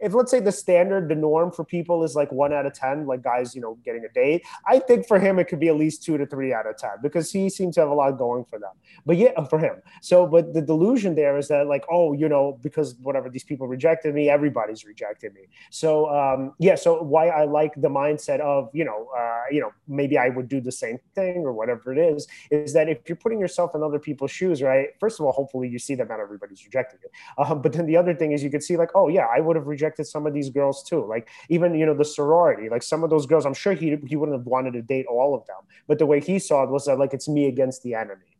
if 0.00 0.14
let's 0.14 0.30
say 0.30 0.40
the 0.40 0.52
standard, 0.52 1.08
the 1.08 1.14
norm 1.14 1.50
for 1.50 1.64
people 1.64 2.04
is 2.04 2.14
like 2.14 2.30
one 2.32 2.52
out 2.52 2.66
of 2.66 2.72
10, 2.72 3.06
like 3.06 3.22
guys, 3.22 3.54
you 3.54 3.60
know, 3.60 3.78
getting 3.84 4.04
a 4.04 4.12
date, 4.12 4.44
I 4.66 4.78
think 4.78 5.06
for 5.06 5.18
him, 5.18 5.38
it 5.38 5.44
could 5.44 5.60
be 5.60 5.68
at 5.68 5.76
least 5.76 6.02
two 6.02 6.18
to 6.18 6.26
three 6.26 6.52
out 6.52 6.66
of 6.66 6.76
10 6.76 6.90
because 7.02 7.30
he 7.30 7.50
seems 7.50 7.74
to 7.76 7.80
have 7.80 7.90
a 7.90 7.94
lot 7.94 8.12
going 8.18 8.44
for 8.44 8.58
them. 8.58 8.72
But 9.06 9.16
yeah, 9.16 9.44
for 9.44 9.58
him. 9.58 9.82
So, 10.02 10.26
but 10.26 10.54
the 10.54 10.62
delusion 10.62 11.14
there 11.14 11.36
is 11.38 11.48
that, 11.48 11.66
like, 11.66 11.84
oh, 11.90 12.12
you 12.12 12.28
know, 12.28 12.58
because 12.62 12.94
whatever 13.02 13.28
these 13.30 13.44
people 13.44 13.66
rejected 13.66 14.14
me, 14.14 14.28
everybody's 14.28 14.84
rejected 14.84 15.34
me. 15.34 15.42
So, 15.70 16.08
um, 16.10 16.52
yeah, 16.58 16.74
so 16.74 17.02
why 17.02 17.28
I 17.28 17.44
like 17.44 17.74
the 17.76 17.88
mindset 17.88 18.40
of, 18.40 18.70
you 18.72 18.84
know, 18.84 19.08
uh, 19.16 19.42
you 19.50 19.60
know, 19.60 19.72
maybe 19.88 20.18
I 20.18 20.28
would 20.28 20.48
do 20.48 20.60
the 20.60 20.72
same 20.72 20.98
thing 21.14 21.38
or 21.44 21.52
whatever 21.52 21.92
it 21.92 21.98
is, 21.98 22.26
is 22.50 22.72
that 22.72 22.88
if 22.88 22.98
you're 23.08 23.16
putting 23.16 23.40
yourself 23.40 23.74
in 23.74 23.82
other 23.82 23.98
people's 23.98 24.30
shoes, 24.30 24.62
right? 24.62 24.88
First 24.98 25.20
of 25.20 25.26
all, 25.26 25.32
hopefully 25.32 25.68
you 25.68 25.78
see 25.78 25.94
that 25.96 26.08
not 26.08 26.20
everybody's 26.20 26.64
rejecting 26.64 27.00
you. 27.02 27.10
Uh, 27.38 27.54
but 27.54 27.72
then 27.72 27.86
the 27.86 27.96
other 27.96 28.14
thing 28.14 28.32
is 28.32 28.42
you 28.42 28.50
could 28.50 28.62
see, 28.62 28.76
like, 28.76 28.90
oh, 28.94 29.08
yeah, 29.08 29.26
I 29.34 29.40
would 29.40 29.56
have 29.56 29.66
rejected 29.66 29.83
rejected 29.84 30.06
some 30.06 30.26
of 30.26 30.32
these 30.34 30.50
girls 30.50 30.82
too. 30.82 31.04
Like 31.06 31.28
even 31.48 31.74
you 31.74 31.86
know 31.86 31.94
the 31.94 32.04
sorority, 32.04 32.68
like 32.68 32.82
some 32.82 33.04
of 33.04 33.10
those 33.10 33.26
girls, 33.26 33.46
I'm 33.46 33.54
sure 33.54 33.72
he 33.72 33.96
he 34.06 34.16
wouldn't 34.16 34.38
have 34.38 34.46
wanted 34.46 34.72
to 34.72 34.82
date 34.82 35.06
all 35.06 35.34
of 35.34 35.46
them, 35.46 35.62
but 35.86 35.98
the 35.98 36.06
way 36.06 36.20
he 36.20 36.38
saw 36.38 36.64
it 36.64 36.70
was 36.70 36.86
that 36.86 36.98
like 36.98 37.14
it's 37.14 37.28
me 37.28 37.46
against 37.46 37.82
the 37.82 37.94
enemy. 37.94 38.32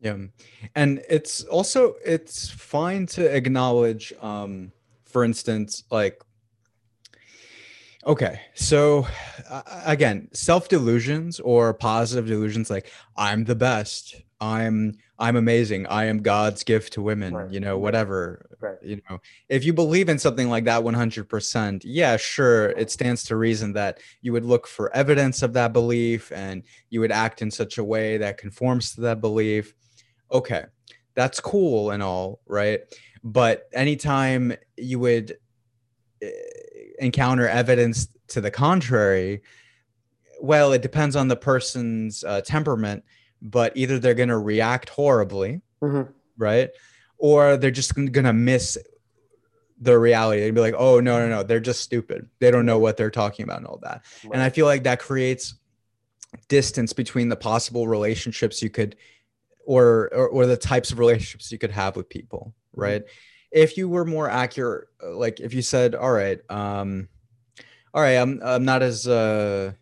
Yeah, 0.00 0.16
and 0.74 1.02
it's 1.08 1.44
also 1.44 1.94
it's 2.04 2.50
fine 2.50 3.06
to 3.06 3.24
acknowledge, 3.24 4.12
um, 4.20 4.72
for 5.04 5.24
instance, 5.24 5.84
like 5.90 6.22
Okay, 8.04 8.40
so 8.54 9.06
uh, 9.48 9.62
again, 9.86 10.28
self 10.32 10.68
delusions 10.68 11.38
or 11.38 11.72
positive 11.72 12.26
delusions 12.26 12.68
like 12.68 12.90
I'm 13.16 13.44
the 13.44 13.54
best, 13.54 14.22
I'm 14.42 14.94
I'm 15.20 15.36
amazing, 15.36 15.86
I 15.86 16.06
am 16.06 16.20
God's 16.20 16.64
gift 16.64 16.94
to 16.94 17.02
women, 17.02 17.32
right. 17.32 17.50
you 17.50 17.60
know, 17.60 17.78
whatever. 17.78 18.44
Right. 18.60 18.76
You 18.82 19.00
know, 19.08 19.20
if 19.48 19.64
you 19.64 19.72
believe 19.72 20.08
in 20.08 20.18
something 20.18 20.48
like 20.48 20.64
that 20.64 20.82
100%, 20.82 21.82
yeah, 21.84 22.16
sure, 22.16 22.70
it 22.70 22.90
stands 22.90 23.22
to 23.24 23.36
reason 23.36 23.72
that 23.74 24.00
you 24.20 24.32
would 24.32 24.44
look 24.44 24.66
for 24.66 24.92
evidence 24.96 25.42
of 25.42 25.52
that 25.52 25.72
belief 25.72 26.32
and 26.32 26.64
you 26.90 26.98
would 26.98 27.12
act 27.12 27.40
in 27.40 27.52
such 27.52 27.78
a 27.78 27.84
way 27.84 28.16
that 28.16 28.36
conforms 28.36 28.96
to 28.96 29.02
that 29.02 29.20
belief. 29.20 29.74
Okay, 30.32 30.64
that's 31.14 31.38
cool 31.38 31.92
and 31.92 32.02
all, 32.02 32.40
right? 32.46 32.80
But 33.22 33.68
anytime 33.72 34.54
you 34.76 34.98
would 34.98 35.36
eh, 36.20 36.30
encounter 36.98 37.48
evidence 37.48 38.08
to 38.28 38.40
the 38.40 38.50
contrary, 38.50 39.42
well, 40.40 40.72
it 40.72 40.82
depends 40.82 41.14
on 41.14 41.28
the 41.28 41.36
person's 41.36 42.24
uh, 42.24 42.40
temperament, 42.40 43.04
but 43.42 43.76
either 43.76 43.98
they're 43.98 44.14
going 44.14 44.28
to 44.28 44.38
react 44.38 44.88
horribly, 44.88 45.60
mm-hmm. 45.82 46.10
right? 46.38 46.70
Or 47.18 47.56
they're 47.56 47.70
just 47.72 47.94
going 47.94 48.12
to 48.12 48.32
miss 48.32 48.78
the 49.80 49.98
reality. 49.98 50.40
They'd 50.40 50.54
be 50.54 50.60
like, 50.60 50.76
oh, 50.78 51.00
no, 51.00 51.18
no, 51.18 51.28
no, 51.28 51.42
they're 51.42 51.60
just 51.60 51.80
stupid. 51.80 52.28
They 52.38 52.52
don't 52.52 52.66
know 52.66 52.78
what 52.78 52.96
they're 52.96 53.10
talking 53.10 53.42
about 53.42 53.58
and 53.58 53.66
all 53.66 53.80
that. 53.82 54.04
Right. 54.24 54.34
And 54.34 54.40
I 54.42 54.48
feel 54.48 54.66
like 54.66 54.84
that 54.84 55.00
creates 55.00 55.54
distance 56.48 56.92
between 56.92 57.28
the 57.28 57.36
possible 57.36 57.88
relationships 57.88 58.62
you 58.62 58.70
could 58.70 58.96
or, 59.66 60.08
or, 60.14 60.28
or 60.28 60.46
the 60.46 60.56
types 60.56 60.92
of 60.92 60.98
relationships 60.98 61.50
you 61.50 61.58
could 61.58 61.72
have 61.72 61.96
with 61.96 62.08
people, 62.08 62.54
mm-hmm. 62.70 62.80
right? 62.80 63.02
If 63.50 63.76
you 63.76 63.88
were 63.88 64.04
more 64.04 64.30
accurate, 64.30 64.88
uh, 65.02 65.16
like 65.16 65.40
if 65.40 65.52
you 65.52 65.62
said, 65.62 65.94
all 65.94 66.12
right, 66.12 66.40
um, 66.48 67.08
all 67.92 68.02
right, 68.02 68.16
I'm, 68.16 68.40
I'm 68.42 68.64
not 68.64 68.82
as, 68.82 69.06
uh, 69.06 69.72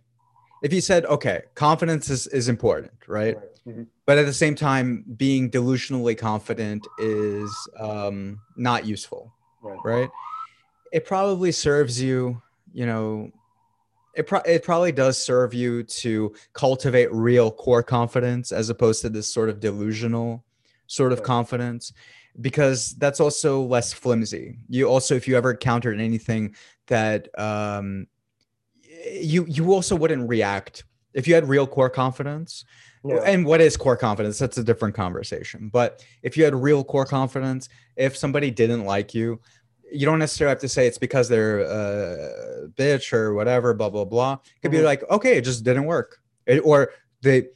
if 0.62 0.72
you 0.72 0.80
said, 0.80 1.06
okay, 1.06 1.42
confidence 1.54 2.10
is, 2.10 2.26
is 2.26 2.48
important, 2.48 2.92
right? 3.06 3.36
right. 3.36 3.44
Mm-hmm. 3.70 3.82
But 4.06 4.18
at 4.18 4.26
the 4.26 4.32
same 4.32 4.54
time, 4.54 5.04
being 5.16 5.50
delusionally 5.50 6.16
confident 6.18 6.86
is 6.98 7.50
um, 7.78 8.40
not 8.56 8.84
useful, 8.84 9.32
right. 9.62 9.78
right? 9.84 10.10
It 10.92 11.04
probably 11.04 11.52
serves 11.52 12.02
you, 12.02 12.42
you 12.72 12.86
know, 12.86 13.30
it, 14.14 14.26
pro- 14.26 14.40
it 14.40 14.64
probably 14.64 14.92
does 14.92 15.16
serve 15.20 15.54
you 15.54 15.84
to 15.84 16.34
cultivate 16.52 17.12
real 17.12 17.50
core 17.50 17.82
confidence 17.82 18.50
as 18.50 18.68
opposed 18.68 19.02
to 19.02 19.08
this 19.08 19.32
sort 19.32 19.48
of 19.48 19.60
delusional 19.60 20.44
sort 20.88 21.12
of 21.12 21.22
confidence 21.22 21.92
because 22.40 22.96
that's 22.96 23.20
also 23.20 23.62
less 23.62 23.92
flimsy. 23.92 24.58
You 24.68 24.86
also, 24.86 25.14
if 25.14 25.28
you 25.28 25.36
ever 25.36 25.52
encountered 25.52 26.00
anything 26.00 26.56
that 26.88 27.28
um, 27.38 28.08
you 29.12 29.46
you 29.48 29.72
also 29.72 29.94
wouldn't 29.94 30.28
react 30.28 30.84
if 31.14 31.26
you 31.26 31.34
had 31.34 31.48
real 31.48 31.66
core 31.66 31.90
confidence. 31.90 32.64
Yeah. 33.02 33.16
And 33.24 33.46
what 33.46 33.60
is 33.60 33.76
core 33.76 33.96
confidence? 33.96 34.38
That's 34.38 34.58
a 34.58 34.64
different 34.64 34.94
conversation. 34.94 35.70
But 35.72 36.04
if 36.22 36.36
you 36.36 36.44
had 36.44 36.54
real 36.54 36.84
core 36.84 37.06
confidence, 37.06 37.68
if 37.96 38.16
somebody 38.16 38.50
didn't 38.50 38.84
like 38.84 39.14
you, 39.14 39.40
you 39.90 40.06
don't 40.06 40.18
necessarily 40.18 40.50
have 40.52 40.60
to 40.60 40.68
say 40.68 40.86
it's 40.86 40.98
because 40.98 41.28
they're 41.28 41.60
a 41.60 42.68
bitch 42.76 43.12
or 43.12 43.34
whatever, 43.34 43.74
blah 43.74 43.90
blah 43.90 44.04
blah. 44.04 44.34
It 44.34 44.62
could 44.62 44.70
mm-hmm. 44.70 44.80
be 44.80 44.84
like, 44.84 45.02
okay, 45.10 45.38
it 45.38 45.42
just 45.42 45.64
didn't 45.64 45.86
work, 45.86 46.20
it, 46.46 46.58
or 46.58 46.92
they 47.22 47.48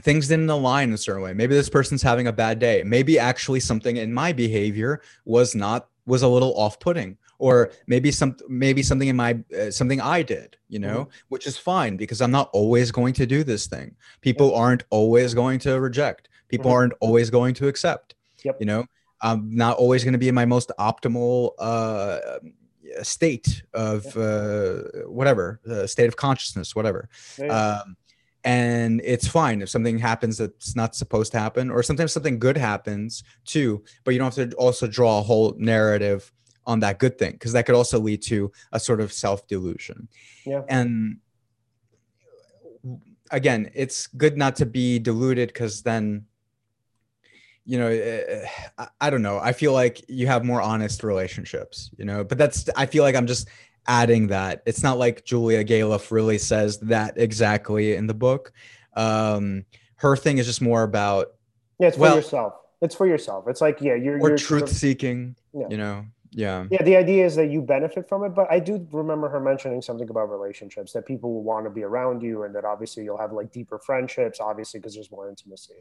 things 0.00 0.28
didn't 0.28 0.48
align 0.48 0.90
in 0.90 0.94
a 0.94 0.98
certain 0.98 1.22
way. 1.22 1.32
Maybe 1.32 1.54
this 1.54 1.68
person's 1.68 2.02
having 2.02 2.28
a 2.28 2.32
bad 2.32 2.58
day. 2.58 2.82
Maybe 2.84 3.18
actually 3.18 3.60
something 3.60 3.96
in 3.96 4.12
my 4.12 4.32
behavior 4.32 5.02
was 5.24 5.54
not 5.54 5.88
was 6.06 6.22
a 6.22 6.28
little 6.28 6.54
off-putting 6.56 7.16
or 7.40 7.72
maybe 7.86 8.12
some 8.12 8.36
maybe 8.48 8.82
something 8.82 9.08
in 9.08 9.16
my 9.16 9.38
uh, 9.58 9.70
something 9.70 10.00
I 10.00 10.22
did, 10.22 10.56
you 10.68 10.78
know, 10.78 11.00
mm-hmm. 11.00 11.10
which 11.28 11.46
is 11.46 11.56
fine 11.56 11.96
because 11.96 12.20
I'm 12.20 12.30
not 12.30 12.50
always 12.52 12.92
going 12.92 13.14
to 13.14 13.26
do 13.26 13.42
this 13.42 13.66
thing. 13.66 13.96
People 14.20 14.54
aren't 14.54 14.84
always 14.90 15.34
going 15.34 15.58
to 15.60 15.80
reject. 15.80 16.28
People 16.48 16.66
mm-hmm. 16.66 16.76
aren't 16.76 16.92
always 17.00 17.30
going 17.30 17.54
to 17.54 17.68
accept. 17.68 18.14
Yep. 18.44 18.58
You 18.60 18.66
know, 18.66 18.84
I'm 19.22 19.54
not 19.54 19.78
always 19.78 20.04
going 20.04 20.12
to 20.12 20.18
be 20.18 20.28
in 20.28 20.34
my 20.34 20.44
most 20.44 20.70
optimal 20.78 21.52
uh, 21.58 22.18
state 23.02 23.62
of 23.74 24.04
uh, 24.16 24.82
whatever, 25.06 25.60
uh, 25.68 25.86
state 25.86 26.08
of 26.08 26.16
consciousness, 26.16 26.76
whatever. 26.76 27.08
Um, 27.48 27.96
and 28.44 29.00
it's 29.04 29.28
fine 29.28 29.60
if 29.60 29.68
something 29.68 29.98
happens 29.98 30.38
that's 30.38 30.74
not 30.74 30.94
supposed 30.94 31.32
to 31.32 31.38
happen 31.38 31.70
or 31.70 31.82
sometimes 31.82 32.12
something 32.12 32.38
good 32.38 32.56
happens 32.56 33.22
too 33.44 33.82
but 34.04 34.12
you 34.12 34.18
don't 34.18 34.34
have 34.34 34.50
to 34.50 34.56
also 34.56 34.86
draw 34.86 35.18
a 35.18 35.22
whole 35.22 35.54
narrative 35.58 36.32
on 36.70 36.80
that 36.80 36.98
good 36.98 37.18
thing 37.18 37.32
because 37.32 37.52
that 37.52 37.66
could 37.66 37.74
also 37.74 37.98
lead 37.98 38.22
to 38.22 38.50
a 38.72 38.80
sort 38.80 39.00
of 39.00 39.12
self-delusion 39.12 40.08
yeah 40.44 40.62
and 40.68 41.18
again 43.30 43.70
it's 43.74 44.06
good 44.06 44.36
not 44.36 44.56
to 44.56 44.66
be 44.66 44.98
deluded 44.98 45.48
because 45.48 45.82
then 45.82 46.24
you 47.64 47.78
know 47.78 47.88
eh, 47.88 48.44
eh, 48.78 48.86
I, 49.00 49.10
don't 49.10 49.22
know 49.22 49.38
i 49.38 49.52
feel 49.52 49.72
like 49.72 50.02
you 50.08 50.26
have 50.26 50.44
more 50.44 50.62
honest 50.62 51.04
relationships 51.04 51.90
you 51.98 52.04
know 52.04 52.24
but 52.24 52.38
that's 52.38 52.68
i 52.76 52.86
feel 52.86 53.02
like 53.04 53.14
i'm 53.14 53.26
just 53.26 53.48
adding 53.86 54.28
that. 54.28 54.62
It's 54.66 54.82
not 54.82 54.98
like 54.98 55.24
Julia 55.24 55.64
Galef 55.64 56.10
really 56.10 56.38
says 56.38 56.78
that 56.80 57.14
exactly 57.16 57.94
in 57.94 58.06
the 58.06 58.14
book. 58.14 58.52
Um, 58.94 59.64
her 59.96 60.16
thing 60.16 60.38
is 60.38 60.46
just 60.46 60.62
more 60.62 60.82
about 60.82 61.34
yeah, 61.78 61.88
it's 61.88 61.96
for 61.96 62.02
well, 62.02 62.16
yourself. 62.16 62.54
It's 62.80 62.94
for 62.94 63.06
yourself. 63.06 63.46
It's 63.48 63.60
like 63.60 63.80
yeah, 63.80 63.94
you're 63.94 64.18
or 64.18 64.30
you're 64.30 64.38
truth 64.38 64.68
seeking. 64.68 65.36
Yeah. 65.52 65.66
You 65.68 65.76
know, 65.76 66.04
yeah. 66.32 66.66
Yeah, 66.70 66.82
the 66.82 66.96
idea 66.96 67.26
is 67.26 67.34
that 67.36 67.50
you 67.50 67.60
benefit 67.60 68.08
from 68.08 68.24
it, 68.24 68.30
but 68.30 68.50
I 68.50 68.60
do 68.60 68.86
remember 68.92 69.28
her 69.28 69.40
mentioning 69.40 69.82
something 69.82 70.08
about 70.08 70.30
relationships 70.30 70.92
that 70.92 71.06
people 71.06 71.32
will 71.32 71.42
want 71.42 71.66
to 71.66 71.70
be 71.70 71.82
around 71.82 72.22
you, 72.22 72.44
and 72.44 72.54
that 72.54 72.64
obviously 72.64 73.04
you'll 73.04 73.18
have 73.18 73.32
like 73.32 73.52
deeper 73.52 73.78
friendships, 73.78 74.40
obviously 74.40 74.80
because 74.80 74.94
there's 74.94 75.10
more 75.10 75.28
intimacy. 75.28 75.74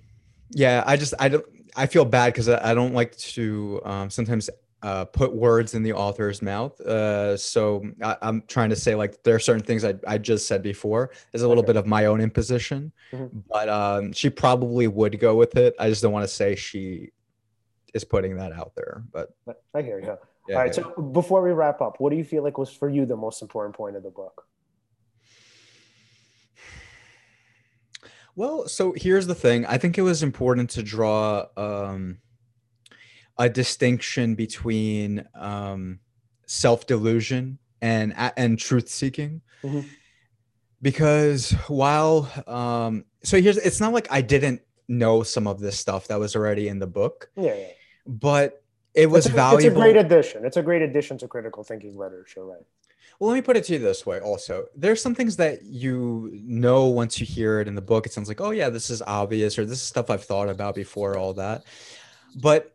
Yeah, 0.52 0.84
I 0.86 0.98
just 0.98 1.14
I 1.20 1.30
don't 1.30 1.46
I 1.76 1.86
feel 1.86 2.06
bad 2.06 2.34
because 2.34 2.50
I, 2.50 2.72
I 2.72 2.74
don't 2.74 2.94
like 2.94 3.16
to 3.18 3.82
um, 3.86 4.10
sometimes 4.10 4.50
uh, 4.82 5.06
put 5.06 5.36
words 5.36 5.74
in 5.74 5.84
the 5.84 5.94
author's 5.94 6.42
mouth. 6.42 6.80
Uh, 6.82 7.36
so 7.38 7.86
I, 8.02 8.16
am 8.22 8.44
trying 8.48 8.70
to 8.70 8.76
say 8.76 8.96
like 8.96 9.22
there 9.24 9.36
are 9.36 9.40
certain 9.40 9.64
things 9.64 9.84
I, 9.84 9.96
I 10.08 10.18
just 10.18 10.48
said 10.48 10.64
before 10.64 11.12
is 11.34 11.42
a 11.42 11.48
little 11.48 11.64
okay. 11.64 11.74
bit 11.74 11.76
of 11.76 11.86
my 11.86 12.06
own 12.06 12.22
imposition, 12.22 12.92
mm-hmm. 13.12 13.40
but 13.50 13.70
um, 13.70 14.14
she 14.14 14.30
probably 14.30 14.88
would 14.88 15.20
go 15.20 15.36
with 15.36 15.58
it. 15.58 15.76
I 15.80 15.90
just 15.90 16.02
don't 16.02 16.14
want 16.14 16.24
to 16.24 16.34
say 16.34 16.56
she 16.56 17.10
is 17.94 18.04
putting 18.04 18.38
that 18.38 18.54
out 18.54 18.74
there. 18.76 19.04
But 19.12 19.36
I 19.74 19.82
hear 19.82 20.00
you. 20.00 20.18
Yeah, 20.50 20.56
All 20.56 20.62
right. 20.64 20.74
So 20.74 20.84
before 21.14 21.44
we 21.44 21.52
wrap 21.52 21.80
up, 21.80 22.00
what 22.00 22.10
do 22.10 22.16
you 22.16 22.24
feel 22.24 22.44
like 22.44 22.58
was 22.58 22.72
for 22.72 22.90
you 22.90 23.06
the 23.06 23.16
most 23.16 23.44
important 23.44 23.76
point 23.76 23.96
of 23.96 24.02
the 24.02 24.10
book? 24.10 24.48
Well, 28.36 28.68
so 28.68 28.94
here's 28.96 29.28
the 29.28 29.36
thing. 29.36 29.68
I 29.68 29.78
think 29.78 29.98
it 29.98 30.02
was 30.02 30.24
important 30.24 30.72
to 30.72 30.82
draw 30.82 31.46
um, 31.56 32.18
a 33.38 33.48
distinction 33.48 34.34
between 34.34 35.28
um, 35.36 36.00
self 36.48 36.88
delusion 36.88 37.60
and 37.82 38.14
and 38.18 38.58
truth 38.58 38.90
seeking. 38.90 39.42
Mm-hmm. 39.62 39.82
Because 40.82 41.52
while 41.68 42.32
um, 42.48 43.06
so 43.24 43.40
here's 43.40 43.58
it's 43.58 43.80
not 43.80 43.94
like 43.94 44.08
I 44.10 44.22
didn't 44.22 44.62
know 44.88 45.22
some 45.22 45.46
of 45.46 45.60
this 45.60 45.78
stuff 45.78 46.08
that 46.08 46.20
was 46.20 46.36
already 46.36 46.70
in 46.70 46.80
the 46.80 46.88
book. 46.88 47.30
Yeah, 47.36 47.54
yeah. 47.54 47.68
But 48.08 48.64
it 49.00 49.10
was 49.10 49.26
it's 49.26 49.34
a, 49.34 49.36
valuable. 49.36 49.66
It's 49.66 49.76
a 49.76 49.80
great 49.80 49.96
addition. 49.96 50.46
It's 50.46 50.58
a 50.58 50.62
great 50.62 50.82
addition 50.82 51.18
to 51.20 51.28
critical 51.28 51.64
thinking 51.64 51.98
literature, 51.98 52.46
right? 52.46 52.66
Well, 53.20 53.30
let 53.30 53.36
me 53.36 53.42
put 53.42 53.58
it 53.58 53.66
to 53.66 53.74
you 53.74 53.80
this 53.80 54.06
way 54.06 54.20
also. 54.20 54.68
There's 54.76 55.02
some 55.02 55.14
things 55.14 55.36
that 55.38 55.64
you 55.64 56.32
know 56.42 56.86
once 56.86 57.20
you 57.20 57.26
hear 57.26 57.60
it 57.60 57.68
in 57.68 57.76
the 57.76 57.82
book, 57.82 58.06
it 58.06 58.14
sounds 58.14 58.30
like, 58.30 58.40
oh, 58.40 58.52
yeah, 58.52 58.70
this 58.70 58.90
is 58.90 59.02
obvious, 59.02 59.60
or 59.60 59.66
this 59.66 59.80
is 59.80 59.84
stuff 59.84 60.10
I've 60.10 60.24
thought 60.24 60.48
about 60.48 60.74
before, 60.74 61.18
all 61.18 61.34
that. 61.34 61.66
But 62.36 62.74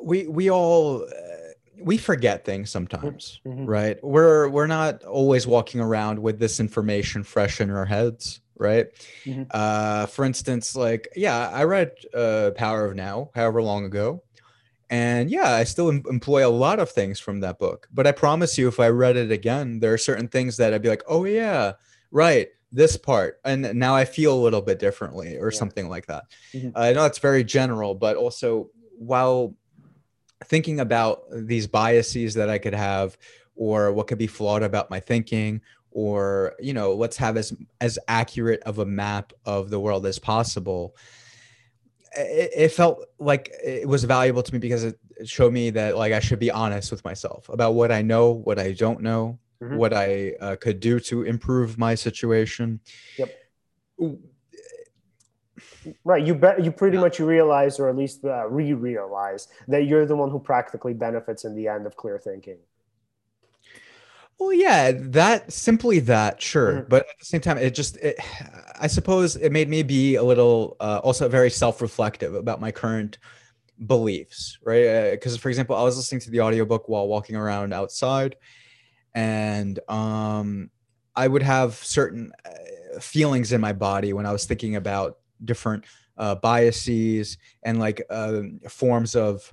we 0.00 0.28
we 0.28 0.50
all 0.50 1.02
uh, 1.02 1.27
we 1.80 1.96
forget 1.96 2.44
things 2.44 2.70
sometimes 2.70 3.40
mm-hmm. 3.46 3.64
right 3.64 3.98
we're 4.02 4.48
we're 4.48 4.66
not 4.66 5.04
always 5.04 5.46
walking 5.46 5.80
around 5.80 6.18
with 6.18 6.38
this 6.38 6.60
information 6.60 7.22
fresh 7.22 7.60
in 7.60 7.70
our 7.70 7.84
heads 7.84 8.40
right 8.56 8.88
mm-hmm. 9.24 9.44
uh 9.50 10.06
for 10.06 10.24
instance 10.24 10.74
like 10.74 11.08
yeah 11.14 11.48
i 11.50 11.64
read 11.64 11.92
uh 12.14 12.50
power 12.56 12.84
of 12.84 12.94
now 12.94 13.30
however 13.34 13.62
long 13.62 13.84
ago 13.84 14.22
and 14.90 15.30
yeah 15.30 15.52
i 15.52 15.64
still 15.64 15.88
em- 15.88 16.04
employ 16.08 16.46
a 16.46 16.50
lot 16.50 16.80
of 16.80 16.90
things 16.90 17.20
from 17.20 17.40
that 17.40 17.58
book 17.58 17.88
but 17.92 18.06
i 18.06 18.12
promise 18.12 18.58
you 18.58 18.66
if 18.68 18.80
i 18.80 18.88
read 18.88 19.16
it 19.16 19.30
again 19.30 19.78
there 19.80 19.92
are 19.92 19.98
certain 19.98 20.28
things 20.28 20.56
that 20.56 20.74
i'd 20.74 20.82
be 20.82 20.88
like 20.88 21.04
oh 21.08 21.24
yeah 21.24 21.72
right 22.10 22.48
this 22.72 22.96
part 22.96 23.40
and 23.44 23.74
now 23.74 23.94
i 23.94 24.04
feel 24.04 24.34
a 24.34 24.42
little 24.42 24.60
bit 24.60 24.78
differently 24.78 25.36
or 25.36 25.50
yeah. 25.52 25.58
something 25.58 25.88
like 25.88 26.06
that 26.06 26.24
mm-hmm. 26.52 26.70
i 26.74 26.92
know 26.92 27.04
it's 27.04 27.18
very 27.18 27.44
general 27.44 27.94
but 27.94 28.16
also 28.16 28.68
while 28.98 29.54
thinking 30.44 30.80
about 30.80 31.24
these 31.30 31.66
biases 31.66 32.34
that 32.34 32.48
I 32.48 32.58
could 32.58 32.74
have 32.74 33.16
or 33.56 33.92
what 33.92 34.06
could 34.06 34.18
be 34.18 34.26
flawed 34.26 34.62
about 34.62 34.90
my 34.90 35.00
thinking 35.00 35.60
or 35.90 36.54
you 36.60 36.72
know 36.72 36.92
let's 36.94 37.16
have 37.16 37.36
as 37.36 37.52
as 37.80 37.98
accurate 38.08 38.62
of 38.64 38.78
a 38.78 38.84
map 38.84 39.32
of 39.44 39.70
the 39.70 39.80
world 39.80 40.06
as 40.06 40.18
possible. 40.18 40.94
It, 42.16 42.50
it 42.54 42.68
felt 42.72 43.06
like 43.18 43.50
it 43.64 43.88
was 43.88 44.04
valuable 44.04 44.42
to 44.42 44.52
me 44.52 44.58
because 44.58 44.84
it 44.84 44.98
showed 45.24 45.52
me 45.52 45.70
that 45.70 45.96
like 45.96 46.12
i 46.12 46.20
should 46.20 46.38
be 46.38 46.50
honest 46.50 46.90
with 46.92 47.04
myself 47.04 47.48
about 47.48 47.74
what 47.74 47.90
i 47.90 48.00
know 48.00 48.30
what 48.30 48.58
i 48.58 48.72
don't 48.72 49.00
know 49.00 49.38
mm-hmm. 49.60 49.76
what 49.76 49.92
i 49.92 50.32
uh, 50.40 50.56
could 50.56 50.78
do 50.78 51.00
to 51.00 51.24
improve 51.24 51.76
my 51.76 51.94
situation. 51.94 52.80
Yep 53.18 53.34
Right. 56.04 56.26
You 56.26 56.34
bet. 56.34 56.64
You 56.64 56.72
pretty 56.72 56.98
much 56.98 57.20
realize, 57.20 57.78
or 57.78 57.88
at 57.88 57.96
least 57.96 58.24
uh, 58.24 58.48
re-realize, 58.48 59.48
that 59.68 59.86
you're 59.86 60.06
the 60.06 60.16
one 60.16 60.30
who 60.30 60.38
practically 60.38 60.94
benefits 60.94 61.44
in 61.44 61.54
the 61.54 61.68
end 61.68 61.86
of 61.86 61.96
clear 61.96 62.18
thinking. 62.18 62.58
Well, 64.38 64.52
yeah, 64.52 64.92
that 64.94 65.52
simply 65.52 65.98
that, 65.98 66.40
sure, 66.40 66.74
mm-hmm. 66.74 66.88
but 66.88 67.08
at 67.08 67.18
the 67.18 67.24
same 67.24 67.40
time, 67.40 67.58
it 67.58 67.74
just, 67.74 67.96
it, 67.96 68.20
I 68.80 68.86
suppose, 68.86 69.34
it 69.34 69.50
made 69.50 69.68
me 69.68 69.82
be 69.82 70.14
a 70.14 70.22
little, 70.22 70.76
uh, 70.78 71.00
also 71.02 71.28
very 71.28 71.50
self-reflective 71.50 72.36
about 72.36 72.60
my 72.60 72.70
current 72.70 73.18
beliefs, 73.84 74.56
right? 74.62 75.10
Because, 75.10 75.34
uh, 75.34 75.38
for 75.38 75.48
example, 75.48 75.74
I 75.74 75.82
was 75.82 75.96
listening 75.96 76.20
to 76.20 76.30
the 76.30 76.40
audiobook 76.40 76.88
while 76.88 77.08
walking 77.08 77.34
around 77.34 77.72
outside, 77.72 78.36
and 79.12 79.80
um, 79.88 80.70
I 81.16 81.26
would 81.26 81.42
have 81.42 81.74
certain 81.74 82.30
uh, 82.46 83.00
feelings 83.00 83.50
in 83.50 83.60
my 83.60 83.72
body 83.72 84.12
when 84.12 84.24
I 84.24 84.30
was 84.30 84.44
thinking 84.44 84.76
about 84.76 85.18
different 85.44 85.84
uh, 86.16 86.34
biases 86.36 87.38
and 87.62 87.78
like 87.78 88.02
uh, 88.10 88.42
forms 88.68 89.14
of 89.14 89.52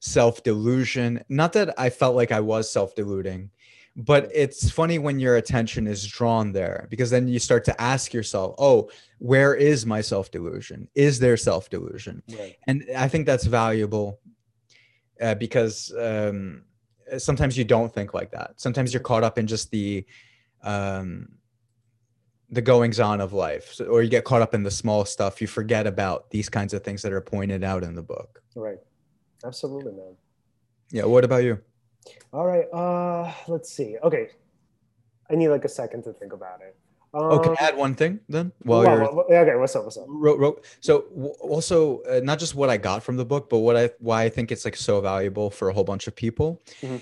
self 0.00 0.42
delusion. 0.42 1.24
Not 1.28 1.52
that 1.54 1.74
I 1.78 1.90
felt 1.90 2.16
like 2.16 2.32
I 2.32 2.40
was 2.40 2.70
self 2.70 2.94
deluding, 2.94 3.50
but 3.96 4.30
it's 4.34 4.70
funny 4.70 4.98
when 4.98 5.20
your 5.20 5.36
attention 5.36 5.86
is 5.86 6.06
drawn 6.06 6.52
there 6.52 6.86
because 6.90 7.10
then 7.10 7.28
you 7.28 7.38
start 7.38 7.64
to 7.64 7.80
ask 7.80 8.12
yourself, 8.12 8.54
oh, 8.58 8.90
where 9.18 9.54
is 9.54 9.86
my 9.86 10.00
self 10.00 10.30
delusion? 10.30 10.88
Is 10.94 11.18
there 11.18 11.36
self 11.36 11.70
delusion? 11.70 12.22
Right. 12.30 12.56
And 12.66 12.84
I 12.96 13.08
think 13.08 13.26
that's 13.26 13.44
valuable 13.44 14.20
uh, 15.20 15.36
because 15.36 15.94
um, 15.98 16.64
sometimes 17.18 17.56
you 17.56 17.64
don't 17.64 17.92
think 17.92 18.14
like 18.14 18.32
that. 18.32 18.54
Sometimes 18.56 18.92
you're 18.92 19.02
caught 19.02 19.24
up 19.24 19.38
in 19.38 19.46
just 19.46 19.70
the 19.70 20.04
um, 20.62 21.28
the 22.50 22.62
goings 22.62 23.00
on 23.00 23.20
of 23.20 23.32
life 23.32 23.72
so, 23.72 23.84
or 23.86 24.02
you 24.02 24.08
get 24.08 24.24
caught 24.24 24.42
up 24.42 24.54
in 24.54 24.62
the 24.62 24.70
small 24.70 25.04
stuff 25.04 25.40
you 25.40 25.46
forget 25.46 25.86
about 25.86 26.30
these 26.30 26.48
kinds 26.48 26.74
of 26.74 26.82
things 26.82 27.02
that 27.02 27.12
are 27.12 27.20
pointed 27.20 27.64
out 27.64 27.82
in 27.82 27.94
the 27.94 28.02
book 28.02 28.42
right 28.54 28.78
absolutely 29.44 29.92
man 29.92 30.14
yeah 30.90 31.04
what 31.04 31.24
about 31.24 31.42
you 31.42 31.58
all 32.32 32.46
right 32.46 32.66
uh 32.72 33.32
let's 33.48 33.72
see 33.72 33.96
okay 34.02 34.28
i 35.30 35.34
need 35.34 35.48
like 35.48 35.64
a 35.64 35.68
second 35.68 36.02
to 36.02 36.12
think 36.12 36.32
about 36.32 36.60
it 36.60 36.76
um, 37.14 37.22
oh, 37.30 37.38
can 37.38 37.54
add 37.60 37.76
one 37.76 37.94
thing 37.94 38.18
then? 38.28 38.50
While 38.64 38.82
well, 38.82 39.26
you're 39.28 39.38
okay, 39.38 39.54
what's 39.54 39.76
up? 39.76 39.84
What's 39.84 39.96
up? 39.96 40.06
Wrote, 40.08 40.40
wrote, 40.40 40.64
so 40.80 41.04
also 41.38 42.02
uh, 42.02 42.20
not 42.24 42.40
just 42.40 42.56
what 42.56 42.70
I 42.70 42.76
got 42.76 43.04
from 43.04 43.16
the 43.16 43.24
book, 43.24 43.48
but 43.48 43.58
what 43.58 43.76
I 43.76 43.90
why 44.00 44.24
I 44.24 44.28
think 44.28 44.50
it's 44.50 44.64
like 44.64 44.74
so 44.74 45.00
valuable 45.00 45.48
for 45.48 45.68
a 45.68 45.72
whole 45.72 45.84
bunch 45.84 46.08
of 46.08 46.16
people 46.16 46.60
mm-hmm. 46.82 46.96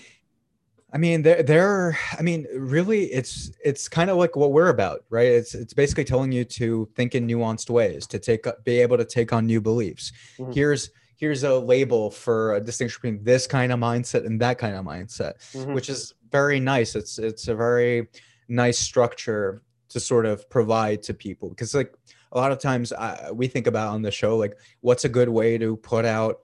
I 0.95 0.99
mean, 0.99 1.23
there, 1.23 1.43
there. 1.43 1.99
I 2.19 2.23
mean, 2.23 2.47
really, 2.55 3.05
it's 3.05 3.51
it's 3.65 3.89
kind 3.89 4.11
of 4.11 4.19
like 4.19 4.37
what 4.37 4.53
we're 4.53 4.69
about, 4.69 5.05
right? 5.09 5.29
It's 5.29 5.55
it's 5.55 5.73
basically 5.73 6.05
telling 6.05 6.33
you 6.33 6.45
to 6.45 6.89
think 6.95 7.15
in 7.15 7.27
nuanced 7.27 7.71
ways, 7.71 8.07
to 8.09 8.19
take 8.19 8.47
be 8.65 8.81
able 8.81 8.99
to 8.99 9.05
take 9.05 9.33
on 9.33 9.47
new 9.47 9.61
beliefs. 9.61 10.13
Mm-hmm. 10.39 10.53
Here's 10.53 10.91
here's 11.17 11.45
a 11.45 11.59
label 11.59 12.11
for 12.11 12.57
a 12.57 12.61
distinction 12.61 12.99
between 13.01 13.25
this 13.25 13.47
kind 13.47 13.73
of 13.73 13.79
mindset 13.79 14.27
and 14.27 14.41
that 14.41 14.59
kind 14.59 14.77
of 14.77 14.85
mindset, 14.85 15.35
mm-hmm. 15.53 15.73
which 15.73 15.89
is 15.89 16.15
very 16.31 16.61
nice. 16.61 16.95
It's 16.95 17.19
it's 17.19 17.49
a 17.49 17.55
very 17.55 18.09
nice 18.49 18.79
structure 18.79 19.63
to 19.89 20.01
sort 20.01 20.27
of 20.27 20.49
provide 20.51 21.03
to 21.05 21.15
people 21.15 21.49
because 21.49 21.75
like 21.75 21.95
a 22.33 22.39
lot 22.39 22.53
of 22.53 22.59
times 22.59 22.93
I, 22.93 23.31
we 23.31 23.47
think 23.47 23.67
about 23.67 23.93
on 23.95 24.03
the 24.03 24.11
show 24.11 24.37
like 24.37 24.57
what's 24.81 25.05
a 25.05 25.09
good 25.09 25.29
way 25.29 25.59
to 25.59 25.77
put 25.77 26.05
out 26.05 26.41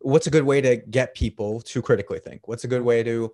what's 0.00 0.28
a 0.28 0.30
good 0.30 0.44
way 0.44 0.60
to 0.60 0.76
get 0.76 1.14
people 1.14 1.60
to 1.62 1.82
critically 1.82 2.20
think 2.20 2.46
what's 2.46 2.64
a 2.64 2.68
good 2.68 2.82
way 2.82 3.02
to 3.02 3.32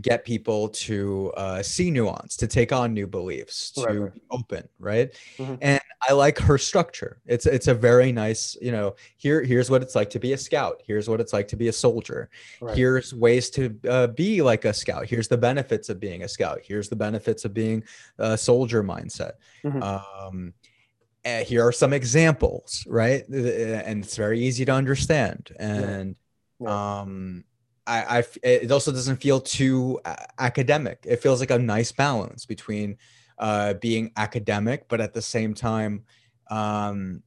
get 0.00 0.24
people 0.24 0.70
to 0.70 1.32
uh, 1.36 1.62
see 1.62 1.90
nuance, 1.90 2.36
to 2.36 2.46
take 2.46 2.72
on 2.72 2.94
new 2.94 3.06
beliefs, 3.06 3.70
to 3.72 3.82
right, 3.82 4.14
be 4.14 4.20
open, 4.30 4.66
right? 4.78 5.12
Mm-hmm. 5.36 5.56
And 5.60 5.80
I 6.08 6.14
like 6.14 6.38
her 6.38 6.56
structure. 6.56 7.20
It's 7.26 7.44
it's 7.46 7.68
a 7.68 7.74
very 7.74 8.10
nice, 8.10 8.56
you 8.60 8.72
know. 8.72 8.96
Here 9.18 9.42
here's 9.42 9.70
what 9.70 9.82
it's 9.82 9.94
like 9.94 10.08
to 10.10 10.18
be 10.18 10.32
a 10.32 10.38
scout. 10.38 10.82
Here's 10.86 11.08
what 11.08 11.20
it's 11.20 11.32
like 11.32 11.46
to 11.48 11.56
be 11.56 11.68
a 11.68 11.72
soldier. 11.72 12.30
Right. 12.60 12.76
Here's 12.76 13.12
ways 13.12 13.50
to 13.50 13.78
uh, 13.88 14.06
be 14.08 14.40
like 14.40 14.64
a 14.64 14.72
scout. 14.72 15.06
Here's 15.06 15.28
the 15.28 15.36
benefits 15.36 15.90
of 15.90 16.00
being 16.00 16.22
a 16.22 16.28
scout. 16.28 16.60
Here's 16.62 16.88
the 16.88 16.96
benefits 16.96 17.44
of 17.44 17.52
being 17.52 17.84
a 18.18 18.38
soldier 18.38 18.82
mindset. 18.82 19.32
Mm-hmm. 19.64 19.82
Um, 19.82 20.54
and 21.24 21.46
here 21.46 21.64
are 21.66 21.72
some 21.72 21.92
examples, 21.92 22.84
right? 22.88 23.26
And 23.28 24.04
it's 24.04 24.16
very 24.16 24.40
easy 24.40 24.64
to 24.64 24.72
understand. 24.72 25.54
And 25.58 26.16
yeah. 26.58 26.68
Yeah. 26.68 27.00
um 27.00 27.44
I, 27.86 28.18
I 28.18 28.24
it 28.42 28.70
also 28.70 28.92
doesn't 28.92 29.16
feel 29.16 29.40
too 29.40 30.00
academic. 30.38 31.04
It 31.06 31.16
feels 31.16 31.40
like 31.40 31.50
a 31.50 31.58
nice 31.58 31.92
balance 31.92 32.46
between 32.46 32.96
uh, 33.38 33.74
being 33.74 34.12
academic, 34.16 34.88
but 34.88 35.00
at 35.00 35.14
the 35.14 35.22
same 35.22 35.54
time, 35.54 36.04
um, 36.48 37.22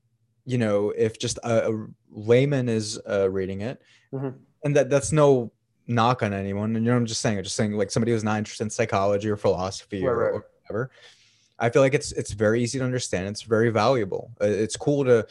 you 0.46 0.58
know, 0.58 0.92
if 0.92 1.20
just 1.20 1.40
a, 1.44 1.72
a 1.72 1.88
layman 2.10 2.70
is 2.70 3.00
uh, 3.10 3.30
reading 3.30 3.62
it, 3.62 3.82
mm-hmm. 4.14 4.30
and 4.64 4.76
that 4.76 4.90
that's 4.90 5.12
no 5.12 5.52
knock 5.88 6.24
on 6.24 6.34
anyone. 6.34 6.76
And 6.76 6.86
you 6.86 6.92
know, 6.92 6.98
I'm 6.98 7.06
just 7.06 7.22
saying, 7.22 7.38
I'm 7.38 7.44
just 7.44 7.56
saying, 7.56 7.74
like 7.74 7.92
somebody 7.92 8.12
who's 8.12 8.24
not 8.24 8.38
interested 8.38 8.64
in 8.64 8.70
psychology 8.70 9.30
or 9.30 9.38
philosophy 9.38 10.04
right, 10.04 10.12
or, 10.12 10.18
right. 10.18 10.34
or 10.34 10.46
whatever. 10.62 10.92
I 11.58 11.70
feel 11.70 11.82
like 11.82 11.94
it's 11.94 12.12
it's 12.12 12.32
very 12.32 12.62
easy 12.62 12.80
to 12.80 12.86
understand. 12.86 13.28
It's 13.28 13.44
very 13.44 13.70
valuable. 13.70 14.32
Uh, 14.42 14.46
it's 14.46 14.76
cool 14.76 15.06
to 15.06 15.20
uh, 15.20 15.24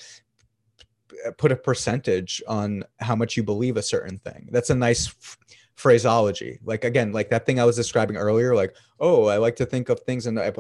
put 1.38 1.52
a 1.52 1.56
percentage 1.56 2.42
on 2.46 2.84
how 3.00 3.16
much 3.16 3.36
you 3.36 3.42
believe 3.42 3.76
a 3.76 3.82
certain 3.82 4.18
thing. 4.18 4.48
That's 4.50 4.70
a 4.70 4.74
nice 4.74 5.08
f- 5.08 5.38
phraseology. 5.74 6.58
Like 6.64 6.84
again, 6.84 7.12
like 7.12 7.30
that 7.30 7.46
thing 7.46 7.60
I 7.60 7.64
was 7.64 7.76
describing 7.76 8.16
earlier. 8.16 8.54
Like, 8.54 8.74
oh, 9.00 9.26
I 9.26 9.38
like 9.38 9.56
to 9.56 9.66
think 9.66 9.88
of 9.88 10.00
things, 10.00 10.26
and 10.26 10.38
I, 10.38 10.52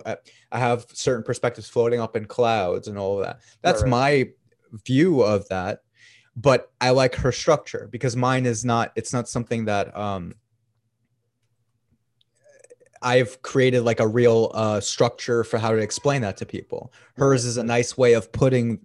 I 0.52 0.58
have 0.58 0.86
certain 0.92 1.22
perspectives 1.22 1.68
floating 1.68 2.00
up 2.00 2.16
in 2.16 2.26
clouds 2.26 2.88
and 2.88 2.98
all 2.98 3.18
of 3.18 3.24
that. 3.24 3.40
That's 3.62 3.82
right. 3.82 3.90
my 3.90 4.28
view 4.84 5.22
of 5.22 5.48
that. 5.48 5.80
But 6.36 6.72
I 6.80 6.90
like 6.90 7.14
her 7.16 7.30
structure 7.30 7.88
because 7.92 8.16
mine 8.16 8.46
is 8.46 8.64
not. 8.64 8.92
It's 8.96 9.12
not 9.12 9.28
something 9.28 9.66
that 9.66 9.96
um, 9.96 10.34
I've 13.04 13.42
created 13.42 13.82
like 13.82 14.00
a 14.00 14.08
real 14.08 14.50
uh, 14.54 14.80
structure 14.80 15.44
for 15.44 15.58
how 15.58 15.70
to 15.70 15.76
explain 15.76 16.22
that 16.22 16.38
to 16.38 16.46
people. 16.46 16.92
Hers 17.16 17.44
is 17.44 17.58
a 17.58 17.62
nice 17.62 17.98
way 17.98 18.14
of 18.14 18.32
putting 18.32 18.80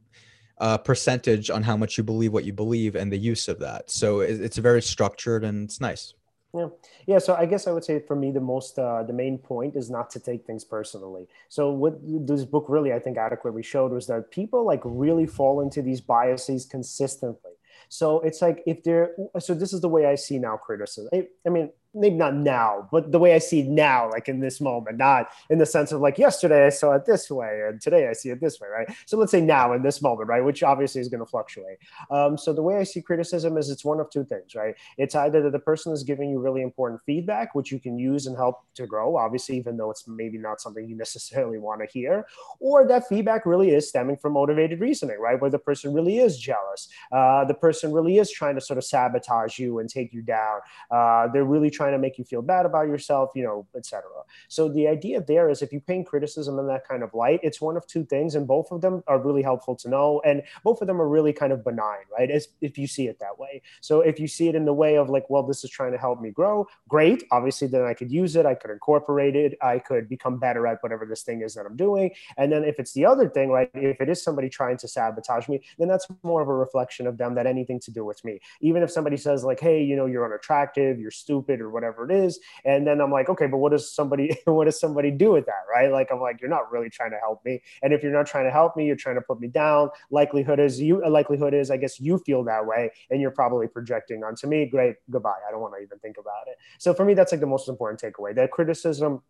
uh, 0.59 0.77
percentage 0.77 1.49
on 1.49 1.63
how 1.63 1.77
much 1.77 1.97
you 1.97 2.03
believe 2.03 2.33
what 2.33 2.45
you 2.45 2.53
believe 2.53 2.95
and 2.95 3.11
the 3.11 3.17
use 3.17 3.47
of 3.47 3.59
that. 3.59 3.89
So 3.89 4.19
it, 4.19 4.41
it's 4.41 4.57
very 4.57 4.81
structured 4.81 5.43
and 5.43 5.65
it's 5.65 5.79
nice. 5.79 6.13
Yeah, 6.53 6.69
yeah. 7.05 7.19
So 7.19 7.35
I 7.35 7.45
guess 7.45 7.67
I 7.67 7.71
would 7.71 7.83
say 7.83 7.99
for 7.99 8.15
me, 8.15 8.31
the 8.31 8.41
most, 8.41 8.79
uh, 8.79 9.03
the 9.03 9.13
main 9.13 9.37
point 9.37 9.75
is 9.75 9.89
not 9.89 10.09
to 10.11 10.19
take 10.19 10.45
things 10.45 10.65
personally. 10.65 11.27
So 11.47 11.71
what 11.71 11.99
this 12.03 12.43
book 12.43 12.65
really, 12.67 12.91
I 12.91 12.99
think, 12.99 13.17
adequately 13.17 13.61
showed 13.61 13.91
was 13.91 14.07
that 14.07 14.31
people 14.31 14.65
like 14.65 14.81
really 14.83 15.27
fall 15.27 15.61
into 15.61 15.81
these 15.83 16.01
biases 16.01 16.65
consistently. 16.65 17.51
So 17.87 18.19
it's 18.21 18.41
like 18.41 18.63
if 18.65 18.83
they're, 18.83 19.11
so 19.39 19.53
this 19.53 19.73
is 19.73 19.81
the 19.81 19.89
way 19.89 20.05
I 20.07 20.15
see 20.15 20.39
now 20.39 20.57
criticism. 20.57 21.09
I, 21.13 21.27
I 21.45 21.49
mean, 21.49 21.71
maybe 21.93 22.15
not 22.15 22.35
now, 22.35 22.87
but 22.91 23.11
the 23.11 23.19
way 23.19 23.33
I 23.33 23.39
see 23.39 23.63
now, 23.63 24.09
like 24.09 24.27
in 24.29 24.39
this 24.39 24.61
moment, 24.61 24.97
not 24.97 25.29
in 25.49 25.57
the 25.57 25.65
sense 25.65 25.91
of 25.91 26.01
like 26.01 26.17
yesterday 26.17 26.65
I 26.65 26.69
saw 26.69 26.93
it 26.93 27.05
this 27.05 27.31
way 27.31 27.63
and 27.67 27.81
today 27.81 28.07
I 28.07 28.13
see 28.13 28.29
it 28.29 28.39
this 28.39 28.59
way, 28.59 28.67
right? 28.67 28.87
So 29.05 29.17
let's 29.17 29.31
say 29.31 29.41
now 29.41 29.73
in 29.73 29.81
this 29.81 30.01
moment, 30.01 30.29
right, 30.29 30.43
which 30.43 30.61
obviously 30.61 31.01
is 31.01 31.07
going 31.07 31.19
to 31.19 31.25
fluctuate. 31.25 31.77
Um, 32.11 32.37
so 32.37 32.53
the 32.53 32.61
way 32.61 32.77
I 32.77 32.83
see 32.83 33.01
criticism 33.01 33.57
is 33.57 33.69
it's 33.69 33.83
one 33.83 33.99
of 33.99 34.09
two 34.09 34.23
things, 34.23 34.53
right? 34.55 34.75
It's 34.97 35.15
either 35.15 35.41
that 35.41 35.51
the 35.51 35.59
person 35.59 35.91
is 35.91 36.03
giving 36.03 36.29
you 36.29 36.39
really 36.39 36.61
important 36.61 37.01
feedback, 37.05 37.55
which 37.55 37.71
you 37.71 37.79
can 37.79 37.97
use 37.97 38.27
and 38.27 38.37
help 38.37 38.59
to 38.75 38.85
grow, 38.85 39.17
obviously, 39.17 39.57
even 39.57 39.77
though 39.77 39.89
it's 39.89 40.07
maybe 40.07 40.37
not 40.37 40.61
something 40.61 40.87
you 40.87 40.95
necessarily 41.09 41.57
want 41.57 41.81
to 41.81 41.87
hear, 41.87 42.27
or 42.59 42.87
that 42.87 43.07
feedback 43.07 43.45
really 43.45 43.71
is 43.71 43.89
stemming 43.89 44.17
from 44.17 44.33
motivated 44.33 44.79
reasoning, 44.79 45.19
right? 45.19 45.41
Where 45.41 45.49
the 45.49 45.59
person 45.59 45.93
really 45.93 46.19
is 46.19 46.37
jealous, 46.37 46.87
uh, 47.11 47.45
the 47.45 47.53
person 47.55 47.91
really 47.91 48.19
is 48.19 48.31
trying 48.31 48.55
to 48.55 48.61
sort 48.61 48.77
of 48.77 48.83
sabotage 48.83 49.57
you 49.57 49.79
and 49.79 49.89
take 49.89 50.13
you 50.13 50.21
down. 50.21 50.59
Uh, 50.91 51.27
they're 51.33 51.45
really 51.45 51.71
trying 51.79 51.93
to 51.93 51.97
make 51.97 52.17
you 52.17 52.25
feel 52.25 52.41
bad 52.41 52.65
about 52.65 52.87
yourself, 52.87 53.31
you 53.35 53.43
know, 53.47 53.65
etc. 53.73 54.01
So 54.49 54.67
the 54.67 54.85
idea 54.89 55.21
there 55.21 55.49
is 55.49 55.61
if 55.61 55.71
you 55.71 55.79
paint 55.79 56.07
criticism 56.07 56.59
in 56.59 56.67
that 56.67 56.85
kind 56.85 57.03
of 57.03 57.13
light, 57.13 57.39
it's 57.41 57.61
one 57.61 57.77
of 57.77 57.87
two 57.87 58.03
things, 58.03 58.35
and 58.35 58.45
both 58.45 58.69
of 58.71 58.81
them 58.81 59.01
are 59.07 59.17
really 59.17 59.41
helpful 59.41 59.77
to 59.77 59.87
know, 59.89 60.21
and 60.25 60.43
both 60.65 60.81
of 60.81 60.87
them 60.87 61.01
are 61.01 61.07
really 61.07 61.31
kind 61.31 61.53
of 61.53 61.63
benign, 61.63 62.03
right? 62.17 62.29
As 62.29 62.49
if 62.59 62.77
you 62.77 62.85
see 62.85 63.07
it 63.07 63.17
that 63.19 63.39
way. 63.39 63.61
So 63.79 64.01
if 64.01 64.19
you 64.19 64.27
see 64.27 64.49
it 64.49 64.55
in 64.55 64.65
the 64.65 64.73
way 64.73 64.97
of 64.97 65.09
like, 65.09 65.29
well, 65.29 65.43
this 65.43 65.63
is 65.63 65.69
trying 65.69 65.93
to 65.93 65.97
help 65.97 66.19
me 66.19 66.31
grow, 66.31 66.67
great. 66.89 67.23
Obviously, 67.31 67.69
then 67.69 67.83
I 67.83 67.93
could 67.93 68.11
use 68.11 68.35
it, 68.35 68.45
I 68.45 68.55
could 68.55 68.71
incorporate 68.71 69.37
it, 69.37 69.57
I 69.61 69.79
could 69.79 70.09
become 70.09 70.37
better 70.37 70.67
at 70.67 70.83
whatever 70.83 71.05
this 71.05 71.23
thing 71.23 71.43
is 71.43 71.53
that 71.53 71.65
I'm 71.65 71.77
doing. 71.77 72.11
And 72.37 72.51
then 72.51 72.65
if 72.65 72.77
it's 72.77 72.91
the 72.91 73.05
other 73.05 73.29
thing, 73.29 73.51
right, 73.51 73.69
if 73.73 74.01
it 74.01 74.09
is 74.09 74.21
somebody 74.21 74.49
trying 74.49 74.75
to 74.79 74.87
sabotage 74.89 75.47
me, 75.47 75.61
then 75.77 75.87
that's 75.87 76.07
more 76.23 76.41
of 76.41 76.49
a 76.49 76.53
reflection 76.53 77.07
of 77.07 77.17
them 77.17 77.35
than 77.35 77.47
anything 77.47 77.79
to 77.79 77.91
do 77.91 78.03
with 78.03 78.25
me. 78.25 78.41
Even 78.59 78.83
if 78.83 78.91
somebody 78.91 79.15
says 79.15 79.45
like, 79.45 79.61
hey, 79.61 79.81
you 79.81 79.95
know, 79.95 80.07
you're 80.07 80.25
unattractive, 80.25 80.99
you're 80.99 81.11
stupid, 81.11 81.61
or 81.61 81.68
whatever 81.69 82.09
it 82.09 82.15
is. 82.15 82.39
And 82.65 82.85
then 82.85 83.01
i'm 83.01 83.11
like 83.11 83.29
okay 83.29 83.47
but 83.47 83.57
what 83.57 83.71
does 83.71 83.91
somebody 83.91 84.37
what 84.45 84.65
does 84.65 84.79
somebody 84.79 85.11
do 85.11 85.31
with 85.31 85.45
that 85.45 85.63
right? 85.73 85.91
Like 85.91 86.09
i'm 86.11 86.19
like 86.19 86.41
you're 86.41 86.49
not 86.49 86.71
really 86.71 86.89
trying 86.89 87.11
to 87.11 87.17
help 87.17 87.43
me. 87.45 87.61
And 87.81 87.93
if 87.93 88.03
you're 88.03 88.11
not 88.11 88.27
trying 88.27 88.45
to 88.45 88.51
help 88.51 88.75
me 88.75 88.85
you're 88.85 88.95
trying 88.95 89.15
to 89.15 89.21
put 89.21 89.39
me 89.39 89.47
down. 89.47 89.89
Likelihood 90.11 90.59
is 90.59 90.79
you 90.79 91.07
likelihood 91.07 91.53
is 91.53 91.71
i 91.71 91.77
guess 91.77 91.99
you 91.99 92.17
feel 92.19 92.43
that 92.43 92.65
way 92.65 92.91
and 93.09 93.21
you're 93.21 93.31
probably 93.31 93.67
projecting 93.67 94.23
onto 94.23 94.47
me. 94.47 94.65
Great 94.65 94.95
goodbye. 95.09 95.39
I 95.47 95.51
don't 95.51 95.61
want 95.61 95.73
to 95.75 95.81
even 95.81 95.99
think 95.99 96.17
about 96.17 96.47
it. 96.47 96.57
So 96.77 96.93
for 96.93 97.05
me 97.05 97.13
that's 97.13 97.31
like 97.31 97.41
the 97.41 97.47
most 97.47 97.69
important 97.69 98.01
takeaway. 98.01 98.35
That 98.35 98.51
criticism 98.51 99.21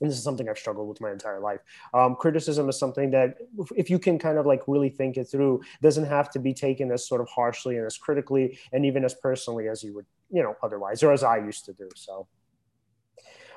and 0.00 0.10
this 0.10 0.18
is 0.18 0.24
something 0.24 0.48
I've 0.48 0.58
struggled 0.58 0.88
with 0.88 1.00
my 1.00 1.10
entire 1.10 1.40
life. 1.40 1.60
Um, 1.92 2.16
criticism 2.16 2.68
is 2.68 2.78
something 2.78 3.10
that, 3.12 3.36
if 3.76 3.90
you 3.90 3.98
can 3.98 4.18
kind 4.18 4.38
of 4.38 4.46
like 4.46 4.62
really 4.66 4.88
think 4.88 5.16
it 5.16 5.24
through, 5.24 5.62
doesn't 5.82 6.06
have 6.06 6.30
to 6.32 6.38
be 6.38 6.52
taken 6.52 6.90
as 6.90 7.06
sort 7.06 7.20
of 7.20 7.28
harshly 7.28 7.76
and 7.76 7.86
as 7.86 7.96
critically 7.96 8.58
and 8.72 8.84
even 8.84 9.04
as 9.04 9.14
personally 9.14 9.68
as 9.68 9.82
you 9.82 9.94
would, 9.94 10.06
you 10.30 10.42
know, 10.42 10.56
otherwise, 10.62 11.02
or 11.02 11.12
as 11.12 11.22
I 11.22 11.38
used 11.38 11.64
to 11.66 11.72
do. 11.72 11.88
So, 11.94 12.26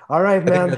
all 0.09 0.22
right, 0.22 0.43
man. 0.43 0.77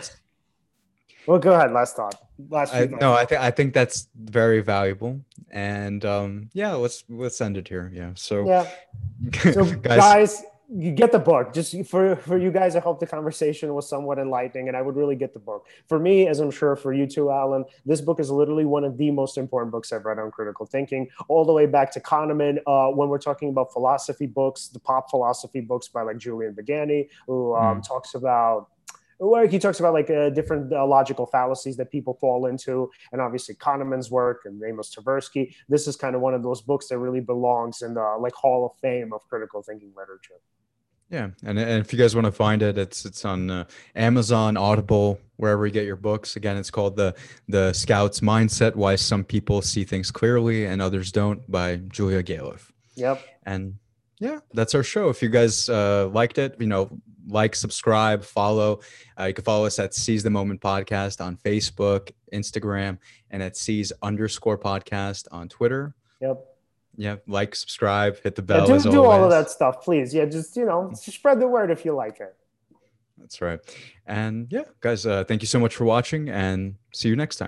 Well, 1.27 1.38
go 1.38 1.53
ahead. 1.53 1.72
Last 1.72 1.95
thought. 1.95 2.15
Last. 2.49 2.73
I, 2.73 2.86
no, 2.86 3.14
I 3.14 3.26
think 3.26 3.41
I 3.41 3.52
think 3.52 3.73
that's 3.73 4.07
very 4.15 4.61
valuable, 4.61 5.19
and 5.52 6.03
um, 6.03 6.49
yeah, 6.53 6.73
let's 6.73 7.03
let's 7.07 7.40
end 7.40 7.57
it 7.57 7.68
here. 7.68 7.91
Yeah. 7.94 8.11
So. 8.15 8.48
Yeah. 8.48 8.68
So 9.53 9.65
guys, 9.65 9.98
guys 9.99 10.44
you 10.72 10.91
get 10.91 11.12
the 11.12 11.20
book 11.20 11.52
just 11.52 11.76
for 11.88 12.16
for 12.18 12.38
you 12.38 12.52
guys 12.52 12.76
i 12.76 12.80
hope 12.80 13.00
the 13.00 13.08
conversation 13.08 13.74
was 13.74 13.90
somewhat 13.90 14.20
enlightening 14.20 14.68
and 14.68 14.78
i 14.78 14.82
would 14.82 14.96
really 14.96 15.16
get 15.16 15.34
the 15.34 15.40
book 15.40 15.68
for 15.88 15.98
me 15.98 16.28
as 16.28 16.40
i'm 16.40 16.52
sure 16.52 16.76
for 16.76 16.94
you 16.94 17.08
too 17.08 17.32
alan 17.32 17.66
this 17.86 18.02
book 18.02 18.20
is 18.20 18.30
literally 18.30 18.66
one 18.66 18.84
of 18.84 18.98
the 18.98 19.10
most 19.10 19.38
important 19.38 19.72
books 19.72 19.91
i've 19.91 20.06
read 20.06 20.20
on 20.20 20.30
critical 20.30 20.68
thinking 20.68 21.08
all 21.28 21.44
the 21.44 21.54
way 21.54 21.66
back 21.66 21.91
to 21.91 22.00
kahneman 22.00 22.60
uh, 22.68 22.91
when 22.91 23.10
we're 23.10 23.18
talking 23.18 23.50
about 23.50 23.74
philosophy 23.74 24.28
books 24.28 24.68
the 24.68 24.80
pop 24.80 25.10
philosophy 25.10 25.60
books 25.60 25.88
by 25.88 26.04
like 26.04 26.18
julian 26.18 26.54
baggini 26.54 27.08
who 27.26 27.56
um, 27.56 27.80
mm. 27.80 27.88
talks 27.88 28.14
about 28.14 28.68
where 29.18 29.48
he 29.48 29.60
talks 29.60 29.80
about 29.80 29.94
like 29.94 30.10
uh, 30.10 30.30
different 30.30 30.72
uh, 30.72 30.86
logical 30.86 31.26
fallacies 31.26 31.76
that 31.76 31.91
people 31.91 32.14
fall 32.14 32.46
into, 32.46 32.90
and 33.12 33.20
obviously 33.20 33.54
Kahneman's 33.54 34.10
work 34.10 34.44
and 34.46 34.64
Amos 34.64 34.96
Tversky. 34.96 35.54
This 35.68 35.90
is 35.90 35.98
kind 35.98 36.16
of 36.16 36.22
one 36.22 36.34
of 36.34 36.41
those 36.41 36.62
books 36.62 36.88
that 36.88 37.00
really 37.00 37.20
belongs 37.20 37.82
in 37.82 37.96
the 37.96 38.18
like 38.22 38.34
Hall 38.34 38.66
of 38.66 38.80
Fame 38.80 39.12
of 39.12 39.28
critical 39.28 39.62
thinking 39.62 39.91
literature. 39.94 40.40
Yeah, 41.10 41.30
and, 41.44 41.57
and 41.57 41.84
if 41.84 41.91
you 41.91 41.98
guys 41.98 42.14
want 42.14 42.26
to 42.26 42.31
find 42.31 42.61
it, 42.61 42.77
it's 42.77 43.03
it's 43.03 43.26
on 43.26 43.49
uh, 43.49 43.65
Amazon, 43.95 44.57
Audible, 44.57 45.19
wherever 45.38 45.65
you 45.65 45.72
get 45.72 45.86
your 45.86 45.95
books. 45.95 46.36
Again, 46.36 46.56
it's 46.56 46.69
called 46.69 46.95
the 46.95 47.15
the 47.48 47.73
Scouts 47.73 48.19
Mindset: 48.19 48.76
Why 48.76 48.95
Some 48.95 49.23
People 49.23 49.64
See 49.64 49.84
Things 49.84 50.11
Clearly 50.11 50.65
and 50.65 50.81
Others 50.81 51.11
Don't 51.11 51.49
by 51.49 51.77
Julia 51.77 52.22
Galef. 52.22 52.72
Yep. 52.95 53.26
And 53.44 53.76
yeah, 54.19 54.40
that's 54.53 54.76
our 54.76 54.84
show. 54.84 55.10
If 55.10 55.23
you 55.23 55.30
guys 55.30 55.68
uh, 55.68 56.10
liked 56.14 56.38
it, 56.38 56.57
you 56.60 56.68
know, 56.68 56.90
like, 57.27 57.56
subscribe, 57.56 58.23
follow. 58.23 58.81
Uh, 59.19 59.26
you 59.26 59.34
can 59.34 59.44
follow 59.44 59.65
us 59.65 59.80
at 59.80 59.95
Seize 59.95 60.22
the 60.22 60.30
Moment 60.30 60.61
Podcast 60.61 61.26
on 61.26 61.38
Facebook, 61.38 62.11
Instagram, 62.31 62.99
and 63.31 63.41
at 63.41 63.57
Seize 63.57 63.91
underscore 64.03 64.60
Podcast 64.60 65.27
on 65.31 65.49
Twitter. 65.49 65.95
Yep 66.22 66.48
yeah, 66.99 67.15
like, 67.27 67.55
subscribe, 67.55 68.19
hit 68.21 68.35
the 68.35 68.41
bell. 68.41 68.67
Yeah, 68.67 68.77
do, 68.77 68.91
do 68.91 69.05
all 69.05 69.23
of 69.23 69.30
that 69.30 69.49
stuff, 69.49 69.81
please. 69.81 70.13
Yeah, 70.13 70.26
just 70.26 70.57
you 70.57 70.65
know, 70.65 70.91
spread 70.93 71.39
the 71.39 71.47
word 71.47 71.71
if 71.71 71.85
you 71.85 71.93
like 71.95 72.19
it. 72.19 72.35
That's 73.17 73.41
right. 73.41 73.59
And 74.05 74.47
yeah, 74.51 74.63
guys, 74.81 75.05
uh, 75.05 75.23
thank 75.23 75.41
you 75.41 75.47
so 75.47 75.59
much 75.59 75.77
for 75.77 75.85
watching, 75.85 76.27
and 76.27 76.76
see 76.93 77.07
you 77.07 77.15
next 77.15 77.38
time. 77.38 77.47